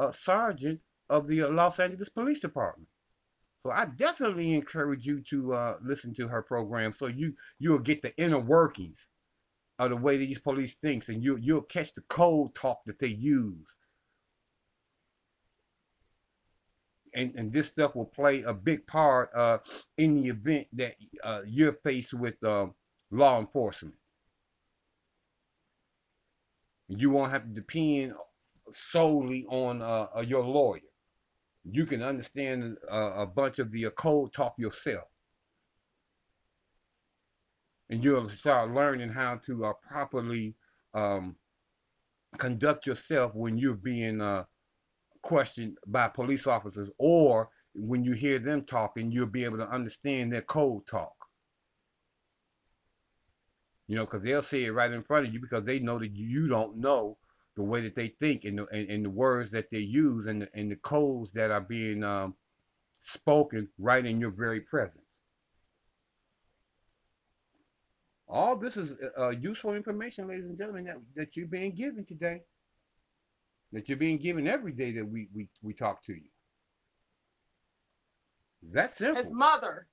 a 0.00 0.12
sergeant 0.12 0.80
of 1.08 1.28
the 1.28 1.42
Los 1.42 1.78
Angeles 1.78 2.08
Police 2.08 2.40
Department. 2.40 2.88
So 3.62 3.70
I 3.70 3.84
definitely 3.84 4.54
encourage 4.54 5.04
you 5.04 5.22
to 5.30 5.52
uh, 5.52 5.76
listen 5.84 6.14
to 6.14 6.26
her 6.28 6.42
program 6.42 6.94
so 6.96 7.06
you 7.06 7.34
you'll 7.58 7.78
get 7.78 8.00
the 8.00 8.16
inner 8.16 8.38
workings 8.38 8.98
of 9.78 9.90
the 9.90 9.96
way 9.96 10.16
these 10.16 10.38
police 10.38 10.74
thinks, 10.80 11.08
and 11.08 11.22
you 11.22 11.36
you'll 11.36 11.62
catch 11.62 11.92
the 11.94 12.02
cold 12.08 12.54
talk 12.54 12.80
that 12.86 12.98
they 12.98 13.08
use. 13.08 13.66
And, 17.12 17.34
and 17.34 17.52
this 17.52 17.66
stuff 17.66 17.96
will 17.96 18.06
play 18.06 18.42
a 18.42 18.54
big 18.54 18.86
part 18.86 19.34
uh, 19.34 19.58
in 19.98 20.22
the 20.22 20.28
event 20.28 20.68
that 20.74 20.94
uh, 21.24 21.40
you're 21.44 21.76
faced 21.82 22.14
with 22.14 22.42
uh, 22.44 22.66
law 23.10 23.40
enforcement. 23.40 23.96
You 26.86 27.10
won't 27.10 27.32
have 27.32 27.42
to 27.42 27.48
depend 27.48 28.14
solely 28.90 29.44
on 29.48 29.82
uh, 29.82 30.06
uh 30.16 30.20
your 30.20 30.44
lawyer. 30.44 30.80
You 31.64 31.86
can 31.86 32.02
understand 32.02 32.76
uh, 32.90 33.12
a 33.16 33.26
bunch 33.26 33.58
of 33.58 33.70
the 33.70 33.90
code 33.90 34.32
talk 34.32 34.54
yourself. 34.58 35.04
And 37.90 38.02
you'll 38.02 38.30
start 38.30 38.72
learning 38.72 39.10
how 39.10 39.40
to 39.46 39.66
uh, 39.66 39.72
properly 39.88 40.54
um, 40.94 41.36
conduct 42.38 42.86
yourself 42.86 43.34
when 43.34 43.58
you're 43.58 43.74
being 43.74 44.20
uh, 44.20 44.44
questioned 45.22 45.76
by 45.86 46.08
police 46.08 46.46
officers 46.46 46.88
or 46.98 47.50
when 47.74 48.04
you 48.04 48.12
hear 48.12 48.38
them 48.38 48.64
talking, 48.64 49.12
you'll 49.12 49.26
be 49.26 49.44
able 49.44 49.58
to 49.58 49.70
understand 49.70 50.32
their 50.32 50.42
code 50.42 50.86
talk. 50.86 51.12
You 53.86 53.96
know, 53.96 54.06
because 54.06 54.22
they'll 54.22 54.42
say 54.42 54.64
it 54.64 54.70
right 54.70 54.90
in 54.90 55.02
front 55.02 55.26
of 55.26 55.32
you 55.32 55.40
because 55.40 55.64
they 55.64 55.78
know 55.78 55.98
that 55.98 56.12
you 56.12 56.48
don't 56.48 56.78
know 56.78 57.18
the 57.60 57.66
way 57.66 57.82
that 57.82 57.94
they 57.94 58.08
think 58.20 58.44
and 58.44 58.58
the, 58.58 58.66
and, 58.68 58.90
and 58.90 59.04
the 59.04 59.10
words 59.10 59.50
that 59.52 59.66
they 59.70 59.78
use 59.78 60.26
and 60.26 60.40
the, 60.42 60.48
and 60.54 60.70
the 60.70 60.76
codes 60.76 61.30
that 61.34 61.50
are 61.50 61.60
being 61.60 62.02
um, 62.02 62.34
spoken 63.12 63.68
right 63.78 64.06
in 64.06 64.18
your 64.18 64.30
very 64.30 64.60
presence. 64.62 65.04
All 68.26 68.56
this 68.56 68.78
is 68.78 68.88
uh, 69.18 69.30
useful 69.30 69.74
information, 69.74 70.26
ladies 70.26 70.46
and 70.46 70.56
gentlemen, 70.56 70.84
that, 70.84 70.96
that 71.16 71.36
you're 71.36 71.48
being 71.48 71.74
given 71.74 72.06
today. 72.06 72.40
That 73.72 73.88
you're 73.88 73.98
being 73.98 74.18
given 74.18 74.48
every 74.48 74.72
day 74.72 74.92
that 74.92 75.06
we, 75.06 75.28
we, 75.34 75.48
we 75.62 75.74
talk 75.74 76.02
to 76.06 76.14
you. 76.14 76.30
That's 78.72 78.96
simple. 78.96 79.22
His 79.22 79.34
mother 79.34 79.86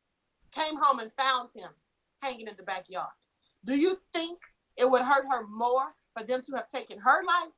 came 0.54 0.78
home 0.78 1.00
and 1.00 1.12
found 1.18 1.50
him 1.54 1.70
hanging 2.22 2.48
in 2.48 2.56
the 2.56 2.64
backyard. 2.64 3.12
Do 3.66 3.78
you 3.78 3.98
think 4.14 4.40
it 4.78 4.90
would 4.90 5.02
hurt 5.02 5.26
her 5.30 5.46
more 5.48 5.94
for 6.16 6.24
them 6.26 6.42
to 6.44 6.56
have 6.56 6.70
taken 6.70 7.00
her 7.00 7.24
life 7.26 7.52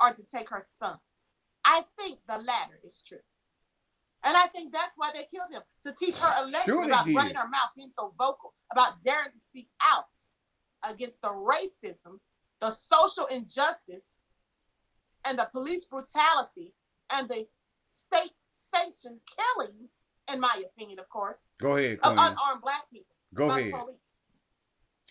or 0.00 0.12
to 0.12 0.22
take 0.34 0.50
her 0.50 0.62
son. 0.78 0.96
I 1.64 1.82
think 1.98 2.18
the 2.28 2.38
latter 2.38 2.78
is 2.82 3.02
true. 3.06 3.18
And 4.24 4.36
I 4.36 4.46
think 4.46 4.72
that's 4.72 4.96
why 4.96 5.10
they 5.14 5.24
killed 5.24 5.50
him 5.50 5.62
to 5.86 5.92
teach 5.92 6.16
her 6.16 6.32
a 6.38 6.46
lesson 6.46 6.64
sure 6.64 6.84
about 6.84 7.06
running 7.14 7.34
her 7.34 7.48
mouth, 7.48 7.70
being 7.76 7.90
so 7.92 8.14
vocal, 8.18 8.54
about 8.72 9.02
daring 9.02 9.30
to 9.32 9.40
speak 9.40 9.68
out 9.82 10.04
against 10.88 11.20
the 11.22 11.28
racism, 11.28 12.18
the 12.60 12.70
social 12.70 13.26
injustice, 13.26 14.04
and 15.26 15.38
the 15.38 15.48
police 15.52 15.84
brutality 15.84 16.72
and 17.10 17.28
the 17.28 17.46
state 17.90 18.32
sanctioned 18.74 19.20
killings, 19.36 19.90
in 20.32 20.40
my 20.40 20.62
opinion, 20.66 20.98
of 20.98 21.08
course, 21.08 21.38
go 21.60 21.76
ahead, 21.76 22.00
Queen. 22.00 22.12
of 22.12 22.18
unarmed 22.18 22.62
black 22.62 22.90
people. 22.90 23.14
Go 23.34 23.50
ahead. 23.50 23.72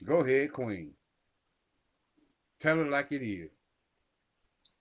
Go 0.06 0.20
ahead, 0.22 0.54
Queen. 0.54 0.92
Tell 2.60 2.80
it 2.80 2.90
like 2.90 3.12
it 3.12 3.24
is. 3.24 3.52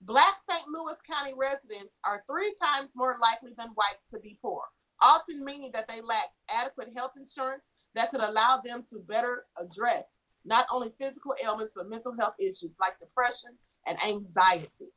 Black 0.05 0.35
St. 0.49 0.67
Louis 0.67 0.97
County 1.09 1.33
residents 1.35 1.93
are 2.03 2.23
three 2.29 2.53
times 2.61 2.91
more 2.93 3.17
likely 3.21 3.53
than 3.57 3.69
whites 3.69 4.05
to 4.13 4.19
be 4.19 4.37
poor, 4.41 4.61
often 5.01 5.45
meaning 5.45 5.71
that 5.71 5.87
they 5.87 6.01
lack 6.01 6.27
adequate 6.49 6.93
health 6.93 7.13
insurance 7.15 7.71
that 7.95 8.11
could 8.11 8.19
allow 8.19 8.59
them 8.63 8.83
to 8.89 8.99
better 8.99 9.45
address 9.57 10.05
not 10.43 10.65
only 10.69 10.91
physical 10.99 11.33
ailments, 11.41 11.71
but 11.73 11.89
mental 11.89 12.13
health 12.17 12.35
issues 12.37 12.75
like 12.81 12.99
depression 12.99 13.51
and 13.87 13.97
anxiety. 14.03 14.91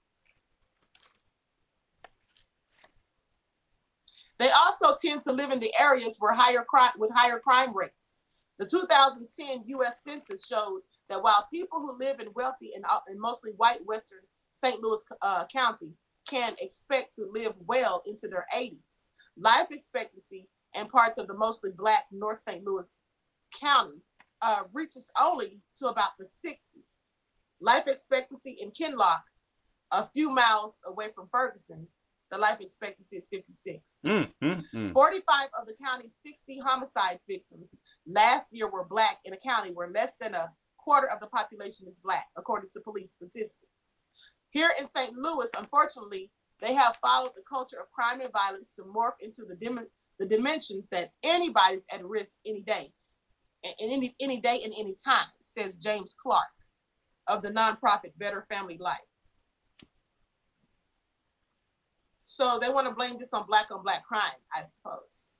They 4.38 4.50
also 4.50 4.96
tend 5.00 5.22
to 5.22 5.32
live 5.32 5.52
in 5.52 5.60
the 5.60 5.72
areas 5.80 6.16
where 6.18 6.34
higher 6.34 6.64
crime 6.68 6.90
with 6.98 7.12
higher 7.14 7.38
crime 7.38 7.74
rates. 7.76 7.92
The 8.58 8.66
2010 8.66 9.62
U.S. 9.66 10.00
Census 10.04 10.44
showed 10.44 10.80
that 11.08 11.22
while 11.22 11.46
people 11.52 11.80
who 11.80 11.96
live 11.96 12.18
in 12.18 12.28
wealthy 12.34 12.72
and, 12.74 12.84
uh, 12.90 13.00
and 13.06 13.20
mostly 13.20 13.52
white 13.52 13.84
Western 13.86 14.18
St. 14.62 14.80
Louis 14.82 15.02
uh, 15.22 15.44
County 15.52 15.92
can 16.28 16.54
expect 16.60 17.14
to 17.14 17.26
live 17.32 17.54
well 17.66 18.02
into 18.06 18.28
their 18.28 18.46
80s. 18.56 18.78
Life 19.36 19.68
expectancy 19.70 20.48
in 20.74 20.88
parts 20.88 21.18
of 21.18 21.26
the 21.26 21.34
mostly 21.34 21.70
black 21.76 22.04
North 22.10 22.40
St. 22.46 22.64
Louis 22.64 22.86
County 23.60 24.02
uh, 24.42 24.62
reaches 24.72 25.10
only 25.20 25.60
to 25.76 25.86
about 25.86 26.10
the 26.18 26.26
60s. 26.44 26.56
Life 27.60 27.84
expectancy 27.86 28.58
in 28.60 28.70
Kinloch, 28.70 29.22
a 29.92 30.08
few 30.08 30.30
miles 30.30 30.74
away 30.86 31.08
from 31.14 31.26
Ferguson, 31.26 31.86
the 32.30 32.38
life 32.38 32.60
expectancy 32.60 33.16
is 33.16 33.28
56. 33.28 33.78
Mm, 34.04 34.28
mm, 34.42 34.64
mm. 34.74 34.92
45 34.92 35.48
of 35.58 35.66
the 35.66 35.74
county's 35.82 36.10
60 36.24 36.58
homicide 36.58 37.20
victims 37.28 37.74
last 38.06 38.52
year 38.52 38.68
were 38.68 38.84
black 38.84 39.18
in 39.24 39.32
a 39.32 39.36
county 39.36 39.70
where 39.70 39.90
less 39.90 40.12
than 40.20 40.34
a 40.34 40.52
quarter 40.76 41.08
of 41.08 41.20
the 41.20 41.28
population 41.28 41.86
is 41.86 42.00
black, 42.02 42.26
according 42.36 42.70
to 42.70 42.80
police 42.80 43.10
statistics. 43.16 43.65
Here 44.56 44.70
in 44.80 44.88
St. 44.88 45.12
Louis, 45.12 45.50
unfortunately, 45.58 46.30
they 46.62 46.72
have 46.72 46.96
followed 47.02 47.32
the 47.36 47.42
culture 47.46 47.76
of 47.78 47.92
crime 47.92 48.22
and 48.22 48.32
violence 48.32 48.70
to 48.70 48.84
morph 48.84 49.20
into 49.20 49.44
the, 49.44 49.54
dim- 49.54 49.86
the 50.18 50.24
dimensions 50.24 50.88
that 50.88 51.12
anybody's 51.22 51.84
at 51.92 52.02
risk 52.02 52.38
any 52.46 52.62
day, 52.62 52.90
and 53.62 53.74
any, 53.92 54.16
any 54.18 54.40
day 54.40 54.62
and 54.64 54.72
any 54.78 54.96
time, 55.04 55.26
says 55.42 55.76
James 55.76 56.16
Clark 56.22 56.46
of 57.26 57.42
the 57.42 57.50
nonprofit 57.50 58.12
Better 58.16 58.46
Family 58.50 58.78
Life. 58.78 58.96
So 62.24 62.58
they 62.58 62.70
want 62.70 62.88
to 62.88 62.94
blame 62.94 63.18
this 63.18 63.34
on 63.34 63.44
black 63.46 63.70
on 63.70 63.82
black 63.82 64.04
crime, 64.04 64.40
I 64.54 64.62
suppose. 64.72 65.34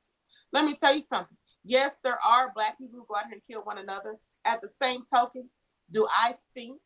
Let 0.53 0.67
me 0.67 0.75
tell 0.75 0.95
you 0.95 1.01
something. 1.01 1.39
Yes, 1.65 2.01
there 2.05 2.19
are 2.23 2.53
black 2.55 2.77
people 2.77 2.99
who 2.99 3.07
go 3.09 3.17
out 3.17 3.25
here 3.25 3.33
and 3.33 3.43
kill 3.51 3.65
one 3.65 3.79
another. 3.79 4.19
At 4.45 4.61
the 4.61 4.69
same 4.69 5.01
token, 5.11 5.49
do 5.91 6.07
I 6.11 6.35
think 6.55 6.83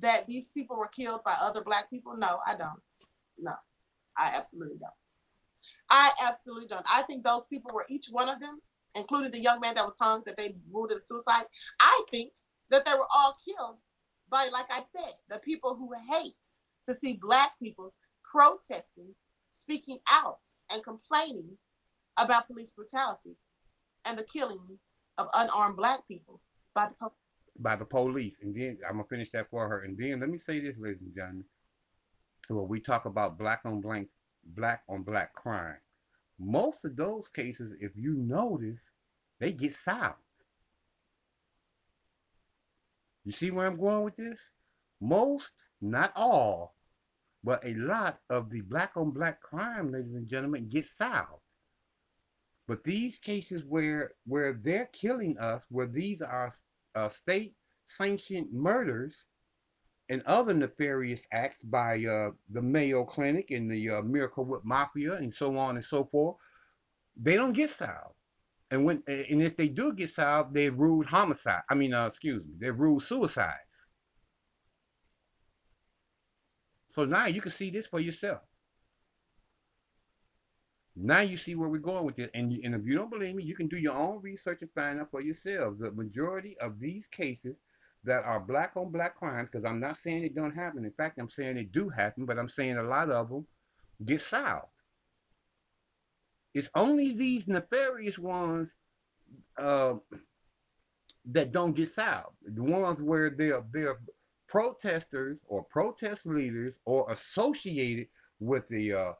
that 0.00 0.26
these 0.26 0.48
people 0.50 0.76
were 0.76 0.88
killed 0.88 1.22
by 1.24 1.34
other 1.40 1.62
black 1.62 1.90
people? 1.90 2.16
No, 2.16 2.38
I 2.46 2.56
don't. 2.56 2.80
No, 3.38 3.52
I 4.18 4.32
absolutely 4.34 4.78
don't. 4.78 4.92
I 5.90 6.10
absolutely 6.22 6.68
don't. 6.68 6.86
I 6.90 7.02
think 7.02 7.24
those 7.24 7.46
people 7.46 7.72
were 7.74 7.86
each 7.88 8.06
one 8.10 8.28
of 8.28 8.40
them, 8.40 8.60
including 8.94 9.30
the 9.30 9.40
young 9.40 9.60
man 9.60 9.74
that 9.74 9.84
was 9.84 9.96
hung, 10.00 10.22
that 10.26 10.36
they 10.36 10.54
ruled 10.70 10.92
as 10.92 11.06
suicide. 11.06 11.44
I 11.80 12.02
think 12.10 12.32
that 12.70 12.84
they 12.84 12.92
were 12.92 13.08
all 13.14 13.36
killed 13.44 13.78
by, 14.30 14.48
like 14.52 14.66
I 14.70 14.82
said, 14.96 15.14
the 15.28 15.38
people 15.38 15.74
who 15.74 15.90
hate 16.12 16.34
to 16.88 16.94
see 16.94 17.18
black 17.20 17.52
people 17.60 17.92
protesting, 18.24 19.14
speaking 19.50 19.98
out, 20.10 20.38
and 20.70 20.82
complaining 20.82 21.56
about 22.16 22.46
police 22.46 22.70
brutality 22.70 23.36
and 24.04 24.18
the 24.18 24.24
killings 24.24 24.80
of 25.18 25.28
unarmed 25.34 25.76
black 25.76 26.06
people 26.06 26.40
by 26.74 26.86
the 26.86 26.94
police 26.94 27.12
by 27.60 27.76
the 27.76 27.84
police. 27.84 28.38
And 28.42 28.54
then 28.54 28.78
I'm 28.86 28.96
gonna 28.96 29.08
finish 29.08 29.30
that 29.32 29.50
for 29.50 29.68
her. 29.68 29.82
And 29.82 29.96
then 29.96 30.20
let 30.20 30.28
me 30.28 30.38
say 30.38 30.60
this, 30.60 30.76
ladies 30.78 31.02
and 31.02 31.14
gentlemen. 31.14 31.44
When 32.48 32.66
we 32.66 32.80
talk 32.80 33.04
about 33.04 33.38
black 33.38 33.60
on 33.64 33.80
black 33.80 34.06
black 34.56 34.82
on 34.88 35.02
black 35.02 35.32
crime, 35.34 35.76
most 36.38 36.84
of 36.84 36.96
those 36.96 37.28
cases, 37.28 37.72
if 37.80 37.92
you 37.94 38.14
notice, 38.14 38.80
they 39.38 39.52
get 39.52 39.74
solved. 39.74 40.16
You 43.24 43.32
see 43.32 43.50
where 43.50 43.66
I'm 43.66 43.78
going 43.78 44.04
with 44.04 44.16
this? 44.16 44.40
Most, 45.00 45.50
not 45.80 46.12
all, 46.16 46.74
but 47.44 47.64
a 47.64 47.74
lot 47.74 48.18
of 48.30 48.50
the 48.50 48.62
black 48.62 48.92
on 48.96 49.10
black 49.10 49.40
crime, 49.40 49.92
ladies 49.92 50.14
and 50.14 50.26
gentlemen, 50.26 50.68
get 50.68 50.86
solved. 50.86 51.42
But 52.66 52.84
these 52.84 53.18
cases 53.18 53.62
where 53.64 54.12
where 54.26 54.52
they're 54.52 54.90
killing 54.92 55.38
us, 55.38 55.62
where 55.70 55.86
these 55.86 56.22
are 56.22 56.52
uh, 56.94 57.08
state 57.08 57.54
sanctioned 57.96 58.48
murders 58.52 59.14
and 60.08 60.22
other 60.26 60.52
nefarious 60.52 61.22
acts 61.32 61.58
by 61.62 62.04
uh, 62.04 62.30
the 62.50 62.60
Mayo 62.60 63.04
Clinic 63.04 63.50
and 63.50 63.70
the 63.70 63.90
uh, 63.90 64.02
Miracle 64.02 64.44
Whip 64.44 64.62
Mafia 64.64 65.14
and 65.14 65.34
so 65.34 65.56
on 65.56 65.76
and 65.76 65.84
so 65.84 66.08
forth, 66.10 66.36
they 67.20 67.36
don't 67.36 67.52
get 67.52 67.70
solved. 67.70 68.14
And 68.72 68.84
when 68.84 69.02
and 69.06 69.42
if 69.42 69.56
they 69.56 69.68
do 69.68 69.92
get 69.92 70.14
solved, 70.14 70.54
they 70.54 70.68
rule 70.68 71.04
homicide. 71.04 71.62
I 71.68 71.74
mean, 71.74 71.92
uh, 71.92 72.06
excuse 72.06 72.44
me, 72.44 72.54
they 72.60 72.70
rule 72.70 73.00
suicides. 73.00 73.56
So 76.90 77.04
now 77.04 77.26
you 77.26 77.40
can 77.40 77.52
see 77.52 77.70
this 77.70 77.86
for 77.86 78.00
yourself. 78.00 78.40
Now 80.96 81.20
you 81.20 81.36
see 81.36 81.54
where 81.54 81.68
we're 81.68 81.78
going 81.78 82.04
with 82.04 82.16
this. 82.16 82.30
And, 82.34 82.52
and 82.64 82.74
if 82.74 82.84
you 82.84 82.94
don't 82.94 83.10
believe 83.10 83.34
me, 83.34 83.44
you 83.44 83.54
can 83.54 83.68
do 83.68 83.76
your 83.76 83.94
own 83.94 84.20
research 84.22 84.58
and 84.60 84.70
find 84.74 85.00
out 85.00 85.10
for 85.10 85.20
yourselves. 85.20 85.78
The 85.80 85.92
majority 85.92 86.56
of 86.60 86.80
these 86.80 87.06
cases 87.06 87.56
that 88.04 88.24
are 88.24 88.40
black 88.40 88.72
on 88.76 88.90
black 88.90 89.16
crimes, 89.16 89.48
because 89.50 89.64
I'm 89.64 89.80
not 89.80 89.98
saying 90.02 90.24
it 90.24 90.34
don't 90.34 90.54
happen. 90.54 90.84
In 90.84 90.92
fact, 90.92 91.18
I'm 91.18 91.30
saying 91.30 91.58
it 91.58 91.72
do 91.72 91.88
happen, 91.88 92.24
but 92.24 92.38
I'm 92.38 92.48
saying 92.48 92.76
a 92.76 92.82
lot 92.82 93.10
of 93.10 93.28
them 93.28 93.46
get 94.04 94.20
solved. 94.20 94.66
It's 96.54 96.68
only 96.74 97.14
these 97.14 97.46
nefarious 97.46 98.18
ones 98.18 98.70
uh, 99.56 99.94
that 101.26 101.52
don't 101.52 101.76
get 101.76 101.92
solved. 101.92 102.36
The 102.44 102.62
ones 102.62 103.00
where 103.00 103.30
they're 103.30 103.62
they're 103.72 103.98
protesters 104.48 105.38
or 105.46 105.62
protest 105.62 106.26
leaders 106.26 106.74
or 106.84 107.12
associated 107.12 108.08
with 108.40 108.66
the 108.68 108.92
uh, 108.92 109.12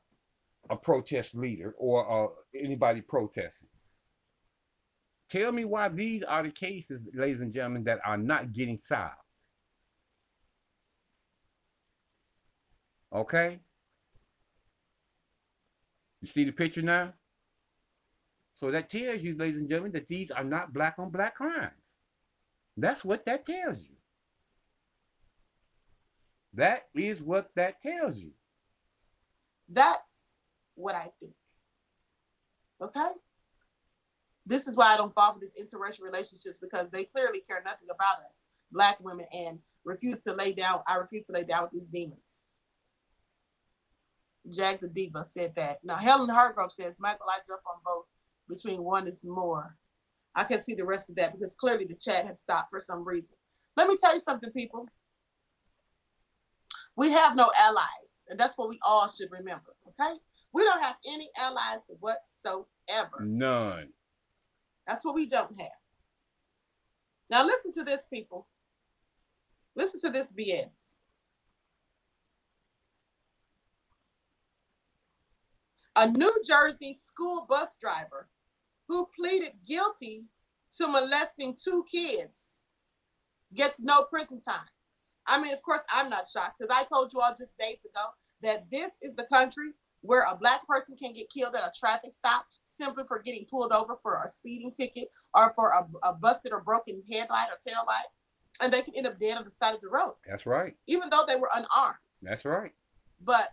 a 0.69 0.77
protest 0.77 1.35
leader 1.35 1.75
or 1.79 2.27
uh, 2.27 2.29
anybody 2.55 3.01
protesting. 3.01 3.69
Tell 5.31 5.53
me 5.53 5.65
why 5.65 5.89
these 5.89 6.23
are 6.25 6.43
the 6.43 6.51
cases, 6.51 7.01
ladies 7.15 7.41
and 7.41 7.55
gentlemen, 7.55 7.85
that 7.85 8.01
are 8.05 8.19
not 8.19 8.53
getting 8.53 8.79
solved. 8.79 9.15
Okay? 13.15 13.61
You 16.21 16.29
see 16.29 16.45
the 16.45 16.53
picture 16.53 16.83
now? 16.83 17.13
So 18.57 18.71
that 18.71 18.91
tells 18.91 19.23
you, 19.23 19.37
ladies 19.39 19.57
and 19.57 19.69
gentlemen, 19.69 19.93
that 19.93 20.09
these 20.09 20.31
are 20.31 20.45
not 20.45 20.73
black 20.73 20.97
on 20.99 21.11
black 21.11 21.37
crimes. 21.37 21.73
That's 22.77 23.05
what 23.05 23.25
that 23.27 23.47
tells 23.47 23.79
you. 23.79 23.97
That 26.55 26.89
is 26.95 27.21
what 27.21 27.51
that 27.57 27.81
tells 27.81 28.17
you. 28.17 28.33
That's 29.69 30.10
what 30.75 30.95
I 30.95 31.09
think. 31.21 31.33
Okay? 32.83 33.11
This 34.47 34.67
is 34.67 34.77
why 34.77 34.95
I 34.95 34.97
don't 34.97 35.15
fall 35.15 35.35
for 35.35 35.41
these 35.41 35.51
interracial 35.61 36.03
relationships 36.03 36.59
because 36.59 36.91
they 36.91 37.05
clearly 37.05 37.41
care 37.49 37.63
nothing 37.65 37.89
about 37.91 38.19
us, 38.25 38.37
black 38.73 38.99
women, 39.01 39.27
and 39.33 39.59
refuse 39.85 40.21
to 40.21 40.33
lay 40.33 40.53
down. 40.53 40.81
I 40.87 40.97
refuse 40.97 41.27
to 41.27 41.33
lay 41.33 41.45
down 41.45 41.65
with 41.65 41.73
these 41.73 41.87
demons. 41.87 42.21
Jack 44.51 44.81
the 44.81 44.89
Diva 44.89 45.25
said 45.25 45.55
that. 45.57 45.79
Now 45.85 45.97
Helen 45.97 46.31
Hargrove 46.31 46.73
says, 46.73 46.99
Michael, 47.01 47.27
I 47.29 47.39
jump 47.47 47.61
on 47.67 47.81
both 47.85 48.07
between 48.49 48.83
one 48.83 49.07
is 49.07 49.25
more. 49.25 49.77
I 50.35 50.45
can 50.45 50.63
see 50.63 50.75
the 50.75 50.85
rest 50.85 51.11
of 51.11 51.17
that 51.17 51.33
because 51.33 51.55
clearly 51.55 51.85
the 51.85 51.95
chat 51.95 52.27
has 52.27 52.41
stopped 52.41 52.71
for 52.71 52.81
some 52.81 53.07
reason. 53.07 53.37
Let 53.77 53.89
me 53.89 53.97
tell 53.97 54.15
you 54.15 54.21
something, 54.21 54.51
people. 54.51 54.89
We 56.97 57.11
have 57.11 57.37
no 57.37 57.51
allies, 57.59 58.19
and 58.29 58.39
that's 58.39 58.57
what 58.59 58.69
we 58.69 58.79
all 58.83 59.09
should 59.09 59.31
remember. 59.31 59.75
Okay, 59.89 60.17
we 60.53 60.65
don't 60.65 60.83
have 60.83 60.97
any 61.07 61.31
allies 61.37 61.81
whatsoever. 62.01 63.21
None. 63.21 63.89
That's 64.87 65.05
what 65.05 65.15
we 65.15 65.29
don't 65.29 65.57
have. 65.61 65.71
Now 67.29 67.45
listen 67.45 67.73
to 67.75 67.85
this, 67.85 68.07
people. 68.13 68.49
Listen 69.77 70.01
to 70.01 70.11
this 70.11 70.33
BS. 70.33 70.73
A 75.97 76.09
New 76.09 76.35
Jersey 76.47 76.95
school 76.95 77.47
bus 77.49 77.77
driver 77.81 78.29
who 78.89 79.09
pleaded 79.17 79.53
guilty 79.67 80.25
to 80.77 80.89
molesting 80.89 81.57
two 81.63 81.85
kids 81.91 82.59
gets 83.55 83.81
no 83.81 84.05
prison 84.05 84.41
time. 84.41 84.67
I 85.27 85.41
mean, 85.41 85.53
of 85.53 85.63
course, 85.63 85.83
I'm 85.93 86.11
not 86.11 86.27
shocked 86.27 86.57
because 86.59 86.75
I 86.75 86.85
told 86.85 87.13
you 87.13 87.21
all 87.21 87.35
just 87.37 87.57
days 87.59 87.79
ago 87.85 88.07
that 88.43 88.71
this 88.71 88.91
is 89.03 89.15
the 89.15 89.27
country 89.33 89.73
where 90.03 90.25
a 90.31 90.37
black 90.37 90.67
person 90.67 90.97
can 90.97 91.13
get 91.13 91.31
killed 91.31 91.55
at 91.55 91.63
a 91.63 91.73
traffic 91.79 92.13
stop 92.13 92.47
simply 92.65 93.05
for 93.07 93.21
getting 93.21 93.47
pulled 93.51 93.73
over 93.73 93.99
for 94.03 94.23
a 94.25 94.29
speeding 94.29 94.73
ticket 94.73 95.09
or 95.35 95.53
for 95.55 95.71
a, 95.71 95.87
a 96.09 96.15
busted 96.15 96.53
or 96.53 96.61
broken 96.61 97.03
headlight 97.11 97.49
or 97.51 97.59
tail 97.67 97.83
light, 97.87 98.07
and 98.61 98.73
they 98.73 98.83
can 98.83 98.95
end 98.95 99.07
up 99.07 99.19
dead 99.19 99.37
on 99.37 99.45
the 99.45 99.51
side 99.51 99.75
of 99.75 99.81
the 99.81 99.89
road. 99.89 100.15
That's 100.29 100.47
right. 100.47 100.75
Even 100.87 101.11
though 101.11 101.25
they 101.27 101.37
were 101.37 101.51
unarmed. 101.55 101.99
That's 102.23 102.45
right. 102.45 102.73
But 103.23 103.51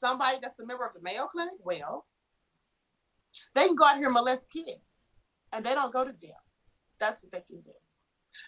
somebody 0.00 0.38
that's 0.40 0.58
a 0.58 0.66
member 0.66 0.86
of 0.86 0.94
the 0.94 1.02
Mayo 1.02 1.26
Clinic, 1.26 1.54
well, 1.60 2.06
they 3.54 3.66
can 3.66 3.76
go 3.76 3.84
out 3.84 3.96
here 3.96 4.06
and 4.06 4.14
molest 4.14 4.50
kids, 4.50 4.80
and 5.52 5.64
they 5.64 5.74
don't 5.74 5.92
go 5.92 6.04
to 6.04 6.12
jail. 6.12 6.30
That's 6.98 7.22
what 7.22 7.32
they 7.32 7.42
can 7.48 7.60
do. 7.60 7.72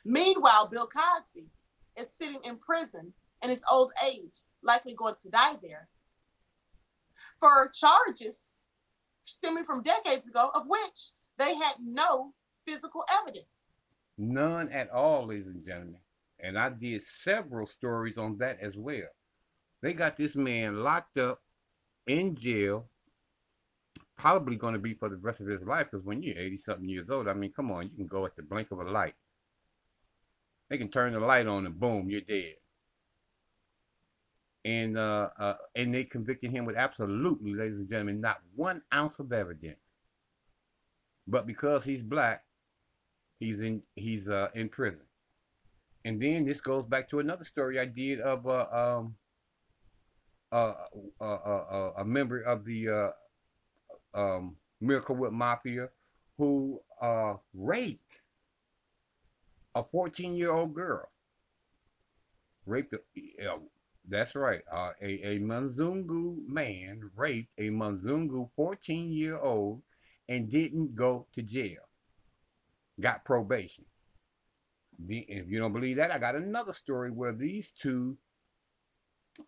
Meanwhile, 0.04 0.68
Bill 0.68 0.88
Cosby 0.88 1.46
is 1.98 2.06
sitting 2.20 2.40
in 2.44 2.58
prison 2.58 3.12
in 3.42 3.50
his 3.50 3.62
old 3.70 3.92
age, 4.06 4.44
likely 4.62 4.94
going 4.94 5.14
to 5.22 5.30
die 5.30 5.56
there, 5.62 5.88
for 7.40 7.70
charges 7.74 8.60
stemming 9.22 9.64
from 9.64 9.82
decades 9.82 10.28
ago, 10.28 10.50
of 10.54 10.64
which 10.66 11.10
they 11.38 11.54
had 11.54 11.74
no 11.80 12.32
physical 12.66 13.04
evidence. 13.20 13.46
None 14.16 14.70
at 14.70 14.90
all, 14.90 15.26
ladies 15.26 15.46
and 15.46 15.64
gentlemen. 15.64 16.00
And 16.40 16.58
I 16.58 16.70
did 16.70 17.02
several 17.24 17.66
stories 17.66 18.16
on 18.16 18.38
that 18.38 18.58
as 18.60 18.76
well. 18.76 19.08
They 19.82 19.92
got 19.92 20.16
this 20.16 20.34
man 20.34 20.82
locked 20.82 21.18
up 21.18 21.40
in 22.06 22.36
jail, 22.36 22.86
probably 24.16 24.56
going 24.56 24.74
to 24.74 24.80
be 24.80 24.94
for 24.94 25.08
the 25.08 25.16
rest 25.16 25.40
of 25.40 25.46
his 25.46 25.62
life. 25.62 25.88
Because 25.90 26.04
when 26.04 26.22
you're 26.22 26.38
80 26.38 26.58
something 26.58 26.88
years 26.88 27.10
old, 27.10 27.28
I 27.28 27.34
mean, 27.34 27.52
come 27.54 27.70
on, 27.70 27.84
you 27.84 27.96
can 27.96 28.06
go 28.06 28.26
at 28.26 28.34
the 28.36 28.42
blink 28.42 28.70
of 28.70 28.80
a 28.80 28.84
light. 28.84 29.14
They 30.68 30.78
can 30.78 30.90
turn 30.90 31.12
the 31.12 31.20
light 31.20 31.46
on 31.46 31.66
and 31.66 31.78
boom, 31.78 32.10
you're 32.10 32.20
dead. 32.20 32.54
And 34.68 34.98
uh, 34.98 35.30
uh, 35.40 35.54
and 35.76 35.94
they 35.94 36.04
convicted 36.04 36.50
him 36.50 36.66
with 36.66 36.76
absolutely, 36.76 37.54
ladies 37.54 37.78
and 37.78 37.88
gentlemen, 37.88 38.20
not 38.20 38.42
one 38.54 38.82
ounce 38.92 39.18
of 39.18 39.32
evidence. 39.32 39.78
But 41.26 41.46
because 41.46 41.84
he's 41.84 42.02
black, 42.02 42.44
he's 43.40 43.60
in 43.60 43.80
he's 43.94 44.28
uh, 44.28 44.48
in 44.54 44.68
prison. 44.68 45.06
And 46.04 46.20
then 46.20 46.44
this 46.44 46.60
goes 46.60 46.84
back 46.84 47.08
to 47.08 47.20
another 47.20 47.46
story 47.46 47.80
I 47.80 47.86
did 47.86 48.20
of 48.20 48.46
uh, 48.46 48.66
um, 48.70 49.14
uh, 50.52 50.74
uh, 51.18 51.92
a 51.96 52.04
member 52.04 52.42
of 52.42 52.66
the 52.66 53.14
um, 54.12 54.54
Miracle 54.82 55.16
Whip 55.16 55.32
Mafia 55.32 55.88
who 56.36 56.78
raped 57.54 58.20
a 59.74 59.82
14 59.82 60.36
year 60.36 60.52
old 60.52 60.74
girl. 60.74 61.08
Raped, 62.66 62.92
a, 62.92 62.98
that's 64.08 64.34
right, 64.34 64.62
uh, 64.72 64.92
a, 65.02 65.36
a 65.36 65.38
Mzungu 65.38 66.46
man 66.46 67.10
raped 67.14 67.50
a 67.58 67.68
Mzungu 67.68 68.48
14 68.56 69.12
year 69.12 69.38
old 69.38 69.82
and 70.28 70.50
didn't 70.50 70.94
go 70.94 71.26
to 71.34 71.42
jail. 71.42 71.82
Got 73.00 73.24
probation. 73.24 73.84
The, 75.06 75.18
if 75.28 75.48
you 75.48 75.58
don't 75.58 75.72
believe 75.72 75.96
that, 75.98 76.10
I 76.10 76.18
got 76.18 76.34
another 76.34 76.72
story 76.72 77.10
where 77.10 77.32
these 77.32 77.68
two 77.80 78.16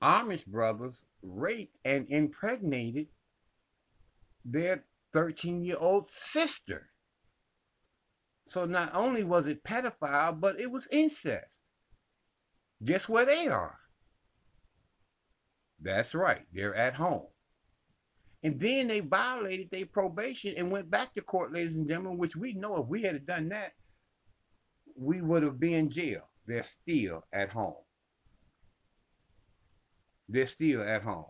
Amish 0.03 0.47
brothers 0.47 0.95
raped 1.23 1.77
and 1.85 2.07
impregnated 2.09 3.09
their 4.45 4.85
13 5.13 5.65
year 5.65 5.77
old 5.79 6.07
sister. 6.09 6.89
So 8.49 8.65
not 8.65 8.95
only 8.95 9.25
was 9.25 9.47
it 9.47 9.65
pedophile, 9.65 10.39
but 10.39 10.61
it 10.61 10.71
was 10.71 10.87
incest. 10.91 11.47
Guess 12.85 13.09
where 13.09 13.27
they 13.27 13.49
are? 13.49 13.80
That's 15.83 16.15
right, 16.15 16.43
they're 16.53 16.75
at 16.75 16.95
home. 16.95 17.27
And 18.43 18.59
then 18.59 18.89
they 18.89 19.01
violated 19.01 19.69
their 19.71 19.87
probation 19.87 20.55
and 20.57 20.71
went 20.71 20.91
back 20.91 21.15
to 21.15 21.21
court, 21.21 21.53
ladies 21.53 21.77
and 21.77 21.89
gentlemen, 21.89 22.19
which 22.19 22.37
we 22.37 22.55
know 22.55 22.83
if 22.83 22.87
we 22.87 23.03
had 23.03 23.27
done 23.27 23.51
that, 23.51 23.73
we 24.97 25.21
would 25.21 25.43
have 25.43 25.61
been 25.61 25.75
in 25.75 25.91
jail. 25.91 26.23
They're 26.47 26.65
still 26.65 27.25
at 27.33 27.51
home. 27.51 27.75
They're 30.29 30.47
still 30.47 30.83
at 30.83 31.03
home. 31.03 31.27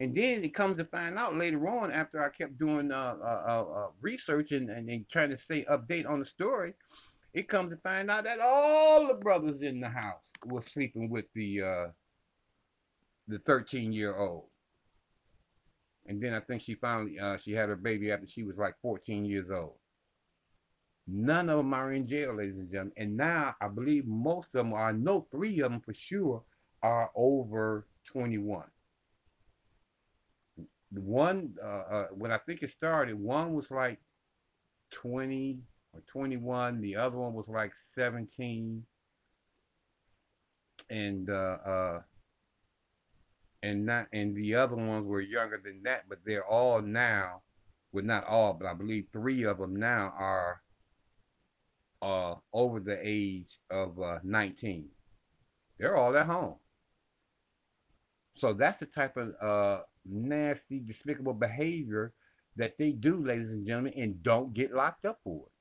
And 0.00 0.14
then 0.14 0.42
it 0.42 0.52
comes 0.52 0.78
to 0.78 0.84
find 0.84 1.16
out 1.16 1.36
later 1.38 1.68
on, 1.68 1.92
after 1.92 2.24
I 2.24 2.28
kept 2.28 2.58
doing 2.58 2.90
uh, 2.90 3.14
uh, 3.22 3.42
uh, 3.46 3.64
uh, 3.78 3.86
research 4.00 4.50
and, 4.50 4.68
and, 4.68 4.88
and 4.90 5.08
trying 5.08 5.30
to 5.30 5.38
stay 5.38 5.64
update 5.70 6.08
on 6.08 6.18
the 6.18 6.26
story, 6.26 6.74
it 7.34 7.48
comes 7.48 7.70
to 7.70 7.76
find 7.78 8.10
out 8.10 8.24
that 8.24 8.40
all 8.40 9.06
the 9.06 9.14
brothers 9.14 9.62
in 9.62 9.80
the 9.80 9.88
house 9.88 10.28
were 10.44 10.60
sleeping 10.60 11.08
with 11.08 11.26
the 11.34 11.62
uh, 11.62 11.86
the 13.28 13.38
13 13.40 13.92
year 13.92 14.16
old. 14.16 14.44
And 16.06 16.20
then 16.20 16.34
I 16.34 16.40
think 16.40 16.62
she 16.62 16.74
finally 16.74 17.18
uh, 17.18 17.36
she 17.38 17.52
had 17.52 17.68
her 17.68 17.76
baby 17.76 18.10
after 18.10 18.26
she 18.26 18.42
was 18.42 18.56
like 18.56 18.74
14 18.82 19.24
years 19.24 19.50
old. 19.50 19.74
None 21.06 21.48
of 21.48 21.58
them 21.58 21.74
are 21.74 21.92
in 21.92 22.06
jail, 22.06 22.36
ladies 22.36 22.58
and 22.58 22.70
gentlemen. 22.70 22.92
And 22.96 23.16
now 23.16 23.54
I 23.60 23.68
believe 23.68 24.06
most 24.06 24.46
of 24.46 24.52
them, 24.52 24.72
are, 24.72 24.88
I 24.90 24.92
know 24.92 25.26
three 25.32 25.60
of 25.60 25.70
them 25.70 25.80
for 25.80 25.94
sure, 25.94 26.42
are 26.82 27.10
over 27.14 27.86
21. 28.06 28.64
The 30.92 31.00
one, 31.00 31.54
uh, 31.62 31.66
uh, 31.66 32.06
when 32.12 32.30
I 32.30 32.38
think 32.38 32.62
it 32.62 32.70
started, 32.70 33.18
one 33.18 33.54
was 33.54 33.70
like 33.70 33.98
20 34.92 35.58
or 35.94 36.00
21. 36.12 36.80
The 36.80 36.96
other 36.96 37.16
one 37.16 37.34
was 37.34 37.48
like 37.48 37.72
17. 37.94 38.84
And 40.90 41.30
uh, 41.30 41.56
uh, 41.66 42.00
and 43.62 43.86
not 43.86 44.08
and 44.12 44.36
the 44.36 44.54
other 44.54 44.76
ones 44.76 45.06
were 45.06 45.20
younger 45.20 45.60
than 45.62 45.82
that, 45.84 46.08
but 46.08 46.18
they're 46.24 46.46
all 46.46 46.82
now, 46.82 47.42
well 47.92 48.04
not 48.04 48.26
all, 48.26 48.54
but 48.54 48.66
I 48.66 48.74
believe 48.74 49.06
three 49.12 49.44
of 49.44 49.58
them 49.58 49.76
now 49.76 50.12
are 50.18 50.62
uh 52.02 52.34
over 52.52 52.80
the 52.80 52.98
age 53.02 53.58
of 53.70 54.00
uh, 54.00 54.18
19. 54.24 54.88
They're 55.78 55.96
all 55.96 56.16
at 56.16 56.26
home. 56.26 56.56
So 58.36 58.52
that's 58.52 58.80
the 58.80 58.86
type 58.86 59.16
of 59.16 59.34
uh, 59.42 59.82
nasty, 60.06 60.80
despicable 60.80 61.34
behavior 61.34 62.12
that 62.56 62.76
they 62.78 62.92
do, 62.92 63.24
ladies 63.24 63.48
and 63.48 63.66
gentlemen, 63.66 63.94
and 63.96 64.22
don't 64.22 64.54
get 64.54 64.72
locked 64.72 65.04
up 65.04 65.18
for 65.24 65.46
it. 65.46 65.52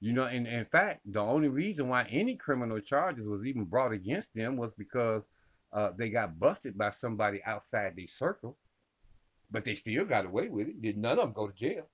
You 0.00 0.14
know, 0.14 0.24
and 0.24 0.46
in 0.46 0.64
fact, 0.64 1.00
the 1.04 1.20
only 1.20 1.48
reason 1.48 1.88
why 1.88 2.04
any 2.10 2.34
criminal 2.34 2.80
charges 2.80 3.26
was 3.26 3.44
even 3.44 3.64
brought 3.64 3.92
against 3.92 4.28
them 4.34 4.56
was 4.56 4.72
because 4.78 5.22
uh, 5.72 5.90
they 5.96 6.08
got 6.08 6.38
busted 6.38 6.76
by 6.76 6.90
somebody 6.90 7.42
outside 7.44 7.94
their 7.96 8.08
circle, 8.08 8.56
but 9.50 9.64
they 9.64 9.74
still 9.74 10.06
got 10.06 10.24
away 10.24 10.48
with 10.48 10.68
it. 10.68 10.80
Did 10.80 10.96
none 10.96 11.18
of 11.18 11.24
them 11.24 11.32
go 11.34 11.48
to 11.48 11.52
jail? 11.54 11.86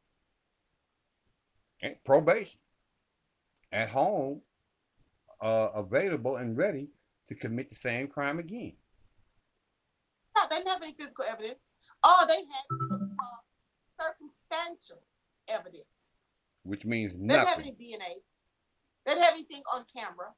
And 1.83 1.97
probation 2.05 2.61
at 3.73 3.89
home, 3.89 4.41
uh, 5.43 5.71
available 5.75 6.37
and 6.37 6.57
ready 6.57 6.89
to 7.29 7.35
commit 7.35 7.71
the 7.71 7.77
same 7.77 8.07
crime 8.07 8.39
again. 8.39 8.73
No, 10.37 10.43
they 10.49 10.57
didn't 10.59 10.69
have 10.69 10.83
any 10.83 10.95
physical 10.95 11.25
evidence. 11.29 11.59
All 12.05 12.27
they 12.27 12.35
had 12.35 12.67
was 12.71 13.01
uh, 13.03 14.05
circumstantial 14.05 15.03
evidence. 15.49 15.96
Which 16.67 16.85
means 16.85 17.13
They 17.13 17.29
didn't 17.29 17.47
have 17.47 17.61
any 17.61 17.73
DNA. 17.73 18.23
They 19.05 19.13
didn't 19.13 19.23
have 19.23 19.35
anything 19.35 19.63
on 19.73 19.85
camera. 19.95 20.35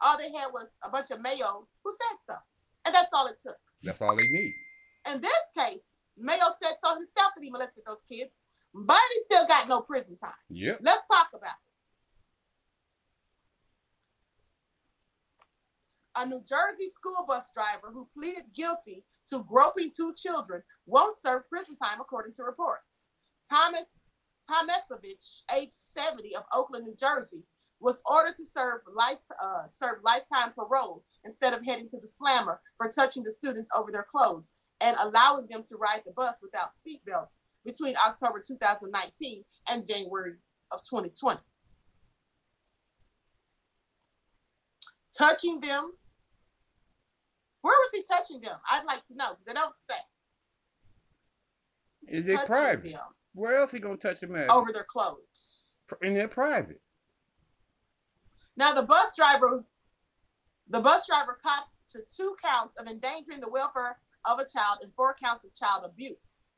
All 0.00 0.16
they 0.16 0.30
had 0.30 0.48
was 0.52 0.72
a 0.84 0.88
bunch 0.88 1.10
of 1.10 1.20
Mayo 1.20 1.66
who 1.82 1.92
said 1.92 2.16
so. 2.26 2.34
And 2.86 2.94
that's 2.94 3.12
all 3.12 3.26
it 3.26 3.36
took. 3.42 3.56
That's 3.82 4.00
all 4.00 4.16
they 4.16 4.28
need. 4.28 4.54
In 5.12 5.20
this 5.20 5.32
case, 5.58 5.82
Mayo 6.16 6.44
said 6.62 6.74
so 6.82 6.94
himself 6.94 7.32
that 7.34 7.42
he 7.42 7.50
molested 7.50 7.82
those 7.86 8.02
kids, 8.10 8.30
but 8.72 9.00
he 9.14 9.20
still 9.24 9.46
got 9.48 9.68
no 9.68 9.80
prison 9.80 10.16
time. 10.16 10.32
Yep. 10.50 10.78
Let's 10.82 11.02
talk 11.08 11.28
about 11.34 11.48
it. 11.48 11.64
A 16.16 16.26
New 16.26 16.42
Jersey 16.48 16.90
school 16.92 17.24
bus 17.26 17.50
driver 17.52 17.90
who 17.92 18.08
pleaded 18.16 18.44
guilty 18.54 19.04
to 19.26 19.44
groping 19.48 19.90
two 19.94 20.12
children 20.14 20.62
won't 20.86 21.16
serve 21.16 21.48
prison 21.48 21.76
time, 21.76 22.00
according 22.00 22.34
to 22.34 22.44
reports. 22.44 22.82
Thomas 23.50 23.86
Tomasovich, 24.50 25.42
age 25.56 25.70
70 25.96 26.36
of 26.36 26.44
Oakland, 26.52 26.86
New 26.86 26.96
Jersey, 26.96 27.44
was 27.80 28.02
ordered 28.06 28.34
to 28.36 28.46
serve 28.46 28.80
life 28.92 29.18
uh, 29.42 29.64
serve 29.68 29.96
lifetime 30.02 30.52
parole 30.54 31.04
instead 31.24 31.52
of 31.52 31.64
heading 31.64 31.88
to 31.88 32.00
the 32.00 32.08
slammer 32.08 32.60
for 32.76 32.90
touching 32.90 33.22
the 33.22 33.32
students 33.32 33.68
over 33.76 33.90
their 33.92 34.06
clothes 34.10 34.54
and 34.80 34.96
allowing 35.00 35.46
them 35.48 35.62
to 35.62 35.76
ride 35.76 36.02
the 36.04 36.12
bus 36.12 36.36
without 36.42 36.70
seatbelts 36.86 37.36
between 37.64 37.94
October 38.06 38.42
2019 38.46 39.44
and 39.68 39.86
January 39.86 40.34
of 40.70 40.80
2020. 40.82 41.40
Touching 45.16 45.60
them. 45.60 45.92
Where 47.62 47.72
was 47.72 47.90
he 47.94 48.02
touching 48.10 48.40
them? 48.40 48.58
I'd 48.70 48.84
like 48.84 49.06
to 49.06 49.14
know 49.14 49.30
because 49.30 49.44
they 49.46 49.54
don't 49.54 49.74
say. 49.88 49.96
Is 52.08 52.28
it 52.28 52.36
Touching 52.36 52.46
private? 52.46 52.92
them 52.92 53.13
Where 53.34 53.56
else 53.56 53.72
he 53.72 53.80
gonna 53.80 53.96
touch 53.96 54.20
them 54.20 54.36
at? 54.36 54.48
over 54.48 54.72
their 54.72 54.84
clothes. 54.84 55.18
In 56.02 56.14
their 56.14 56.28
private. 56.28 56.80
Now 58.56 58.72
the 58.72 58.82
bus 58.82 59.14
driver, 59.16 59.64
the 60.68 60.80
bus 60.80 61.06
driver 61.06 61.38
caught 61.42 61.68
to 61.90 62.00
two 62.16 62.36
counts 62.42 62.80
of 62.80 62.86
endangering 62.86 63.40
the 63.40 63.50
welfare 63.50 63.98
of 64.24 64.38
a 64.38 64.46
child 64.46 64.78
and 64.82 64.92
four 64.94 65.14
counts 65.22 65.44
of 65.44 65.52
child 65.54 65.84
abuse. 65.84 66.48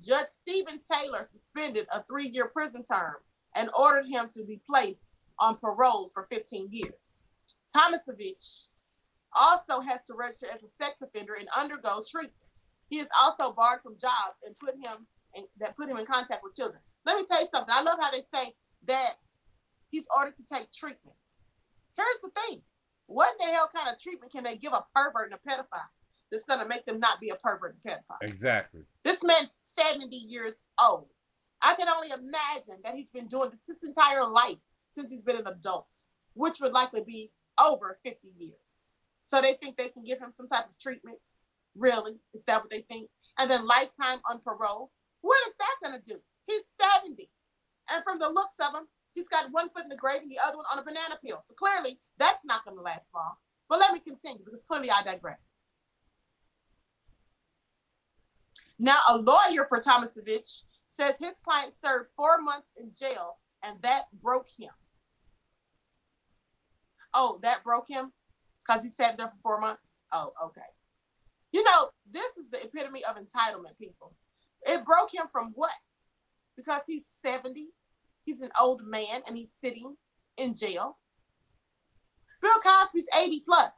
Judge 0.00 0.28
Stephen 0.28 0.78
Taylor 0.90 1.24
suspended 1.24 1.86
a 1.92 2.02
three-year 2.04 2.48
prison 2.48 2.82
term 2.82 3.16
and 3.54 3.68
ordered 3.78 4.06
him 4.06 4.28
to 4.34 4.44
be 4.44 4.60
placed 4.66 5.06
on 5.38 5.58
parole 5.58 6.10
for 6.14 6.26
15 6.30 6.68
years. 6.70 7.20
Tomasovich 7.74 8.68
also 9.32 9.80
has 9.80 10.02
to 10.06 10.14
register 10.14 10.46
as 10.46 10.62
a 10.62 10.68
sex 10.82 11.02
offender 11.02 11.34
and 11.34 11.48
undergo 11.56 12.02
treatment. 12.08 12.34
He 12.88 12.98
is 12.98 13.08
also 13.20 13.52
barred 13.52 13.82
from 13.82 13.98
jobs 14.00 14.38
and 14.44 14.58
put 14.58 14.74
him 14.74 15.06
in, 15.34 15.44
that 15.58 15.76
put 15.76 15.88
him 15.88 15.96
in 15.96 16.06
contact 16.06 16.42
with 16.42 16.54
children. 16.54 16.80
Let 17.04 17.16
me 17.16 17.24
tell 17.28 17.40
you 17.40 17.48
something. 17.52 17.74
I 17.74 17.82
love 17.82 17.98
how 18.00 18.10
they 18.10 18.22
say 18.32 18.54
that 18.86 19.14
he's 19.90 20.06
ordered 20.16 20.36
to 20.36 20.44
take 20.46 20.72
treatment. 20.72 21.16
Here's 21.96 22.20
the 22.22 22.30
thing. 22.40 22.62
What 23.06 23.34
the 23.38 23.46
hell 23.46 23.68
kind 23.74 23.88
of 23.88 24.00
treatment 24.00 24.32
can 24.32 24.44
they 24.44 24.56
give 24.56 24.72
a 24.72 24.84
pervert 24.94 25.32
and 25.32 25.34
a 25.34 25.48
pedophile 25.48 25.90
that's 26.30 26.44
going 26.44 26.60
to 26.60 26.68
make 26.68 26.86
them 26.86 27.00
not 27.00 27.20
be 27.20 27.30
a 27.30 27.34
pervert 27.36 27.74
and 27.74 27.92
pedophile? 27.92 28.18
Exactly. 28.22 28.82
This 29.04 29.24
man's 29.24 29.52
70 29.76 30.14
years 30.14 30.62
old. 30.80 31.08
I 31.62 31.74
can 31.74 31.88
only 31.88 32.08
imagine 32.08 32.80
that 32.84 32.94
he's 32.94 33.10
been 33.10 33.26
doing 33.28 33.50
this 33.50 33.60
his 33.66 33.82
entire 33.82 34.24
life 34.24 34.58
since 34.94 35.10
he's 35.10 35.22
been 35.22 35.36
an 35.36 35.46
adult, 35.46 35.94
which 36.34 36.60
would 36.60 36.72
likely 36.72 37.02
be 37.02 37.32
over 37.62 37.98
50 38.04 38.28
years. 38.38 38.94
So 39.20 39.40
they 39.40 39.54
think 39.54 39.76
they 39.76 39.88
can 39.88 40.04
give 40.04 40.18
him 40.18 40.32
some 40.36 40.48
type 40.48 40.66
of 40.66 40.78
treatment. 40.78 41.18
Really? 41.76 42.14
Is 42.34 42.42
that 42.46 42.62
what 42.62 42.70
they 42.70 42.80
think? 42.80 43.10
And 43.38 43.50
then 43.50 43.66
lifetime 43.66 44.20
on 44.28 44.40
parole? 44.40 44.90
What 45.20 45.38
is 45.48 45.54
that 45.58 45.88
going 45.88 46.00
to 46.00 46.06
do? 46.06 46.20
He's 46.46 46.62
70. 46.80 47.28
And 47.92 48.04
from 48.04 48.18
the 48.18 48.28
looks 48.28 48.54
of 48.60 48.74
him, 48.74 48.86
he's 49.14 49.28
got 49.28 49.50
one 49.50 49.68
foot 49.70 49.84
in 49.84 49.88
the 49.88 49.96
grave 49.96 50.22
and 50.22 50.30
the 50.30 50.38
other 50.44 50.56
one 50.56 50.66
on 50.72 50.78
a 50.78 50.84
banana 50.84 51.18
peel. 51.24 51.40
So 51.44 51.54
clearly, 51.54 51.98
that's 52.18 52.44
not 52.44 52.64
going 52.64 52.76
to 52.76 52.82
last 52.82 53.06
long. 53.14 53.34
But 53.68 53.80
let 53.80 53.92
me 53.92 54.00
continue 54.00 54.44
because 54.44 54.64
clearly 54.64 54.90
I 54.90 55.02
digress. 55.02 55.38
Now, 58.78 58.98
a 59.08 59.18
lawyer 59.18 59.66
for 59.68 59.80
Tomasovich 59.80 60.62
says 60.86 61.14
his 61.20 61.36
client 61.44 61.74
served 61.74 62.10
four 62.16 62.40
months 62.40 62.68
in 62.76 62.92
jail 62.98 63.36
and 63.62 63.80
that 63.82 64.04
broke 64.22 64.46
him. 64.58 64.70
Oh, 67.12 67.38
that 67.42 67.62
broke 67.62 67.88
him? 67.88 68.12
Because 68.64 68.82
he 68.82 68.90
sat 68.90 69.18
there 69.18 69.28
for 69.28 69.42
four 69.42 69.60
months? 69.60 69.88
Oh, 70.12 70.32
okay. 70.46 70.60
You 71.52 71.64
know, 71.64 71.90
this 72.10 72.36
is 72.36 72.50
the 72.50 72.62
epitome 72.64 73.04
of 73.04 73.16
entitlement, 73.16 73.76
people. 73.78 74.14
It 74.66 74.84
broke 74.84 75.14
him 75.14 75.26
from 75.32 75.52
what? 75.54 75.72
Because 76.56 76.82
he's 76.86 77.04
70, 77.24 77.68
he's 78.24 78.40
an 78.42 78.50
old 78.60 78.82
man, 78.84 79.22
and 79.26 79.36
he's 79.36 79.52
sitting 79.62 79.96
in 80.36 80.54
jail. 80.54 80.98
Bill 82.42 82.58
Cosby's 82.62 83.08
80 83.18 83.42
plus, 83.46 83.72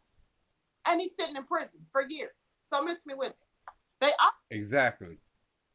and 0.88 1.00
he's 1.00 1.14
sitting 1.18 1.36
in 1.36 1.44
prison 1.44 1.80
for 1.90 2.02
years. 2.08 2.30
So 2.64 2.82
miss 2.82 3.04
me 3.06 3.14
with 3.14 3.30
it. 3.30 3.36
They 4.00 4.08
are 4.08 4.32
Exactly. 4.50 5.18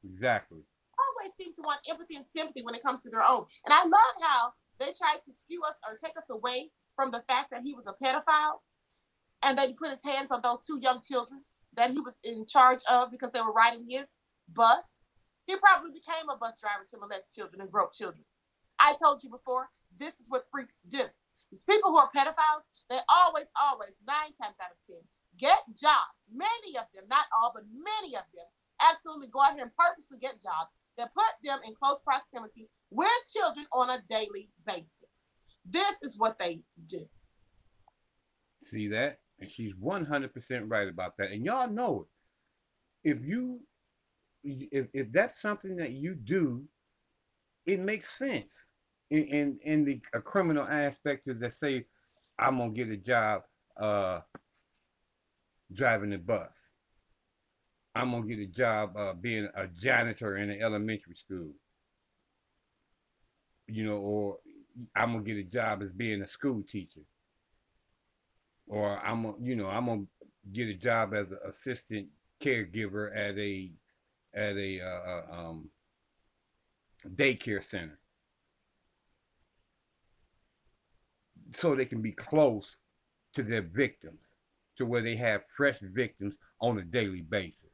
Exactly. 0.03 0.59
always 0.99 1.33
seem 1.39 1.53
to 1.53 1.61
want 1.61 1.79
empathy 1.89 2.15
and 2.15 2.25
sympathy 2.35 2.61
when 2.63 2.75
it 2.75 2.83
comes 2.83 3.01
to 3.03 3.09
their 3.09 3.27
own. 3.27 3.45
And 3.65 3.73
I 3.73 3.83
love 3.83 4.15
how 4.21 4.53
they 4.79 4.93
tried 4.93 5.19
to 5.25 5.33
skew 5.33 5.61
us 5.63 5.75
or 5.87 5.97
take 6.03 6.17
us 6.17 6.29
away 6.29 6.69
from 6.95 7.11
the 7.11 7.23
fact 7.27 7.51
that 7.51 7.61
he 7.61 7.73
was 7.73 7.87
a 7.87 7.93
pedophile 8.03 8.59
and 9.43 9.57
that 9.57 9.67
he 9.67 9.73
put 9.73 9.89
his 9.89 9.99
hands 10.03 10.31
on 10.31 10.41
those 10.41 10.61
two 10.61 10.79
young 10.81 11.01
children 11.01 11.41
that 11.75 11.91
he 11.91 11.99
was 11.99 12.17
in 12.23 12.45
charge 12.45 12.79
of 12.89 13.11
because 13.11 13.31
they 13.31 13.41
were 13.41 13.53
riding 13.53 13.85
his 13.87 14.05
bus. 14.53 14.79
He 15.47 15.55
probably 15.55 15.91
became 15.91 16.29
a 16.29 16.37
bus 16.37 16.59
driver 16.59 16.85
to 16.91 16.97
molest 16.97 17.33
children 17.33 17.61
and 17.61 17.71
grope 17.71 17.93
children. 17.93 18.23
I 18.79 18.93
told 19.01 19.23
you 19.23 19.29
before, 19.29 19.69
this 19.97 20.13
is 20.19 20.29
what 20.29 20.45
freaks 20.51 20.83
do. 20.87 21.03
These 21.51 21.63
people 21.63 21.91
who 21.91 21.97
are 21.97 22.11
pedophiles, 22.13 22.67
they 22.89 22.99
always, 23.09 23.47
always, 23.55 23.95
nine 24.05 24.35
times 24.35 24.59
out 24.61 24.75
of 24.75 24.79
ten, 24.85 25.01
get 25.39 25.63
jobs. 25.73 26.19
Many 26.29 26.77
of 26.77 26.85
them, 26.93 27.05
not 27.09 27.25
all, 27.31 27.51
but 27.55 27.63
many 27.71 28.15
of 28.15 28.27
them, 28.35 28.45
absolutely 28.83 29.29
go 29.29 29.41
out 29.41 29.55
here 29.55 29.63
and 29.63 29.71
purposely 29.79 30.19
get 30.19 30.41
jobs 30.43 30.69
that 30.97 31.13
put 31.13 31.31
them 31.43 31.59
in 31.65 31.73
close 31.75 32.01
proximity 32.01 32.69
with 32.91 33.07
children 33.33 33.65
on 33.71 33.89
a 33.89 34.03
daily 34.07 34.49
basis. 34.65 34.85
This 35.65 36.01
is 36.03 36.17
what 36.17 36.37
they 36.37 36.61
do. 36.87 37.07
See 38.63 38.87
that? 38.89 39.19
And 39.39 39.49
she's 39.49 39.73
100% 39.73 40.29
right 40.67 40.87
about 40.87 41.15
that. 41.17 41.31
And 41.31 41.45
y'all 41.45 41.69
know 41.69 42.07
it. 43.03 43.11
If 43.11 43.23
you, 43.23 43.61
if, 44.71 44.87
if 44.93 45.11
that's 45.11 45.41
something 45.41 45.75
that 45.77 45.91
you 45.91 46.15
do, 46.15 46.63
it 47.65 47.79
makes 47.79 48.17
sense 48.17 48.63
in, 49.09 49.23
in, 49.23 49.59
in 49.63 49.85
the 49.85 50.01
a 50.13 50.21
criminal 50.21 50.65
aspect 50.65 51.27
of 51.27 51.39
that 51.39 51.55
say, 51.55 51.85
I'm 52.39 52.57
to 52.57 52.69
get 52.69 52.89
a 52.89 52.97
job 52.97 53.43
uh, 53.79 54.21
driving 55.73 56.11
the 56.11 56.17
bus. 56.17 56.51
I'm 57.95 58.11
to 58.11 58.27
get 58.27 58.39
a 58.39 58.51
job 58.51 58.95
uh, 58.95 59.13
being 59.13 59.49
a 59.55 59.67
janitor 59.67 60.37
in 60.37 60.51
an 60.51 60.61
elementary 60.61 61.15
school. 61.15 61.51
You 63.67 63.85
know, 63.85 63.97
or 63.97 64.37
I'm 64.95 65.13
to 65.13 65.19
get 65.19 65.37
a 65.37 65.49
job 65.49 65.81
as 65.81 65.91
being 65.91 66.21
a 66.21 66.27
school 66.27 66.63
teacher 66.69 67.01
or 68.67 68.99
I'm 69.03 69.25
a, 69.25 69.33
you 69.41 69.55
know 69.55 69.67
I'm 69.67 69.85
gonna 69.85 70.03
get 70.51 70.67
a 70.67 70.73
job 70.73 71.13
as 71.13 71.31
an 71.31 71.39
assistant 71.47 72.07
caregiver 72.41 73.15
at 73.15 73.37
a 73.37 73.71
at 74.33 74.55
a 74.55 74.81
uh, 74.81 74.85
uh, 74.85 75.23
um, 75.31 75.69
daycare 77.15 77.63
center, 77.63 77.99
so 81.55 81.75
they 81.75 81.85
can 81.85 82.01
be 82.01 82.11
close 82.11 82.77
to 83.33 83.43
their 83.43 83.61
victims, 83.61 84.19
to 84.77 84.85
where 84.85 85.01
they 85.01 85.15
have 85.15 85.41
fresh 85.55 85.77
victims 85.81 86.33
on 86.61 86.79
a 86.79 86.83
daily 86.83 87.21
basis. 87.21 87.69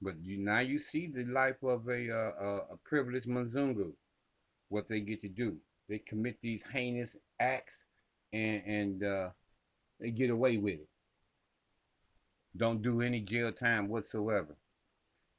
But 0.00 0.14
you 0.20 0.38
now 0.38 0.58
you 0.58 0.78
see 0.78 1.06
the 1.06 1.24
life 1.24 1.62
of 1.62 1.88
a 1.88 2.10
uh, 2.10 2.42
a, 2.72 2.76
privileged 2.84 3.28
Mzungu, 3.28 3.92
what 4.68 4.88
they 4.88 5.00
get 5.00 5.20
to 5.20 5.28
do. 5.28 5.56
They 5.88 5.98
commit 5.98 6.38
these 6.42 6.62
heinous 6.72 7.14
acts 7.38 7.76
and 8.32 8.62
and 8.66 9.04
uh, 9.04 9.28
they 10.00 10.10
get 10.10 10.30
away 10.30 10.56
with 10.56 10.80
it. 10.80 10.88
Don't 12.56 12.82
do 12.82 13.00
any 13.00 13.20
jail 13.20 13.52
time 13.52 13.88
whatsoever. 13.88 14.56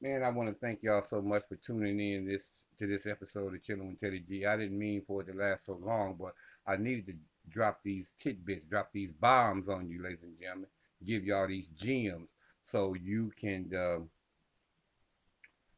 Man, 0.00 0.22
I 0.22 0.30
want 0.30 0.48
to 0.48 0.54
thank 0.60 0.82
y'all 0.82 1.04
so 1.08 1.22
much 1.22 1.44
for 1.48 1.56
tuning 1.56 1.98
in 1.98 2.26
this 2.26 2.42
to 2.78 2.86
this 2.86 3.06
episode 3.06 3.54
of 3.54 3.62
Chilling 3.64 3.88
with 3.88 4.00
Teddy 4.00 4.24
G. 4.28 4.44
I 4.44 4.56
didn't 4.56 4.78
mean 4.78 5.02
for 5.06 5.22
it 5.22 5.26
to 5.26 5.38
last 5.38 5.66
so 5.66 5.78
long, 5.82 6.16
but 6.18 6.34
I 6.66 6.76
needed 6.76 7.06
to 7.06 7.14
drop 7.48 7.80
these 7.84 8.06
tidbits, 8.20 8.66
drop 8.68 8.90
these 8.92 9.12
bombs 9.20 9.68
on 9.68 9.88
you, 9.88 10.02
ladies 10.02 10.22
and 10.22 10.38
gentlemen, 10.38 10.68
give 11.06 11.24
y'all 11.24 11.46
these 11.46 11.68
gems 11.80 12.28
so 12.70 12.94
you 12.94 13.32
can 13.40 13.70
uh, 13.74 14.00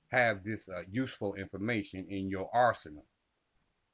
have 0.09 0.43
this 0.43 0.69
uh, 0.69 0.83
useful 0.91 1.35
information 1.35 2.07
in 2.09 2.29
your 2.29 2.49
arsenal. 2.55 3.05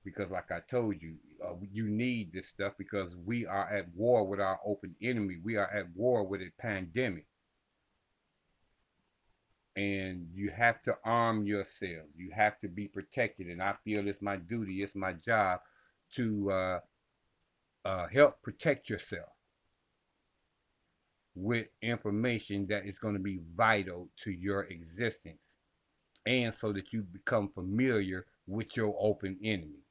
Because, 0.04 0.30
like 0.30 0.50
I 0.50 0.60
told 0.70 1.00
you, 1.00 1.16
uh, 1.44 1.54
you 1.72 1.88
need 1.88 2.32
this 2.32 2.48
stuff 2.48 2.72
because 2.78 3.14
we 3.24 3.46
are 3.46 3.68
at 3.72 3.86
war 3.94 4.26
with 4.26 4.40
our 4.40 4.58
open 4.64 4.94
enemy. 5.02 5.38
We 5.42 5.56
are 5.56 5.70
at 5.70 5.94
war 5.94 6.24
with 6.24 6.40
a 6.40 6.50
pandemic. 6.58 7.26
And 9.76 10.28
you 10.34 10.50
have 10.50 10.82
to 10.82 10.96
arm 11.04 11.46
yourself. 11.46 12.06
You 12.16 12.30
have 12.34 12.58
to 12.60 12.68
be 12.68 12.88
protected. 12.88 13.48
And 13.48 13.62
I 13.62 13.74
feel 13.84 14.06
it's 14.08 14.22
my 14.22 14.36
duty, 14.36 14.82
it's 14.82 14.94
my 14.94 15.14
job 15.14 15.60
to 16.16 16.50
uh, 16.52 16.80
uh, 17.84 18.06
help 18.08 18.42
protect 18.42 18.90
yourself 18.90 19.28
with 21.34 21.66
information 21.82 22.66
that 22.68 22.86
is 22.86 22.98
going 22.98 23.14
to 23.14 23.20
be 23.20 23.40
vital 23.56 24.08
to 24.24 24.30
your 24.30 24.64
existence 24.64 25.38
and 26.26 26.54
so 26.54 26.72
that 26.72 26.92
you 26.92 27.02
become 27.02 27.50
familiar 27.54 28.26
with 28.46 28.76
your 28.76 28.96
open 29.00 29.38
enemy. 29.44 29.81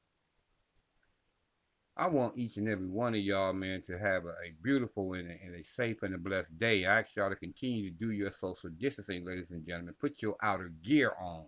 I 1.94 2.06
want 2.06 2.38
each 2.38 2.56
and 2.56 2.68
every 2.68 2.86
one 2.86 3.14
of 3.14 3.20
y'all, 3.20 3.52
man, 3.52 3.82
to 3.82 3.98
have 3.98 4.24
a, 4.24 4.30
a 4.30 4.54
beautiful 4.62 5.12
and 5.12 5.28
a, 5.30 5.34
and 5.44 5.54
a, 5.54 5.64
safe 5.76 6.02
and 6.02 6.14
a 6.14 6.18
blessed 6.18 6.58
day. 6.58 6.86
I 6.86 7.00
ask 7.00 7.10
y'all 7.14 7.28
to 7.28 7.36
continue 7.36 7.90
to 7.90 7.96
do 7.96 8.12
your 8.12 8.32
social 8.40 8.70
distancing, 8.80 9.26
ladies 9.26 9.50
and 9.50 9.66
gentlemen. 9.66 9.94
Put 10.00 10.22
your 10.22 10.36
outer 10.42 10.72
gear 10.82 11.12
on. 11.20 11.44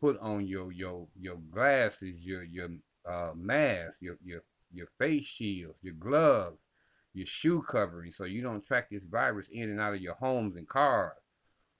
Put 0.00 0.20
on 0.20 0.46
your 0.46 0.70
your 0.70 1.08
your 1.18 1.36
glasses, 1.50 2.14
your 2.20 2.44
your 2.44 2.68
uh, 3.08 3.32
mask, 3.34 3.96
your 4.00 4.18
your 4.24 4.42
your 4.72 4.86
face 4.98 5.26
shields, 5.26 5.78
your 5.82 5.94
gloves, 5.94 6.58
your 7.12 7.26
shoe 7.26 7.62
covering, 7.62 8.12
so 8.12 8.22
you 8.22 8.42
don't 8.42 8.64
track 8.64 8.90
this 8.90 9.02
virus 9.10 9.48
in 9.50 9.70
and 9.70 9.80
out 9.80 9.94
of 9.94 10.00
your 10.00 10.14
homes 10.14 10.54
and 10.54 10.68
cars 10.68 11.16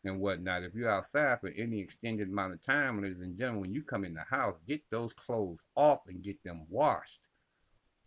and 0.04 0.20
whatnot. 0.20 0.64
If 0.64 0.74
you're 0.74 0.90
outside 0.90 1.40
for 1.40 1.50
any 1.50 1.78
extended 1.78 2.28
amount 2.28 2.54
of 2.54 2.64
time, 2.64 3.00
ladies 3.00 3.20
and 3.20 3.38
gentlemen, 3.38 3.60
when 3.60 3.74
you 3.74 3.82
come 3.82 4.04
in 4.04 4.14
the 4.14 4.22
house, 4.22 4.56
get 4.66 4.82
those 4.90 5.12
clothes 5.24 5.58
off 5.76 6.00
and 6.08 6.22
get 6.22 6.42
them 6.42 6.62
washed. 6.68 7.20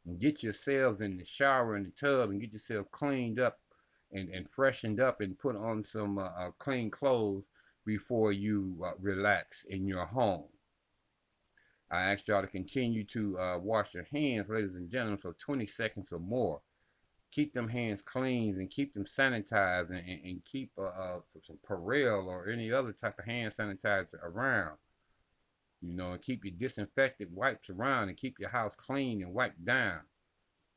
And 0.05 0.19
get 0.19 0.41
yourselves 0.41 1.01
in 1.01 1.17
the 1.17 1.26
shower 1.38 1.76
in 1.76 1.84
the 1.84 1.91
tub 1.99 2.30
and 2.30 2.41
get 2.41 2.53
yourself 2.53 2.88
cleaned 2.91 3.39
up 3.39 3.59
and, 4.11 4.30
and 4.30 4.47
freshened 4.55 4.99
up 4.99 5.21
and 5.21 5.38
put 5.38 5.55
on 5.55 5.85
some 5.91 6.17
uh, 6.17 6.26
uh, 6.26 6.51
clean 6.57 6.89
clothes 6.89 7.43
before 7.85 8.31
you 8.31 8.76
uh, 8.85 8.91
relax 8.99 9.47
in 9.69 9.85
your 9.88 10.05
home. 10.05 10.45
I 11.91 12.11
ask 12.11 12.27
y'all 12.27 12.41
to 12.41 12.47
continue 12.47 13.03
to 13.13 13.39
uh, 13.39 13.57
wash 13.59 13.88
your 13.93 14.07
hands, 14.11 14.47
ladies 14.49 14.76
and 14.76 14.91
gentlemen, 14.91 15.17
for 15.17 15.35
20 15.43 15.67
seconds 15.76 16.07
or 16.11 16.19
more. 16.19 16.61
Keep 17.31 17.53
them 17.53 17.67
hands 17.67 17.99
clean 18.05 18.55
and 18.59 18.69
keep 18.69 18.93
them 18.93 19.05
sanitized 19.17 19.89
and, 19.89 19.97
and, 19.97 20.23
and 20.23 20.41
keep 20.51 20.71
uh, 20.77 20.84
uh, 20.84 21.19
some 21.45 21.57
Purell 21.67 22.26
or 22.26 22.49
any 22.49 22.71
other 22.71 22.91
type 22.91 23.17
of 23.19 23.26
hand 23.26 23.53
sanitizer 23.57 24.21
around. 24.23 24.77
You 25.81 25.93
know, 25.93 26.11
and 26.11 26.22
keep 26.22 26.43
your 26.43 26.53
disinfectant 26.57 27.31
wipes 27.31 27.69
around 27.69 28.10
and 28.10 28.18
keep 28.18 28.39
your 28.39 28.49
house 28.49 28.73
clean 28.85 29.22
and 29.23 29.34
wiped 29.34 29.64
down. 29.64 30.01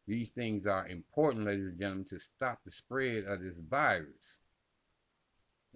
These 0.06 0.30
things 0.30 0.66
are 0.66 0.86
important, 0.86 1.46
ladies 1.46 1.66
and 1.66 1.78
gentlemen, 1.78 2.06
to 2.10 2.18
stop 2.36 2.60
the 2.64 2.72
spread 2.72 3.24
of 3.24 3.40
this 3.40 3.56
virus 3.68 4.16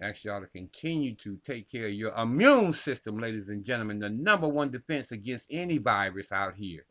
ask 0.01 0.23
y'all 0.23 0.41
to 0.41 0.47
continue 0.47 1.15
to 1.15 1.37
take 1.45 1.71
care 1.71 1.87
of 1.87 1.93
your 1.93 2.13
immune 2.15 2.73
system, 2.73 3.17
ladies 3.17 3.49
and 3.49 3.65
gentlemen. 3.65 3.99
The 3.99 4.09
number 4.09 4.47
one 4.47 4.71
defense 4.71 5.11
against 5.11 5.45
any 5.49 5.77
virus 5.77 6.31
out 6.31 6.55
here 6.55 6.85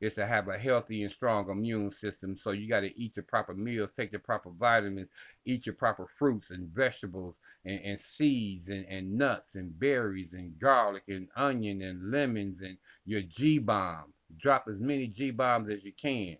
is 0.00 0.14
to 0.14 0.26
have 0.26 0.48
a 0.48 0.56
healthy 0.56 1.02
and 1.02 1.12
strong 1.12 1.50
immune 1.50 1.92
system. 2.00 2.38
So 2.42 2.52
you 2.52 2.68
got 2.68 2.80
to 2.80 2.98
eat 2.98 3.14
the 3.14 3.22
proper 3.22 3.52
meals, 3.52 3.90
take 3.96 4.12
the 4.12 4.18
proper 4.18 4.50
vitamins, 4.50 5.08
eat 5.44 5.66
your 5.66 5.74
proper 5.74 6.06
fruits 6.18 6.46
and 6.50 6.68
vegetables 6.68 7.34
and, 7.68 7.80
and 7.84 8.00
seeds 8.00 8.68
and, 8.68 8.86
and 8.86 9.16
nuts 9.16 9.54
and 9.54 9.78
berries 9.78 10.32
and 10.32 10.58
garlic 10.58 11.02
and 11.08 11.28
onion 11.36 11.82
and 11.82 12.10
lemons 12.10 12.58
and 12.62 12.78
your 13.04 13.20
G-bomb. 13.22 14.12
Drop 14.40 14.64
as 14.68 14.80
many 14.80 15.06
G-bombs 15.06 15.70
as 15.70 15.84
you 15.84 15.92
can. 16.00 16.38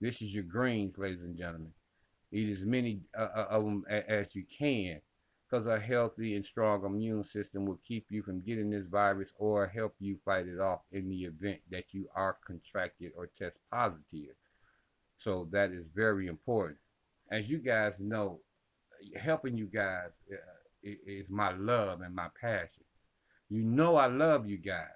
This 0.00 0.14
is 0.16 0.30
your 0.30 0.42
greens, 0.42 0.94
ladies 0.96 1.20
and 1.20 1.36
gentlemen. 1.36 1.72
Eat 2.32 2.58
as 2.58 2.64
many 2.64 3.00
uh, 3.16 3.28
uh 3.36 3.46
of 3.50 3.64
them 3.64 3.84
as 3.88 4.26
you 4.32 4.44
can 4.58 5.00
because 5.48 5.66
a 5.66 5.78
healthy 5.78 6.34
and 6.34 6.44
strong 6.44 6.84
immune 6.84 7.24
system 7.24 7.66
will 7.66 7.78
keep 7.86 8.06
you 8.08 8.22
from 8.22 8.40
getting 8.40 8.70
this 8.70 8.86
virus 8.90 9.28
or 9.38 9.68
help 9.68 9.94
you 10.00 10.18
fight 10.24 10.48
it 10.48 10.58
off 10.58 10.80
in 10.90 11.08
the 11.08 11.24
event 11.24 11.60
that 11.70 11.84
you 11.92 12.08
are 12.16 12.38
contracted 12.44 13.12
or 13.16 13.28
test 13.38 13.56
positive. 13.70 14.34
So 15.18 15.46
that 15.52 15.70
is 15.70 15.84
very 15.94 16.26
important. 16.26 16.78
As 17.30 17.46
you 17.48 17.58
guys 17.58 17.92
know, 18.00 18.40
helping 19.16 19.56
you 19.56 19.66
guys 19.66 20.10
uh, 20.32 20.36
is 20.84 21.26
my 21.28 21.52
love 21.52 22.00
and 22.00 22.14
my 22.14 22.28
passion. 22.40 22.84
You 23.48 23.62
know 23.62 23.96
I 23.96 24.06
love 24.06 24.48
you 24.48 24.58
guys. 24.58 24.88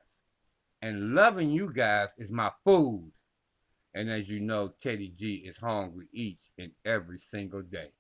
And 0.83 1.15
loving 1.15 1.51
you 1.51 1.73
guys 1.73 2.09
is 2.19 2.31
my 2.31 2.51
food. 2.65 3.11
And 3.95 4.11
as 4.11 4.29
you 4.29 4.41
know, 4.41 4.73
Teddy 4.83 5.13
G 5.19 5.45
is 5.47 5.57
hungry 5.57 6.07
each 6.13 6.39
and 6.59 6.71
every 6.85 7.19
single 7.31 7.63
day. 7.63 7.91